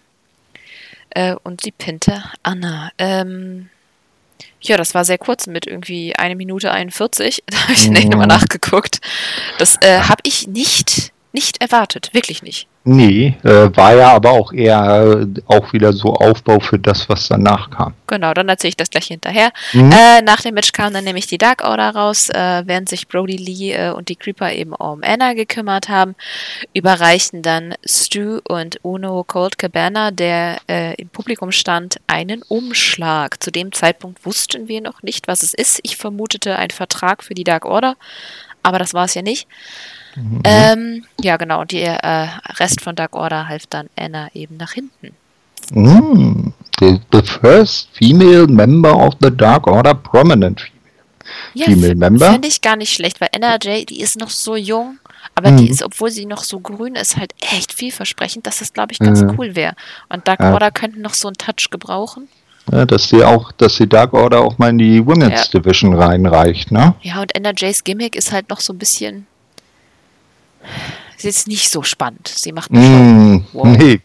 Äh, 1.15 1.37
und 1.43 1.61
sie 1.61 1.73
pinte 1.73 2.23
Anna. 2.43 2.91
Ähm, 2.99 3.69
ja, 4.61 4.77
das 4.77 4.95
war 4.95 5.05
sehr 5.05 5.19
kurz 5.19 5.47
mit 5.47 5.67
irgendwie 5.67 6.17
eine 6.17 6.37
Minute 6.37 6.71
41. 6.71 7.43
Da 7.51 7.63
habe 7.63 7.73
ich 7.73 7.89
mhm. 7.89 7.95
nochmal 8.11 8.27
nachgeguckt. 8.27 9.01
Das 9.59 9.77
äh, 9.83 10.01
habe 10.01 10.23
ich 10.25 10.49
nicht, 10.49 11.13
nicht 11.33 11.61
erwartet. 11.61 12.11
Wirklich 12.12 12.43
nicht. 12.43 12.68
Nee, 12.85 13.37
äh, 13.45 13.70
war 13.76 13.95
ja 13.95 14.12
aber 14.12 14.33
auch 14.33 14.53
eher 14.53 15.22
äh, 15.22 15.41
auch 15.47 15.72
wieder 15.72 15.93
so 15.93 16.14
Aufbau 16.14 16.59
für 16.59 16.80
das, 16.80 17.09
was 17.09 17.28
danach 17.28 17.70
kam. 17.70 17.95
Genau, 18.09 18.35
dann 18.35 18.49
erzähle 18.49 18.70
ich 18.70 18.76
das 18.76 18.91
gleich 18.91 19.07
hinterher. 19.07 19.53
Mhm. 19.72 19.93
Äh, 19.93 20.22
nach 20.22 20.41
dem 20.41 20.55
Match 20.55 20.72
kam 20.72 20.93
dann 20.93 21.05
nämlich 21.05 21.28
die 21.28 21.39
Dark 21.39 21.62
Order 21.62 21.91
raus, 21.95 22.28
äh, 22.28 22.62
während 22.66 22.89
sich 22.89 23.07
Brody 23.07 23.37
Lee 23.37 23.72
äh, 23.72 23.93
und 23.93 24.09
die 24.09 24.16
Creeper 24.16 24.53
eben 24.53 24.72
um 24.72 25.01
Anna 25.05 25.35
gekümmert 25.35 25.89
haben, 25.89 26.16
überreichten 26.74 27.43
dann 27.43 27.74
Stu 27.87 28.41
und 28.49 28.80
Uno 28.83 29.22
Cold 29.22 29.59
Cabana, 29.59 30.11
der 30.11 30.59
äh, 30.68 31.01
im 31.01 31.09
Publikum 31.09 31.53
stand, 31.53 32.01
einen 32.09 32.43
Umschlag. 32.43 33.41
Zu 33.41 33.53
dem 33.53 33.70
Zeitpunkt 33.70 34.26
wussten 34.26 34.66
wir 34.66 34.80
noch 34.80 35.05
nicht, 35.05 35.28
was 35.28 35.45
es 35.45 35.55
ist. 35.55 35.78
Ich 35.85 35.97
vermutete 35.97 36.57
einen 36.57 36.70
Vertrag 36.70 37.22
für 37.22 37.35
die 37.35 37.45
Dark 37.45 37.64
Order, 37.64 37.95
aber 38.64 38.80
das 38.80 38.93
war 38.93 39.05
es 39.05 39.14
ja 39.14 39.22
nicht. 39.22 39.47
Mhm. 40.17 40.41
Ähm, 40.45 41.05
ja, 41.21 41.37
genau. 41.37 41.61
Und 41.63 41.73
der 41.73 42.05
äh, 42.05 42.29
Rest 42.55 42.81
von 42.81 42.95
Dark 42.95 43.15
Order 43.15 43.49
half 43.49 43.67
dann 43.67 43.89
Anna 43.97 44.29
eben 44.35 44.57
nach 44.57 44.73
hinten. 44.73 45.15
Mm, 45.73 46.53
the, 46.81 47.01
the, 47.13 47.23
first 47.23 47.89
female 47.95 48.47
member 48.47 48.95
of 48.95 49.15
the 49.21 49.31
Dark 49.31 49.67
Order, 49.67 49.95
prominent 49.95 50.61
female, 50.61 50.81
ja, 51.55 51.67
female 51.67 51.95
member. 51.95 52.33
Finde 52.33 52.49
ich 52.49 52.61
gar 52.61 52.77
nicht 52.77 52.93
schlecht, 52.93 53.21
weil 53.21 53.29
Anna 53.35 53.57
J, 53.57 53.89
die 53.89 54.01
ist 54.01 54.19
noch 54.19 54.31
so 54.31 54.57
jung, 54.57 54.99
aber 55.35 55.53
mhm. 55.53 55.59
die 55.59 55.71
ist, 55.71 55.83
obwohl 55.83 56.11
sie 56.11 56.27
noch 56.27 56.43
so 56.43 56.61
grün 56.61 56.95
ist, 56.97 57.17
halt 57.17 57.33
echt 57.41 57.73
vielversprechend, 57.73 58.47
dass 58.47 58.59
das, 58.59 58.73
glaube 58.73 58.93
ich, 58.93 58.99
ganz 58.99 59.23
mhm. 59.23 59.39
cool 59.39 59.55
wäre. 59.55 59.75
Und 60.09 60.27
Dark 60.29 60.41
ja. 60.41 60.53
Order 60.53 60.71
könnten 60.71 61.01
noch 61.01 61.15
so 61.15 61.29
einen 61.29 61.37
Touch 61.37 61.71
gebrauchen. 61.71 62.29
Ja, 62.71 62.85
dass 62.85 63.09
sie 63.09 63.25
auch, 63.25 63.51
dass 63.53 63.77
die 63.77 63.89
Dark 63.89 64.13
Order 64.13 64.41
auch 64.41 64.59
mal 64.59 64.71
in 64.71 64.79
die 64.79 65.05
Women's. 65.05 65.51
Division 65.51 65.95
reinreicht, 65.95 66.71
ne? 66.71 66.95
Ja, 67.03 67.21
und 67.21 67.35
Anna 67.37 67.53
Jays 67.57 67.83
Gimmick 67.83 68.15
ist 68.15 68.31
halt 68.31 68.51
noch 68.51 68.61
so 68.61 68.73
ein 68.73 68.79
bisschen 68.79 69.27
Sie 71.17 71.29
ist 71.29 71.47
nicht 71.47 71.71
so 71.71 71.83
spannend. 71.83 72.29
Sie 72.29 72.53
macht 72.53 72.71
mich 72.71 72.81
mm, 72.81 73.47
wow. 73.53 73.67
Nee, 73.67 74.01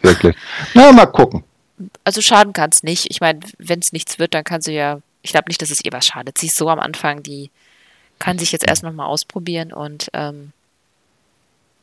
wirklich. 0.00 0.36
Na, 0.74 0.92
mal 0.92 1.06
gucken. 1.06 1.44
Also 2.04 2.20
schaden 2.20 2.52
kann 2.52 2.70
es 2.70 2.82
nicht. 2.82 3.10
Ich 3.10 3.20
meine, 3.20 3.40
wenn 3.58 3.80
es 3.80 3.92
nichts 3.92 4.18
wird, 4.18 4.34
dann 4.34 4.44
kann 4.44 4.60
sie 4.60 4.74
ja. 4.74 5.00
Ich 5.22 5.32
glaube 5.32 5.48
nicht, 5.48 5.62
dass 5.62 5.70
es 5.70 5.84
ihr 5.84 5.92
was 5.92 6.06
schadet. 6.06 6.38
Sie 6.38 6.46
ist 6.46 6.56
so 6.56 6.68
am 6.68 6.80
Anfang, 6.80 7.22
die 7.22 7.50
kann 8.18 8.38
sich 8.38 8.52
jetzt 8.52 8.66
erst 8.66 8.82
nochmal 8.82 9.06
ausprobieren 9.06 9.72
und 9.72 10.08
ähm, 10.12 10.52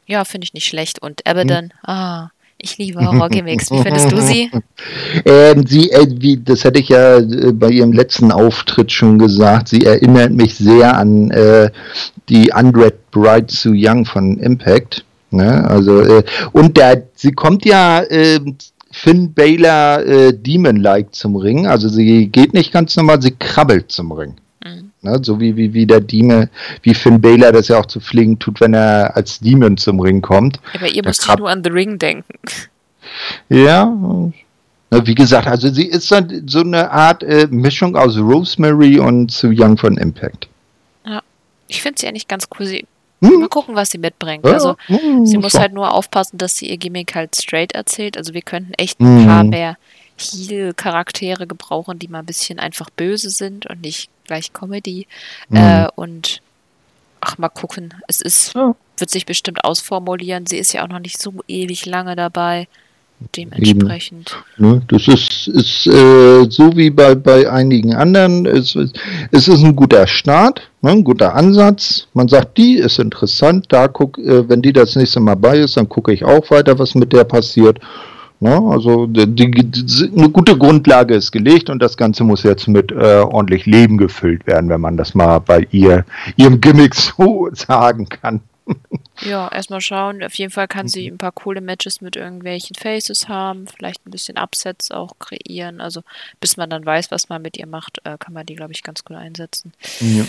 ja, 0.08 0.26
finde 0.26 0.46
ich 0.46 0.54
nicht 0.54 0.68
schlecht. 0.68 1.00
Und 1.00 1.26
Abaddon, 1.28 1.66
hm. 1.66 1.72
ah, 1.84 2.30
ich 2.62 2.78
liebe 2.78 3.06
Horror-Gimmicks. 3.06 3.72
Wie 3.72 3.82
findest 3.82 4.12
du 4.12 4.22
sie? 4.22 4.52
Ähm, 5.26 5.66
sie 5.68 5.92
äh, 5.92 6.08
wie, 6.10 6.38
das 6.38 6.64
hatte 6.64 6.80
ich 6.80 6.90
ja 6.90 7.18
äh, 7.18 7.52
bei 7.52 7.70
ihrem 7.70 7.92
letzten 7.92 8.32
Auftritt 8.32 8.92
schon 8.92 9.20
gesagt. 9.20 9.68
Sie 9.68 9.84
erinnert 9.86 10.32
mich 10.32 10.56
sehr 10.56 10.96
an 10.98 11.32
äh, 11.32 11.70
die 12.30 12.52
Undread 12.52 13.12
Bride 13.12 13.48
Too 13.48 13.74
Young 13.76 14.06
von 14.06 14.38
Impact. 14.38 15.04
Ne? 15.32 15.66
Also, 15.68 16.02
äh, 16.02 16.24
und 16.54 16.78
der, 16.78 17.04
sie 17.16 17.32
kommt 17.32 17.66
ja 17.66 18.02
äh, 18.04 18.40
Finn 18.92 19.34
Baylor 19.34 20.06
äh, 20.06 20.34
Demon-like 20.34 21.14
zum 21.14 21.36
Ring. 21.36 21.68
Also 21.68 21.90
sie 21.90 22.28
geht 22.28 22.54
nicht 22.54 22.72
ganz 22.72 22.96
normal, 22.96 23.22
sie 23.22 23.32
krabbelt 23.32 23.92
zum 23.92 24.12
Ring. 24.12 24.36
Ne? 25.02 25.20
So 25.22 25.40
wie, 25.40 25.56
wie, 25.56 25.74
wie 25.74 25.86
der 25.86 26.02
Demon, 26.02 26.50
wie 26.82 26.94
Finn 26.94 27.22
Baylor 27.22 27.52
das 27.52 27.70
ja 27.70 27.80
auch 27.80 27.86
zu 27.86 28.00
pflegen 28.00 28.38
tut, 28.40 28.60
wenn 28.60 28.74
er 28.74 29.16
als 29.16 29.40
Demon 29.40 29.78
zum 29.78 30.00
Ring 30.00 30.22
kommt. 30.22 30.60
Aber 30.74 30.88
ihr 30.88 31.04
müsst 31.04 31.28
ja 31.28 31.36
nur 31.38 31.50
an 31.50 31.64
The 31.64 31.70
Ring 31.70 31.98
denken. 31.98 32.38
Ja, 33.50 33.92
wie 34.92 35.16
gesagt, 35.16 35.48
also 35.48 35.70
sie 35.70 35.86
ist 35.86 36.08
so 36.08 36.60
eine 36.60 36.92
Art 36.92 37.24
äh, 37.24 37.48
Mischung 37.50 37.96
aus 37.96 38.18
Rosemary 38.18 39.00
und 39.00 39.32
Sue 39.32 39.54
Young 39.56 39.78
von 39.78 39.98
Impact. 39.98 40.48
Ja, 41.06 41.22
ich 41.68 41.82
finde 41.82 42.00
sie 42.00 42.08
eigentlich 42.08 42.28
ganz 42.28 42.48
cool. 42.58 42.66
Sie 42.66 42.86
hm? 43.22 43.40
Mal 43.42 43.50
gucken, 43.50 43.76
was 43.76 43.92
sie 43.92 43.98
mitbringt. 43.98 44.46
Ja, 44.46 44.54
also 44.54 44.78
hm, 44.88 45.26
sie 45.26 45.38
muss 45.38 45.54
halt 45.56 45.74
nur 45.74 45.94
aufpassen, 45.94 46.38
dass 46.38 46.56
sie 46.56 46.70
ihr 46.70 46.78
Gimmick 46.78 47.16
halt 47.16 47.36
straight 47.36 47.74
erzählt. 47.74 48.18
Also 48.18 48.34
wir 48.34 48.42
könnten 48.42 48.74
echt 48.78 49.00
ein 49.00 49.20
hm. 49.20 49.26
paar 49.28 49.44
mehr 49.44 49.78
Heal-Charaktere 50.18 51.46
gebrauchen, 51.46 52.00
die 52.00 52.08
mal 52.08 52.20
ein 52.20 52.26
bisschen 52.26 52.60
einfach 52.60 52.90
böse 52.90 53.30
sind 53.30 53.66
und 53.68 53.82
nicht 53.82 54.10
gleich 54.30 54.54
Comedy. 54.54 55.08
Hm. 55.50 55.58
Äh, 55.58 55.88
und 55.96 56.42
ach, 57.20 57.38
mal 57.38 57.50
gucken. 57.50 57.94
Es 58.08 58.22
ist, 58.22 58.54
ja. 58.54 58.76
wird 58.98 59.10
sich 59.10 59.26
bestimmt 59.26 59.64
ausformulieren. 59.64 60.46
Sie 60.46 60.58
ist 60.58 60.74
ja 60.74 60.84
auch 60.84 60.90
noch 60.90 61.00
nicht 61.00 61.22
so 61.22 61.34
ewig 61.48 61.86
lange 61.86 62.16
dabei. 62.16 62.68
Dementsprechend. 63.36 64.38
Eben, 64.58 64.70
ne, 64.70 64.82
das 64.88 65.10
ist, 65.10 65.48
ist 65.50 65.88
äh, 65.88 66.50
so 66.50 66.78
wie 66.78 66.90
bei, 66.90 67.16
bei 67.16 67.52
einigen 67.52 67.94
anderen. 67.94 68.46
Es, 68.46 68.76
es 68.76 69.48
ist 69.50 69.62
ein 69.62 69.76
guter 69.76 70.08
Start, 70.08 70.62
ne, 70.82 70.92
ein 70.92 71.04
guter 71.04 71.36
Ansatz. 71.36 72.08
Man 72.14 72.30
sagt, 72.30 72.58
die 72.58 72.76
ist 72.76 72.98
interessant. 72.98 73.66
Da 73.68 73.90
guck, 73.90 74.18
äh, 74.20 74.48
wenn 74.48 74.62
die 74.62 74.72
das 74.72 74.96
nächste 74.96 75.20
Mal 75.20 75.36
bei 75.36 75.58
ist, 75.58 75.76
dann 75.76 75.90
gucke 75.90 76.14
ich 76.14 76.24
auch 76.24 76.50
weiter, 76.50 76.80
was 76.80 76.96
mit 76.96 77.12
der 77.12 77.26
passiert. 77.26 77.80
Ne, 78.42 78.56
also 78.56 79.06
die, 79.06 79.28
die, 79.36 80.12
eine 80.16 80.30
gute 80.30 80.58
Grundlage 80.58 81.14
ist 81.14 81.32
gelegt 81.32 81.70
und 81.70 81.80
das 81.80 81.98
Ganze 81.98 82.24
muss 82.24 82.44
jetzt 82.44 82.70
mit 82.70 82.90
äh, 82.90 83.20
ordentlich 83.20 83.66
Leben 83.66 83.98
gefüllt 83.98 84.48
werden, 84.48 84.70
wenn 84.70 84.80
man 84.80 84.96
das 84.96 85.14
mal 85.14 85.40
bei 85.40 85.68
ihr 85.72 86.06
ihrem 86.38 86.62
Gimmick 86.62 86.96
so 86.96 87.50
sagen 87.52 88.08
kann. 88.08 88.40
Ja, 89.22 89.50
erstmal 89.52 89.82
schauen. 89.82 90.24
Auf 90.24 90.36
jeden 90.36 90.52
Fall 90.52 90.68
kann 90.68 90.88
sie 90.88 91.10
mhm. 91.10 91.16
ein 91.16 91.18
paar 91.18 91.32
coole 91.34 91.60
Matches 91.60 92.00
mit 92.00 92.16
irgendwelchen 92.16 92.76
Faces 92.76 93.28
haben, 93.28 93.68
vielleicht 93.68 94.08
ein 94.08 94.12
bisschen 94.12 94.38
Upsets 94.38 94.92
auch 94.92 95.20
kreieren. 95.20 95.82
Also 95.82 96.04
bis 96.40 96.56
man 96.56 96.70
dann 96.70 96.86
weiß, 96.86 97.12
was 97.12 97.28
man 97.28 97.42
mit 97.42 97.58
ihr 97.58 97.68
macht, 97.68 98.00
äh, 98.06 98.18
kann 98.18 98.34
man 98.34 98.46
die, 98.46 98.56
glaube 98.56 98.72
ich, 98.72 98.84
ganz 98.84 99.04
gut 99.04 99.18
einsetzen. 99.18 99.74
Ja. 100.00 100.26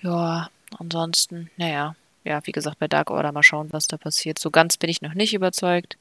ja, 0.00 0.50
ansonsten, 0.78 1.50
naja, 1.58 1.94
ja, 2.24 2.40
wie 2.44 2.52
gesagt, 2.52 2.78
bei 2.78 2.88
Dark 2.88 3.10
Order 3.10 3.32
mal 3.32 3.42
schauen, 3.42 3.68
was 3.70 3.86
da 3.86 3.96
passiert. 3.96 4.38
So 4.38 4.50
ganz 4.50 4.76
bin 4.76 4.88
ich 4.88 5.02
noch 5.02 5.14
nicht 5.14 5.34
überzeugt. 5.34 5.98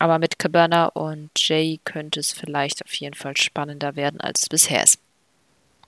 Aber 0.00 0.18
mit 0.18 0.38
Cabana 0.38 0.86
und 0.86 1.30
Jay 1.36 1.78
könnte 1.84 2.20
es 2.20 2.32
vielleicht 2.32 2.82
auf 2.82 2.92
jeden 2.94 3.14
Fall 3.14 3.36
spannender 3.36 3.96
werden, 3.96 4.18
als 4.20 4.42
es 4.42 4.48
bisher 4.48 4.82
ist. 4.82 4.98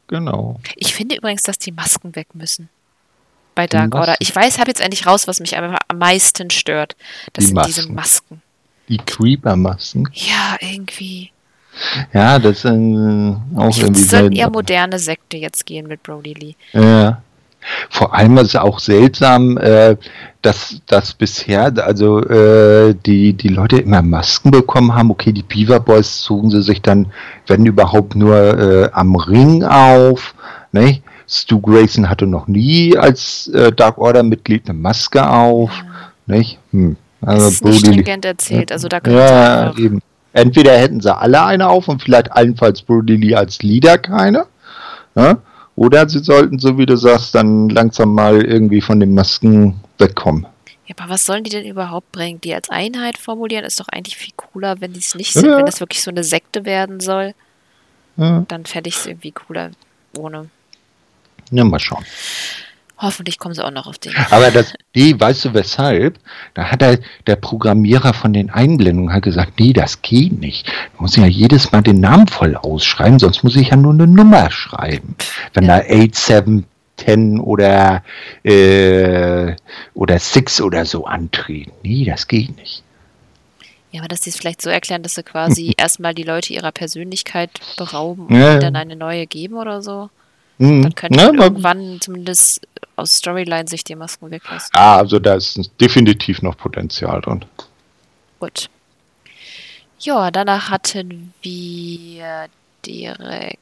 Genau. 0.06 0.60
Ich 0.76 0.94
finde 0.94 1.16
übrigens, 1.16 1.42
dass 1.42 1.58
die 1.58 1.72
Masken 1.72 2.14
weg 2.14 2.34
müssen 2.34 2.68
bei 3.54 3.66
Dark 3.66 3.94
Order. 3.94 4.14
Ich 4.18 4.36
weiß, 4.36 4.58
habe 4.58 4.70
jetzt 4.70 4.82
endlich 4.82 5.06
raus, 5.06 5.26
was 5.26 5.40
mich 5.40 5.56
am 5.56 5.74
meisten 5.94 6.50
stört. 6.50 6.94
Das 7.32 7.44
die 7.44 7.46
sind 7.48 7.54
Masken. 7.56 7.72
diese 7.74 7.92
Masken. 7.92 8.42
Die 8.88 8.98
Creeper-Masken? 8.98 10.08
Ja, 10.12 10.56
irgendwie. 10.60 11.30
Ja, 12.12 12.38
das 12.38 12.62
sind 12.62 12.94
äh, 13.56 13.58
auch 13.58 13.70
ich 13.70 13.80
irgendwie. 13.80 14.02
Es 14.02 14.10
soll 14.10 14.36
eher 14.36 14.50
moderne 14.50 14.98
Sekte 14.98 15.38
jetzt 15.38 15.64
gehen 15.64 15.86
mit 15.86 16.02
Brody 16.02 16.34
Lee. 16.34 16.54
Ja. 16.74 17.22
Vor 17.90 18.14
allem 18.14 18.36
ist 18.38 18.48
es 18.48 18.56
auch 18.56 18.78
seltsam, 18.78 19.56
äh, 19.58 19.96
dass, 20.42 20.80
dass 20.86 21.14
bisher 21.14 21.72
also 21.84 22.20
äh, 22.20 22.94
die, 23.06 23.34
die 23.34 23.48
Leute 23.48 23.78
immer 23.78 24.02
Masken 24.02 24.50
bekommen 24.50 24.94
haben. 24.94 25.10
Okay, 25.10 25.32
die 25.32 25.42
Beaver 25.42 25.80
Boys 25.80 26.22
zogen 26.22 26.50
sie 26.50 26.62
sich 26.62 26.82
dann, 26.82 27.12
wenn 27.46 27.64
überhaupt, 27.64 28.16
nur 28.16 28.36
äh, 28.36 28.90
am 28.92 29.14
Ring 29.14 29.64
auf. 29.64 30.34
Nicht? 30.72 31.02
Stu 31.28 31.60
Grayson 31.60 32.10
hatte 32.10 32.26
noch 32.26 32.46
nie 32.46 32.96
als 32.96 33.48
äh, 33.48 33.72
Dark 33.72 33.98
Order-Mitglied 33.98 34.68
eine 34.68 34.78
Maske 34.78 35.26
auf. 35.26 35.70
Ja. 35.70 36.36
Nicht? 36.36 36.58
Hm. 36.72 36.96
Also 37.24 37.44
das 37.46 37.52
ist 37.52 37.64
nicht 37.64 37.86
stringent 37.86 38.24
erzählt, 38.24 38.72
also 38.72 38.88
da 38.88 38.98
können 38.98 39.16
ja, 39.16 39.72
eben. 39.78 40.00
Entweder 40.32 40.72
hätten 40.72 41.00
sie 41.00 41.14
alle 41.14 41.44
eine 41.44 41.68
auf 41.68 41.88
und 41.88 42.02
vielleicht 42.02 42.32
allenfalls 42.32 42.82
Brody 42.82 43.16
Lee 43.16 43.34
als 43.34 43.62
Leader 43.62 43.98
keine. 43.98 44.46
Ne? 45.14 45.38
Oder 45.76 46.08
sie 46.08 46.18
sollten, 46.18 46.58
so 46.58 46.76
wie 46.78 46.86
du 46.86 46.96
sagst, 46.96 47.34
dann 47.34 47.68
langsam 47.68 48.14
mal 48.14 48.44
irgendwie 48.44 48.80
von 48.80 49.00
den 49.00 49.14
Masken 49.14 49.80
wegkommen. 49.98 50.46
Ja, 50.86 50.94
aber 50.98 51.10
was 51.10 51.24
sollen 51.24 51.44
die 51.44 51.50
denn 51.50 51.66
überhaupt 51.66 52.12
bringen? 52.12 52.40
Die 52.40 52.54
als 52.54 52.68
Einheit 52.68 53.16
formulieren 53.16 53.64
ist 53.64 53.80
doch 53.80 53.88
eigentlich 53.88 54.16
viel 54.16 54.34
cooler, 54.36 54.80
wenn 54.80 54.92
die 54.92 55.00
es 55.00 55.14
nicht 55.14 55.32
sind, 55.32 55.46
ja. 55.46 55.56
wenn 55.56 55.66
das 55.66 55.80
wirklich 55.80 56.02
so 56.02 56.10
eine 56.10 56.24
Sekte 56.24 56.64
werden 56.64 57.00
soll. 57.00 57.34
Ja. 58.16 58.44
Dann 58.48 58.66
fände 58.66 58.88
ich 58.88 58.96
es 58.96 59.06
irgendwie 59.06 59.32
cooler 59.32 59.70
ohne. 60.18 60.50
Ja, 61.50 61.64
mal 61.64 61.78
schauen. 61.78 62.04
Hoffentlich 63.02 63.40
kommen 63.40 63.52
sie 63.52 63.64
auch 63.64 63.72
noch 63.72 63.88
auf 63.88 63.98
den. 63.98 64.12
Aber 64.30 64.52
das, 64.52 64.74
die, 64.94 65.18
weißt 65.18 65.46
du 65.46 65.54
weshalb? 65.54 66.20
Da 66.54 66.70
hat 66.70 66.82
er, 66.82 67.00
der 67.26 67.34
Programmierer 67.34 68.14
von 68.14 68.32
den 68.32 68.48
Einblendungen 68.48 69.12
hat 69.12 69.24
gesagt, 69.24 69.58
nee, 69.58 69.72
das 69.72 70.02
geht 70.02 70.38
nicht. 70.38 70.68
Du 70.68 71.02
musst 71.02 71.16
ja 71.16 71.26
jedes 71.26 71.72
Mal 71.72 71.82
den 71.82 71.98
Namen 71.98 72.28
voll 72.28 72.54
ausschreiben, 72.54 73.18
sonst 73.18 73.42
muss 73.42 73.56
ich 73.56 73.70
ja 73.70 73.76
nur 73.76 73.92
eine 73.92 74.06
Nummer 74.06 74.52
schreiben. 74.52 75.16
Wenn 75.52 75.64
ja. 75.64 75.80
da 75.80 75.84
8710 75.88 77.40
oder, 77.40 78.04
äh, 78.44 79.56
oder 79.94 80.18
6 80.20 80.60
oder 80.60 80.84
so 80.84 81.04
antreten. 81.04 81.72
Nee, 81.82 82.04
das 82.04 82.28
geht 82.28 82.56
nicht. 82.56 82.84
Ja, 83.90 84.02
aber 84.02 84.08
dass 84.08 84.22
sie 84.22 84.30
es 84.30 84.36
vielleicht 84.36 84.62
so 84.62 84.70
erklären, 84.70 85.02
dass 85.02 85.16
sie 85.16 85.24
quasi 85.24 85.74
erstmal 85.76 86.14
die 86.14 86.22
Leute 86.22 86.52
ihrer 86.52 86.70
Persönlichkeit 86.70 87.50
berauben 87.76 88.26
und 88.26 88.36
ja. 88.36 88.60
dann 88.60 88.76
eine 88.76 88.94
neue 88.94 89.26
geben 89.26 89.56
oder 89.56 89.82
so. 89.82 90.08
Mhm. 90.62 90.82
Dann 90.82 90.94
könnte 90.94 91.18
ja, 91.18 91.32
irgendwann 91.32 92.00
zumindest 92.00 92.60
aus 92.94 93.16
Storyline-Sicht 93.16 93.88
die 93.88 93.96
Masken 93.96 94.30
weglassen. 94.30 94.70
Ah, 94.74 94.98
also 94.98 95.18
da 95.18 95.34
ist 95.34 95.70
definitiv 95.80 96.40
noch 96.40 96.56
Potenzial 96.56 97.20
drin. 97.20 97.44
Gut. 98.38 98.70
Ja, 99.98 100.30
danach 100.30 100.70
hatten 100.70 101.34
wir 101.42 102.46
direkt 102.86 103.58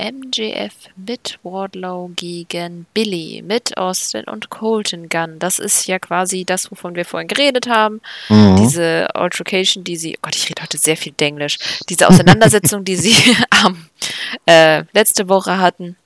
MJF 0.00 0.72
mit 0.96 1.38
Wardlow 1.44 2.10
gegen 2.16 2.86
Billy 2.94 3.42
mit 3.46 3.76
Austin 3.76 4.24
und 4.24 4.50
Colton 4.50 5.08
Gunn. 5.08 5.38
Das 5.38 5.60
ist 5.60 5.86
ja 5.86 6.00
quasi 6.00 6.44
das, 6.44 6.70
wovon 6.70 6.96
wir 6.96 7.04
vorhin 7.04 7.28
geredet 7.28 7.68
haben. 7.68 8.00
Mhm. 8.28 8.56
Diese 8.56 9.14
Altercation, 9.14 9.84
die 9.84 9.96
sie, 9.96 10.16
oh 10.16 10.20
Gott, 10.22 10.36
ich 10.36 10.48
rede 10.48 10.62
heute 10.62 10.78
sehr 10.78 10.96
viel 10.96 11.12
Denglisch. 11.12 11.58
Diese 11.88 12.08
Auseinandersetzung, 12.08 12.84
die 12.84 12.96
sie 12.96 13.14
äh, 14.46 14.82
letzte 14.92 15.28
Woche 15.28 15.58
hatten, 15.58 15.96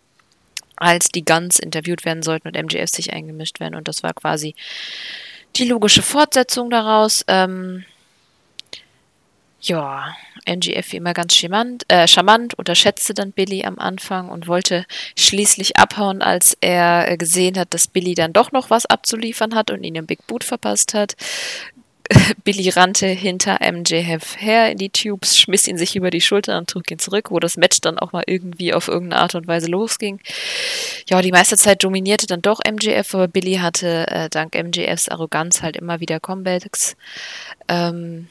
als 0.82 1.08
die 1.08 1.24
Guns 1.24 1.58
interviewt 1.58 2.04
werden 2.04 2.22
sollten 2.22 2.48
und 2.48 2.60
MJF 2.60 2.90
sich 2.90 3.12
eingemischt 3.12 3.60
werden. 3.60 3.74
Und 3.74 3.88
das 3.88 4.02
war 4.02 4.12
quasi 4.14 4.54
die 5.56 5.64
logische 5.64 6.02
Fortsetzung 6.02 6.70
daraus. 6.70 7.24
Ähm, 7.28 7.84
ja, 9.60 10.16
NGF 10.44 10.90
wie 10.90 10.96
immer 10.96 11.14
ganz 11.14 11.36
charmant, 11.36 11.84
äh, 11.86 12.08
charmant, 12.08 12.54
unterschätzte 12.54 13.14
dann 13.14 13.30
Billy 13.30 13.64
am 13.64 13.78
Anfang 13.78 14.28
und 14.28 14.48
wollte 14.48 14.84
schließlich 15.16 15.76
abhauen, 15.76 16.20
als 16.20 16.56
er 16.60 17.16
gesehen 17.16 17.56
hat, 17.56 17.72
dass 17.72 17.86
Billy 17.86 18.14
dann 18.14 18.32
doch 18.32 18.50
noch 18.50 18.70
was 18.70 18.86
abzuliefern 18.86 19.54
hat 19.54 19.70
und 19.70 19.84
ihn 19.84 19.94
im 19.94 20.06
Big 20.06 20.26
Boot 20.26 20.42
verpasst 20.42 20.94
hat. 20.94 21.14
Billy 22.44 22.68
rannte 22.70 23.06
hinter 23.06 23.58
MJF 23.60 24.36
her 24.40 24.70
in 24.70 24.78
die 24.78 24.90
Tubes, 24.90 25.38
schmiss 25.38 25.66
ihn 25.66 25.78
sich 25.78 25.96
über 25.96 26.10
die 26.10 26.20
Schulter 26.20 26.58
und 26.58 26.68
trug 26.68 26.90
ihn 26.90 26.98
zurück, 26.98 27.30
wo 27.30 27.38
das 27.38 27.56
Match 27.56 27.80
dann 27.80 27.98
auch 27.98 28.12
mal 28.12 28.24
irgendwie 28.26 28.74
auf 28.74 28.88
irgendeine 28.88 29.22
Art 29.22 29.34
und 29.34 29.46
Weise 29.46 29.66
losging. 29.66 30.20
Ja, 31.08 31.20
die 31.22 31.32
meiste 31.32 31.56
Zeit 31.56 31.82
dominierte 31.82 32.26
dann 32.26 32.42
doch 32.42 32.60
MJF, 32.68 33.14
aber 33.14 33.28
Billy 33.28 33.54
hatte 33.54 34.06
äh, 34.08 34.28
dank 34.28 34.54
MJFs 34.54 35.08
Arroganz 35.08 35.62
halt 35.62 35.76
immer 35.76 36.00
wieder 36.00 36.20
Comebacks. 36.20 36.96
Ähm, 37.68 38.28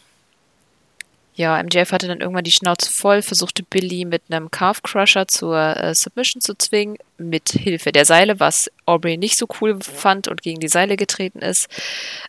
ja, 1.33 1.61
MJF 1.63 1.91
hatte 1.91 2.07
dann 2.07 2.19
irgendwann 2.19 2.43
die 2.43 2.51
Schnauze 2.51 2.91
voll, 2.91 3.21
versuchte 3.21 3.63
Billy 3.63 4.03
mit 4.03 4.23
einem 4.29 4.51
Calf 4.51 4.83
Crusher 4.83 5.27
zur 5.27 5.57
äh, 5.77 5.95
Submission 5.95 6.41
zu 6.41 6.57
zwingen, 6.57 6.97
mit 7.17 7.49
Hilfe 7.49 7.91
der 7.91 8.03
Seile, 8.03 8.39
was 8.39 8.69
Aubrey 8.85 9.17
nicht 9.17 9.37
so 9.37 9.47
cool 9.61 9.79
fand 9.81 10.27
und 10.27 10.41
gegen 10.41 10.59
die 10.59 10.67
Seile 10.67 10.97
getreten 10.97 11.39
ist. 11.39 11.69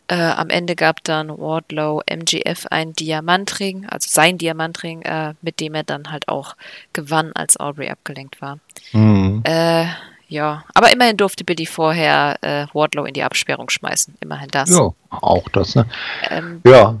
Äh, 0.07 0.15
am 0.15 0.49
Ende 0.49 0.75
gab 0.75 1.03
dann 1.03 1.29
Wardlow 1.29 2.01
MJF 2.09 2.67
einen 2.67 2.93
Diamantring, 2.93 3.85
also 3.87 4.07
sein 4.09 4.37
Diamantring, 4.37 5.01
äh, 5.01 5.33
mit 5.41 5.59
dem 5.59 5.75
er 5.75 5.83
dann 5.83 6.09
halt 6.09 6.29
auch 6.29 6.55
gewann, 6.93 7.33
als 7.33 7.59
Aubrey 7.59 7.89
abgelenkt 7.89 8.41
war. 8.41 8.59
Mhm. 8.93 9.41
Äh, 9.43 9.87
ja, 10.29 10.63
aber 10.73 10.91
immerhin 10.93 11.17
durfte 11.17 11.43
Billy 11.43 11.65
vorher 11.65 12.37
äh, 12.41 12.65
Wardlow 12.73 13.03
in 13.05 13.13
die 13.13 13.23
Absperrung 13.23 13.69
schmeißen. 13.69 14.15
Immerhin 14.21 14.49
das. 14.49 14.69
Ja, 14.69 14.93
auch 15.09 15.49
das, 15.49 15.75
ne? 15.75 15.85
Ähm, 16.29 16.61
ja. 16.65 16.97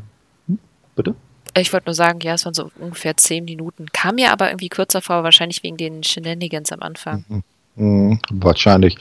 Bitte? 0.95 1.15
Ich 1.57 1.71
wollte 1.71 1.87
nur 1.87 1.93
sagen, 1.93 2.19
ja, 2.21 2.33
es 2.33 2.45
waren 2.45 2.53
so 2.53 2.71
ungefähr 2.79 3.15
zehn 3.17 3.45
Minuten. 3.45 3.85
Kam 3.93 4.15
mir 4.15 4.31
aber 4.31 4.49
irgendwie 4.49 4.69
kürzer 4.69 5.01
vor, 5.01 5.23
wahrscheinlich 5.23 5.63
wegen 5.63 5.77
den 5.77 6.03
Shenanigans 6.03 6.71
am 6.71 6.81
Anfang. 6.81 7.25
Mhm. 7.27 7.43
Mhm, 7.75 8.19
wahrscheinlich. 8.29 8.97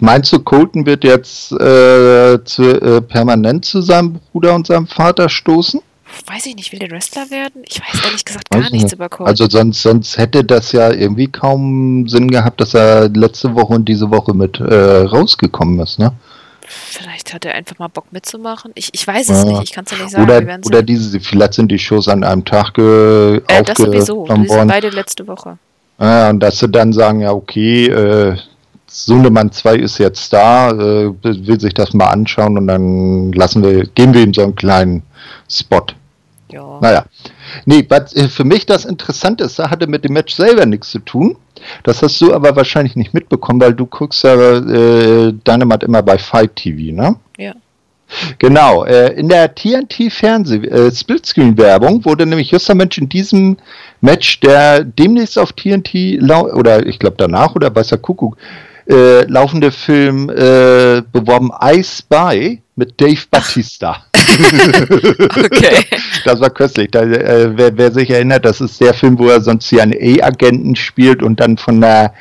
Meinst 0.00 0.32
du, 0.32 0.40
Colton 0.40 0.84
wird 0.84 1.04
jetzt 1.04 1.52
äh, 1.52 2.38
zu, 2.44 2.62
äh, 2.62 3.00
permanent 3.00 3.64
zu 3.64 3.82
seinem 3.82 4.14
Bruder 4.32 4.54
und 4.54 4.66
seinem 4.66 4.88
Vater 4.88 5.28
stoßen? 5.28 5.80
Weiß 6.26 6.46
ich 6.46 6.56
nicht, 6.56 6.72
will 6.72 6.78
der 6.78 6.90
Wrestler 6.90 7.30
werden? 7.30 7.62
Ich 7.68 7.80
weiß 7.80 8.04
ehrlich 8.04 8.24
gesagt 8.24 8.50
gar 8.50 8.62
weiß 8.62 8.70
nichts 8.72 8.84
nicht. 8.84 8.94
über 8.94 9.08
Colton. 9.08 9.28
Also 9.28 9.48
sonst, 9.48 9.82
sonst 9.82 10.18
hätte 10.18 10.44
das 10.44 10.72
ja 10.72 10.90
irgendwie 10.90 11.28
kaum 11.28 12.08
Sinn 12.08 12.28
gehabt, 12.28 12.60
dass 12.60 12.74
er 12.74 13.08
letzte 13.08 13.54
Woche 13.54 13.74
und 13.74 13.88
diese 13.88 14.10
Woche 14.10 14.34
mit 14.34 14.58
äh, 14.58 15.02
rausgekommen 15.02 15.78
ist, 15.80 15.98
ne? 15.98 16.12
Vielleicht 16.66 17.32
hat 17.32 17.44
er 17.44 17.54
einfach 17.54 17.78
mal 17.78 17.88
Bock 17.88 18.06
mitzumachen. 18.12 18.72
Ich, 18.74 18.90
ich 18.92 19.06
weiß 19.06 19.28
es 19.28 19.44
ja. 19.44 19.44
nicht, 19.44 19.62
ich 19.62 19.72
kann 19.72 19.84
es 19.84 19.92
ja 19.92 19.98
nicht 19.98 20.10
sagen. 20.10 20.24
Oder, 20.24 20.58
oder 20.64 20.82
diese, 20.82 21.20
vielleicht 21.20 21.54
sind 21.54 21.70
die 21.70 21.78
Shows 21.78 22.08
an 22.08 22.24
einem 22.24 22.44
Tag 22.44 22.74
ge 22.74 23.40
äh, 23.48 23.62
Das 23.62 23.78
sowieso, 23.78 24.26
die 24.26 24.48
sind 24.48 24.68
beide 24.68 24.90
letzte 24.90 25.26
Woche. 25.26 25.58
Ja, 25.98 26.30
und 26.30 26.40
dass 26.40 26.58
sie 26.58 26.68
dann 26.68 26.92
sagen, 26.92 27.20
ja 27.20 27.32
okay, 27.32 27.86
äh, 27.86 28.36
Sundemann 28.86 29.52
2 29.52 29.76
ist 29.76 29.98
jetzt 29.98 30.32
da, 30.32 30.70
äh, 30.70 31.12
will 31.22 31.60
sich 31.60 31.74
das 31.74 31.92
mal 31.92 32.08
anschauen 32.08 32.56
und 32.58 32.66
dann 32.66 33.32
lassen 33.32 33.62
wir, 33.62 33.86
geben 33.86 34.14
wir 34.14 34.22
ihm 34.22 34.34
so 34.34 34.42
einen 34.42 34.54
kleinen 34.54 35.02
Spot. 35.50 35.86
Ja. 36.50 36.78
Naja. 36.80 37.04
Nee, 37.64 37.84
was 37.88 38.14
äh, 38.14 38.28
für 38.28 38.44
mich 38.44 38.66
das 38.66 38.84
Interessanteste 38.84 39.70
hatte 39.70 39.86
mit 39.86 40.04
dem 40.04 40.12
Match 40.12 40.34
selber 40.34 40.66
nichts 40.66 40.90
zu 40.90 41.00
tun. 41.00 41.36
Das 41.82 42.02
hast 42.02 42.20
du 42.20 42.34
aber 42.34 42.56
wahrscheinlich 42.56 42.96
nicht 42.96 43.14
mitbekommen, 43.14 43.60
weil 43.60 43.74
du 43.74 43.86
guckst 43.86 44.24
ja 44.24 44.34
äh, 44.34 45.32
Dynamite 45.32 45.86
immer 45.86 46.02
bei 46.02 46.18
Fight 46.18 46.56
TV, 46.56 46.94
ne? 46.94 47.16
Ja. 47.38 47.54
Genau, 48.38 48.84
äh, 48.84 49.14
in 49.14 49.28
der 49.28 49.52
TNT-Fernseh 49.54 50.58
äh, 50.58 50.92
wurde 52.04 52.24
nämlich 52.24 52.52
just 52.52 52.72
Mensch 52.74 52.98
in 52.98 53.08
diesem 53.08 53.56
Match, 54.00 54.38
der 54.40 54.84
demnächst 54.84 55.38
auf 55.38 55.52
TNT 55.52 56.22
oder 56.22 56.86
ich 56.86 56.98
glaube 56.98 57.16
danach 57.18 57.54
oder 57.56 57.70
der 57.88 57.98
Kuckuck 57.98 58.36
äh, 58.88 59.24
laufende 59.24 59.72
Film 59.72 60.30
äh, 60.30 61.02
beworben 61.12 61.50
I 61.62 61.82
Spy 61.82 62.62
mit 62.76 63.00
Dave 63.00 63.20
Batista. 63.30 64.04
okay. 64.14 65.84
Das 66.24 66.40
war 66.40 66.50
köstlich. 66.50 66.90
Da, 66.90 67.02
äh, 67.02 67.56
wer, 67.56 67.76
wer, 67.76 67.92
sich 67.92 68.10
erinnert, 68.10 68.44
das 68.44 68.60
ist 68.60 68.80
der 68.80 68.94
Film, 68.94 69.18
wo 69.18 69.28
er 69.28 69.40
so 69.40 69.50
einen 69.50 69.60
CIA-Agenten 69.60 70.76
spielt 70.76 71.22
und 71.22 71.40
dann 71.40 71.56
von 71.56 71.82
einer 71.82 72.12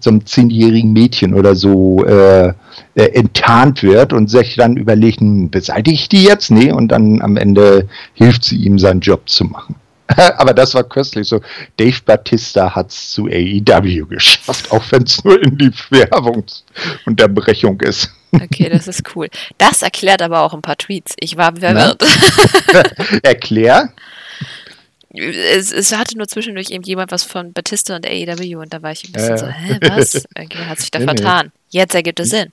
so 0.00 0.10
einem 0.10 0.26
zehnjährigen 0.26 0.92
Mädchen 0.92 1.34
oder 1.34 1.54
so 1.54 2.04
äh, 2.04 2.48
äh, 2.48 2.52
enttarnt 2.94 3.82
wird 3.82 4.12
und 4.12 4.28
sich 4.28 4.56
dann 4.56 4.76
überlegt, 4.76 5.20
hm, 5.20 5.50
beseitige 5.50 5.94
ich 5.94 6.08
die 6.08 6.24
jetzt? 6.24 6.50
Nee, 6.50 6.72
und 6.72 6.88
dann 6.88 7.22
am 7.22 7.36
Ende 7.36 7.88
hilft 8.14 8.44
sie 8.44 8.56
ihm, 8.56 8.78
seinen 8.78 9.00
Job 9.00 9.28
zu 9.28 9.44
machen. 9.44 9.76
Aber 10.16 10.52
das 10.52 10.74
war 10.74 10.84
köstlich 10.84 11.28
so. 11.28 11.40
Dave 11.76 11.98
Batista 12.04 12.74
hat 12.74 12.90
es 12.90 13.12
zu 13.12 13.26
AEW 13.26 14.06
geschafft, 14.06 14.70
auch 14.70 14.82
wenn 14.90 15.02
es 15.02 15.24
nur 15.24 15.42
in 15.42 15.56
die 15.56 15.72
Werbungsunterbrechung 15.90 17.80
ist. 17.80 18.10
Okay, 18.34 18.68
das 18.68 18.88
ist 18.88 19.14
cool. 19.14 19.28
Das 19.58 19.82
erklärt 19.82 20.20
aber 20.20 20.40
auch 20.40 20.54
ein 20.54 20.60
paar 20.60 20.76
Tweets. 20.76 21.14
Ich 21.20 21.36
war 21.36 21.54
verwirrt. 21.54 22.02
Erklär? 23.22 23.92
Es, 25.12 25.70
es, 25.70 25.96
hatte 25.96 26.18
nur 26.18 26.26
zwischendurch 26.26 26.70
eben 26.70 26.82
jemand 26.82 27.12
was 27.12 27.22
von 27.22 27.52
Batista 27.52 27.94
und 27.94 28.04
AEW 28.04 28.58
und 28.58 28.74
da 28.74 28.82
war 28.82 28.90
ich 28.90 29.04
ein 29.04 29.12
bisschen 29.12 29.34
äh. 29.34 29.38
so, 29.38 29.46
hä, 29.46 29.78
was? 29.82 30.14
Irgendjemand 30.36 30.68
hat 30.70 30.80
sich 30.80 30.90
da 30.90 30.98
nee, 30.98 31.04
vertan. 31.04 31.46
Nee. 31.46 31.78
Jetzt 31.78 31.94
ergibt 31.94 32.18
es 32.18 32.30
Sinn. 32.30 32.50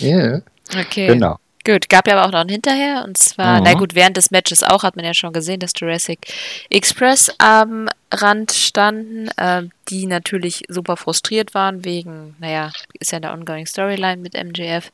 Ja. 0.00 0.40
Okay. 0.76 1.06
Genau. 1.06 1.38
Gut, 1.66 1.90
gab 1.90 2.06
ja 2.06 2.16
aber 2.16 2.26
auch 2.26 2.32
noch 2.32 2.40
ein 2.40 2.48
Hinterher 2.48 3.04
und 3.04 3.18
zwar, 3.18 3.58
mhm. 3.58 3.64
na 3.64 3.74
gut, 3.74 3.94
während 3.94 4.16
des 4.16 4.30
Matches 4.30 4.62
auch 4.62 4.82
hat 4.82 4.96
man 4.96 5.04
ja 5.04 5.12
schon 5.12 5.34
gesehen, 5.34 5.60
dass 5.60 5.72
Jurassic 5.76 6.32
Express 6.70 7.30
am 7.36 7.88
Rand 8.10 8.52
standen, 8.52 9.28
äh, 9.36 9.64
die 9.88 10.06
natürlich 10.06 10.62
super 10.68 10.96
frustriert 10.96 11.52
waren 11.52 11.84
wegen, 11.84 12.34
naja, 12.38 12.72
ist 12.98 13.12
ja 13.12 13.18
eine 13.18 13.32
ongoing 13.32 13.66
Storyline 13.66 14.16
mit 14.16 14.34
MGF. 14.34 14.90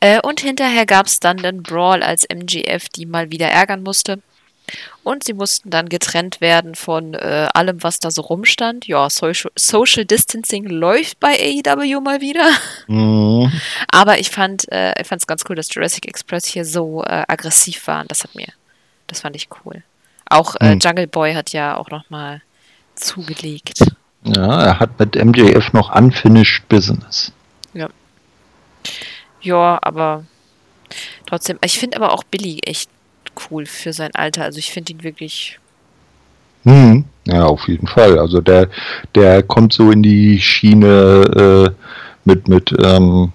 Äh, 0.00 0.20
und 0.20 0.40
hinterher 0.40 0.84
gab 0.84 1.06
es 1.06 1.18
dann 1.18 1.38
den 1.38 1.62
Brawl, 1.62 2.02
als 2.02 2.24
MGF 2.24 2.90
die 2.90 3.06
mal 3.06 3.30
wieder 3.30 3.48
ärgern 3.48 3.82
musste. 3.82 4.20
Und 5.02 5.24
sie 5.24 5.32
mussten 5.32 5.70
dann 5.70 5.88
getrennt 5.88 6.40
werden 6.40 6.74
von 6.74 7.14
äh, 7.14 7.48
allem, 7.54 7.82
was 7.82 8.00
da 8.00 8.10
so 8.10 8.22
rumstand. 8.22 8.86
Ja, 8.86 9.08
Social, 9.08 9.50
Social 9.54 10.04
Distancing 10.04 10.66
läuft 10.66 11.20
bei 11.20 11.38
AEW 11.38 12.00
mal 12.00 12.20
wieder. 12.20 12.48
Mhm. 12.88 13.52
Aber 13.88 14.18
ich 14.18 14.30
fand 14.30 14.70
äh, 14.72 14.92
es 14.98 15.26
ganz 15.26 15.44
cool, 15.48 15.56
dass 15.56 15.72
Jurassic 15.72 16.06
Express 16.06 16.46
hier 16.46 16.64
so 16.64 17.04
äh, 17.04 17.24
aggressiv 17.28 17.86
waren. 17.86 18.06
Das 18.08 18.24
hat 18.24 18.34
mir, 18.34 18.48
das 19.06 19.20
fand 19.20 19.36
ich 19.36 19.48
cool. 19.64 19.82
Auch 20.28 20.56
äh, 20.56 20.74
mhm. 20.74 20.80
Jungle 20.80 21.06
Boy 21.06 21.34
hat 21.34 21.52
ja 21.52 21.76
auch 21.76 21.90
nochmal 21.90 22.42
zugelegt. 22.96 23.80
Ja, 24.24 24.64
er 24.64 24.80
hat 24.80 24.98
mit 24.98 25.14
MJF 25.14 25.72
noch 25.72 25.94
Unfinished 25.94 26.68
Business. 26.68 27.32
Ja. 27.74 27.88
Ja, 29.40 29.78
aber 29.82 30.24
trotzdem, 31.26 31.58
ich 31.62 31.78
finde 31.78 31.98
aber 31.98 32.12
auch 32.12 32.24
Billy 32.24 32.58
echt 32.64 32.90
cool 33.50 33.66
für 33.66 33.92
sein 33.92 34.14
Alter. 34.14 34.44
Also 34.44 34.58
ich 34.58 34.70
finde 34.70 34.92
ihn 34.92 35.02
wirklich. 35.02 35.58
Hm, 36.64 37.04
ja, 37.26 37.44
auf 37.44 37.68
jeden 37.68 37.86
Fall. 37.86 38.18
Also 38.18 38.40
der, 38.40 38.68
der 39.14 39.42
kommt 39.42 39.72
so 39.72 39.90
in 39.90 40.02
die 40.02 40.40
Schiene 40.40 41.72
äh, 41.74 41.84
mit, 42.24 42.48
mit 42.48 42.74
ähm, 42.82 43.32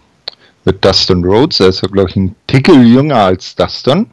mit 0.66 0.84
Dustin 0.84 1.24
Rhodes. 1.24 1.60
Er 1.60 1.68
ist 1.68 1.82
ja, 1.82 1.88
glaube 1.88 2.10
ich, 2.10 2.16
ein 2.16 2.36
Tickel 2.48 2.86
jünger 2.86 3.18
als 3.18 3.56
Dustin. 3.56 4.08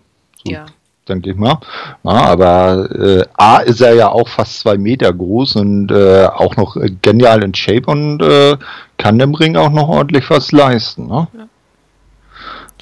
So, 0.45 0.53
ja. 0.53 0.67
Denke 1.09 1.31
ich 1.31 1.37
mal. 1.37 1.59
Ja, 2.05 2.11
aber 2.11 2.91
äh, 2.91 3.25
A 3.35 3.59
ist 3.59 3.81
er 3.81 3.95
ja 3.95 4.09
auch 4.09 4.29
fast 4.29 4.61
zwei 4.61 4.77
Meter 4.77 5.13
groß 5.13 5.57
und 5.57 5.91
äh, 5.91 6.27
auch 6.27 6.57
noch 6.57 6.77
genial 7.03 7.43
in 7.43 7.55
Shape 7.55 7.91
und 7.91 8.21
äh, 8.21 8.57
kann 8.99 9.19
im 9.21 9.35
Ring 9.35 9.57
auch 9.57 9.71
noch 9.71 9.89
ordentlich 9.89 10.29
was 10.29 10.53
leisten. 10.53 11.07
Ne? 11.07 11.29
Ja. 11.33 11.49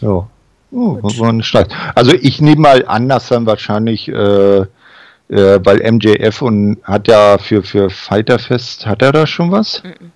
So. 0.00 0.28
Oh, 0.72 1.00
also 1.94 2.12
ich 2.12 2.40
nehme 2.40 2.60
mal 2.60 2.86
an, 2.86 3.08
dass 3.08 3.28
dann 3.28 3.46
wahrscheinlich, 3.46 4.08
äh, 4.08 4.60
äh, 4.60 4.66
weil 5.28 5.92
MJF 5.92 6.42
und 6.42 6.78
hat 6.82 7.08
ja 7.08 7.38
für, 7.38 7.62
für 7.62 7.88
Fighterfest, 7.88 8.86
hat 8.86 9.02
er 9.02 9.12
da 9.12 9.26
schon 9.26 9.52
was? 9.52 9.82
Mhm. 9.82 10.12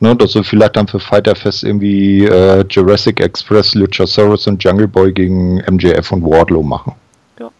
Ne, 0.00 0.16
dass 0.16 0.34
wir 0.34 0.42
vielleicht 0.42 0.76
dann 0.76 0.88
für 0.88 1.00
Fighterfest 1.00 1.64
irgendwie 1.64 2.24
äh, 2.24 2.64
Jurassic 2.68 3.20
Express, 3.20 3.74
Luchasaurus 3.74 4.46
und 4.46 4.62
Jungle 4.62 4.88
Boy 4.88 5.12
gegen 5.12 5.56
MJF 5.70 6.12
und 6.12 6.22
Wardlow 6.24 6.62
machen. 6.62 6.94
Ja, 7.38 7.50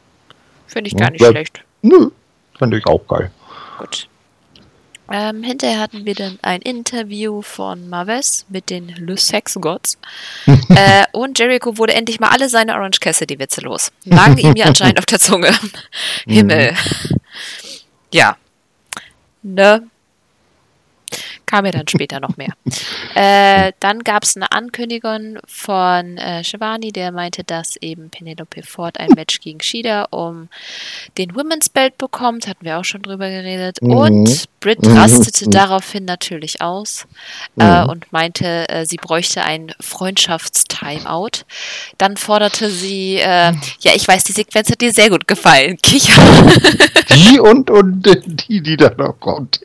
finde 0.67 0.89
ich 0.89 0.97
gar 0.97 1.11
nicht 1.11 1.21
ja, 1.21 1.31
schlecht. 1.31 1.63
Nö, 1.83 2.11
finde 2.59 2.79
ich 2.79 2.87
auch 2.87 3.07
geil. 3.07 3.31
Gut. 3.79 4.09
Ähm, 5.11 5.43
hinterher 5.43 5.79
hatten 5.79 6.05
wir 6.05 6.15
dann 6.15 6.39
ein 6.43 6.61
Interview 6.63 7.43
von 7.43 7.89
Marves 7.89 8.45
mit 8.49 8.71
den 8.71 8.89
Le 8.89 9.17
Sex 9.17 9.55
Gods. 9.61 9.99
äh, 10.47 11.05
und 11.13 11.39
Jericho 11.39 11.79
wurde 11.79 11.95
endlich 11.95 12.21
mal 12.21 12.31
alle 12.31 12.49
seine 12.49 12.75
Orange 12.75 13.01
Cassidy-Witze 13.01 13.61
los. 13.61 13.93
Lagen 14.05 14.39
ihm 14.39 14.57
ja 14.57 14.67
anscheinend 14.67 14.99
auf 14.99 15.07
der 15.07 15.21
Zunge. 15.21 15.55
Himmel. 16.27 16.73
Mhm. 16.73 17.17
Ja. 18.13 18.37
Ne? 19.43 19.89
Kam 21.47 21.65
ja 21.65 21.71
dann 21.71 21.89
später 21.89 22.21
noch 22.21 22.37
mehr. 22.37 22.53
Äh, 23.15 23.73
dann 23.81 24.01
gab 24.01 24.25
es 24.25 24.37
eine 24.37 24.53
Ankündigung 24.53 25.39
von 25.47 26.19
äh, 26.19 26.45
Shivani, 26.45 26.93
der 26.93 27.13
meinte, 27.13 27.45
dass 27.45 27.77
eben 27.77 28.11
Penelope 28.11 28.63
Ford 28.63 29.01
ein 29.01 29.09
Match 29.17 29.41
gegen 29.41 29.63
Shida 29.63 30.09
um 30.11 30.51
den 31.17 31.35
Women's 31.35 31.71
Belt 31.71 31.97
bekommt. 31.97 32.47
Hatten 32.47 32.67
wir 32.67 32.79
auch 32.79 32.85
schon 32.85 33.01
drüber 33.01 33.31
geredet. 33.31 33.81
Mhm. 33.81 33.91
Und 33.91 34.45
Britt 34.61 34.83
mhm. 34.83 34.99
rastete 34.99 35.47
mhm. 35.47 35.51
daraufhin 35.53 36.05
natürlich 36.05 36.61
aus 36.61 37.07
äh, 37.59 37.85
mhm. 37.85 37.89
und 37.89 38.13
meinte, 38.13 38.69
äh, 38.69 38.85
sie 38.85 38.97
bräuchte 38.97 39.43
ein 39.45 39.73
Freundschaftstimeout. 39.81 41.47
Dann 41.97 42.19
forderte 42.19 42.71
sie, 42.71 43.15
äh, 43.15 43.53
ja, 43.81 43.93
ich 43.95 44.07
weiß, 44.07 44.25
die 44.25 44.33
Sequenz 44.33 44.71
hat 44.71 44.83
dir 44.83 44.93
sehr 44.93 45.09
gut 45.09 45.27
gefallen. 45.27 45.79
Kicher. 45.83 46.21
Die 47.15 47.41
und, 47.41 47.71
und 47.71 48.03
die, 48.47 48.61
die 48.61 48.77
da 48.77 48.91
noch 48.91 49.19
kommt. 49.21 49.59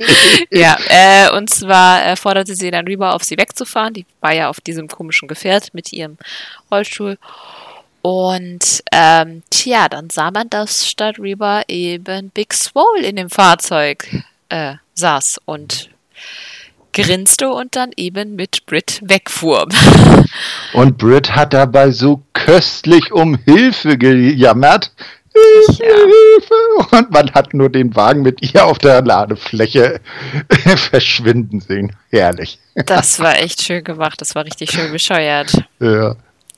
ja, 0.52 0.78
äh, 0.88 1.36
und 1.36 1.50
zwar 1.50 1.71
forderte 2.16 2.56
sie 2.56 2.72
dann 2.72 2.88
rüber 2.88 3.16
auf 3.16 3.24
sie 3.24 3.38
wegzufahren. 3.38 3.94
Die 3.94 4.06
war 4.20 4.34
ja 4.34 4.50
auf 4.50 4.62
diesem 4.62 4.88
komischen 4.88 5.28
Gefährt 5.28 5.74
mit 5.74 5.92
ihrem 5.94 6.18
Rollstuhl. 6.72 7.18
Und 8.02 8.84
ähm, 8.92 9.44
tja, 9.50 9.88
dann 9.88 10.10
sah 10.10 10.32
man, 10.32 10.50
dass 10.50 10.88
statt 10.88 11.20
Reba 11.20 11.62
eben 11.68 12.30
Big 12.32 12.54
Swole 12.54 13.04
in 13.04 13.16
dem 13.16 13.30
Fahrzeug 13.30 14.08
äh, 14.50 14.76
saß 14.96 15.40
und 15.46 15.90
grinste 16.94 17.50
und 17.50 17.76
dann 17.76 17.92
eben 17.96 18.36
mit 18.36 18.66
Brit 18.66 19.00
wegfuhr. 19.04 19.68
Und 20.74 20.98
Brit 20.98 21.36
hat 21.36 21.54
dabei 21.54 21.92
so 21.92 22.22
köstlich 22.34 23.12
um 23.12 23.38
Hilfe 23.46 23.98
gejammert. 23.98 24.92
Ja. 25.34 25.96
Hilfe! 25.96 26.96
Und 26.98 27.12
man 27.12 27.32
hat 27.34 27.54
nur 27.54 27.70
den 27.70 27.96
Wagen 27.96 28.22
mit 28.22 28.42
ihr 28.42 28.66
auf 28.66 28.78
der 28.78 29.02
Ladefläche 29.02 30.02
verschwinden 30.76 31.62
sehen. 31.62 31.96
Herrlich. 32.10 32.60
Das 32.86 33.20
war 33.20 33.38
echt 33.40 33.62
schön 33.62 33.84
gemacht. 33.84 34.20
Das 34.22 34.36
war 34.36 34.46
richtig 34.46 34.72
schön 34.72 34.92
bescheuert. 34.92 35.54
Ja. 35.80 36.16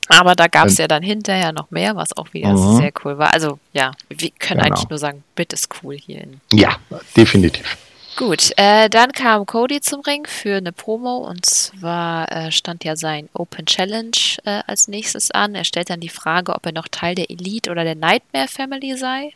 Aber 0.08 0.34
da 0.34 0.48
gab 0.48 0.66
es 0.66 0.78
ja 0.78 0.86
dann 0.86 1.02
hinterher 1.02 1.52
noch 1.52 1.70
mehr, 1.70 1.96
was 1.96 2.16
auch 2.16 2.32
wieder 2.32 2.50
mhm. 2.50 2.76
sehr 2.76 2.92
cool 3.04 3.16
war. 3.18 3.32
Also 3.32 3.58
ja, 3.72 3.92
wir 4.10 4.30
können 4.38 4.60
genau. 4.60 4.74
eigentlich 4.74 4.88
nur 4.90 4.98
sagen, 4.98 5.24
Brit 5.34 5.52
ist 5.52 5.68
cool 5.82 5.96
hier. 5.96 6.22
In 6.22 6.40
ja, 6.52 6.76
definitiv. 7.16 7.76
Gut, 8.16 8.52
äh, 8.56 8.88
dann 8.88 9.10
kam 9.10 9.44
Cody 9.44 9.80
zum 9.80 10.00
Ring 10.02 10.24
für 10.24 10.58
eine 10.58 10.70
Promo 10.70 11.16
und 11.16 11.44
zwar 11.46 12.30
äh, 12.30 12.52
stand 12.52 12.84
ja 12.84 12.94
sein 12.94 13.28
Open 13.32 13.66
Challenge 13.66 14.16
äh, 14.44 14.62
als 14.68 14.86
nächstes 14.86 15.32
an. 15.32 15.56
Er 15.56 15.64
stellt 15.64 15.90
dann 15.90 15.98
die 15.98 16.08
Frage, 16.08 16.54
ob 16.54 16.64
er 16.64 16.72
noch 16.72 16.86
Teil 16.86 17.16
der 17.16 17.28
Elite 17.28 17.72
oder 17.72 17.82
der 17.82 17.96
Nightmare 17.96 18.46
Family 18.46 18.96
sei, 18.96 19.32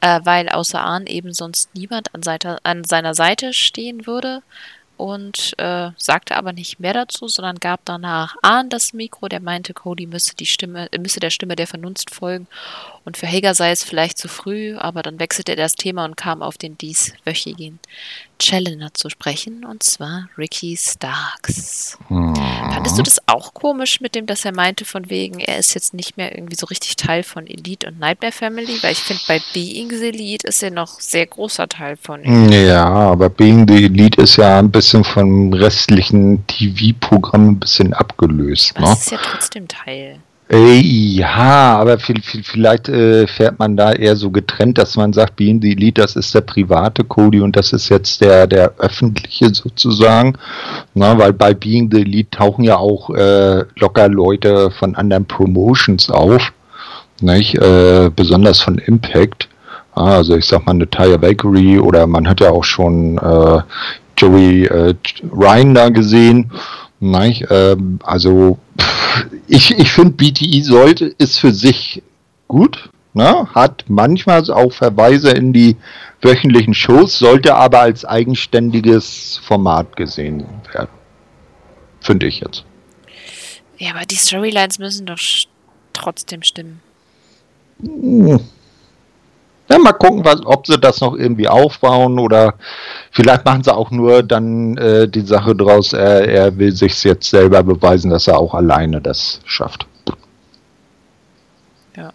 äh, 0.00 0.20
weil 0.22 0.48
außer 0.48 0.80
Arn 0.80 1.08
eben 1.08 1.32
sonst 1.32 1.74
niemand 1.74 2.14
an, 2.14 2.22
Seite, 2.22 2.58
an 2.62 2.84
seiner 2.84 3.14
Seite 3.14 3.52
stehen 3.52 4.06
würde 4.06 4.42
und 4.96 5.54
äh, 5.58 5.90
sagte 5.96 6.36
aber 6.36 6.52
nicht 6.52 6.78
mehr 6.78 6.94
dazu, 6.94 7.26
sondern 7.26 7.58
gab 7.58 7.80
danach 7.84 8.36
Ahn 8.40 8.68
das 8.68 8.92
Mikro, 8.92 9.26
der 9.26 9.40
meinte, 9.40 9.74
Cody 9.74 10.06
müsse 10.06 10.36
die 10.36 10.46
Stimme, 10.46 10.88
müsse 10.96 11.18
der 11.18 11.30
Stimme 11.30 11.56
der 11.56 11.66
Vernunft 11.66 12.14
folgen 12.14 12.46
und 13.06 13.16
für 13.16 13.28
Hager 13.28 13.54
sei 13.54 13.70
es 13.70 13.84
vielleicht 13.84 14.18
zu 14.18 14.26
früh, 14.26 14.76
aber 14.76 15.02
dann 15.04 15.20
wechselte 15.20 15.52
er 15.52 15.56
das 15.56 15.76
Thema 15.76 16.04
und 16.04 16.16
kam 16.16 16.42
auf 16.42 16.58
den 16.58 16.76
dieswöchigen 16.76 17.78
Challenger 18.40 18.92
zu 18.94 19.08
sprechen, 19.10 19.64
und 19.64 19.84
zwar 19.84 20.28
Ricky 20.36 20.76
Starks. 20.76 21.96
Mhm. 22.08 22.34
Fandest 22.34 22.98
du 22.98 23.02
das 23.02 23.20
auch 23.26 23.54
komisch 23.54 24.00
mit 24.00 24.16
dem, 24.16 24.26
dass 24.26 24.44
er 24.44 24.52
meinte, 24.52 24.84
von 24.84 25.08
wegen, 25.08 25.38
er 25.38 25.56
ist 25.58 25.74
jetzt 25.74 25.94
nicht 25.94 26.16
mehr 26.16 26.36
irgendwie 26.36 26.56
so 26.56 26.66
richtig 26.66 26.96
Teil 26.96 27.22
von 27.22 27.46
Elite 27.46 27.86
und 27.86 28.00
Nightmare 28.00 28.32
Family? 28.32 28.82
Weil 28.82 28.92
ich 28.92 28.98
finde, 28.98 29.22
bei 29.28 29.40
Being 29.54 29.90
the 29.90 30.08
Elite 30.08 30.46
ist 30.48 30.64
er 30.64 30.72
noch 30.72 31.00
sehr 31.00 31.26
großer 31.26 31.68
Teil 31.68 31.96
von 31.96 32.24
Elite. 32.24 32.66
Ja, 32.66 32.86
aber 32.86 33.30
Being 33.30 33.68
the 33.68 33.84
Elite 33.84 34.20
ist 34.20 34.36
ja 34.36 34.58
ein 34.58 34.70
bisschen 34.70 35.04
vom 35.04 35.52
restlichen 35.52 36.44
TV-Programm 36.48 37.50
ein 37.50 37.60
bisschen 37.60 37.94
abgelöst. 37.94 38.72
Das 38.74 38.84
ne? 38.84 38.96
ist 38.96 39.10
ja 39.12 39.18
trotzdem 39.22 39.68
Teil. 39.68 40.18
Ja, 40.48 41.76
aber 41.78 41.98
vielleicht 41.98 42.88
äh, 42.88 43.26
fährt 43.26 43.58
man 43.58 43.76
da 43.76 43.92
eher 43.92 44.14
so 44.14 44.30
getrennt, 44.30 44.78
dass 44.78 44.94
man 44.94 45.12
sagt, 45.12 45.34
Being 45.34 45.60
the 45.60 45.72
Elite, 45.72 46.00
das 46.00 46.14
ist 46.14 46.32
der 46.36 46.42
private 46.42 47.02
Cody 47.02 47.40
und 47.40 47.56
das 47.56 47.72
ist 47.72 47.88
jetzt 47.88 48.20
der, 48.20 48.46
der 48.46 48.74
öffentliche 48.78 49.52
sozusagen. 49.52 50.38
Na, 50.94 51.18
weil 51.18 51.32
bei 51.32 51.52
Being 51.52 51.90
the 51.90 52.02
Elite 52.02 52.30
tauchen 52.30 52.62
ja 52.62 52.76
auch 52.76 53.10
äh, 53.10 53.64
locker 53.76 54.08
Leute 54.08 54.70
von 54.70 54.94
anderen 54.94 55.24
Promotions 55.24 56.10
auf, 56.10 56.52
nicht? 57.20 57.56
Äh, 57.56 58.10
besonders 58.14 58.60
von 58.60 58.78
Impact. 58.78 59.48
Also 59.96 60.36
ich 60.36 60.44
sag 60.44 60.64
mal 60.64 60.72
eine 60.72 60.88
Tyre 60.88 61.18
Bakery 61.18 61.80
oder 61.80 62.06
man 62.06 62.28
hat 62.28 62.40
ja 62.40 62.50
auch 62.50 62.64
schon 62.64 63.18
äh, 63.18 63.62
Joey 64.16 64.66
äh, 64.66 64.94
Ryan 65.32 65.74
da 65.74 65.88
gesehen. 65.88 66.52
Nicht? 67.00 67.46
Ähm, 67.50 67.98
also 68.02 68.58
ich, 69.48 69.78
ich 69.78 69.92
finde, 69.92 70.12
BTI 70.12 70.62
sollte, 70.62 71.06
ist 71.18 71.38
für 71.38 71.52
sich 71.52 72.02
gut, 72.48 72.90
ne? 73.14 73.48
hat 73.54 73.84
manchmal 73.88 74.50
auch 74.50 74.72
Verweise 74.72 75.30
in 75.30 75.52
die 75.52 75.76
wöchentlichen 76.22 76.74
Shows, 76.74 77.18
sollte 77.18 77.54
aber 77.54 77.80
als 77.80 78.04
eigenständiges 78.04 79.40
Format 79.44 79.96
gesehen 79.96 80.44
werden. 80.72 80.90
Finde 82.00 82.26
ich 82.26 82.40
jetzt. 82.40 82.64
Ja, 83.78 83.90
aber 83.90 84.06
die 84.06 84.16
Storylines 84.16 84.78
müssen 84.78 85.06
doch 85.06 85.18
trotzdem 85.92 86.42
stimmen. 86.42 86.80
Hm. 87.82 88.40
Ja, 89.76 89.82
mal 89.82 89.92
gucken, 89.92 90.24
was, 90.24 90.44
ob 90.44 90.66
sie 90.66 90.78
das 90.78 91.00
noch 91.00 91.14
irgendwie 91.14 91.48
aufbauen 91.48 92.18
oder 92.18 92.54
vielleicht 93.10 93.44
machen 93.44 93.62
sie 93.62 93.74
auch 93.74 93.90
nur 93.90 94.22
dann 94.22 94.76
äh, 94.76 95.08
die 95.08 95.20
Sache 95.20 95.54
draus, 95.54 95.92
er, 95.92 96.28
er 96.28 96.56
will 96.58 96.72
sich 96.72 97.02
jetzt 97.04 97.28
selber 97.28 97.62
beweisen, 97.62 98.10
dass 98.10 98.26
er 98.26 98.38
auch 98.38 98.54
alleine 98.54 99.00
das 99.00 99.40
schafft. 99.44 99.86
Ja. 101.96 102.12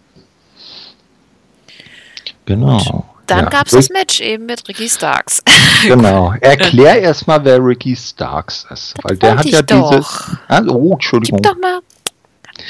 Genau. 2.46 2.76
Und 2.76 3.04
dann 3.26 3.44
ja. 3.44 3.50
gab 3.50 3.66
es 3.66 3.72
das 3.72 3.90
Match 3.90 4.20
eben 4.20 4.46
mit 4.46 4.68
Ricky 4.68 4.88
Starks. 4.88 5.42
Genau. 5.82 6.32
Erklär 6.40 6.98
erstmal, 7.00 7.44
wer 7.44 7.58
Ricky 7.58 7.96
Starks 7.96 8.66
ist. 8.70 8.94
Das 8.94 9.04
weil 9.04 9.16
der 9.16 9.36
hat 9.36 9.46
ja 9.46 9.62
doch. 9.62 9.90
dieses. 9.90 10.36
Ah, 10.46 10.62
oh, 10.68 10.92
Entschuldigung. 10.92 11.42
Gib 11.42 11.52
doch 11.52 11.60
mal 11.60 11.80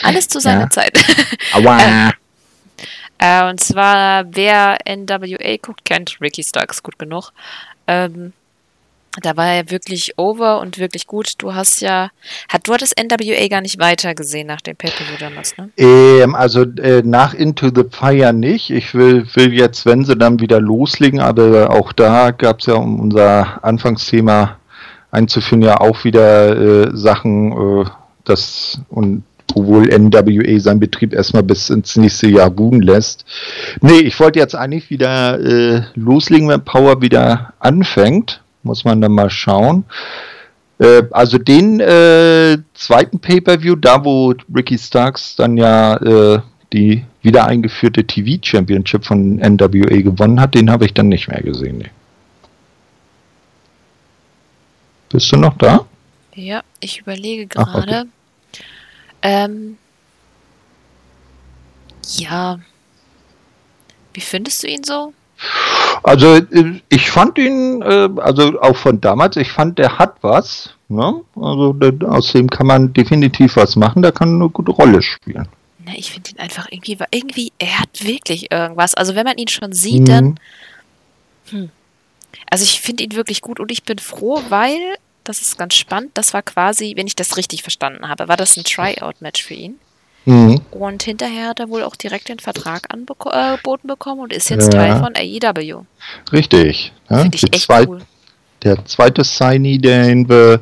alles 0.02 0.28
zu 0.28 0.40
seiner 0.40 0.62
ja. 0.62 0.70
Zeit. 0.70 1.04
Aua. 1.52 2.12
Äh, 3.22 3.48
und 3.48 3.60
zwar, 3.60 4.24
wer 4.34 4.78
NWA 4.84 5.56
guckt, 5.62 5.84
kennt 5.84 6.18
Ricky 6.20 6.42
Starks 6.42 6.82
gut 6.82 6.98
genug. 6.98 7.30
Ähm, 7.86 8.32
da 9.20 9.36
war 9.36 9.46
er 9.46 9.70
wirklich 9.70 10.18
over 10.18 10.58
und 10.58 10.78
wirklich 10.78 11.06
gut. 11.06 11.34
Du 11.38 11.54
hast 11.54 11.82
ja, 11.82 12.10
hat, 12.48 12.66
du 12.66 12.72
hattest 12.72 12.98
NWA 12.98 13.46
gar 13.46 13.60
nicht 13.60 13.78
weitergesehen 13.78 14.48
nach 14.48 14.60
dem 14.60 14.74
Pay-Per-View 14.74 15.18
damals, 15.20 15.56
ne? 15.56 15.70
Ähm, 15.76 16.34
also 16.34 16.62
äh, 16.62 17.02
nach 17.04 17.32
Into 17.32 17.68
the 17.72 17.84
Fire 17.88 18.32
nicht. 18.32 18.70
Ich 18.70 18.92
will, 18.92 19.24
will 19.34 19.52
jetzt, 19.52 19.86
wenn 19.86 20.04
sie 20.04 20.16
dann 20.16 20.40
wieder 20.40 20.60
loslegen, 20.60 21.20
aber 21.20 21.70
auch 21.70 21.92
da 21.92 22.32
gab 22.32 22.58
es 22.58 22.66
ja, 22.66 22.74
um 22.74 22.98
unser 22.98 23.62
Anfangsthema 23.62 24.56
einzuführen, 25.12 25.62
ja 25.62 25.80
auch 25.80 26.02
wieder 26.02 26.88
äh, 26.88 26.90
Sachen, 26.96 27.82
äh, 27.82 27.84
das 28.24 28.80
und 28.88 29.22
obwohl 29.54 29.88
NWA 29.88 30.58
seinen 30.58 30.80
Betrieb 30.80 31.12
erstmal 31.14 31.42
bis 31.42 31.70
ins 31.70 31.96
nächste 31.96 32.28
Jahr 32.28 32.50
ruhen 32.50 32.82
lässt. 32.82 33.24
Nee, 33.80 34.00
ich 34.00 34.18
wollte 34.20 34.38
jetzt 34.38 34.54
eigentlich 34.54 34.90
wieder 34.90 35.38
äh, 35.40 35.82
loslegen, 35.94 36.48
wenn 36.48 36.64
Power 36.64 37.00
wieder 37.02 37.54
anfängt. 37.58 38.42
Muss 38.62 38.84
man 38.84 39.00
dann 39.00 39.12
mal 39.12 39.30
schauen. 39.30 39.84
Äh, 40.78 41.02
also 41.10 41.38
den 41.38 41.80
äh, 41.80 42.58
zweiten 42.74 43.18
Pay-Per-View, 43.18 43.76
da 43.76 44.04
wo 44.04 44.34
Ricky 44.54 44.78
Starks 44.78 45.36
dann 45.36 45.56
ja 45.56 45.96
äh, 45.96 46.40
die 46.72 47.04
wieder 47.22 47.46
eingeführte 47.46 48.04
TV-Championship 48.04 49.04
von 49.04 49.36
NWA 49.36 50.00
gewonnen 50.02 50.40
hat, 50.40 50.54
den 50.54 50.70
habe 50.70 50.86
ich 50.86 50.94
dann 50.94 51.08
nicht 51.08 51.28
mehr 51.28 51.42
gesehen. 51.42 51.78
Nee. 51.78 51.90
Bist 55.10 55.30
du 55.30 55.36
noch 55.36 55.56
da? 55.58 55.86
Ja, 56.34 56.62
ich 56.80 57.00
überlege 57.00 57.46
gerade. 57.46 58.00
Okay. 58.00 58.08
Ähm, 59.22 59.78
ja. 62.18 62.58
Wie 64.12 64.20
findest 64.20 64.62
du 64.62 64.68
ihn 64.68 64.84
so? 64.84 65.12
Also 66.02 66.36
äh, 66.36 66.80
ich 66.88 67.10
fand 67.10 67.38
ihn, 67.38 67.82
äh, 67.82 68.08
also 68.16 68.60
auch 68.60 68.76
von 68.76 69.00
damals, 69.00 69.36
ich 69.36 69.50
fand, 69.50 69.78
der 69.78 69.98
hat 69.98 70.16
was. 70.22 70.74
Ne? 70.88 71.22
Also 71.36 71.74
aus 72.06 72.32
dem 72.32 72.50
kann 72.50 72.66
man 72.66 72.92
definitiv 72.92 73.56
was 73.56 73.76
machen, 73.76 74.02
der 74.02 74.12
kann 74.12 74.34
eine 74.34 74.50
gute 74.50 74.72
Rolle 74.72 75.00
spielen. 75.02 75.48
Na, 75.84 75.92
ich 75.96 76.12
finde 76.12 76.30
ihn 76.30 76.38
einfach 76.38 76.68
irgendwie, 76.70 76.98
irgendwie, 77.10 77.52
er 77.58 77.80
hat 77.80 78.04
wirklich 78.04 78.52
irgendwas. 78.52 78.94
Also 78.94 79.14
wenn 79.14 79.24
man 79.24 79.38
ihn 79.38 79.48
schon 79.48 79.72
sieht, 79.72 80.02
mhm. 80.02 80.06
dann. 80.06 80.40
Hm. 81.50 81.70
Also 82.50 82.64
ich 82.64 82.80
finde 82.80 83.04
ihn 83.04 83.14
wirklich 83.14 83.40
gut 83.40 83.58
und 83.58 83.70
ich 83.72 83.82
bin 83.84 83.98
froh, 83.98 84.40
weil, 84.48 84.78
das 85.24 85.40
ist 85.40 85.58
ganz 85.58 85.74
spannend, 85.74 86.10
das 86.14 86.34
war 86.34 86.42
quasi, 86.42 86.94
wenn 86.96 87.06
ich 87.06 87.16
das 87.16 87.36
richtig 87.36 87.62
verstanden 87.62 88.08
habe, 88.08 88.28
war 88.28 88.36
das 88.36 88.56
ein 88.56 88.64
Tryout-Match 88.64 89.42
für 89.42 89.54
ihn. 89.54 89.78
Mhm. 90.24 90.60
Und 90.70 91.02
hinterher 91.02 91.48
hat 91.48 91.60
er 91.60 91.68
wohl 91.68 91.82
auch 91.82 91.96
direkt 91.96 92.28
den 92.28 92.38
Vertrag 92.38 92.92
angeboten 92.92 93.88
äh, 93.88 93.92
bekommen 93.92 94.20
und 94.20 94.32
ist 94.32 94.50
jetzt 94.50 94.72
ja. 94.72 94.80
Teil 94.80 94.98
von 94.98 95.14
AEW. 95.16 95.84
Richtig. 96.32 96.92
Ja, 97.10 97.18
Finde 97.18 97.36
ich 97.36 97.42
echt 97.42 97.64
zwei, 97.64 97.86
cool. 97.86 98.02
Der 98.62 98.84
zweite 98.84 99.24
Signee, 99.24 99.78
den 99.78 100.28
wir 100.28 100.60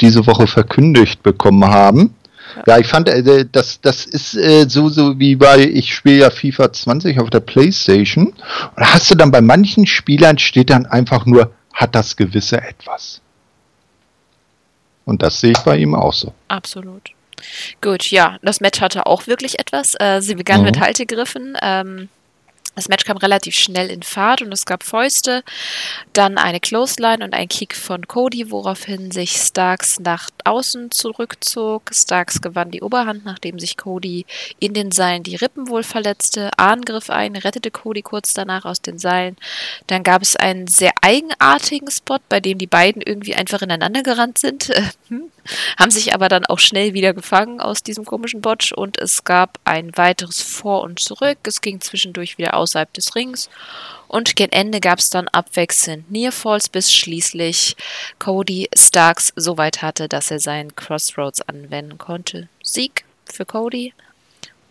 diese 0.00 0.26
Woche 0.26 0.46
verkündigt 0.46 1.22
bekommen 1.22 1.64
haben. 1.64 2.14
Ja, 2.56 2.74
ja 2.74 2.78
ich 2.80 2.86
fand, 2.86 3.08
äh, 3.08 3.46
das, 3.50 3.80
das 3.80 4.04
ist 4.04 4.34
äh, 4.34 4.66
so, 4.68 4.90
so 4.90 5.18
wie 5.18 5.36
bei, 5.36 5.60
ich 5.60 5.94
spiele 5.94 6.18
ja 6.18 6.30
FIFA 6.30 6.72
20 6.72 7.18
auf 7.20 7.30
der 7.30 7.40
Playstation. 7.40 8.26
Und 8.26 8.36
da 8.76 8.92
hast 8.92 9.10
du 9.10 9.14
dann 9.14 9.30
bei 9.30 9.40
manchen 9.40 9.86
Spielern 9.86 10.38
steht 10.38 10.68
dann 10.68 10.84
einfach 10.84 11.24
nur, 11.24 11.52
hat 11.72 11.94
das 11.94 12.16
gewisse 12.16 12.60
etwas. 12.60 13.22
Und 15.08 15.22
das 15.22 15.40
sehe 15.40 15.52
ich 15.52 15.58
bei 15.60 15.78
ihm 15.78 15.94
auch 15.94 16.12
so. 16.12 16.34
Absolut. 16.48 17.12
Gut, 17.80 18.10
ja, 18.10 18.36
das 18.42 18.60
Match 18.60 18.82
hatte 18.82 19.06
auch 19.06 19.26
wirklich 19.26 19.58
etwas. 19.58 19.94
Äh, 19.98 20.20
sie 20.20 20.34
begann 20.34 20.60
mhm. 20.60 20.66
mit 20.66 20.80
Haltegriffen. 20.80 21.56
Ähm, 21.62 22.10
das 22.78 22.88
Match 22.88 23.04
kam 23.04 23.16
relativ 23.16 23.56
schnell 23.56 23.90
in 23.90 24.04
Fahrt 24.04 24.40
und 24.40 24.52
es 24.52 24.64
gab 24.64 24.84
Fäuste, 24.84 25.42
dann 26.12 26.38
eine 26.38 26.60
Clothesline 26.60 27.24
und 27.24 27.34
ein 27.34 27.48
Kick 27.48 27.74
von 27.74 28.06
Cody, 28.06 28.52
woraufhin 28.52 29.10
sich 29.10 29.32
Starks 29.32 29.98
nach 29.98 30.30
außen 30.44 30.92
zurückzog. 30.92 31.90
Starks 31.92 32.40
gewann 32.40 32.70
die 32.70 32.82
Oberhand, 32.82 33.24
nachdem 33.24 33.58
sich 33.58 33.76
Cody 33.76 34.26
in 34.60 34.74
den 34.74 34.92
Seilen 34.92 35.24
die 35.24 35.34
Rippen 35.34 35.68
wohl 35.68 35.82
verletzte. 35.82 36.50
Ahn 36.56 36.82
griff 36.82 37.10
ein, 37.10 37.34
rettete 37.34 37.72
Cody 37.72 38.02
kurz 38.02 38.32
danach 38.32 38.64
aus 38.64 38.80
den 38.80 39.00
Seilen. 39.00 39.36
Dann 39.88 40.04
gab 40.04 40.22
es 40.22 40.36
einen 40.36 40.68
sehr 40.68 40.92
eigenartigen 41.02 41.90
Spot, 41.90 42.20
bei 42.28 42.38
dem 42.38 42.58
die 42.58 42.68
beiden 42.68 43.02
irgendwie 43.02 43.34
einfach 43.34 43.60
ineinander 43.60 44.04
gerannt 44.04 44.38
sind. 44.38 44.70
Haben 45.78 45.90
sich 45.90 46.14
aber 46.14 46.28
dann 46.28 46.44
auch 46.46 46.58
schnell 46.58 46.94
wieder 46.94 47.14
gefangen 47.14 47.60
aus 47.60 47.82
diesem 47.82 48.04
komischen 48.04 48.40
Botch 48.40 48.72
und 48.72 48.98
es 48.98 49.24
gab 49.24 49.58
ein 49.64 49.96
weiteres 49.96 50.42
Vor 50.42 50.82
und 50.82 51.00
Zurück. 51.00 51.38
Es 51.44 51.60
ging 51.60 51.80
zwischendurch 51.80 52.38
wieder 52.38 52.54
außerhalb 52.54 52.92
des 52.92 53.14
Rings 53.14 53.48
und 54.08 54.36
gegen 54.36 54.52
Ende 54.52 54.80
gab 54.80 54.98
es 54.98 55.10
dann 55.10 55.28
abwechselnd 55.28 56.10
Nearfalls, 56.10 56.68
bis 56.68 56.92
schließlich 56.92 57.76
Cody 58.18 58.68
Starks 58.76 59.32
so 59.36 59.58
weit 59.58 59.82
hatte, 59.82 60.08
dass 60.08 60.30
er 60.30 60.40
seinen 60.40 60.74
Crossroads 60.74 61.42
anwenden 61.42 61.98
konnte. 61.98 62.48
Sieg 62.62 63.04
für 63.26 63.44
Cody 63.44 63.92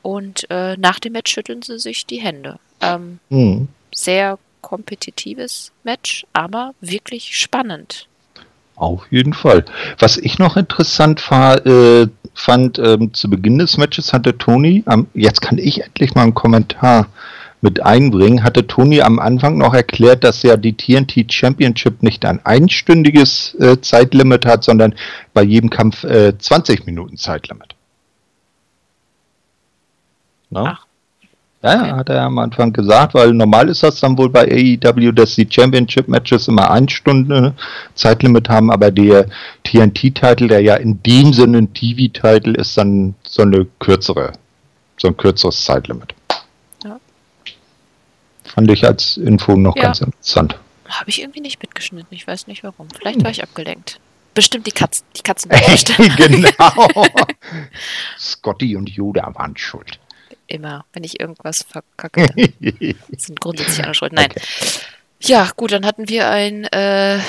und 0.02 0.50
äh, 0.50 0.76
nach 0.78 1.00
dem 1.00 1.14
Match 1.14 1.32
schütteln 1.32 1.62
sie 1.62 1.80
sich 1.80 2.06
die 2.06 2.20
Hände. 2.22 2.60
Ähm, 2.82 3.20
mhm. 3.30 3.68
Sehr 3.94 4.40
kompetitives 4.62 5.72
Match, 5.84 6.26
aber 6.34 6.74
wirklich 6.82 7.38
spannend. 7.38 8.08
Auf 8.78 9.12
jeden 9.12 9.34
Fall. 9.34 9.66
Was 9.98 10.18
ich 10.18 10.38
noch 10.38 10.56
interessant 10.56 11.30
war, 11.32 11.66
äh, 11.66 12.08
fand, 12.36 12.78
ähm, 12.78 13.12
zu 13.12 13.28
Beginn 13.28 13.58
des 13.58 13.78
Matches 13.78 14.14
hatte 14.14 14.38
Tony, 14.38 14.84
ähm, 14.88 15.08
jetzt 15.16 15.42
kann 15.42 15.58
ich 15.58 15.84
endlich 15.84 16.14
mal 16.14 16.22
einen 16.22 16.36
Kommentar 16.36 17.08
mit 17.60 17.82
einbringen, 17.82 18.44
hatte 18.44 18.68
Tony 18.68 19.02
am 19.02 19.18
Anfang 19.18 19.58
noch 19.58 19.74
erklärt, 19.74 20.24
dass 20.24 20.44
ja 20.44 20.58
die 20.58 20.78
TNT 20.78 21.34
Championship 21.34 22.04
nicht 22.04 22.24
ein 22.24 22.40
einstündiges 22.46 23.56
äh, 23.56 23.82
Zeitlimit 23.82 24.46
hat, 24.46 24.64
sondern 24.64 24.94
bei 25.34 25.42
jedem 25.42 25.72
Kampf 25.72 26.04
äh, 26.04 26.38
20 26.38 26.86
Minuten 26.86 27.18
Zeitlimit. 27.18 27.74
Na? 30.52 30.78
Ach. 30.78 30.87
Ja, 31.68 31.82
okay. 31.82 31.92
hat 31.92 32.10
er 32.10 32.24
am 32.24 32.38
Anfang 32.38 32.72
gesagt, 32.72 33.14
weil 33.14 33.34
normal 33.34 33.70
ist 33.70 33.84
das 33.84 34.00
dann 34.00 34.18
wohl 34.18 34.30
bei 34.30 34.44
AEW, 34.44 35.12
dass 35.12 35.36
die 35.36 35.48
Championship-Matches 35.50 36.48
immer 36.48 36.72
eine 36.72 36.90
Stunde 36.90 37.54
Zeitlimit 37.96 38.48
haben, 38.50 38.72
aber 38.72 38.90
der 38.92 39.28
TNT-Titel, 39.64 40.48
der 40.48 40.62
ja 40.62 40.76
in 40.76 41.02
dem 41.04 41.34
Sinne 41.34 41.60
ein 41.60 41.74
TV-Titel 41.74 42.56
ist, 42.56 42.78
dann 42.78 43.16
so 43.24 43.42
eine 43.42 43.68
kürzere, 43.80 44.34
so 44.98 45.10
ein 45.10 45.18
kürzeres 45.18 45.64
Zeitlimit. 45.64 46.14
Ja. 46.84 47.00
Fand 48.46 48.72
ich 48.72 48.86
als 48.86 49.18
Info 49.18 49.56
noch 49.56 49.76
ja. 49.76 49.84
ganz 49.84 50.02
interessant. 50.02 50.58
Habe 50.88 51.10
ich 51.10 51.22
irgendwie 51.22 51.42
nicht 51.42 51.62
mitgeschnitten, 51.62 52.08
ich 52.12 52.26
weiß 52.26 52.48
nicht 52.48 52.64
warum. 52.64 52.88
Vielleicht 52.98 53.24
war 53.24 53.32
ich 53.32 53.44
abgelenkt. 53.44 54.00
Bestimmt 54.34 54.68
die 54.68 54.72
Katzen, 54.72 55.06
die 55.18 55.22
Katzen. 55.22 55.52
genau. 56.16 57.08
Scotty 58.18 58.76
und 58.76 58.90
Yoda 58.90 59.34
waren 59.36 59.58
schuld 59.58 60.00
immer, 60.48 60.86
wenn 60.94 61.04
ich 61.04 61.20
irgendwas 61.20 61.66
verkacke. 61.70 62.28
sind 63.18 63.40
grundsätzlich 63.40 63.84
alle 63.84 63.94
schuld. 63.94 64.14
Nein. 64.14 64.32
Okay. 64.32 64.42
Ja, 65.20 65.50
gut, 65.56 65.72
dann 65.72 65.86
hatten 65.86 66.10
wir 66.10 66.30
ein 66.30 66.66
äh, 66.66 67.20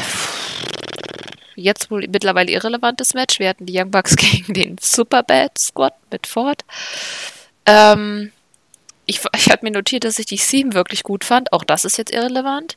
jetzt 1.55 1.90
wohl 1.90 2.07
mittlerweile 2.09 2.53
irrelevantes 2.53 3.15
Match. 3.15 3.39
Wir 3.39 3.49
hatten 3.49 3.66
die 3.66 3.78
Young 3.78 3.90
Bucks 3.90 4.16
gegen 4.16 4.55
den 4.55 4.77
Superbad 4.81 5.59
Squad 5.59 5.95
mit 6.11 6.27
Ford. 6.27 6.65
Ähm, 7.66 8.32
ich, 9.07 9.20
ich 9.35 9.51
hatte 9.51 9.65
mir 9.65 9.70
notiert, 9.70 10.05
dass 10.05 10.19
ich 10.19 10.27
die 10.27 10.36
Theme 10.36 10.74
wirklich 10.74 11.03
gut 11.03 11.24
fand. 11.24 11.53
Auch 11.53 11.65
das 11.65 11.85
ist 11.85 11.97
jetzt 11.99 12.12
irrelevant. 12.12 12.77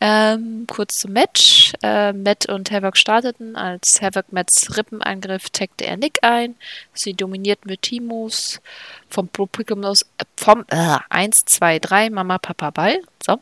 Ähm, 0.00 0.66
kurz 0.66 0.98
zum 0.98 1.12
Match. 1.12 1.72
Äh, 1.82 2.12
Matt 2.12 2.46
und 2.46 2.70
Havoc 2.70 2.96
starteten. 2.96 3.56
Als 3.56 4.00
Havoc 4.02 4.32
Matts 4.32 4.76
Rippenangriff 4.76 5.50
taggte 5.50 5.86
er 5.86 5.96
Nick 5.96 6.18
ein. 6.22 6.54
Sie 6.92 7.14
dominierten 7.14 7.70
mit 7.70 7.82
Timos 7.82 8.60
vom 9.08 9.28
Publikum 9.28 9.84
aus. 9.84 10.02
Äh, 10.18 10.24
vom 10.36 10.64
äh, 10.68 10.98
1, 11.08 11.46
2, 11.46 11.78
3, 11.78 12.10
Mama, 12.10 12.38
Papa, 12.38 12.70
Ball. 12.70 13.00
So. 13.24 13.40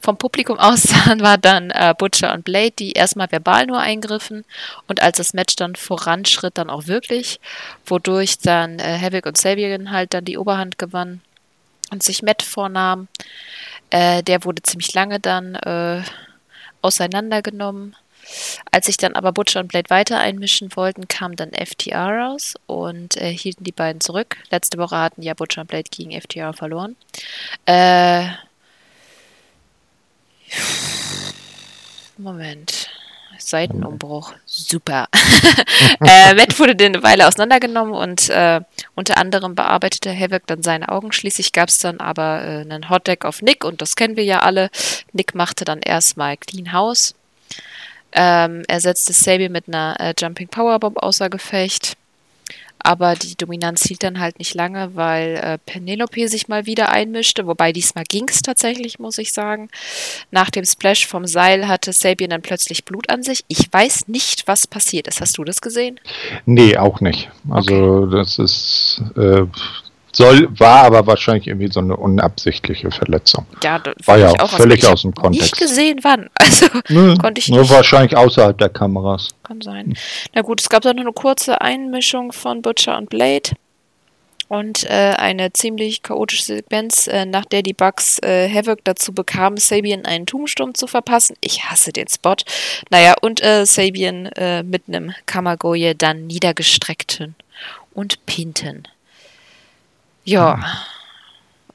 Vom 0.00 0.16
Publikum 0.16 0.58
aus 0.58 0.88
war 1.18 1.38
dann 1.38 1.70
äh, 1.70 1.94
Butcher 1.96 2.34
und 2.34 2.44
Blade, 2.44 2.72
die 2.72 2.92
erstmal 2.92 3.30
verbal 3.30 3.66
nur 3.66 3.78
eingriffen 3.78 4.44
und 4.88 5.00
als 5.00 5.18
das 5.18 5.32
Match 5.32 5.56
dann 5.56 5.76
voranschritt, 5.76 6.58
dann 6.58 6.70
auch 6.70 6.88
wirklich, 6.88 7.40
wodurch 7.86 8.38
dann 8.38 8.80
äh, 8.80 8.98
Havoc 9.00 9.26
und 9.26 9.36
Sabian 9.36 9.92
halt 9.92 10.12
dann 10.12 10.24
die 10.24 10.38
Oberhand 10.38 10.76
gewannen 10.78 11.22
und 11.90 12.02
sich 12.02 12.22
Matt 12.22 12.42
vornahm. 12.42 13.08
Äh, 13.90 14.22
der 14.22 14.44
wurde 14.44 14.62
ziemlich 14.62 14.94
lange 14.94 15.20
dann 15.20 15.54
äh, 15.56 16.02
auseinandergenommen. 16.82 17.96
Als 18.70 18.86
sich 18.86 18.96
dann 18.96 19.14
aber 19.14 19.32
Butcher 19.32 19.60
und 19.60 19.68
Blade 19.68 19.90
weiter 19.90 20.18
einmischen 20.18 20.74
wollten, 20.76 21.08
kam 21.08 21.36
dann 21.36 21.52
FTR 21.52 22.08
raus 22.08 22.54
und 22.66 23.16
äh, 23.16 23.32
hielten 23.32 23.64
die 23.64 23.72
beiden 23.72 24.00
zurück. 24.00 24.36
Letzte 24.50 24.78
Woche 24.78 24.96
hatten 24.96 25.22
ja 25.22 25.34
Butcher 25.34 25.62
und 25.62 25.66
Blade 25.68 25.88
gegen 25.90 26.18
FTR 26.18 26.52
verloren. 26.52 26.96
Äh, 27.66 28.28
Moment. 32.16 32.90
Seitenumbruch. 33.38 34.34
Super. 34.68 35.08
äh, 36.04 36.34
Matt 36.34 36.58
wurde 36.58 36.76
dann 36.76 36.94
eine 36.94 37.02
Weile 37.02 37.26
auseinandergenommen 37.26 37.94
und 37.94 38.28
äh, 38.28 38.60
unter 38.94 39.16
anderem 39.16 39.54
bearbeitete 39.54 40.14
Havoc 40.14 40.46
dann 40.46 40.62
seine 40.62 40.90
Augen. 40.90 41.12
Schließlich 41.12 41.52
gab 41.52 41.70
es 41.70 41.78
dann 41.78 42.00
aber 42.00 42.44
äh, 42.44 42.60
einen 42.60 42.90
Hotdeck 42.90 43.24
auf 43.24 43.40
Nick 43.40 43.64
und 43.64 43.80
das 43.80 43.96
kennen 43.96 44.16
wir 44.16 44.24
ja 44.24 44.40
alle. 44.40 44.70
Nick 45.12 45.34
machte 45.34 45.64
dann 45.64 45.80
erstmal 45.80 46.36
Clean 46.36 46.72
House. 46.72 47.14
Ähm, 48.12 48.64
er 48.68 48.80
setzte 48.80 49.12
Sabian 49.12 49.52
mit 49.52 49.68
einer 49.68 49.96
äh, 49.98 50.14
Jumping 50.18 50.48
Powerbomb 50.48 50.98
außer 51.02 51.30
Gefecht 51.30 51.96
aber 52.82 53.14
die 53.14 53.36
Dominanz 53.36 53.82
hielt 53.84 54.02
dann 54.02 54.20
halt 54.20 54.38
nicht 54.38 54.54
lange, 54.54 54.94
weil 54.94 55.36
äh, 55.36 55.58
Penelope 55.58 56.28
sich 56.28 56.48
mal 56.48 56.66
wieder 56.66 56.90
einmischte, 56.90 57.46
wobei 57.46 57.72
diesmal 57.72 58.04
ging 58.04 58.26
es 58.28 58.42
tatsächlich, 58.42 58.98
muss 58.98 59.18
ich 59.18 59.32
sagen. 59.32 59.68
Nach 60.30 60.50
dem 60.50 60.64
Splash 60.64 61.06
vom 61.06 61.26
Seil 61.26 61.68
hatte 61.68 61.92
Sabian 61.92 62.30
dann 62.30 62.42
plötzlich 62.42 62.84
Blut 62.84 63.10
an 63.10 63.22
sich. 63.22 63.44
Ich 63.48 63.72
weiß 63.72 64.08
nicht, 64.08 64.46
was 64.46 64.66
passiert 64.66 65.06
ist. 65.08 65.20
Hast 65.20 65.38
du 65.38 65.44
das 65.44 65.60
gesehen? 65.60 66.00
Nee, 66.46 66.76
auch 66.76 67.00
nicht. 67.00 67.30
Also 67.48 67.74
okay. 67.74 68.16
das 68.16 68.38
ist, 68.38 69.02
äh, 69.16 69.44
Soll, 70.12 70.48
war 70.58 70.84
aber 70.84 71.06
wahrscheinlich 71.06 71.46
irgendwie 71.46 71.70
so 71.70 71.80
eine 71.80 71.96
unabsichtliche 71.96 72.90
Verletzung. 72.90 73.46
Ja, 73.62 73.78
das 73.78 73.94
war 74.04 74.18
ja 74.18 74.30
auch 74.30 74.50
völlig 74.50 74.86
aus 74.86 75.02
dem 75.02 75.14
Kontext. 75.14 75.52
Nicht 75.52 75.60
gesehen, 75.60 76.00
wann. 76.02 76.28
Also 76.40 76.66
Nö, 76.88 77.16
konnte 77.16 77.38
ich 77.38 77.48
nicht. 77.48 77.56
Nur 77.56 77.70
wahrscheinlich 77.70 78.16
außerhalb 78.16 78.58
der 78.58 78.70
Kameras. 78.70 79.28
Kann 79.44 79.60
sein. 79.60 79.94
Na 80.34 80.42
gut, 80.42 80.60
es 80.60 80.68
gab 80.68 80.82
dann 80.82 80.96
noch 80.96 81.04
eine 81.04 81.12
kurze 81.12 81.60
Einmischung 81.60 82.32
von 82.32 82.60
Butcher 82.60 82.98
und 82.98 83.08
Blade 83.08 83.50
und 84.50 84.84
äh, 84.84 85.14
eine 85.16 85.52
ziemlich 85.52 86.02
chaotische 86.02 86.42
Sequenz, 86.42 87.06
äh, 87.06 87.24
nach 87.24 87.44
der 87.44 87.62
die 87.62 87.72
Bugs 87.72 88.18
äh, 88.18 88.52
Havoc 88.52 88.80
dazu 88.82 89.12
bekamen, 89.12 89.58
Sabian 89.58 90.04
einen 90.04 90.26
Tombsturm 90.26 90.74
zu 90.74 90.88
verpassen. 90.88 91.36
Ich 91.40 91.64
hasse 91.64 91.92
den 91.92 92.08
Spot. 92.08 92.34
Naja, 92.90 93.14
und 93.22 93.40
äh, 93.44 93.64
Sabian 93.64 94.26
äh, 94.26 94.64
mit 94.64 94.82
einem 94.88 95.12
Kamagoye 95.26 95.94
dann 95.94 96.26
niedergestreckten 96.26 97.36
und 97.94 98.26
pinten. 98.26 98.88
Ja. 100.24 100.56
Hm. 100.56 100.64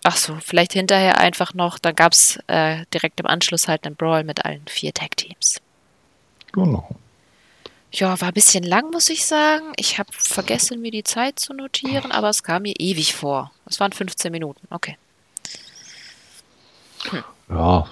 Ach 0.04 0.18
so, 0.18 0.38
vielleicht 0.40 0.74
hinterher 0.74 1.18
einfach 1.18 1.56
noch, 1.56 1.80
da 1.80 1.92
gab 1.92 2.14
es 2.14 2.38
äh, 2.46 2.86
direkt 2.94 3.20
im 3.20 3.26
Anschluss 3.26 3.68
halt 3.68 3.88
einen 3.88 3.96
Brawl 3.96 4.24
mit 4.24 4.46
allen 4.46 4.64
vier 4.68 4.94
Tag-Teams. 4.94 5.62
Genau. 6.52 6.88
Ja, 7.92 8.20
war 8.22 8.28
ein 8.28 8.34
bisschen 8.34 8.64
lang, 8.64 8.92
muss 8.92 9.10
ich 9.10 9.26
sagen. 9.26 9.74
Ich 9.78 9.98
habe 9.98 10.12
vergessen, 10.12 10.82
mir 10.82 10.92
die 10.92 11.04
Zeit 11.04 11.40
zu 11.40 11.54
notieren, 11.54 12.12
aber 12.12 12.30
es 12.30 12.44
kam 12.44 12.64
mir 12.64 12.76
ewig 12.78 13.16
vor. 13.16 13.52
Es 13.66 13.80
waren 13.80 13.94
15 13.94 14.32
Minuten, 14.32 14.68
okay. 14.70 14.98
Hm. 17.10 17.24
Ja, 17.50 17.88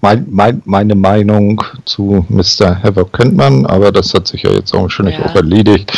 mein, 0.00 0.26
mein, 0.30 0.62
meine 0.64 0.94
Meinung 0.94 1.62
zu 1.84 2.24
Mr. 2.28 2.82
Havoc 2.82 3.12
kennt 3.12 3.36
man, 3.36 3.66
aber 3.66 3.90
das 3.90 4.12
hat 4.14 4.28
sich 4.28 4.42
ja 4.42 4.50
jetzt 4.52 4.74
auch 4.74 4.90
schon 4.90 5.06
nicht 5.06 5.18
ja. 5.18 5.26
auch 5.26 5.34
erledigt. 5.34 5.92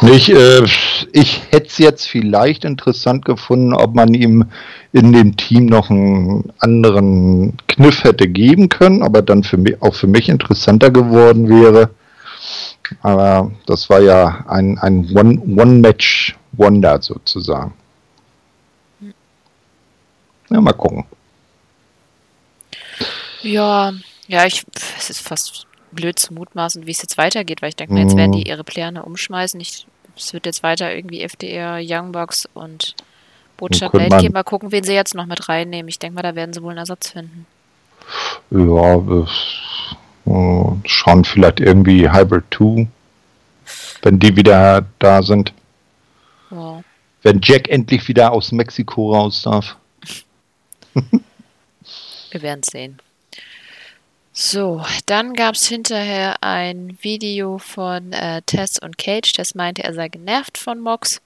Nicht, 0.00 0.28
äh, 0.28 0.64
ich 1.12 1.42
hätte 1.50 1.66
es 1.66 1.78
jetzt 1.78 2.08
vielleicht 2.08 2.64
interessant 2.64 3.24
gefunden, 3.24 3.74
ob 3.74 3.94
man 3.94 4.14
ihm 4.14 4.44
in 4.92 5.12
dem 5.12 5.36
Team 5.36 5.66
noch 5.66 5.90
einen 5.90 6.52
anderen 6.58 7.56
Kniff 7.68 8.04
hätte 8.04 8.28
geben 8.28 8.68
können, 8.68 9.02
aber 9.02 9.22
dann 9.22 9.42
für 9.42 9.58
mich, 9.58 9.80
auch 9.82 9.94
für 9.94 10.06
mich 10.06 10.28
interessanter 10.28 10.90
geworden 10.90 11.48
wäre. 11.48 11.90
Aber 13.02 13.50
das 13.66 13.90
war 13.90 14.00
ja 14.00 14.44
ein, 14.48 14.78
ein 14.78 15.10
One-Match-Wonder 15.14 16.92
One 16.92 17.02
sozusagen. 17.02 17.74
Ja, 20.50 20.60
mal 20.60 20.72
gucken. 20.72 21.04
Ja, 23.46 23.92
ja, 24.26 24.44
ich, 24.44 24.64
es 24.98 25.10
ist 25.10 25.20
fast 25.20 25.66
blöd 25.92 26.18
zu 26.18 26.34
mutmaßen, 26.34 26.86
wie 26.86 26.90
es 26.90 27.00
jetzt 27.00 27.16
weitergeht, 27.16 27.62
weil 27.62 27.70
ich 27.70 27.76
denke, 27.76 27.96
jetzt 27.96 28.16
werden 28.16 28.32
die 28.32 28.40
mhm. 28.40 28.46
ihre 28.46 28.64
Pläne 28.64 29.04
umschmeißen. 29.04 29.60
Ich, 29.60 29.86
es 30.16 30.32
wird 30.32 30.46
jetzt 30.46 30.62
weiter 30.62 30.94
irgendwie 30.94 31.22
FDR, 31.22 31.78
Youngbox 31.80 32.48
und 32.54 32.94
Botschaft 33.56 33.92
Blade 33.92 34.18
gehen. 34.18 34.32
Mal 34.32 34.42
gucken, 34.42 34.72
wen 34.72 34.84
sie 34.84 34.94
jetzt 34.94 35.14
noch 35.14 35.26
mit 35.26 35.48
reinnehmen. 35.48 35.88
Ich 35.88 35.98
denke 35.98 36.16
mal, 36.16 36.22
da 36.22 36.34
werden 36.34 36.52
sie 36.52 36.62
wohl 36.62 36.70
einen 36.70 36.78
Ersatz 36.78 37.10
finden. 37.10 37.46
Ja, 38.50 38.96
äh, 38.96 39.26
schauen 40.84 41.24
vielleicht 41.24 41.60
irgendwie 41.60 42.10
Hybrid 42.10 42.44
2, 42.54 42.88
wenn 44.02 44.18
die 44.18 44.36
wieder 44.36 44.84
da 44.98 45.22
sind. 45.22 45.52
Ja. 46.50 46.82
Wenn 47.22 47.40
Jack 47.42 47.68
endlich 47.68 48.06
wieder 48.08 48.32
aus 48.32 48.52
Mexiko 48.52 49.14
raus 49.14 49.42
darf. 49.42 49.76
Wir 52.30 52.42
werden 52.42 52.62
sehen. 52.68 53.00
So, 54.38 54.84
dann 55.06 55.32
gab 55.32 55.54
es 55.54 55.66
hinterher 55.66 56.42
ein 56.42 56.98
Video 57.00 57.56
von 57.56 58.12
äh, 58.12 58.42
Tess 58.42 58.78
und 58.78 58.98
Cage. 58.98 59.32
Tess 59.32 59.54
meinte, 59.54 59.82
er 59.82 59.94
sei 59.94 60.08
genervt 60.08 60.58
von 60.58 60.78
Mox. 60.78 61.22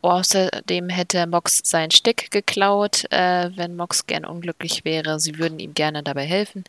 Außerdem 0.00 0.88
hätte 0.88 1.26
Mox 1.26 1.60
seinen 1.64 1.90
Stick 1.90 2.30
geklaut, 2.30 3.02
äh, 3.10 3.50
wenn 3.56 3.74
Mox 3.74 4.06
gern 4.06 4.24
unglücklich 4.24 4.84
wäre. 4.84 5.18
Sie 5.18 5.40
würden 5.40 5.58
ihm 5.58 5.74
gerne 5.74 6.04
dabei 6.04 6.24
helfen. 6.24 6.62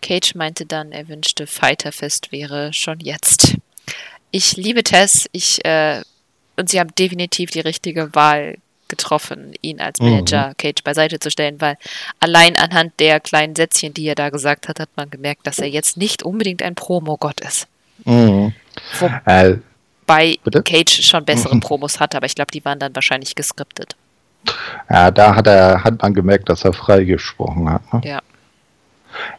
Cage 0.00 0.36
meinte 0.36 0.66
dann, 0.66 0.92
er 0.92 1.08
wünschte, 1.08 1.48
Fighterfest 1.48 2.30
wäre 2.30 2.72
schon 2.72 3.00
jetzt. 3.00 3.56
Ich 4.30 4.56
liebe 4.56 4.84
Tess. 4.84 5.28
Ich, 5.32 5.64
äh, 5.64 6.02
und 6.54 6.68
sie 6.68 6.78
haben 6.78 6.94
definitiv 6.94 7.50
die 7.50 7.58
richtige 7.58 8.14
Wahl 8.14 8.58
getroffen, 8.96 9.54
ihn 9.60 9.80
als 9.80 10.00
mhm. 10.00 10.10
Manager 10.10 10.48
mhm. 10.48 10.56
Cage 10.56 10.82
beiseite 10.84 11.18
zu 11.18 11.30
stellen, 11.30 11.60
weil 11.60 11.76
allein 12.20 12.56
anhand 12.56 12.92
der 13.00 13.20
kleinen 13.20 13.56
Sätzchen, 13.56 13.92
die 13.92 14.06
er 14.06 14.14
da 14.14 14.30
gesagt 14.30 14.68
hat, 14.68 14.80
hat 14.80 14.90
man 14.96 15.10
gemerkt, 15.10 15.46
dass 15.46 15.58
er 15.58 15.68
jetzt 15.68 15.96
nicht 15.96 16.22
unbedingt 16.22 16.62
ein 16.62 16.74
Promo-Gott 16.74 17.40
ist. 17.40 17.66
Mhm. 18.04 18.52
Wobei 18.98 19.58
äh, 20.06 20.62
Cage 20.62 21.02
schon 21.02 21.24
bessere 21.24 21.54
mhm. 21.54 21.60
Promos 21.60 22.00
hatte, 22.00 22.16
aber 22.16 22.26
ich 22.26 22.34
glaube, 22.34 22.52
die 22.52 22.64
waren 22.64 22.78
dann 22.78 22.94
wahrscheinlich 22.94 23.34
geskriptet. 23.34 23.96
Ja, 24.90 25.10
da 25.10 25.34
hat 25.34 25.46
er, 25.46 25.82
hat 25.82 26.02
man 26.02 26.14
gemerkt, 26.14 26.48
dass 26.48 26.64
er 26.64 26.72
freigesprochen 26.72 27.70
hat. 27.70 27.92
Ne? 27.92 28.00
Ja. 28.04 28.20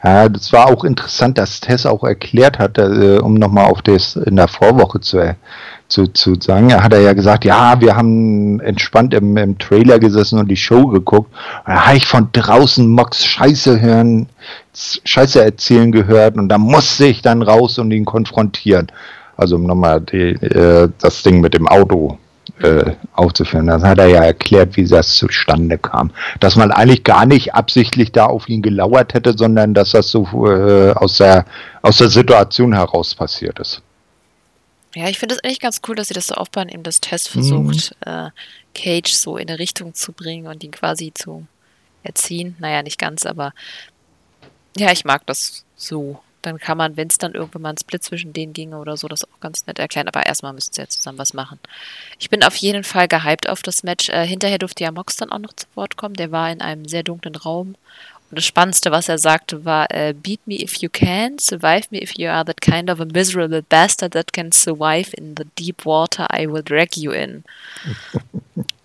Ja, 0.03 0.29
das 0.29 0.53
war 0.53 0.67
auch 0.67 0.85
interessant, 0.85 1.37
dass 1.37 1.59
Tess 1.59 1.85
auch 1.85 2.03
erklärt 2.03 2.59
hat, 2.59 2.77
äh, 2.77 3.17
um 3.17 3.33
nochmal 3.33 3.65
auf 3.65 3.81
das 3.81 4.15
in 4.15 4.37
der 4.37 4.47
Vorwoche 4.47 5.01
zu, 5.01 5.35
zu, 5.87 6.07
zu 6.07 6.35
sagen. 6.39 6.69
Er 6.69 6.83
hat 6.83 6.93
er 6.93 7.01
ja 7.01 7.13
gesagt, 7.13 7.45
ja, 7.45 7.79
wir 7.79 7.95
haben 7.95 8.59
entspannt 8.59 9.13
im, 9.13 9.37
im 9.37 9.57
Trailer 9.57 9.99
gesessen 9.99 10.39
und 10.39 10.47
die 10.47 10.57
Show 10.57 10.87
geguckt. 10.87 11.31
Da 11.65 11.85
habe 11.85 11.97
ich 11.97 12.07
von 12.07 12.29
draußen 12.31 12.87
Mox 12.87 13.25
Scheiße 13.25 13.79
hören, 13.79 14.27
Scheiße 14.73 15.43
erzählen 15.43 15.91
gehört 15.91 16.37
und 16.37 16.49
da 16.49 16.57
musste 16.57 17.05
ich 17.05 17.21
dann 17.21 17.41
raus 17.41 17.77
und 17.77 17.91
ihn 17.91 18.05
konfrontieren. 18.05 18.87
Also 19.37 19.57
um 19.57 19.63
nochmal 19.63 20.01
die, 20.01 20.31
äh, 20.31 20.89
das 20.99 21.23
Ding 21.23 21.41
mit 21.41 21.53
dem 21.53 21.67
Auto 21.67 22.17
äh, 22.61 22.93
aufzuführen. 23.13 23.67
Das 23.67 23.83
hat 23.83 23.97
er 23.97 24.07
ja 24.07 24.23
erklärt, 24.23 24.77
wie 24.77 24.85
das 24.85 25.15
zustande 25.15 25.77
kam. 25.77 26.11
Dass 26.39 26.55
man 26.55 26.71
eigentlich 26.71 27.03
gar 27.03 27.25
nicht 27.25 27.53
absichtlich 27.53 28.11
da 28.11 28.25
auf 28.25 28.47
ihn 28.47 28.61
gelauert 28.61 29.13
hätte, 29.13 29.37
sondern 29.37 29.73
dass 29.73 29.91
das 29.91 30.09
so 30.09 30.25
äh, 30.47 30.91
aus, 30.91 31.17
der, 31.17 31.45
aus 31.81 31.97
der 31.97 32.09
Situation 32.09 32.73
heraus 32.73 33.13
passiert 33.13 33.59
ist. 33.59 33.81
Ja, 34.95 35.09
ich 35.09 35.19
finde 35.19 35.35
es 35.35 35.43
eigentlich 35.43 35.59
ganz 35.59 35.81
cool, 35.87 35.95
dass 35.95 36.07
sie 36.07 36.13
das 36.13 36.27
so 36.27 36.35
aufbauen, 36.35 36.69
eben 36.69 36.83
das 36.83 37.01
Test 37.01 37.27
versucht, 37.27 37.95
mhm. 38.05 38.11
äh, 38.11 38.29
Cage 38.73 39.11
so 39.11 39.37
in 39.37 39.49
eine 39.49 39.59
Richtung 39.59 39.93
zu 39.93 40.13
bringen 40.13 40.47
und 40.47 40.63
ihn 40.63 40.71
quasi 40.71 41.13
zu 41.13 41.45
erziehen. 42.03 42.55
Naja, 42.59 42.81
nicht 42.81 42.97
ganz, 42.97 43.25
aber 43.25 43.53
ja, 44.77 44.91
ich 44.91 45.03
mag 45.03 45.25
das 45.25 45.65
so. 45.75 46.21
Dann 46.41 46.59
kann 46.59 46.77
man, 46.77 46.95
wenn 46.95 47.07
es 47.07 47.17
dann 47.17 47.33
irgendwann 47.33 47.63
mal 47.63 47.69
ein 47.71 47.77
Split 47.77 48.03
zwischen 48.03 48.31
denen 48.31 48.53
ginge 48.53 48.77
oder 48.77 48.97
so, 48.97 49.07
das 49.07 49.23
auch 49.23 49.39
ganz 49.39 49.65
nett 49.65 49.79
erklären. 49.79 50.07
Aber 50.07 50.25
erstmal 50.27 50.53
müssen 50.53 50.73
sie 50.73 50.81
ja 50.81 50.87
zusammen 50.87 51.17
was 51.17 51.33
machen. 51.33 51.59
Ich 52.19 52.29
bin 52.29 52.43
auf 52.43 52.55
jeden 52.55 52.83
Fall 52.83 53.07
gehypt 53.07 53.49
auf 53.49 53.63
das 53.63 53.81
Match. 53.81 54.09
Äh, 54.09 54.27
hinterher 54.27 54.59
durfte 54.59 54.83
ja 54.83 54.91
Mox 54.91 55.17
dann 55.17 55.31
auch 55.31 55.39
noch 55.39 55.53
zu 55.53 55.65
Wort 55.73 55.97
kommen. 55.97 56.13
Der 56.13 56.31
war 56.31 56.51
in 56.51 56.61
einem 56.61 56.87
sehr 56.87 57.01
dunklen 57.01 57.35
Raum 57.35 57.75
das 58.31 58.45
Spannendste, 58.45 58.91
was 58.91 59.09
er 59.09 59.17
sagte, 59.17 59.65
war, 59.65 59.89
äh, 59.91 60.13
beat 60.13 60.45
me 60.47 60.61
if 60.61 60.77
you 60.77 60.89
can, 60.89 61.37
survive 61.39 61.87
me 61.91 62.01
if 62.01 62.13
you 62.17 62.29
are 62.29 62.43
that 62.45 62.61
kind 62.61 62.89
of 62.89 62.99
a 62.99 63.05
miserable 63.05 63.61
bastard 63.61 64.13
that 64.13 64.33
can 64.33 64.51
survive 64.51 65.13
in 65.13 65.35
the 65.37 65.45
deep 65.57 65.85
water 65.85 66.27
I 66.33 66.47
will 66.47 66.63
drag 66.63 66.95
you 66.95 67.11
in. 67.11 67.43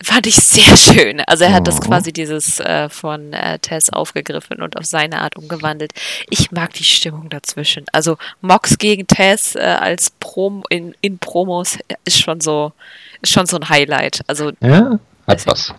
Fand 0.03 0.27
ich 0.27 0.37
sehr 0.37 0.77
schön. 0.77 1.21
Also 1.27 1.45
er 1.45 1.53
hat 1.53 1.67
das 1.67 1.81
quasi 1.81 2.13
dieses 2.13 2.59
äh, 2.61 2.89
von 2.89 3.35
äh, 3.35 3.59
Tess 3.59 3.91
aufgegriffen 3.91 4.63
und 4.63 4.79
auf 4.79 4.87
seine 4.87 5.21
Art 5.21 5.37
umgewandelt. 5.37 5.93
Ich 6.31 6.51
mag 6.53 6.73
die 6.73 6.85
Stimmung 6.85 7.29
dazwischen. 7.29 7.85
Also 7.93 8.17
Mox 8.41 8.79
gegen 8.79 9.07
Tess 9.07 9.57
äh, 9.57 9.61
als 9.61 10.11
Prom 10.19 10.65
in, 10.71 10.95
in 11.03 11.19
Promos 11.19 11.79
ist 12.05 12.19
schon 12.19 12.41
so 12.41 12.73
ist 13.21 13.33
schon 13.33 13.47
so 13.47 13.57
ein 13.57 13.69
Highlight. 13.69 14.23
Also 14.27 14.53
ja, 14.61 14.99
hat 15.27 15.47
was. 15.47 15.75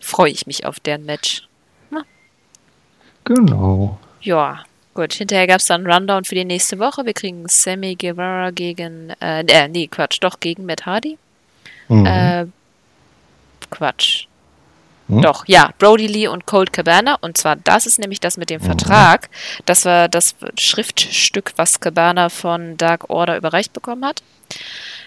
Freue 0.00 0.30
ich 0.30 0.46
mich 0.46 0.66
auf 0.66 0.78
deren 0.78 1.04
Match. 1.04 1.46
Genau. 3.24 3.98
Ja, 4.20 4.64
gut. 4.94 5.12
Hinterher 5.12 5.46
gab 5.46 5.60
es 5.60 5.66
dann 5.66 5.86
Rundown 5.86 6.24
für 6.24 6.34
die 6.34 6.44
nächste 6.44 6.78
Woche. 6.78 7.04
Wir 7.04 7.14
kriegen 7.14 7.48
Sammy 7.48 7.94
Guevara 7.94 8.50
gegen, 8.50 9.10
äh, 9.20 9.44
äh, 9.46 9.68
nee, 9.68 9.86
Quatsch, 9.86 10.18
doch 10.20 10.40
gegen 10.40 10.66
Matt 10.66 10.86
Hardy. 10.86 11.18
Mhm. 11.88 12.06
Äh, 12.06 12.46
Quatsch. 13.70 14.26
Hm? 15.08 15.22
Doch, 15.22 15.44
ja, 15.46 15.70
Brody 15.78 16.06
Lee 16.06 16.28
und 16.28 16.46
Colt 16.46 16.72
Cabana. 16.72 17.16
Und 17.20 17.36
zwar, 17.36 17.56
das 17.56 17.86
ist 17.86 17.98
nämlich 17.98 18.20
das 18.20 18.36
mit 18.36 18.50
dem 18.50 18.60
mhm. 18.62 18.66
Vertrag. 18.66 19.28
Das 19.66 19.84
war 19.84 20.08
das 20.08 20.34
Schriftstück, 20.58 21.52
was 21.56 21.80
Cabana 21.80 22.28
von 22.28 22.76
Dark 22.76 23.10
Order 23.10 23.36
überreicht 23.36 23.72
bekommen 23.72 24.04
hat. 24.04 24.22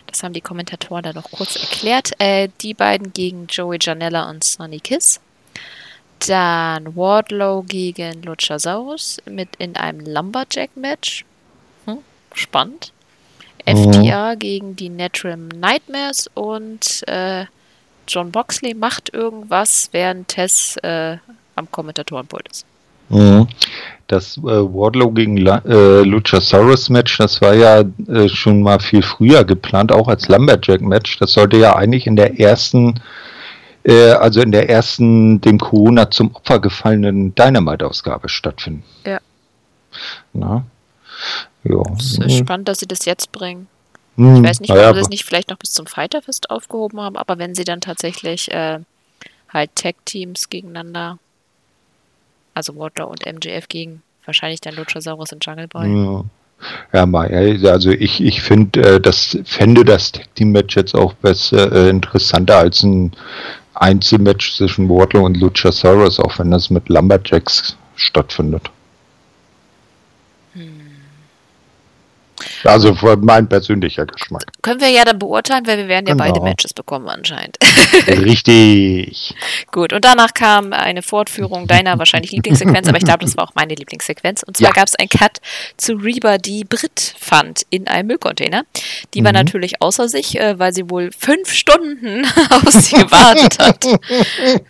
Das 0.08 0.24
haben 0.24 0.34
die 0.34 0.42
Kommentatoren 0.42 1.04
da 1.04 1.14
noch 1.14 1.32
kurz 1.32 1.56
erklärt. 1.56 2.12
Äh, 2.20 2.50
die 2.62 2.74
beiden 2.74 3.14
gegen 3.14 3.48
Joey 3.48 3.78
Janella 3.82 4.30
und 4.30 4.44
Sonny 4.44 4.80
Kiss. 4.80 5.20
Dann 6.28 6.96
Wardlow 6.96 7.64
gegen 7.64 8.24
Luchasaurus 8.24 9.18
mit 9.30 9.50
in 9.58 9.76
einem 9.76 10.06
Lumberjack-Match. 10.06 11.26
Hm, 11.86 12.00
spannend. 12.34 12.92
Mhm. 13.68 13.94
FTA 13.94 14.36
gegen 14.36 14.76
die 14.76 14.90
Natural 14.90 15.38
Nightmares 15.38 16.30
und 16.34 17.04
äh, 17.08 17.46
John 18.08 18.32
Boxley 18.32 18.74
macht 18.74 19.14
irgendwas, 19.14 19.90
während 19.92 20.28
Tess 20.28 20.78
äh, 20.78 21.18
am 21.56 21.70
Kommentatorenpult 21.72 22.48
ist. 22.50 22.66
Mhm. 23.10 23.48
Das 24.08 24.38
äh, 24.38 24.42
Wardlow 24.42 25.12
gegen 25.12 25.38
La 25.38 25.62
äh, 25.66 26.04
Luchasaurus 26.04 26.90
Match, 26.90 27.18
das 27.18 27.42
war 27.42 27.56
ja 27.56 27.84
äh, 28.08 28.30
schon 28.30 28.62
mal 28.62 28.80
viel 28.80 29.02
früher 29.02 29.44
geplant, 29.44 29.92
auch 29.92 30.08
als 30.08 30.28
Lumberjack 30.28 30.82
Match. 30.82 31.18
Das 31.20 31.34
sollte 31.34 31.58
ja 31.58 31.76
eigentlich 31.76 32.06
in 32.06 32.16
der 32.16 32.40
ersten 32.40 33.00
äh, 33.86 34.12
also 34.12 34.42
in 34.42 34.52
der 34.52 34.70
ersten 34.70 35.40
dem 35.42 35.60
Corona 35.60 36.10
zum 36.10 36.36
Opfer 36.36 36.60
gefallenen 36.60 37.36
Dynamite-Ausgabe 37.36 38.30
stattfinden. 38.30 38.84
Ja. 39.06 39.20
Na? 40.34 40.66
Ja. 41.64 41.82
Es 41.98 42.18
ist 42.18 42.38
spannend, 42.38 42.68
dass 42.68 42.80
sie 42.80 42.88
das 42.88 43.06
jetzt 43.06 43.32
bringen. 43.32 43.68
Hm, 44.18 44.38
ich 44.38 44.50
weiß 44.50 44.60
nicht, 44.62 44.72
ob 44.72 44.78
ja, 44.78 44.94
sie 44.94 45.00
es 45.00 45.10
nicht 45.10 45.26
vielleicht 45.26 45.50
noch 45.50 45.58
bis 45.58 45.72
zum 45.72 45.86
Fighterfest 45.86 46.50
aufgehoben 46.50 47.00
haben, 47.00 47.16
aber 47.16 47.38
wenn 47.38 47.54
sie 47.54 47.64
dann 47.64 47.82
tatsächlich 47.82 48.52
äh, 48.52 48.80
halt 49.50 49.76
Tag-Teams 49.76 50.50
gegeneinander, 50.50 51.20
also 52.54 52.76
Water 52.76 53.08
und 53.08 53.26
MJF 53.26 53.68
gegen 53.68 54.02
wahrscheinlich 54.26 54.62
dann 54.62 54.76
Luchasaurus 54.76 55.32
und 55.32 55.46
Jungle 55.46 55.68
Boy. 55.68 55.88
Ja. 55.88 56.26
Ja, 56.94 57.04
also 57.72 57.92
ich, 57.92 58.24
ich 58.24 58.42
finde, 58.42 58.96
äh, 58.96 59.02
das 59.02 59.38
fände 59.44 59.84
das 59.84 60.14
Tag 60.14 60.34
Team 60.36 60.52
Match 60.52 60.76
jetzt 60.76 60.96
auch 60.96 61.14
besser, 61.14 61.72
äh, 61.72 61.90
interessanter 61.90 62.58
als 62.58 62.82
ein 62.82 63.12
Einzelmatch 63.76 64.56
zwischen 64.56 64.90
Wardlow 64.90 65.26
und 65.26 65.38
Luchasaurus, 65.38 66.20
auch 66.20 66.40
wenn 66.40 66.52
das 66.52 66.70
mit 66.70 66.90
Lumberjacks 66.90 67.78
stattfindet. 67.96 68.72
Also 72.64 72.96
mein 73.22 73.48
persönlicher 73.48 74.06
Geschmack. 74.06 74.46
Können 74.62 74.82
wir 74.82 74.90
ja 74.90 75.04
dann 75.04 75.20
beurteilen, 75.20 75.66
weil 75.68 75.78
wir 75.78 75.88
werden 75.88 76.08
ja 76.08 76.14
genau. 76.14 76.26
beide 76.26 76.42
Matches 76.42 76.74
bekommen 76.74 77.08
anscheinend. 77.08 77.58
Richtig. 78.08 79.34
Gut, 79.72 79.94
und 79.94 80.06
danach 80.06 80.34
kam 80.34 80.74
eine 80.74 81.02
Fortführung 81.02 81.68
deiner 81.68 81.98
wahrscheinlich 82.00 82.32
Lieblingssequenz, 82.32 82.88
aber 82.88 82.98
ich 82.98 83.06
glaube, 83.06 83.26
das 83.26 83.38
war 83.38 83.46
auch 83.46 83.56
meine 83.56 83.76
Lieblingssequenz. 83.76 84.44
Und 84.44 84.58
zwar 84.58 84.70
ja. 84.70 84.74
gab 84.74 84.88
es 84.88 84.96
ein 84.96 85.10
Cut 85.10 85.40
zu 85.78 85.94
Reba, 85.94 86.38
die 86.38 86.64
Brit 86.64 87.16
fand 87.20 87.66
in 87.70 87.88
einem 87.88 88.08
Müllcontainer. 88.08 88.64
Die 89.14 89.22
mhm. 89.22 89.26
war 89.26 89.34
natürlich 89.34 89.82
außer 89.82 90.08
sich, 90.08 90.40
äh, 90.40 90.58
weil 90.60 90.74
sie 90.74 90.90
wohl 90.90 91.12
fünf 91.18 91.52
Stunden 91.52 92.26
auf 92.50 92.72
sie 92.72 92.96
gewartet 92.96 93.60
hat. 93.60 93.86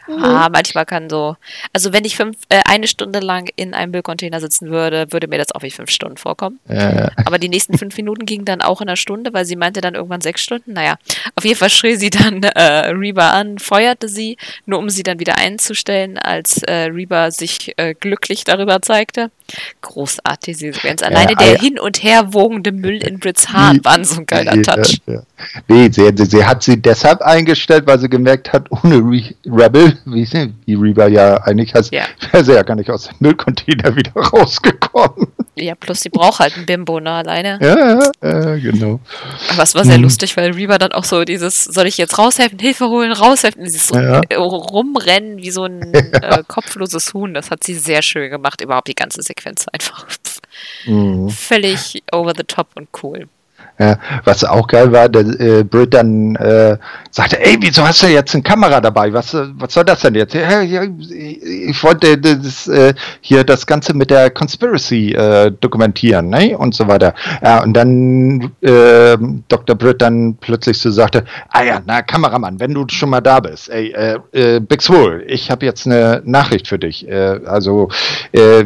ah, 0.22 0.50
manchmal 0.52 0.86
kann 0.86 1.10
so, 1.10 1.36
also 1.74 1.94
wenn 1.94 2.06
ich 2.06 2.16
fünf, 2.16 2.38
äh, 2.50 2.62
eine 2.66 2.88
Stunde 2.88 3.20
lang 3.20 3.50
in 3.56 3.74
einem 3.74 3.92
Müllcontainer 3.92 4.40
sitzen 4.40 4.70
würde, 4.70 5.12
würde 5.12 5.28
mir 5.28 5.38
das 5.38 5.52
auch 5.52 5.64
wie 5.64 5.72
fünf 5.72 5.90
Stunden 5.90 6.18
vorkommen. 6.18 6.60
Ja. 6.70 7.10
Aber 7.26 7.40
die 7.40 7.50
nächsten 7.70 7.78
fünf 7.78 7.98
Minuten 7.98 8.26
gingen 8.26 8.46
dann 8.46 8.62
auch 8.62 8.82
in 8.82 8.88
einer 8.88 8.96
Stunde, 8.96 9.34
weil 9.34 9.46
sie 9.46 9.56
meinte 9.56 9.82
dann 9.82 9.96
irgendwann 9.96 10.22
sechs 10.22 10.42
Stunden. 10.42 10.74
Naja, 10.74 10.98
auf 11.36 11.46
jeden 11.46 11.58
Fall 11.58 11.70
schrie 11.70 11.96
sie 11.96 12.10
dann 12.10 12.44
äh, 12.44 12.90
Reba 12.90 13.32
an, 13.32 13.60
feuerte 13.60 14.08
sie, 14.08 14.38
nur 14.66 14.80
um 14.80 14.90
sie 14.90 15.04
dann 15.04 15.20
wieder 15.20 15.38
einzustellen, 15.38 16.18
als 16.18 16.64
äh, 16.64 16.86
Reba 16.86 17.32
sich 17.32 17.74
äh, 17.78 17.94
glücklich 17.94 18.44
darüber 18.44 18.82
zeigte. 18.82 19.32
Großartig, 19.82 20.58
sie 20.58 20.72
Sequenz. 20.72 21.04
Alleine 21.04 21.32
ja, 21.32 21.38
der 21.38 21.54
ja. 21.54 21.60
hin 21.60 21.80
und 21.80 22.02
her 22.02 22.34
wogende 22.34 22.72
Müll 22.72 23.04
in 23.04 23.20
Brits 23.20 23.50
Haaren 23.50 23.84
war 23.86 24.04
so 24.04 24.22
ein 24.22 24.26
geiler 24.26 24.62
Touch. 24.64 25.00
Ja, 25.06 25.22
nee, 25.68 25.90
sie, 25.92 26.12
sie, 26.16 26.44
hat 26.44 26.64
sie 26.64 26.82
deshalb 26.82 27.22
eingestellt, 27.22 27.86
weil 27.86 28.00
sie 28.00 28.10
gemerkt 28.10 28.52
hat, 28.52 28.72
ohne 28.72 28.96
Re 28.96 29.36
Rebel, 29.46 29.98
wie, 30.06 30.26
sie, 30.26 30.54
wie 30.66 30.74
Reba 30.74 31.08
ja 31.08 31.38
eigentlich 31.44 31.74
heißt, 31.76 31.92
wäre 32.32 32.44
sie 32.44 32.54
ja 32.54 32.64
gar 32.64 32.76
nicht 32.76 32.90
aus 32.90 33.08
dem 33.08 33.18
Müllcontainer 33.20 33.96
wieder 33.96 34.12
rausgekommen. 34.16 35.28
Ja, 35.58 35.74
plus 35.76 36.02
sie 36.02 36.10
braucht 36.10 36.40
halt 36.40 36.58
ein 36.58 36.66
Bimbo, 36.66 37.00
ne, 37.00 37.12
alleine. 37.12 37.60
Ja, 37.62 38.12
ja, 38.22 38.56
genau. 38.58 39.00
Aber 39.52 39.64
es 39.64 39.74
war 39.74 39.86
sehr 39.86 39.96
hm. 39.96 40.04
lustig, 40.04 40.36
weil 40.36 40.52
Reba 40.52 40.78
dann 40.78 40.92
auch 40.92 41.06
so 41.06 41.24
dieses, 41.24 41.64
soll 41.64 41.86
ich 41.86 41.98
jetzt 41.98 42.18
raushelfen, 42.18 42.60
Hilfe 42.60 42.90
holen, 42.90 43.14
raushelfen, 43.14 43.64
dieses 43.64 43.94
rumrennen 43.94 45.38
wie 45.38 45.52
so 45.52 45.64
ein 45.64 45.94
äh, 45.94 46.44
kopfloses 46.48 47.14
Huhn, 47.14 47.34
das 47.34 47.52
hat 47.52 47.64
sie 47.64 47.76
sehr 47.76 48.02
schön 48.02 48.32
gemacht, 48.32 48.60
überhaupt 48.60 48.90
die 48.90 48.96
ganze 48.96 49.22
Sequenz 49.22 49.35
einfach. 49.72 50.06
Mhm. 50.86 51.30
Völlig 51.30 52.04
over 52.12 52.34
the 52.36 52.44
top 52.44 52.68
und 52.76 52.90
cool. 53.04 53.28
Ja, 53.78 54.00
was 54.24 54.46
auch 54.46 54.68
geil 54.68 54.90
war, 54.94 55.10
der 55.10 55.26
äh, 55.40 55.64
Brit 55.64 55.94
dann 55.94 56.38
äh, 56.38 56.78
sagte, 57.12 57.44
ey, 57.44 57.58
wieso 57.60 57.86
hast 57.86 58.04
du 58.04 58.08
jetzt 58.08 58.34
eine 58.34 58.42
Kamera 58.42 58.80
dabei? 58.80 59.12
Was, 59.12 59.36
was 59.36 59.74
soll 59.74 59.84
das 59.84 60.00
denn 60.00 60.16
jetzt? 60.16 60.34
Ja, 60.34 60.62
ja, 60.62 60.84
ich 60.84 61.84
wollte 61.84 62.18
das, 62.18 62.70
äh, 62.70 62.94
hier 63.20 63.44
das 63.44 63.68
Ganze 63.68 63.94
mit 63.94 64.12
der 64.12 64.30
Conspiracy 64.30 65.12
äh, 65.12 65.52
dokumentieren, 65.60 66.30
ne? 66.30 66.58
Und 66.58 66.74
so 66.74 66.88
weiter. 66.88 67.14
Ja, 67.44 67.64
und 67.64 67.74
dann 67.74 68.50
äh, 68.62 69.18
Dr. 69.50 69.76
Britt 69.76 70.02
dann 70.02 70.38
plötzlich 70.40 70.78
so 70.80 70.90
sagte, 70.90 71.26
ah 71.50 71.64
ja, 71.64 71.82
na 71.86 72.02
Kameramann, 72.02 72.62
wenn 72.62 72.74
du 72.74 72.86
schon 72.88 73.10
mal 73.10 73.20
da 73.20 73.42
bist, 73.42 73.70
ey, 73.70 73.92
äh, 73.92 74.20
äh, 74.32 74.60
Big 74.62 74.82
Swole, 74.82 75.24
ich 75.24 75.52
habe 75.52 75.66
jetzt 75.66 75.86
eine 75.86 76.22
Nachricht 76.24 76.70
für 76.70 76.80
dich. 76.80 77.06
Äh, 77.10 77.42
also 77.46 77.90
äh, 78.32 78.64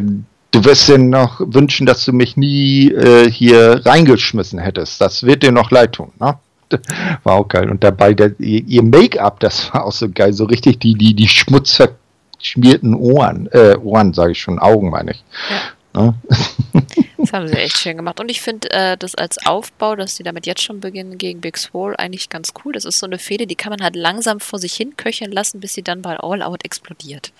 du 0.50 0.64
wirst 0.64 0.88
dir 0.88 0.98
noch 0.98 1.40
wünschen, 1.40 1.86
dass 1.86 2.04
du 2.04 2.12
mich 2.12 2.36
nie 2.36 2.90
äh, 2.90 3.30
hier 3.30 3.84
reingeschmissen 3.84 4.58
hättest. 4.58 5.00
Das 5.00 5.22
wird 5.22 5.42
dir 5.42 5.52
noch 5.52 5.70
leid 5.70 5.92
tun, 5.92 6.12
ne? 6.18 6.38
War 7.24 7.34
auch 7.34 7.48
geil. 7.48 7.68
Und 7.68 7.82
dabei 7.82 8.14
der, 8.14 8.38
ihr 8.38 8.82
Make-up, 8.82 9.40
das 9.40 9.74
war 9.74 9.84
auch 9.84 9.92
so 9.92 10.08
geil, 10.08 10.32
so 10.32 10.44
richtig 10.44 10.78
die, 10.78 10.94
die, 10.94 11.14
die 11.14 11.26
schmutzverschmierten 11.26 12.94
Ohren, 12.94 13.48
äh, 13.50 13.76
Ohren 13.82 14.14
sage 14.14 14.32
ich 14.32 14.40
schon, 14.40 14.60
Augen 14.60 14.90
meine 14.90 15.12
ich. 15.12 15.24
Ja. 15.50 15.56
Ne? 16.02 16.14
Das 17.16 17.34
haben 17.34 17.48
sie 17.48 17.56
echt 17.56 17.76
schön 17.76 17.98
gemacht. 17.98 18.18
Und 18.18 18.30
ich 18.30 18.40
finde 18.40 18.70
äh, 18.70 18.96
das 18.96 19.14
als 19.14 19.44
Aufbau, 19.44 19.94
dass 19.94 20.16
sie 20.16 20.22
damit 20.22 20.46
jetzt 20.46 20.62
schon 20.62 20.80
beginnen 20.80 21.18
gegen 21.18 21.42
Big 21.42 21.58
Swole, 21.58 21.98
eigentlich 21.98 22.30
ganz 22.30 22.54
cool. 22.64 22.72
Das 22.72 22.86
ist 22.86 22.98
so 22.98 23.04
eine 23.04 23.18
Fehde, 23.18 23.46
die 23.46 23.56
kann 23.56 23.70
man 23.70 23.82
halt 23.82 23.94
langsam 23.94 24.40
vor 24.40 24.58
sich 24.58 24.72
hin 24.72 24.96
köcheln 24.96 25.30
lassen, 25.30 25.60
bis 25.60 25.74
sie 25.74 25.82
dann 25.82 26.00
bei 26.00 26.16
All 26.18 26.42
Out 26.42 26.64
explodiert. 26.64 27.30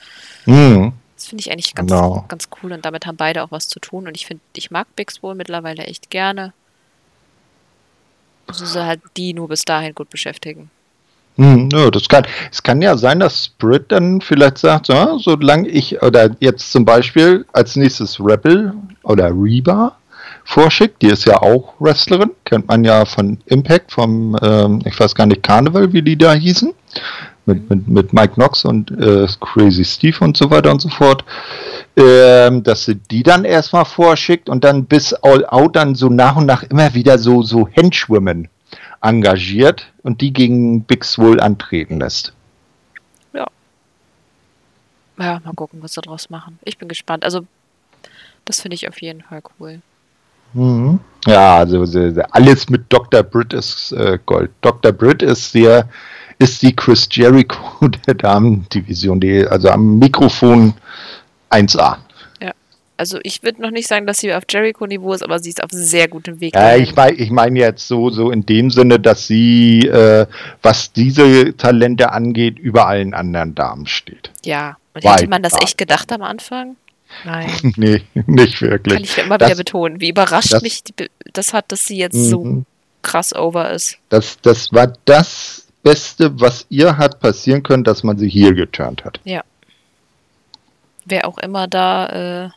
Mhm. 0.45 0.93
Das 1.21 1.29
finde 1.29 1.43
ich 1.43 1.53
eigentlich 1.53 1.75
ganz, 1.75 1.91
genau. 1.91 2.25
ganz 2.29 2.49
cool 2.63 2.73
und 2.73 2.87
damit 2.87 3.05
haben 3.05 3.19
beide 3.19 3.45
auch 3.45 3.51
was 3.51 3.69
zu 3.69 3.79
tun. 3.79 4.09
Und 4.09 4.17
ich 4.17 4.25
finde, 4.25 4.43
ich 4.57 4.71
mag 4.71 4.87
Bix 4.97 5.23
wohl 5.23 5.35
mittlerweile 5.35 5.85
echt 5.85 6.09
gerne. 6.09 6.55
Also 8.47 8.65
sie 8.65 8.83
halt 8.83 9.03
die 9.19 9.35
nur 9.35 9.49
bis 9.49 9.67
dahin 9.67 9.95
gut 9.95 10.09
beschäftigen. 10.09 10.71
Hm, 11.37 11.69
ja, 11.75 11.91
das 11.91 12.09
kann, 12.09 12.27
es 12.51 12.63
kann 12.63 12.81
ja 12.81 12.97
sein, 12.97 13.21
dass 13.21 13.45
Spirit 13.45 13.93
dann 13.93 14.23
vielleicht 14.23 14.57
sagt, 14.57 14.87
so, 14.87 15.19
solange 15.19 15.69
ich, 15.69 16.01
oder 16.01 16.35
jetzt 16.41 16.73
zum 16.73 16.87
Beispiel 16.87 17.45
als 17.53 17.77
nächstes 17.77 18.19
Rebel 18.19 18.73
oder 19.03 19.27
Reba 19.27 19.99
vorschickt, 20.45 21.03
die 21.03 21.09
ist 21.09 21.27
ja 21.27 21.43
auch 21.43 21.75
Wrestlerin, 21.81 22.31
kennt 22.47 22.67
man 22.67 22.83
ja 22.83 23.05
von 23.05 23.37
Impact, 23.45 23.93
vom, 23.93 24.39
ähm, 24.41 24.81
ich 24.87 24.99
weiß 24.99 25.15
gar 25.15 25.27
nicht, 25.27 25.43
Carnival, 25.43 25.93
wie 25.93 26.01
die 26.01 26.17
da 26.17 26.33
hießen 26.33 26.73
mit, 27.47 27.69
mit, 27.71 27.89
mit 27.89 28.12
Mike 28.12 28.35
Knox 28.35 28.65
und 28.65 28.91
äh, 28.91 29.27
Crazy 29.41 29.85
Steve 29.85 30.17
und 30.21 30.37
so 30.37 30.51
weiter 30.51 30.71
und 30.71 30.81
so 30.81 30.89
fort, 30.89 31.25
ähm, 31.97 32.62
dass 32.62 32.85
sie 32.85 32.97
die 32.97 33.23
dann 33.23 33.45
erstmal 33.45 33.85
vorschickt 33.85 34.49
und 34.49 34.65
dann 34.65 34.85
bis 34.85 35.12
All 35.15 35.45
Out 35.47 35.77
dann 35.77 35.95
so 35.95 36.09
nach 36.09 36.37
und 36.37 36.47
nach 36.47 36.62
immer 36.65 36.95
wieder 36.95 37.19
so, 37.19 37.43
so 37.43 37.69
Henchwomen 37.69 38.49
engagiert 39.01 39.91
und 40.03 40.21
die 40.21 40.33
gegen 40.33 40.83
Big 40.83 41.05
Swole 41.05 41.43
antreten 41.43 42.01
lässt. 42.01 42.33
Ja. 43.33 43.47
Ja, 45.19 45.41
mal 45.45 45.55
gucken, 45.55 45.83
was 45.83 45.95
sie 45.95 46.01
daraus 46.01 46.31
machen. 46.31 46.59
Ich 46.65 46.79
bin 46.79 46.89
gespannt. 46.89 47.25
Also, 47.25 47.47
das 48.45 48.61
finde 48.61 48.75
ich 48.75 48.89
auf 48.89 49.01
jeden 49.01 49.23
Fall 49.23 49.43
cool. 49.59 49.81
Mhm. 50.53 51.01
Ja, 51.27 51.59
also 51.59 51.85
alles 52.31 52.69
mit 52.71 52.85
Dr. 52.89 53.23
Britt 53.23 53.53
ist 53.53 53.93
äh, 53.93 54.19
Gold. 54.25 54.51
Dr. 54.62 54.93
Britt 54.93 55.23
ist 55.23 55.53
sehr 55.53 55.89
ist 56.41 56.62
die 56.62 56.75
Chris 56.75 57.07
Jericho 57.11 57.89
der 58.07 58.15
Damendivision, 58.15 59.21
die, 59.21 59.47
also 59.47 59.69
am 59.69 59.99
Mikrofon 59.99 60.73
1A. 61.51 61.99
Ja, 62.41 62.53
also 62.97 63.19
ich 63.23 63.43
würde 63.43 63.61
noch 63.61 63.71
nicht 63.71 63.87
sagen, 63.87 64.07
dass 64.07 64.19
sie 64.19 64.33
auf 64.33 64.45
Jericho-Niveau 64.49 65.12
ist, 65.12 65.23
aber 65.23 65.39
sie 65.39 65.51
ist 65.51 65.62
auf 65.62 65.71
sehr 65.71 66.09
gutem 66.09 66.41
Weg. 66.41 66.55
Ja, 66.55 66.77
ich 66.77 66.97
meine 66.97 67.17
ich 67.17 67.31
mein 67.31 67.57
jetzt 67.57 67.87
so, 67.87 68.11
so 68.11 68.31
in 68.31 68.47
dem 68.47 68.71
Sinne, 68.71 68.99
dass 68.99 69.27
sie, 69.27 69.87
äh, 69.87 70.27
was 70.62 70.93
diese 70.93 71.55
Talente 71.57 72.11
angeht, 72.11 72.59
über 72.59 72.87
allen 72.87 73.12
anderen 73.12 73.55
Damen 73.55 73.87
steht. 73.87 74.31
Ja, 74.43 74.79
und 74.95 75.05
hätte 75.05 75.29
man 75.29 75.43
das 75.43 75.53
echt 75.62 75.77
gedacht 75.77 76.11
am 76.11 76.23
Anfang? 76.23 76.77
Nein. 77.25 77.51
nee, 77.77 78.03
nicht 78.27 78.62
wirklich. 78.62 78.95
Kann 78.95 79.05
ich 79.05 79.19
immer 79.19 79.37
das, 79.37 79.49
wieder 79.51 79.59
betonen. 79.59 80.01
Wie 80.01 80.09
überrascht 80.09 80.55
das, 80.55 80.62
mich 80.62 80.83
das 81.35 81.53
hat, 81.53 81.71
dass 81.71 81.85
sie 81.85 81.99
jetzt 81.99 82.31
so 82.31 82.45
mhm. 82.45 82.67
krass 83.03 83.35
over 83.35 83.71
ist. 83.73 83.99
Das, 84.09 84.39
das 84.41 84.73
war 84.73 84.95
das 85.05 85.67
Beste, 85.82 86.40
was 86.40 86.66
ihr 86.69 86.98
hat 86.98 87.20
passieren 87.20 87.62
können, 87.62 87.85
dass 87.85 88.02
man 88.02 88.19
sie 88.19 88.28
hier 88.28 88.55
geturnt 88.55 89.05
hat. 89.05 89.20
Ja. 89.24 89.43
Wer 91.05 91.27
auch 91.27 91.39
immer 91.39 91.66
da 91.66 92.44
äh, 92.44 92.51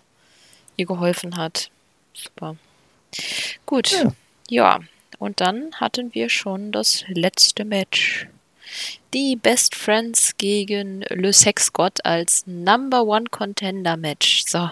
ihr 0.75 0.85
geholfen 0.85 1.37
hat. 1.37 1.69
Super. 2.13 2.55
Gut. 3.65 3.91
Ja. 3.91 4.11
ja. 4.49 4.79
Und 5.19 5.39
dann 5.39 5.73
hatten 5.75 6.13
wir 6.13 6.29
schon 6.29 6.71
das 6.71 7.05
letzte 7.07 7.63
Match. 7.63 8.27
Die 9.13 9.35
Best 9.35 9.75
Friends 9.75 10.35
gegen 10.37 11.05
Le 11.09 11.31
Sex 11.31 11.71
God 11.71 12.03
als 12.05 12.45
Number 12.45 13.03
One 13.03 13.25
Contender 13.29 13.95
Match. 13.95 14.43
So. 14.45 14.69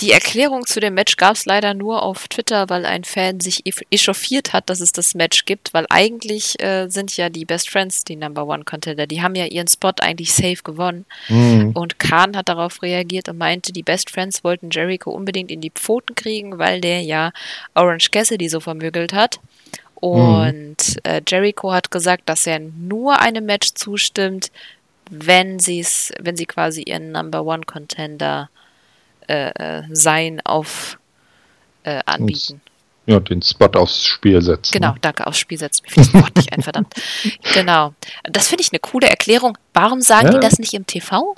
Die 0.00 0.10
Erklärung 0.10 0.66
zu 0.66 0.80
dem 0.80 0.94
Match 0.94 1.16
gab 1.16 1.36
es 1.36 1.44
leider 1.44 1.72
nur 1.72 2.02
auf 2.02 2.26
Twitter, 2.26 2.68
weil 2.68 2.84
ein 2.84 3.04
Fan 3.04 3.38
sich 3.38 3.62
echauffiert 3.90 4.52
hat, 4.52 4.68
dass 4.68 4.80
es 4.80 4.90
das 4.90 5.14
Match 5.14 5.44
gibt, 5.44 5.72
weil 5.72 5.86
eigentlich 5.88 6.60
äh, 6.60 6.88
sind 6.88 7.16
ja 7.16 7.28
die 7.28 7.44
Best 7.44 7.70
Friends 7.70 8.02
die 8.02 8.16
Number 8.16 8.46
One 8.46 8.64
Contender. 8.64 9.06
Die 9.06 9.22
haben 9.22 9.36
ja 9.36 9.46
ihren 9.46 9.68
Spot 9.68 9.92
eigentlich 10.00 10.32
safe 10.32 10.62
gewonnen. 10.64 11.04
Mhm. 11.28 11.72
Und 11.74 12.00
Khan 12.00 12.36
hat 12.36 12.48
darauf 12.48 12.82
reagiert 12.82 13.28
und 13.28 13.38
meinte, 13.38 13.72
die 13.72 13.84
Best 13.84 14.10
Friends 14.10 14.42
wollten 14.42 14.70
Jericho 14.70 15.10
unbedingt 15.10 15.50
in 15.50 15.60
die 15.60 15.70
Pfoten 15.70 16.16
kriegen, 16.16 16.58
weil 16.58 16.80
der 16.80 17.02
ja 17.02 17.30
Orange 17.74 18.10
Cassidy 18.10 18.48
so 18.48 18.58
vermögelt 18.58 19.12
hat. 19.12 19.38
Und 19.94 20.76
mhm. 20.76 21.00
äh, 21.04 21.22
Jericho 21.26 21.72
hat 21.72 21.92
gesagt, 21.92 22.28
dass 22.28 22.48
er 22.48 22.58
nur 22.58 23.20
einem 23.20 23.46
Match 23.46 23.74
zustimmt, 23.74 24.50
wenn 25.08 25.60
sie's, 25.60 26.12
wenn 26.18 26.36
sie 26.36 26.46
quasi 26.46 26.82
ihren 26.82 27.12
Number 27.12 27.44
One 27.44 27.62
Contender 27.64 28.48
äh, 28.50 28.63
äh 29.28 29.82
sein 29.90 30.40
auf 30.44 30.98
äh, 31.84 32.00
anbieten. 32.06 32.60
Ja, 33.06 33.20
den 33.20 33.42
Spot 33.42 33.66
aufs 33.74 34.04
Spiel 34.04 34.40
setzen. 34.40 34.72
Genau, 34.72 34.92
ne? 34.92 34.98
danke, 35.00 35.26
aufs 35.26 35.38
Spiel 35.38 35.58
setzen. 35.58 35.84
Mir 35.84 35.90
fiel 35.90 36.04
das 36.04 36.22
Wort 36.22 36.36
nicht 36.36 36.52
ein, 36.52 36.62
verdammt. 36.62 36.94
Genau. 37.52 37.92
Das 38.24 38.48
finde 38.48 38.62
ich 38.62 38.72
eine 38.72 38.80
coole 38.80 39.08
Erklärung. 39.08 39.58
Warum 39.74 40.00
sagen 40.00 40.28
ja. 40.28 40.34
die 40.34 40.40
das 40.40 40.58
nicht 40.58 40.72
im 40.72 40.86
TV? 40.86 41.36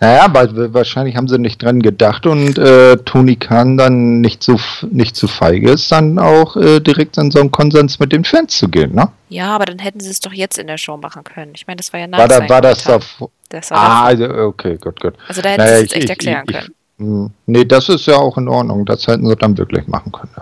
Naja, 0.00 0.26
weil 0.32 0.74
wahrscheinlich 0.74 1.16
haben 1.16 1.28
sie 1.28 1.38
nicht 1.38 1.62
dran 1.62 1.80
gedacht 1.80 2.26
und 2.26 2.58
äh, 2.58 2.96
Tony 2.98 3.36
Khan 3.36 3.76
dann 3.76 4.20
nicht 4.20 4.42
so 4.42 4.58
nicht 4.90 5.16
zu 5.16 5.28
feige 5.28 5.70
ist, 5.70 5.90
dann 5.92 6.18
auch 6.18 6.56
äh, 6.56 6.80
direkt 6.80 7.16
in 7.18 7.30
so 7.30 7.40
einen 7.40 7.50
Konsens 7.50 7.98
mit 7.98 8.12
den 8.12 8.24
Fans 8.24 8.56
zu 8.56 8.68
gehen, 8.68 8.94
ne? 8.94 9.08
Ja, 9.28 9.54
aber 9.54 9.66
dann 9.66 9.78
hätten 9.78 10.00
sie 10.00 10.10
es 10.10 10.20
doch 10.20 10.32
jetzt 10.32 10.58
in 10.58 10.66
der 10.66 10.78
Show 10.78 10.96
machen 10.96 11.24
können. 11.24 11.52
Ich 11.54 11.66
meine, 11.66 11.76
das 11.76 11.92
war 11.92 12.00
ja 12.00 12.06
nach 12.06 12.18
War, 12.18 12.28
da, 12.28 12.48
war 12.48 12.60
das 12.60 12.84
davor? 12.84 13.30
Das 13.48 13.70
war 13.70 13.78
ah, 13.78 14.04
also, 14.04 14.24
okay, 14.24 14.76
gut, 14.76 15.00
gut. 15.00 15.14
Also 15.28 15.42
da 15.42 15.50
hätten 15.50 15.62
naja, 15.62 15.78
sie 15.78 15.84
es 15.84 15.92
echt 15.92 16.04
ich, 16.04 16.10
erklären 16.10 16.44
ich, 16.46 16.54
können. 16.54 16.74
Ich, 16.98 17.04
hm, 17.04 17.30
nee, 17.46 17.64
das 17.64 17.88
ist 17.88 18.06
ja 18.06 18.16
auch 18.16 18.38
in 18.38 18.48
Ordnung. 18.48 18.84
Das 18.86 19.06
hätten 19.06 19.28
sie 19.28 19.36
dann 19.36 19.56
wirklich 19.58 19.86
machen 19.86 20.12
können. 20.12 20.32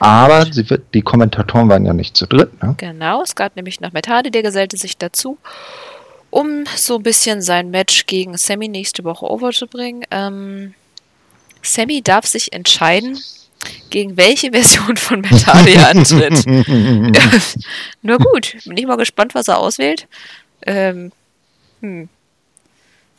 Aber 0.00 0.44
sie, 0.50 0.64
die 0.94 1.02
Kommentatoren 1.02 1.68
waren 1.68 1.86
ja 1.86 1.92
nicht 1.92 2.16
zu 2.16 2.26
dritt, 2.26 2.62
ne? 2.62 2.74
Genau, 2.78 3.22
es 3.22 3.34
gab 3.34 3.56
nämlich 3.56 3.80
noch 3.80 3.90
Hardy, 3.94 4.30
der 4.30 4.42
gesellte 4.42 4.76
sich 4.76 4.98
dazu 4.98 5.38
um 6.30 6.64
so 6.76 6.96
ein 6.96 7.02
bisschen 7.02 7.42
sein 7.42 7.70
Match 7.70 8.06
gegen 8.06 8.36
Sammy 8.36 8.68
nächste 8.68 9.04
Woche 9.04 9.26
overzubringen. 9.26 10.04
Ähm, 10.10 10.74
Sammy 11.62 12.02
darf 12.02 12.26
sich 12.26 12.52
entscheiden, 12.52 13.18
gegen 13.90 14.16
welche 14.16 14.50
Version 14.52 14.96
von 14.96 15.20
Metalli 15.20 15.74
er 15.74 15.88
antritt. 15.88 16.46
Nur 18.02 18.18
gut, 18.18 18.56
bin 18.64 18.76
ich 18.76 18.86
mal 18.86 18.96
gespannt, 18.96 19.34
was 19.34 19.48
er 19.48 19.58
auswählt. 19.58 20.06
Ähm, 20.66 21.12
hm. 21.80 22.08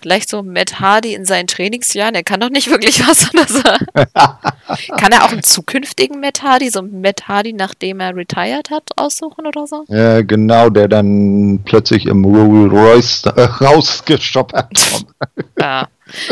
Vielleicht 0.01 0.29
so 0.29 0.43
Matt 0.43 0.79
Hardy 0.79 1.13
in 1.13 1.25
seinen 1.25 1.47
Trainingsjahren. 1.47 2.15
Er 2.15 2.23
kann 2.23 2.39
doch 2.39 2.49
nicht 2.49 2.69
wirklich 2.71 3.05
was. 3.07 3.29
kann 4.97 5.11
er 5.11 5.25
auch 5.25 5.31
einen 5.31 5.43
zukünftigen 5.43 6.19
Matt 6.19 6.41
Hardy, 6.41 6.69
so 6.69 6.79
einen 6.79 7.01
Matt 7.01 7.27
Hardy, 7.27 7.53
nachdem 7.53 7.99
er 7.99 8.15
retired 8.15 8.69
hat, 8.69 8.91
aussuchen 8.95 9.45
oder 9.45 9.67
so? 9.67 9.85
Ja, 9.87 10.21
genau, 10.21 10.69
der 10.69 10.87
dann 10.87 11.61
plötzlich 11.65 12.05
im 12.05 12.23
Rolls 12.23 12.71
Royce 12.71 13.25
äh, 13.25 13.41
rausgestoppert 13.41 14.71
kommt. 14.91 15.07
ja. 15.59 15.87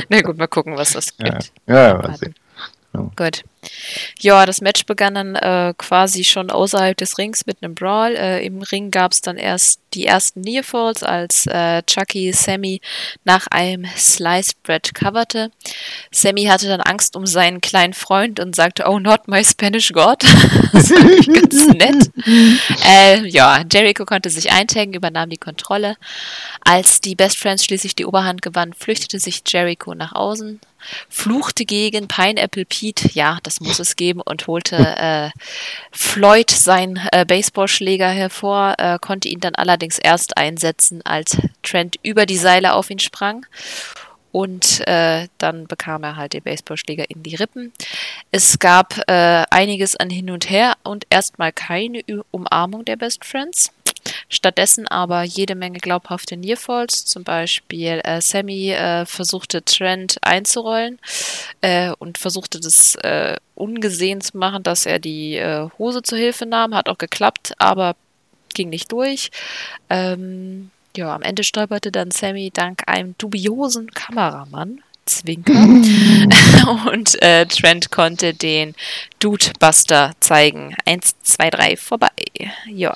Na 0.10 0.22
gut, 0.22 0.38
mal 0.38 0.48
gucken, 0.48 0.76
was 0.77 0.94
das 0.94 1.15
gibt. 1.18 1.52
Ja, 1.68 2.02
ja, 2.02 2.15
ja. 2.94 3.11
Gut. 3.15 3.44
Ja, 4.20 4.46
das 4.46 4.62
Match 4.62 4.86
begann 4.86 5.16
dann 5.16 5.36
äh, 5.36 5.74
quasi 5.78 6.24
schon 6.24 6.50
außerhalb 6.50 6.98
des 6.98 7.18
Rings 7.18 7.46
mit 7.46 7.62
einem 7.62 7.76
Brawl. 7.76 8.16
Äh, 8.16 8.46
Im 8.46 8.62
Ring 8.62 8.92
gab 8.92 9.12
es 9.12 9.22
dann 9.22 9.38
erst 9.38 9.80
die 9.94 10.06
ersten 10.06 10.42
Nearfalls, 10.42 11.04
als 11.04 11.48
äh, 11.48 11.82
Chucky 11.84 12.32
Sammy 12.34 12.82
nach 13.24 13.48
einem 13.48 13.86
Slice 13.96 14.54
Bread 14.64 14.94
coverte. 14.94 15.52
Sammy 16.12 16.46
hatte 16.46 16.68
dann 16.68 16.82
Angst 16.82 17.16
um 17.16 17.26
seinen 17.26 17.62
kleinen 17.62 17.94
Freund 17.94 18.40
und 18.40 18.56
sagte, 18.56 18.86
oh, 18.88 19.00
not 19.00 19.28
my 19.28 19.44
Spanish 19.44 19.92
God. 19.92 20.24
das 20.74 20.90
war 20.92 21.34
ganz 21.34 21.68
nett. 21.68 22.12
Äh, 22.86 23.28
ja, 23.28 23.64
Jericho 23.72 24.06
konnte 24.06 24.30
sich 24.30 24.52
eintaggen, 24.52 24.94
übernahm 24.94 25.30
die 25.30 25.38
Kontrolle. 25.38 25.96
Als 26.64 27.02
die 27.02 27.16
Best 27.16 27.38
Friends 27.38 27.66
schließlich 27.66 27.96
die 27.96 28.06
Oberhand 28.06 28.42
gewann, 28.42 28.74
flüchtete 28.74 29.20
sich 29.20 29.44
Jericho 29.48 29.94
nach 29.94 30.14
außen 30.14 30.60
fluchte 31.10 31.66
gegen 31.66 32.08
Pineapple 32.08 32.66
Pete, 32.66 33.10
ja, 33.14 33.40
das 33.48 33.61
muss 33.61 33.80
es 33.80 33.95
geben, 33.95 34.19
und 34.19 34.45
holte 34.48 34.76
äh, 34.76 35.30
Floyd 35.94 36.52
seinen 36.52 36.99
äh, 37.14 37.24
Baseballschläger 37.26 38.10
hervor, 38.10 38.76
äh, 38.78 38.99
konnte 38.99 39.30
ihn 39.30 39.40
dann 39.40 39.56
allerdings 39.56 39.99
erst 39.99 40.38
einsetzen, 40.38 41.02
als 41.06 41.38
Trent 41.64 41.95
über 42.03 42.26
die 42.26 42.38
Seile 42.38 42.74
auf 42.74 42.90
ihn 42.90 42.99
sprang. 42.99 43.45
Und 44.34 44.86
äh, 44.86 45.30
dann 45.38 45.65
bekam 45.68 46.03
er 46.03 46.18
halt 46.18 46.34
den 46.34 46.44
Baseballschläger 46.44 47.10
in 47.10 47.24
die 47.24 47.36
Rippen. 47.36 47.72
Es 48.32 48.60
gab 48.60 48.99
äh, 49.07 49.45
einiges 49.49 49.95
an 49.95 50.10
Hin 50.10 50.30
und 50.30 50.49
Her 50.49 50.76
und 50.84 51.06
erstmal 51.10 51.53
keine 51.53 52.02
Umarmung 52.32 52.84
der 52.84 52.98
Best 52.98 53.24
Friends. 53.24 53.72
Stattdessen 54.30 54.88
aber 54.88 55.24
jede 55.24 55.56
Menge 55.56 55.80
glaubhafte 55.80 56.38
Nearfalls. 56.38 57.06
Zum 57.06 57.24
Beispiel 57.24 58.02
äh, 58.04 58.22
Sammy 58.22 58.72
äh, 58.72 59.06
versuchte 59.06 59.64
Trent 59.64 60.18
einzurollen 60.22 61.00
äh, 61.62 61.92
und 62.00 62.18
versuchte 62.18 62.60
das 62.60 62.96
äh, 62.96 63.36
ungesehen 63.56 64.22
zu 64.22 64.38
machen, 64.38 64.64
dass 64.64 64.86
er 64.86 65.00
die 65.00 65.36
äh, 65.36 65.70
Hose 65.78 66.02
zur 66.02 66.18
Hilfe 66.18 66.46
nahm. 66.46 66.76
Hat 66.76 66.90
auch 66.90 66.98
geklappt, 66.98 67.54
aber 67.58 67.96
ging 68.54 68.70
nicht 68.70 68.92
durch. 68.92 69.30
Ähm, 69.90 70.72
ja, 70.96 71.14
am 71.14 71.22
Ende 71.22 71.44
stolperte 71.44 71.92
dann 71.92 72.12
Sammy 72.12 72.50
dank 72.52 72.84
einem 72.88 73.16
dubiosen 73.18 73.92
Kameramann 73.92 74.82
Zwinker. 75.08 75.54
und 76.92 77.22
äh, 77.22 77.46
Trent 77.46 77.92
konnte 77.92 78.34
den 78.34 78.76
Dude 79.20 79.52
Buster 79.60 80.12
zeigen. 80.20 80.76
Eins, 80.86 81.16
zwei, 81.24 81.50
drei, 81.50 81.78
vorbei. 81.78 82.12
Ja. 82.68 82.94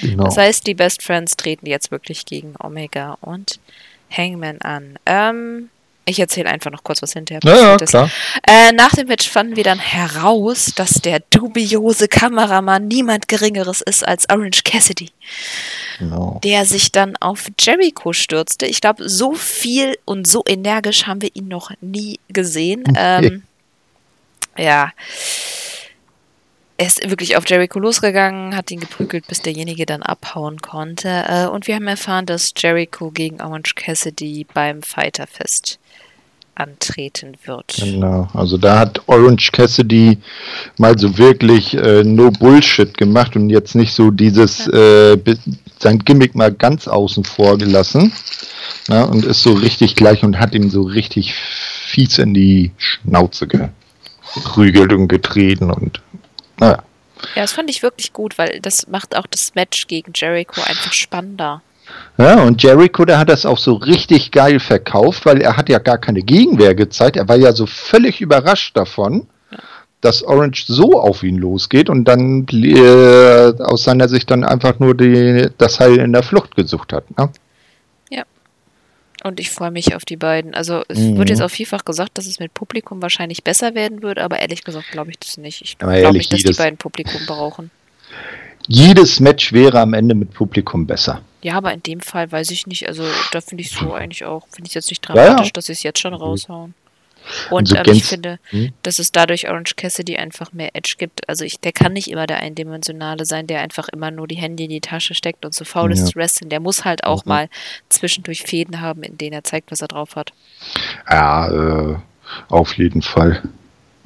Genau. 0.00 0.24
Das 0.24 0.36
heißt, 0.36 0.66
die 0.66 0.74
Best 0.74 1.02
Friends 1.02 1.36
treten 1.36 1.66
jetzt 1.66 1.90
wirklich 1.90 2.24
gegen 2.26 2.54
Omega 2.58 3.16
und 3.20 3.60
Hangman 4.10 4.60
an. 4.60 4.98
Ähm, 5.06 5.70
ich 6.08 6.20
erzähle 6.20 6.48
einfach 6.48 6.70
noch 6.70 6.84
kurz, 6.84 7.02
was 7.02 7.14
hinterher 7.14 7.40
passiert 7.40 7.92
ja, 7.92 8.00
ja, 8.00 8.04
ist. 8.04 8.12
Äh, 8.46 8.72
nach 8.72 8.92
dem 8.92 9.08
Match 9.08 9.28
fanden 9.28 9.56
wir 9.56 9.64
dann 9.64 9.80
heraus, 9.80 10.72
dass 10.76 10.94
der 11.02 11.18
dubiose 11.30 12.06
Kameramann 12.06 12.86
niemand 12.86 13.26
Geringeres 13.26 13.80
ist 13.80 14.06
als 14.06 14.28
Orange 14.30 14.62
Cassidy. 14.62 15.10
Genau. 15.98 16.40
Der 16.44 16.64
sich 16.64 16.92
dann 16.92 17.16
auf 17.16 17.48
Jericho 17.58 18.12
stürzte. 18.12 18.66
Ich 18.66 18.80
glaube, 18.80 19.08
so 19.08 19.34
viel 19.34 19.98
und 20.04 20.28
so 20.28 20.44
energisch 20.46 21.08
haben 21.08 21.22
wir 21.22 21.34
ihn 21.34 21.48
noch 21.48 21.72
nie 21.80 22.20
gesehen. 22.28 22.84
Ähm, 22.96 23.42
ja 24.56 24.92
er 26.78 26.86
ist 26.86 27.08
wirklich 27.08 27.36
auf 27.36 27.48
Jericho 27.48 27.78
losgegangen, 27.78 28.54
hat 28.54 28.70
ihn 28.70 28.80
geprügelt, 28.80 29.26
bis 29.26 29.40
derjenige 29.40 29.86
dann 29.86 30.02
abhauen 30.02 30.60
konnte. 30.60 31.08
Äh, 31.08 31.46
und 31.46 31.66
wir 31.66 31.74
haben 31.74 31.86
erfahren, 31.86 32.26
dass 32.26 32.52
Jericho 32.56 33.10
gegen 33.10 33.40
Orange 33.40 33.74
Cassidy 33.74 34.46
beim 34.52 34.82
Fighterfest 34.82 35.78
antreten 36.54 37.34
wird. 37.44 37.76
Genau, 37.78 38.28
also 38.32 38.56
da 38.56 38.78
hat 38.78 39.00
Orange 39.08 39.52
Cassidy 39.52 40.18
mal 40.78 40.98
so 40.98 41.18
wirklich 41.18 41.74
äh, 41.74 42.02
no 42.02 42.30
Bullshit 42.30 42.96
gemacht 42.96 43.36
und 43.36 43.50
jetzt 43.50 43.74
nicht 43.74 43.92
so 43.92 44.10
dieses 44.10 44.66
ja. 44.66 45.12
äh, 45.12 45.36
sein 45.78 45.98
Gimmick 45.98 46.34
mal 46.34 46.52
ganz 46.52 46.88
außen 46.88 47.24
vor 47.24 47.58
gelassen 47.58 48.10
na, 48.88 49.04
und 49.04 49.24
ist 49.24 49.42
so 49.42 49.52
richtig 49.52 49.96
gleich 49.96 50.24
und 50.24 50.38
hat 50.38 50.54
ihm 50.54 50.70
so 50.70 50.82
richtig 50.82 51.34
fies 51.34 52.18
in 52.18 52.32
die 52.32 52.72
Schnauze 52.78 53.46
geprügelt 53.46 54.92
und 54.94 55.08
getreten 55.08 55.70
und 55.70 56.00
naja. 56.58 56.82
Ja, 57.34 57.42
das 57.42 57.52
fand 57.52 57.70
ich 57.70 57.82
wirklich 57.82 58.12
gut, 58.12 58.38
weil 58.38 58.60
das 58.60 58.88
macht 58.88 59.16
auch 59.16 59.26
das 59.26 59.54
Match 59.54 59.86
gegen 59.86 60.12
Jericho 60.14 60.60
einfach 60.62 60.92
spannender. 60.92 61.62
Ja, 62.18 62.42
und 62.42 62.62
Jericho, 62.62 63.04
der 63.04 63.18
hat 63.18 63.28
das 63.28 63.46
auch 63.46 63.58
so 63.58 63.74
richtig 63.74 64.32
geil 64.32 64.58
verkauft, 64.58 65.24
weil 65.24 65.40
er 65.40 65.56
hat 65.56 65.68
ja 65.68 65.78
gar 65.78 65.98
keine 65.98 66.22
Gegenwehr 66.22 66.74
gezeigt. 66.74 67.16
Er 67.16 67.28
war 67.28 67.36
ja 67.36 67.52
so 67.52 67.66
völlig 67.66 68.20
überrascht 68.20 68.76
davon, 68.76 69.26
ja. 69.50 69.58
dass 70.00 70.22
Orange 70.22 70.64
so 70.66 71.00
auf 71.00 71.22
ihn 71.22 71.38
losgeht 71.38 71.88
und 71.88 72.04
dann 72.04 72.46
äh, 72.50 73.52
aus 73.62 73.84
seiner 73.84 74.08
Sicht 74.08 74.30
dann 74.30 74.44
einfach 74.44 74.78
nur 74.78 74.94
die, 74.94 75.48
das 75.58 75.78
Heil 75.78 75.98
in 75.98 76.12
der 76.12 76.22
Flucht 76.22 76.56
gesucht 76.56 76.92
hat. 76.92 77.16
Ne? 77.16 77.30
Und 79.26 79.40
ich 79.40 79.50
freue 79.50 79.72
mich 79.72 79.94
auf 79.96 80.04
die 80.04 80.16
beiden. 80.16 80.54
Also 80.54 80.84
es 80.88 80.98
mhm. 80.98 81.18
wird 81.18 81.30
jetzt 81.30 81.42
auch 81.42 81.50
vielfach 81.50 81.84
gesagt, 81.84 82.16
dass 82.16 82.26
es 82.26 82.38
mit 82.38 82.54
Publikum 82.54 83.02
wahrscheinlich 83.02 83.42
besser 83.42 83.74
werden 83.74 84.02
wird, 84.02 84.18
aber 84.18 84.38
ehrlich 84.38 84.62
gesagt 84.62 84.90
glaube 84.92 85.10
ich 85.10 85.18
das 85.18 85.36
nicht. 85.36 85.62
Ich 85.62 85.78
glaube 85.78 86.12
nicht, 86.12 86.32
dass 86.32 86.40
jedes, 86.42 86.56
die 86.56 86.62
beiden 86.62 86.76
Publikum 86.76 87.20
brauchen. 87.26 87.70
Jedes 88.68 89.18
Match 89.18 89.52
wäre 89.52 89.80
am 89.80 89.94
Ende 89.94 90.14
mit 90.14 90.32
Publikum 90.32 90.86
besser. 90.86 91.22
Ja, 91.42 91.54
aber 91.54 91.72
in 91.72 91.82
dem 91.82 92.00
Fall 92.00 92.30
weiß 92.30 92.50
ich 92.50 92.66
nicht. 92.66 92.88
Also 92.88 93.02
da 93.32 93.40
finde 93.40 93.62
ich 93.62 93.70
so 93.70 93.92
eigentlich 93.94 94.24
auch, 94.24 94.46
finde 94.50 94.68
ich 94.68 94.74
jetzt 94.74 94.90
nicht 94.90 95.00
dramatisch, 95.00 95.38
ja, 95.38 95.44
ja. 95.44 95.50
dass 95.52 95.66
sie 95.66 95.72
es 95.72 95.82
jetzt 95.82 95.98
schon 95.98 96.14
raushauen. 96.14 96.74
Und 97.50 97.76
also 97.76 97.90
ähm, 97.90 97.96
ich 97.96 98.04
finde, 98.04 98.38
hm? 98.50 98.72
dass 98.82 98.98
es 98.98 99.12
dadurch 99.12 99.48
Orange 99.48 99.76
Cassidy 99.76 100.16
einfach 100.16 100.52
mehr 100.52 100.70
Edge 100.74 100.94
gibt. 100.98 101.28
Also 101.28 101.44
ich, 101.44 101.60
der 101.60 101.72
kann 101.72 101.92
nicht 101.92 102.10
immer 102.10 102.26
der 102.26 102.38
Eindimensionale 102.38 103.24
sein, 103.24 103.46
der 103.46 103.60
einfach 103.60 103.88
immer 103.88 104.10
nur 104.10 104.28
die 104.28 104.36
Hände 104.36 104.64
in 104.64 104.70
die 104.70 104.80
Tasche 104.80 105.14
steckt 105.14 105.44
und 105.44 105.54
so 105.54 105.64
faul 105.64 105.92
ist 105.92 106.00
ja. 106.00 106.06
zu 106.06 106.16
wrestlen. 106.16 106.50
Der 106.50 106.60
muss 106.60 106.84
halt 106.84 107.04
auch 107.04 107.24
mhm. 107.24 107.28
mal 107.28 107.48
zwischendurch 107.88 108.42
Fäden 108.42 108.80
haben, 108.80 109.02
in 109.02 109.18
denen 109.18 109.32
er 109.32 109.44
zeigt, 109.44 109.70
was 109.70 109.82
er 109.82 109.88
drauf 109.88 110.16
hat. 110.16 110.32
Ja, 111.10 111.92
äh, 111.92 111.96
auf 112.48 112.74
jeden 112.74 113.02
Fall. 113.02 113.42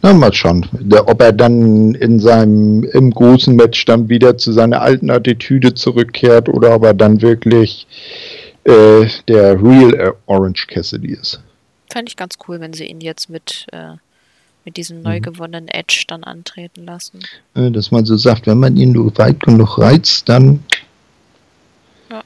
Na, 0.02 0.14
mal 0.14 0.32
schauen, 0.32 0.66
ob 1.05 1.20
er 1.20 1.32
dann 1.32 1.94
in 1.94 2.20
seinem 2.20 2.84
im 2.84 3.10
großen 3.10 3.55
Match 3.55 3.84
dann 3.84 4.09
wieder 4.09 4.38
zu 4.38 4.52
seiner 4.52 4.80
alten 4.80 5.10
Attitüde 5.10 5.74
zurückkehrt 5.74 6.48
oder 6.48 6.74
ob 6.74 6.84
er 6.84 6.94
dann 6.94 7.20
wirklich 7.20 7.86
äh, 8.64 9.06
der 9.28 9.62
Real 9.62 10.14
Orange 10.26 10.66
Cassidy 10.68 11.12
ist. 11.12 11.40
Fände 11.91 12.09
ich 12.09 12.17
ganz 12.17 12.37
cool, 12.47 12.61
wenn 12.61 12.73
sie 12.73 12.87
ihn 12.87 13.01
jetzt 13.01 13.29
mit 13.29 13.67
äh, 13.73 13.97
mit 14.65 14.77
diesem 14.77 14.99
mhm. 14.99 15.03
neu 15.05 15.21
gewonnenen 15.21 15.69
Edge 15.69 16.05
dann 16.07 16.25
antreten 16.25 16.85
lassen. 16.85 17.21
Dass 17.55 17.91
man 17.91 18.05
so 18.05 18.17
sagt, 18.17 18.47
wenn 18.47 18.59
man 18.59 18.77
ihn 18.77 18.93
nur 18.93 19.17
weit 19.19 19.41
genug 19.41 19.79
reizt, 19.79 20.29
dann 20.29 20.62
ja. 22.11 22.23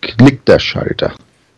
klickt 0.00 0.48
der 0.48 0.58
Schalter. 0.58 1.14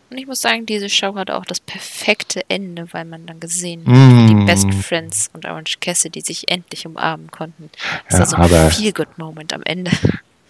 Und 0.09 0.17
ich 0.17 0.25
muss 0.25 0.41
sagen, 0.41 0.65
diese 0.65 0.89
Show 0.89 1.15
hat 1.15 1.29
auch 1.29 1.45
das 1.45 1.59
perfekte 1.59 2.41
Ende, 2.47 2.87
weil 2.93 3.03
man 3.03 3.25
dann 3.25 3.41
gesehen 3.41 3.81
hat, 3.85 3.93
mm. 3.93 4.17
wie 4.17 4.33
die 4.33 4.45
Best 4.45 4.73
Friends 4.73 5.29
und 5.33 5.45
Orange 5.45 5.79
Cassidy 5.81 6.21
sich 6.21 6.49
endlich 6.49 6.85
umarmen 6.85 7.29
konnten. 7.29 7.69
Das 8.09 8.31
ja, 8.31 8.37
war 8.37 8.47
so 8.47 8.55
ein 8.55 8.71
Feel-Good-Moment 8.71 9.53
am 9.53 9.63
Ende. 9.63 9.91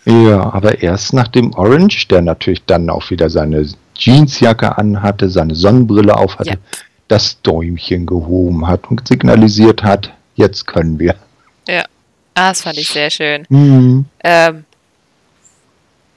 Ja, 0.05 0.53
aber 0.53 0.81
erst 0.81 1.11
nach 1.13 1.27
dem 1.27 1.53
Orange, 1.55 2.07
der 2.07 2.21
natürlich 2.21 2.63
dann 2.65 2.89
auch 2.89 3.09
wieder 3.09 3.29
seine 3.29 3.67
Jeansjacke 3.97 4.77
anhatte, 4.77 5.29
seine 5.29 5.55
Sonnenbrille 5.55 6.15
aufhatte, 6.15 6.49
ja. 6.51 6.79
das 7.07 7.41
Däumchen 7.41 8.05
gehoben 8.05 8.67
hat 8.67 8.89
und 8.89 9.07
signalisiert 9.07 9.83
hat, 9.83 10.11
jetzt 10.35 10.67
können 10.67 10.99
wir. 10.99 11.15
Ja, 11.67 11.83
ah, 12.35 12.49
das 12.49 12.61
fand 12.61 12.77
ich 12.77 12.89
sehr 12.89 13.09
schön. 13.09 13.45
Mhm. 13.49 14.05
Ähm, 14.23 14.65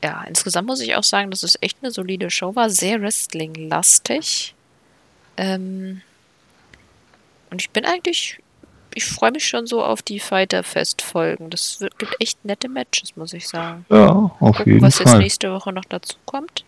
ja, 0.03 0.25
insgesamt 0.27 0.67
muss 0.67 0.81
ich 0.81 0.95
auch 0.97 1.05
sagen, 1.05 1.31
dass 1.31 1.43
es 1.43 1.59
echt 1.61 1.79
eine 1.83 1.91
solide 1.91 2.31
Show 2.31 2.55
war, 2.55 2.71
sehr 2.71 3.03
Wrestling-lastig. 3.03 4.55
Ähm, 5.37 6.01
und 7.51 7.61
ich 7.61 7.71
bin 7.71 7.85
eigentlich, 7.85 8.39
ich 8.95 9.05
freue 9.05 9.33
mich 9.33 9.47
schon 9.47 9.67
so 9.67 9.83
auf 9.85 10.03
die 10.03 10.21
Fighter-Fest-Folgen. 10.21 11.51
Das 11.51 11.85
gibt 11.99 12.17
echt 12.19 12.45
nette 12.45 12.69
Matches, 12.69 13.17
muss 13.17 13.33
ich 13.33 13.49
sagen. 13.49 13.85
Ja, 13.91 14.09
auf 14.09 14.57
Gucken, 14.57 14.75
jeden 14.75 14.83
was 14.83 14.97
Fall. 14.97 15.07
Was 15.07 15.13
jetzt 15.13 15.21
nächste 15.21 15.53
Woche 15.53 15.73
noch 15.73 15.85
dazu 15.85 16.17
kommt. 16.25 16.65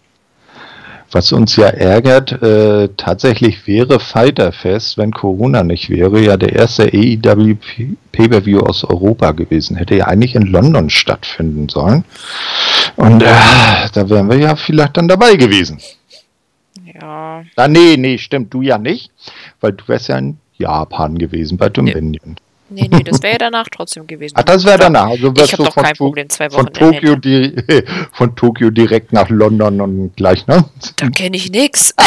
Was 1.12 1.30
uns 1.30 1.56
ja 1.56 1.66
ärgert, 1.66 2.42
äh, 2.42 2.88
tatsächlich 2.96 3.66
wäre 3.66 4.00
Fighterfest, 4.00 4.96
wenn 4.96 5.12
Corona 5.12 5.62
nicht 5.62 5.90
wäre, 5.90 6.18
ja 6.20 6.38
der 6.38 6.54
erste 6.54 6.84
AEW 6.84 7.56
Pay-Per-View 8.12 8.60
aus 8.60 8.82
Europa 8.82 9.32
gewesen. 9.32 9.76
Hätte 9.76 9.94
ja 9.94 10.06
eigentlich 10.06 10.34
in 10.34 10.46
London 10.46 10.88
stattfinden 10.88 11.68
sollen. 11.68 12.04
Und 12.96 13.22
äh, 13.22 13.26
da 13.92 14.08
wären 14.08 14.30
wir 14.30 14.38
ja 14.38 14.56
vielleicht 14.56 14.96
dann 14.96 15.06
dabei 15.06 15.36
gewesen. 15.36 15.80
Ja. 16.94 17.44
Ah, 17.56 17.68
nee, 17.68 17.96
nee, 17.98 18.16
stimmt, 18.16 18.54
du 18.54 18.62
ja 18.62 18.78
nicht, 18.78 19.10
weil 19.60 19.72
du 19.72 19.86
wärst 19.88 20.08
ja 20.08 20.16
in 20.16 20.38
Japan 20.56 21.18
gewesen 21.18 21.58
bei 21.58 21.68
Dominion. 21.68 22.36
Nee. 22.72 22.88
Nee, 22.90 23.02
das 23.02 23.22
wäre 23.22 23.34
ja 23.34 23.38
danach 23.38 23.68
trotzdem 23.70 24.06
gewesen. 24.06 24.34
Ach, 24.38 24.42
das 24.42 24.64
wäre 24.64 24.78
danach. 24.78 25.08
Also 25.08 25.32
ich 25.36 25.52
habe 25.52 25.64
doch 25.64 25.74
kein 25.74 25.94
Problem, 25.94 26.28
zwei 26.28 26.50
Wochen 26.52 26.64
von 26.64 26.72
Tokio, 26.72 27.16
die, 27.16 27.54
von 28.12 28.34
Tokio 28.34 28.70
direkt 28.70 29.12
nach 29.12 29.28
London 29.28 29.80
und 29.80 30.16
gleich, 30.16 30.46
ne? 30.46 30.64
Da 30.96 31.10
kenne 31.10 31.36
ich 31.36 31.50
nichts. 31.50 31.94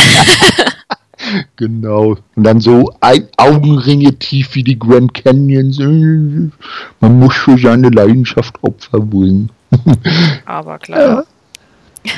Genau. 1.56 2.18
Und 2.36 2.44
dann 2.44 2.60
so 2.60 2.94
ein 3.00 3.28
Augenringe 3.38 4.14
tief 4.20 4.54
wie 4.54 4.64
die 4.64 4.78
Grand 4.78 5.14
Canyons. 5.14 5.80
Man 5.80 6.52
muss 7.00 7.36
für 7.36 7.58
seine 7.58 7.90
Leidenschaft 7.90 8.62
Opfer 8.62 9.00
bringen. 9.00 9.50
Aber 10.46 10.78
klar. 10.78 11.26
Ja. 12.04 12.14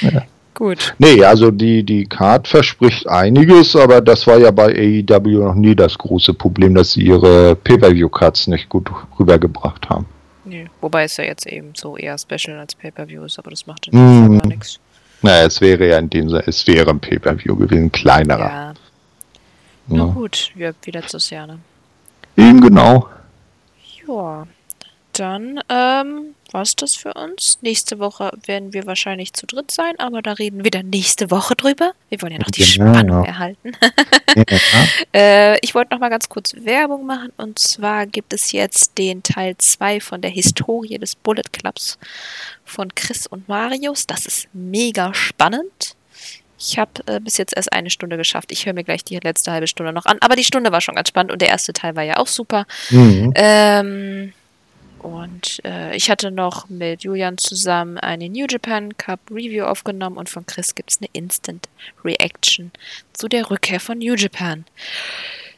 ja. 0.10 0.22
Gut. 0.58 0.92
Nee, 0.98 1.22
also 1.22 1.52
die, 1.52 1.84
die 1.84 2.04
Card 2.04 2.48
verspricht 2.48 3.06
einiges, 3.08 3.76
aber 3.76 4.00
das 4.00 4.26
war 4.26 4.38
ja 4.38 4.50
bei 4.50 4.74
AEW 4.74 5.44
noch 5.44 5.54
nie 5.54 5.76
das 5.76 5.96
große 5.96 6.34
Problem, 6.34 6.74
dass 6.74 6.94
sie 6.94 7.02
ihre 7.02 7.54
Pay-Per-View-Cards 7.54 8.48
nicht 8.48 8.68
gut 8.68 8.90
rübergebracht 9.20 9.88
haben. 9.88 10.06
Nee, 10.44 10.66
wobei 10.80 11.04
es 11.04 11.16
ja 11.16 11.22
jetzt 11.22 11.46
eben 11.46 11.74
so 11.76 11.96
eher 11.96 12.18
Special 12.18 12.58
als 12.58 12.74
Pay-Per-View 12.74 13.22
ist, 13.22 13.38
aber 13.38 13.50
das 13.50 13.68
macht 13.68 13.86
in 13.86 13.94
mm. 13.94 14.26
Fall 14.26 14.38
gar 14.38 14.48
nichts. 14.48 14.80
Naja, 15.22 15.46
es 15.46 15.60
wäre 15.60 15.86
ja 15.86 15.98
in 16.00 16.10
dem 16.10 16.28
Sinne, 16.28 16.42
es 16.44 16.66
wäre 16.66 16.90
ein 16.90 16.98
Pay-Per-View 16.98 17.54
gewesen, 17.54 17.92
kleinerer. 17.92 18.50
Ja. 18.50 18.74
Na 19.86 19.96
ja. 19.96 20.04
gut, 20.06 20.50
wie, 20.56 20.68
wie 20.82 20.90
letztes 20.90 21.30
Jahr, 21.30 21.46
ne? 21.46 21.60
Eben 22.36 22.60
genau. 22.60 23.08
Ja, 24.08 24.44
dann 25.12 25.60
ähm, 25.68 26.34
war 26.52 26.62
es 26.62 26.76
das 26.76 26.94
für 26.94 27.14
uns. 27.14 27.58
Nächste 27.62 27.98
Woche 27.98 28.30
werden 28.46 28.72
wir 28.72 28.86
wahrscheinlich 28.86 29.32
zu 29.32 29.46
dritt 29.46 29.70
sein, 29.70 29.98
aber 29.98 30.22
da 30.22 30.32
reden 30.32 30.64
wir 30.64 30.70
dann 30.70 30.90
nächste 30.90 31.30
Woche 31.30 31.54
drüber. 31.54 31.92
Wir 32.08 32.22
wollen 32.22 32.32
ja 32.32 32.38
noch 32.38 32.50
die 32.50 32.64
genau. 32.64 32.92
Spannung 32.92 33.24
erhalten. 33.24 33.72
ja. 34.36 34.44
äh, 35.12 35.58
ich 35.60 35.74
wollte 35.74 35.92
noch 35.92 36.00
mal 36.00 36.08
ganz 36.08 36.28
kurz 36.28 36.54
Werbung 36.54 37.06
machen 37.06 37.32
und 37.36 37.58
zwar 37.58 38.06
gibt 38.06 38.32
es 38.32 38.52
jetzt 38.52 38.98
den 38.98 39.22
Teil 39.22 39.56
2 39.56 40.00
von 40.00 40.20
der 40.20 40.30
Historie 40.30 40.98
des 40.98 41.14
Bullet 41.14 41.42
Clubs 41.52 41.98
von 42.64 42.94
Chris 42.94 43.26
und 43.26 43.48
Marius. 43.48 44.06
Das 44.06 44.26
ist 44.26 44.48
mega 44.52 45.12
spannend. 45.14 45.96
Ich 46.58 46.76
habe 46.76 46.90
äh, 47.06 47.20
bis 47.20 47.36
jetzt 47.38 47.56
erst 47.56 47.72
eine 47.72 47.88
Stunde 47.88 48.16
geschafft. 48.16 48.50
Ich 48.50 48.66
höre 48.66 48.72
mir 48.72 48.82
gleich 48.82 49.04
die 49.04 49.16
letzte 49.18 49.52
halbe 49.52 49.68
Stunde 49.68 49.92
noch 49.92 50.06
an. 50.06 50.18
Aber 50.20 50.34
die 50.34 50.44
Stunde 50.44 50.72
war 50.72 50.80
schon 50.80 50.96
ganz 50.96 51.08
spannend 51.08 51.30
und 51.30 51.40
der 51.40 51.48
erste 51.48 51.72
Teil 51.72 51.94
war 51.94 52.02
ja 52.02 52.16
auch 52.16 52.26
super. 52.26 52.66
Mhm. 52.90 53.32
Ähm, 53.36 54.32
und 54.98 55.60
äh, 55.64 55.96
ich 55.96 56.10
hatte 56.10 56.30
noch 56.30 56.68
mit 56.68 57.02
Julian 57.02 57.38
zusammen 57.38 57.98
eine 57.98 58.28
New 58.28 58.46
Japan 58.48 58.96
Cup 58.96 59.20
Review 59.30 59.64
aufgenommen 59.64 60.16
und 60.16 60.28
von 60.28 60.46
Chris 60.46 60.74
gibt 60.74 60.90
es 60.90 60.98
eine 60.98 61.08
Instant 61.12 61.68
Reaction 62.04 62.70
zu 63.12 63.28
der 63.28 63.50
Rückkehr 63.50 63.80
von 63.80 63.98
New 63.98 64.14
Japan. 64.14 64.64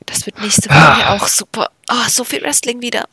Das 0.07 0.27
wird 0.27 0.41
nächste 0.41 0.71
Woche 0.71 1.07
ah. 1.07 1.15
auch 1.15 1.27
super. 1.27 1.71
Oh, 1.91 2.09
so 2.09 2.25
viel 2.25 2.43
Wrestling 2.43 2.81
wieder. 2.83 3.05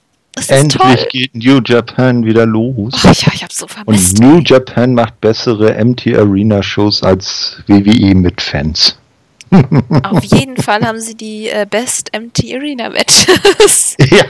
Endlich 0.47 0.81
toll. 0.81 1.07
geht 1.11 1.35
New 1.35 1.59
Japan 1.65 2.23
wieder 2.23 2.45
los. 2.45 2.93
Oh, 3.03 3.07
ja, 3.07 3.31
ich 3.33 3.43
hab's 3.43 3.57
so 3.57 3.67
vermisst. 3.67 4.19
Und 4.19 4.27
New 4.27 4.39
Japan 4.41 4.93
macht 4.93 5.19
bessere 5.19 5.83
MT 5.83 6.15
Arena 6.15 6.61
Shows 6.61 7.01
als 7.01 7.63
WWE 7.67 8.13
mit 8.15 8.41
Fans. 8.41 8.97
Auf 10.03 10.23
jeden 10.23 10.57
Fall 10.57 10.85
haben 10.85 10.99
sie 10.99 11.15
die 11.15 11.49
äh, 11.49 11.65
Best 11.69 12.11
MT 12.17 12.53
Arena 12.53 12.89
Matches. 12.89 13.95
ja, 14.09 14.25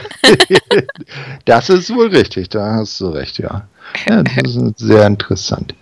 das 1.44 1.68
ist 1.68 1.94
wohl 1.94 2.08
richtig, 2.08 2.48
da 2.50 2.74
hast 2.74 3.00
du 3.00 3.08
recht, 3.08 3.38
ja. 3.38 3.66
ja 4.08 4.22
das 4.22 4.56
ist 4.56 4.78
sehr 4.78 5.06
interessant. 5.06 5.74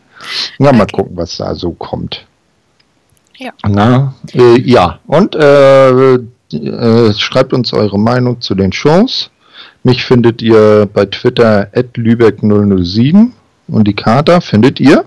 Mal 0.59 0.75
okay. 0.75 0.87
gucken, 0.93 1.17
was 1.17 1.37
da 1.37 1.55
so 1.55 1.73
kommt. 1.73 2.27
Ja. 3.37 3.53
Na, 3.69 4.15
äh, 4.33 4.59
ja, 4.61 4.99
und 5.07 5.35
äh, 5.35 6.15
äh 6.15 7.13
schreibt 7.13 7.53
uns 7.53 7.73
eure 7.73 7.99
Meinung 7.99 8.41
zu 8.41 8.55
den 8.55 8.73
Shows. 8.73 9.31
Mich 9.83 10.05
findet 10.05 10.43
ihr 10.43 10.89
bei 10.93 11.05
Twitter 11.05 11.71
at 11.75 11.97
Lübeck007 11.97 13.31
und 13.69 13.87
die 13.87 13.95
Kata 13.95 14.41
findet 14.41 14.81
ihr 14.81 15.05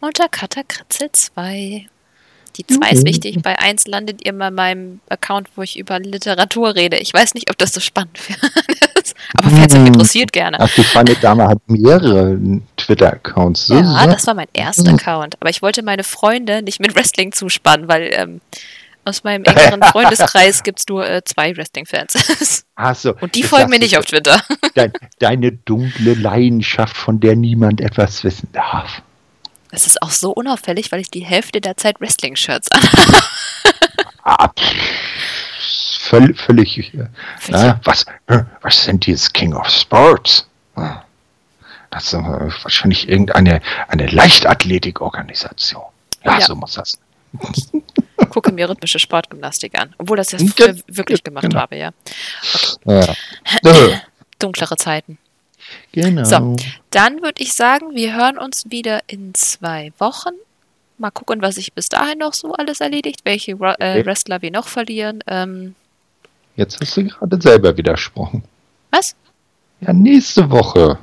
unter 0.00 0.28
Katakritzel 0.28 1.10
2. 1.12 1.86
Die 2.56 2.66
2 2.66 2.90
ist 2.90 3.06
wichtig. 3.06 3.42
Bei 3.42 3.58
1 3.58 3.86
landet 3.86 4.24
ihr 4.24 4.36
bei 4.36 4.50
meinem 4.50 5.00
Account, 5.08 5.48
wo 5.56 5.62
ich 5.62 5.78
über 5.78 5.98
Literatur 5.98 6.74
rede. 6.74 6.96
Ich 6.98 7.12
weiß 7.12 7.34
nicht, 7.34 7.50
ob 7.50 7.58
das 7.58 7.72
so 7.72 7.80
spannend 7.80 8.18
ist. 8.94 9.14
Aber 9.38 9.50
falls 9.50 9.74
euch 9.74 9.86
interessiert, 9.86 10.32
gerne. 10.32 10.58
Ach, 10.60 10.70
die 10.74 10.84
feine 10.84 11.14
Dame 11.16 11.46
hat 11.46 11.58
mehrere 11.66 12.38
Twitter-Accounts. 12.76 13.68
Ja, 13.68 14.06
das 14.06 14.26
war 14.26 14.34
mein 14.34 14.48
erster 14.52 14.92
Account. 14.92 15.36
Aber 15.40 15.50
ich 15.50 15.62
wollte 15.62 15.82
meine 15.82 16.04
Freunde 16.04 16.62
nicht 16.62 16.80
mit 16.80 16.94
Wrestling 16.94 17.32
zuspannen, 17.32 17.88
weil 17.88 18.10
ähm, 18.12 18.40
aus 19.06 19.24
meinem 19.24 19.44
engeren 19.44 19.82
Freundeskreis 19.92 20.62
gibt 20.62 20.80
es 20.80 20.86
nur 20.88 21.08
äh, 21.08 21.22
zwei 21.24 21.56
Wrestling-Fans. 21.56 22.64
So. 22.92 23.14
Und 23.20 23.34
die 23.34 23.42
folgen 23.42 23.70
mir 23.70 23.78
nicht 23.78 23.96
auf 23.96 24.04
Twitter. 24.04 24.38
Dein, 24.74 24.92
deine 25.18 25.52
dunkle 25.52 26.12
Leidenschaft, 26.12 26.94
von 26.94 27.20
der 27.20 27.34
niemand 27.34 27.80
etwas 27.80 28.22
wissen 28.22 28.50
darf. 28.52 29.00
Es 29.76 29.86
ist 29.86 30.00
auch 30.00 30.10
so 30.10 30.30
unauffällig, 30.30 30.90
weil 30.90 31.00
ich 31.00 31.10
die 31.10 31.22
Hälfte 31.22 31.60
der 31.60 31.76
Zeit 31.76 32.00
Wrestling-Shirts 32.00 32.72
an. 32.72 32.80
völlig, 36.00 36.40
völlig. 36.40 36.94
Ja, 37.48 37.78
was, 37.84 38.06
was 38.62 38.84
sind 38.84 39.04
die 39.04 39.14
King 39.34 39.52
of 39.52 39.68
Sports? 39.68 40.48
Das 41.90 42.06
ist 42.06 42.14
wahrscheinlich 42.14 43.06
irgendeine 43.06 43.60
eine 43.88 44.06
Leichtathletikorganisation. 44.06 45.84
Ja, 46.24 46.38
ja, 46.38 46.40
so 46.40 46.56
muss 46.56 46.72
das. 46.72 46.98
Ich 48.18 48.30
gucke 48.30 48.52
mir 48.52 48.70
rhythmische 48.70 48.98
Sportgymnastik 48.98 49.78
an, 49.78 49.94
obwohl 49.98 50.16
das 50.16 50.32
jetzt 50.32 50.58
ja, 50.58 50.72
wirklich 50.86 51.22
gemacht 51.22 51.42
genau. 51.42 51.60
habe, 51.60 51.76
ja. 51.76 51.90
Okay. 52.82 53.90
ja. 53.90 54.00
Dunklere 54.38 54.78
Zeiten. 54.78 55.18
Genau. 55.92 56.24
So, 56.24 56.56
dann 56.90 57.22
würde 57.22 57.42
ich 57.42 57.54
sagen, 57.54 57.94
wir 57.94 58.14
hören 58.14 58.38
uns 58.38 58.70
wieder 58.70 59.00
in 59.06 59.34
zwei 59.34 59.92
Wochen. 59.98 60.34
Mal 60.98 61.10
gucken, 61.10 61.42
was 61.42 61.56
sich 61.56 61.72
bis 61.72 61.88
dahin 61.88 62.18
noch 62.18 62.34
so 62.34 62.52
alles 62.54 62.80
erledigt, 62.80 63.20
welche 63.24 63.52
äh, 63.52 64.04
Wrestler 64.04 64.42
wir 64.42 64.50
noch 64.50 64.66
verlieren. 64.66 65.22
Ähm, 65.26 65.74
Jetzt 66.56 66.80
hast 66.80 66.96
du 66.96 67.04
gerade 67.04 67.40
selber 67.40 67.76
widersprochen. 67.76 68.42
Was? 68.90 69.14
Ja, 69.80 69.92
nächste 69.92 70.48
Woche. 70.50 70.98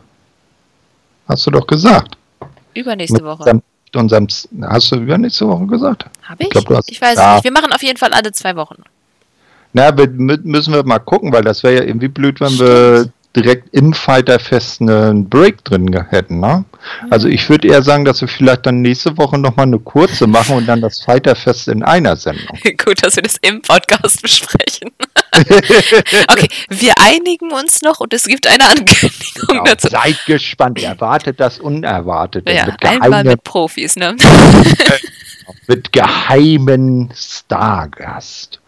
Hast 1.28 1.46
du 1.46 1.52
doch 1.52 1.68
gesagt. 1.68 2.18
Übernächste 2.74 3.22
Mit 3.22 3.26
Woche. 3.26 3.62
Unserem, 3.96 4.28
hast 4.64 4.92
du 4.92 4.96
übernächste 4.96 5.48
Woche 5.48 5.68
gesagt? 5.68 6.06
Habe 6.24 6.44
ich? 6.44 6.48
Ich, 6.48 6.66
glaub, 6.66 6.78
hast, 6.78 6.92
ich 6.92 7.00
weiß 7.00 7.16
ja. 7.18 7.36
nicht. 7.36 7.44
Wir 7.44 7.52
machen 7.52 7.72
auf 7.72 7.84
jeden 7.84 7.98
Fall 7.98 8.12
alle 8.12 8.32
zwei 8.32 8.56
Wochen. 8.56 8.82
Na, 9.74 9.92
müssen 9.92 10.74
wir 10.74 10.84
mal 10.84 11.00
gucken, 11.00 11.32
weil 11.32 11.44
das 11.44 11.62
wäre 11.62 11.76
ja 11.76 11.84
irgendwie 11.84 12.08
blöd, 12.08 12.40
wenn 12.40 12.50
Stimmt. 12.50 12.70
wir 12.70 13.12
direkt 13.36 13.74
im 13.74 13.94
Fighterfest 13.94 14.82
einen 14.82 15.28
Break 15.28 15.64
drin 15.64 15.92
hätten. 16.10 16.40
Ne? 16.40 16.66
Also 17.10 17.28
ich 17.28 17.50
würde 17.50 17.68
eher 17.68 17.82
sagen, 17.82 18.06
dass 18.06 18.22
wir 18.22 18.28
vielleicht 18.28 18.66
dann 18.66 18.82
nächste 18.82 19.18
Woche 19.18 19.38
nochmal 19.38 19.66
eine 19.66 19.80
kurze 19.80 20.28
machen 20.28 20.58
und 20.58 20.68
dann 20.68 20.82
das 20.82 21.02
Fighterfest 21.02 21.68
in 21.68 21.84
einer 21.84 22.16
Sendung. 22.16 22.58
Gut, 22.86 23.04
dass 23.04 23.16
wir 23.16 23.24
das 23.24 23.38
im 23.42 23.62
Podcast 23.62 24.22
besprechen. 24.22 24.92
okay, 26.32 26.48
wir 26.70 26.94
einigen 27.00 27.52
uns 27.52 27.82
noch 27.82 28.00
und 28.00 28.14
es 28.14 28.26
gibt 28.26 28.46
eine 28.46 28.66
Ankündigung 28.66 29.48
genau, 29.48 29.64
dazu. 29.64 29.88
Seid 29.90 30.24
gespannt, 30.28 30.82
erwartet 30.84 31.40
das 31.40 31.60
Unerwartete. 31.60 32.54
Ja, 32.54 32.68
mit 32.68 32.86
einmal 32.86 33.24
mit 33.24 33.44
Profis, 33.44 33.96
ne? 33.96 34.16
mit 35.68 35.92
geheimen 35.92 37.12
Stargast. 37.16 38.60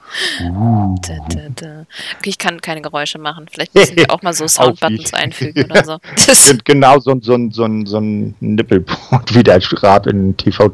Okay, 2.17 2.29
ich 2.29 2.37
kann 2.37 2.61
keine 2.61 2.81
Geräusche 2.81 3.19
machen. 3.19 3.47
Vielleicht 3.51 3.75
müssen 3.75 3.95
wir 3.95 4.05
auch 4.09 4.21
mal 4.21 4.33
so 4.33 4.47
Soundbuttons 4.47 5.13
einfügen 5.13 5.65
oder 5.65 5.83
so. 5.83 5.97
Genau 6.63 6.99
so, 6.99 7.15
so, 7.21 7.37
so, 7.51 7.67
so 7.85 7.97
ein 7.97 8.35
Nippelport, 8.39 9.33
wie 9.35 9.43
der 9.43 9.59
Rab 9.83 10.07
in 10.07 10.35
TV 10.37 10.69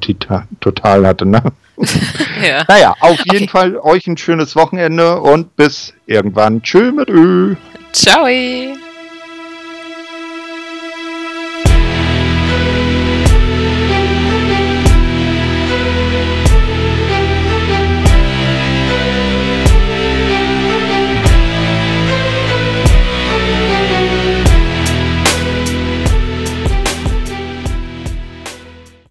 Total 0.59 1.05
hatte, 1.05 1.25
ne? 1.25 1.41
ja. 2.43 2.63
Naja, 2.67 2.95
auf 2.99 3.17
jeden 3.25 3.43
okay. 3.43 3.47
Fall 3.47 3.77
euch 3.77 4.07
ein 4.07 4.17
schönes 4.17 4.55
Wochenende 4.55 5.19
und 5.19 5.55
bis 5.55 5.93
irgendwann. 6.05 6.61
Tschö 6.61 6.91
mit 6.91 7.09
Ö. 7.09 7.55
Ciao. 7.93 8.27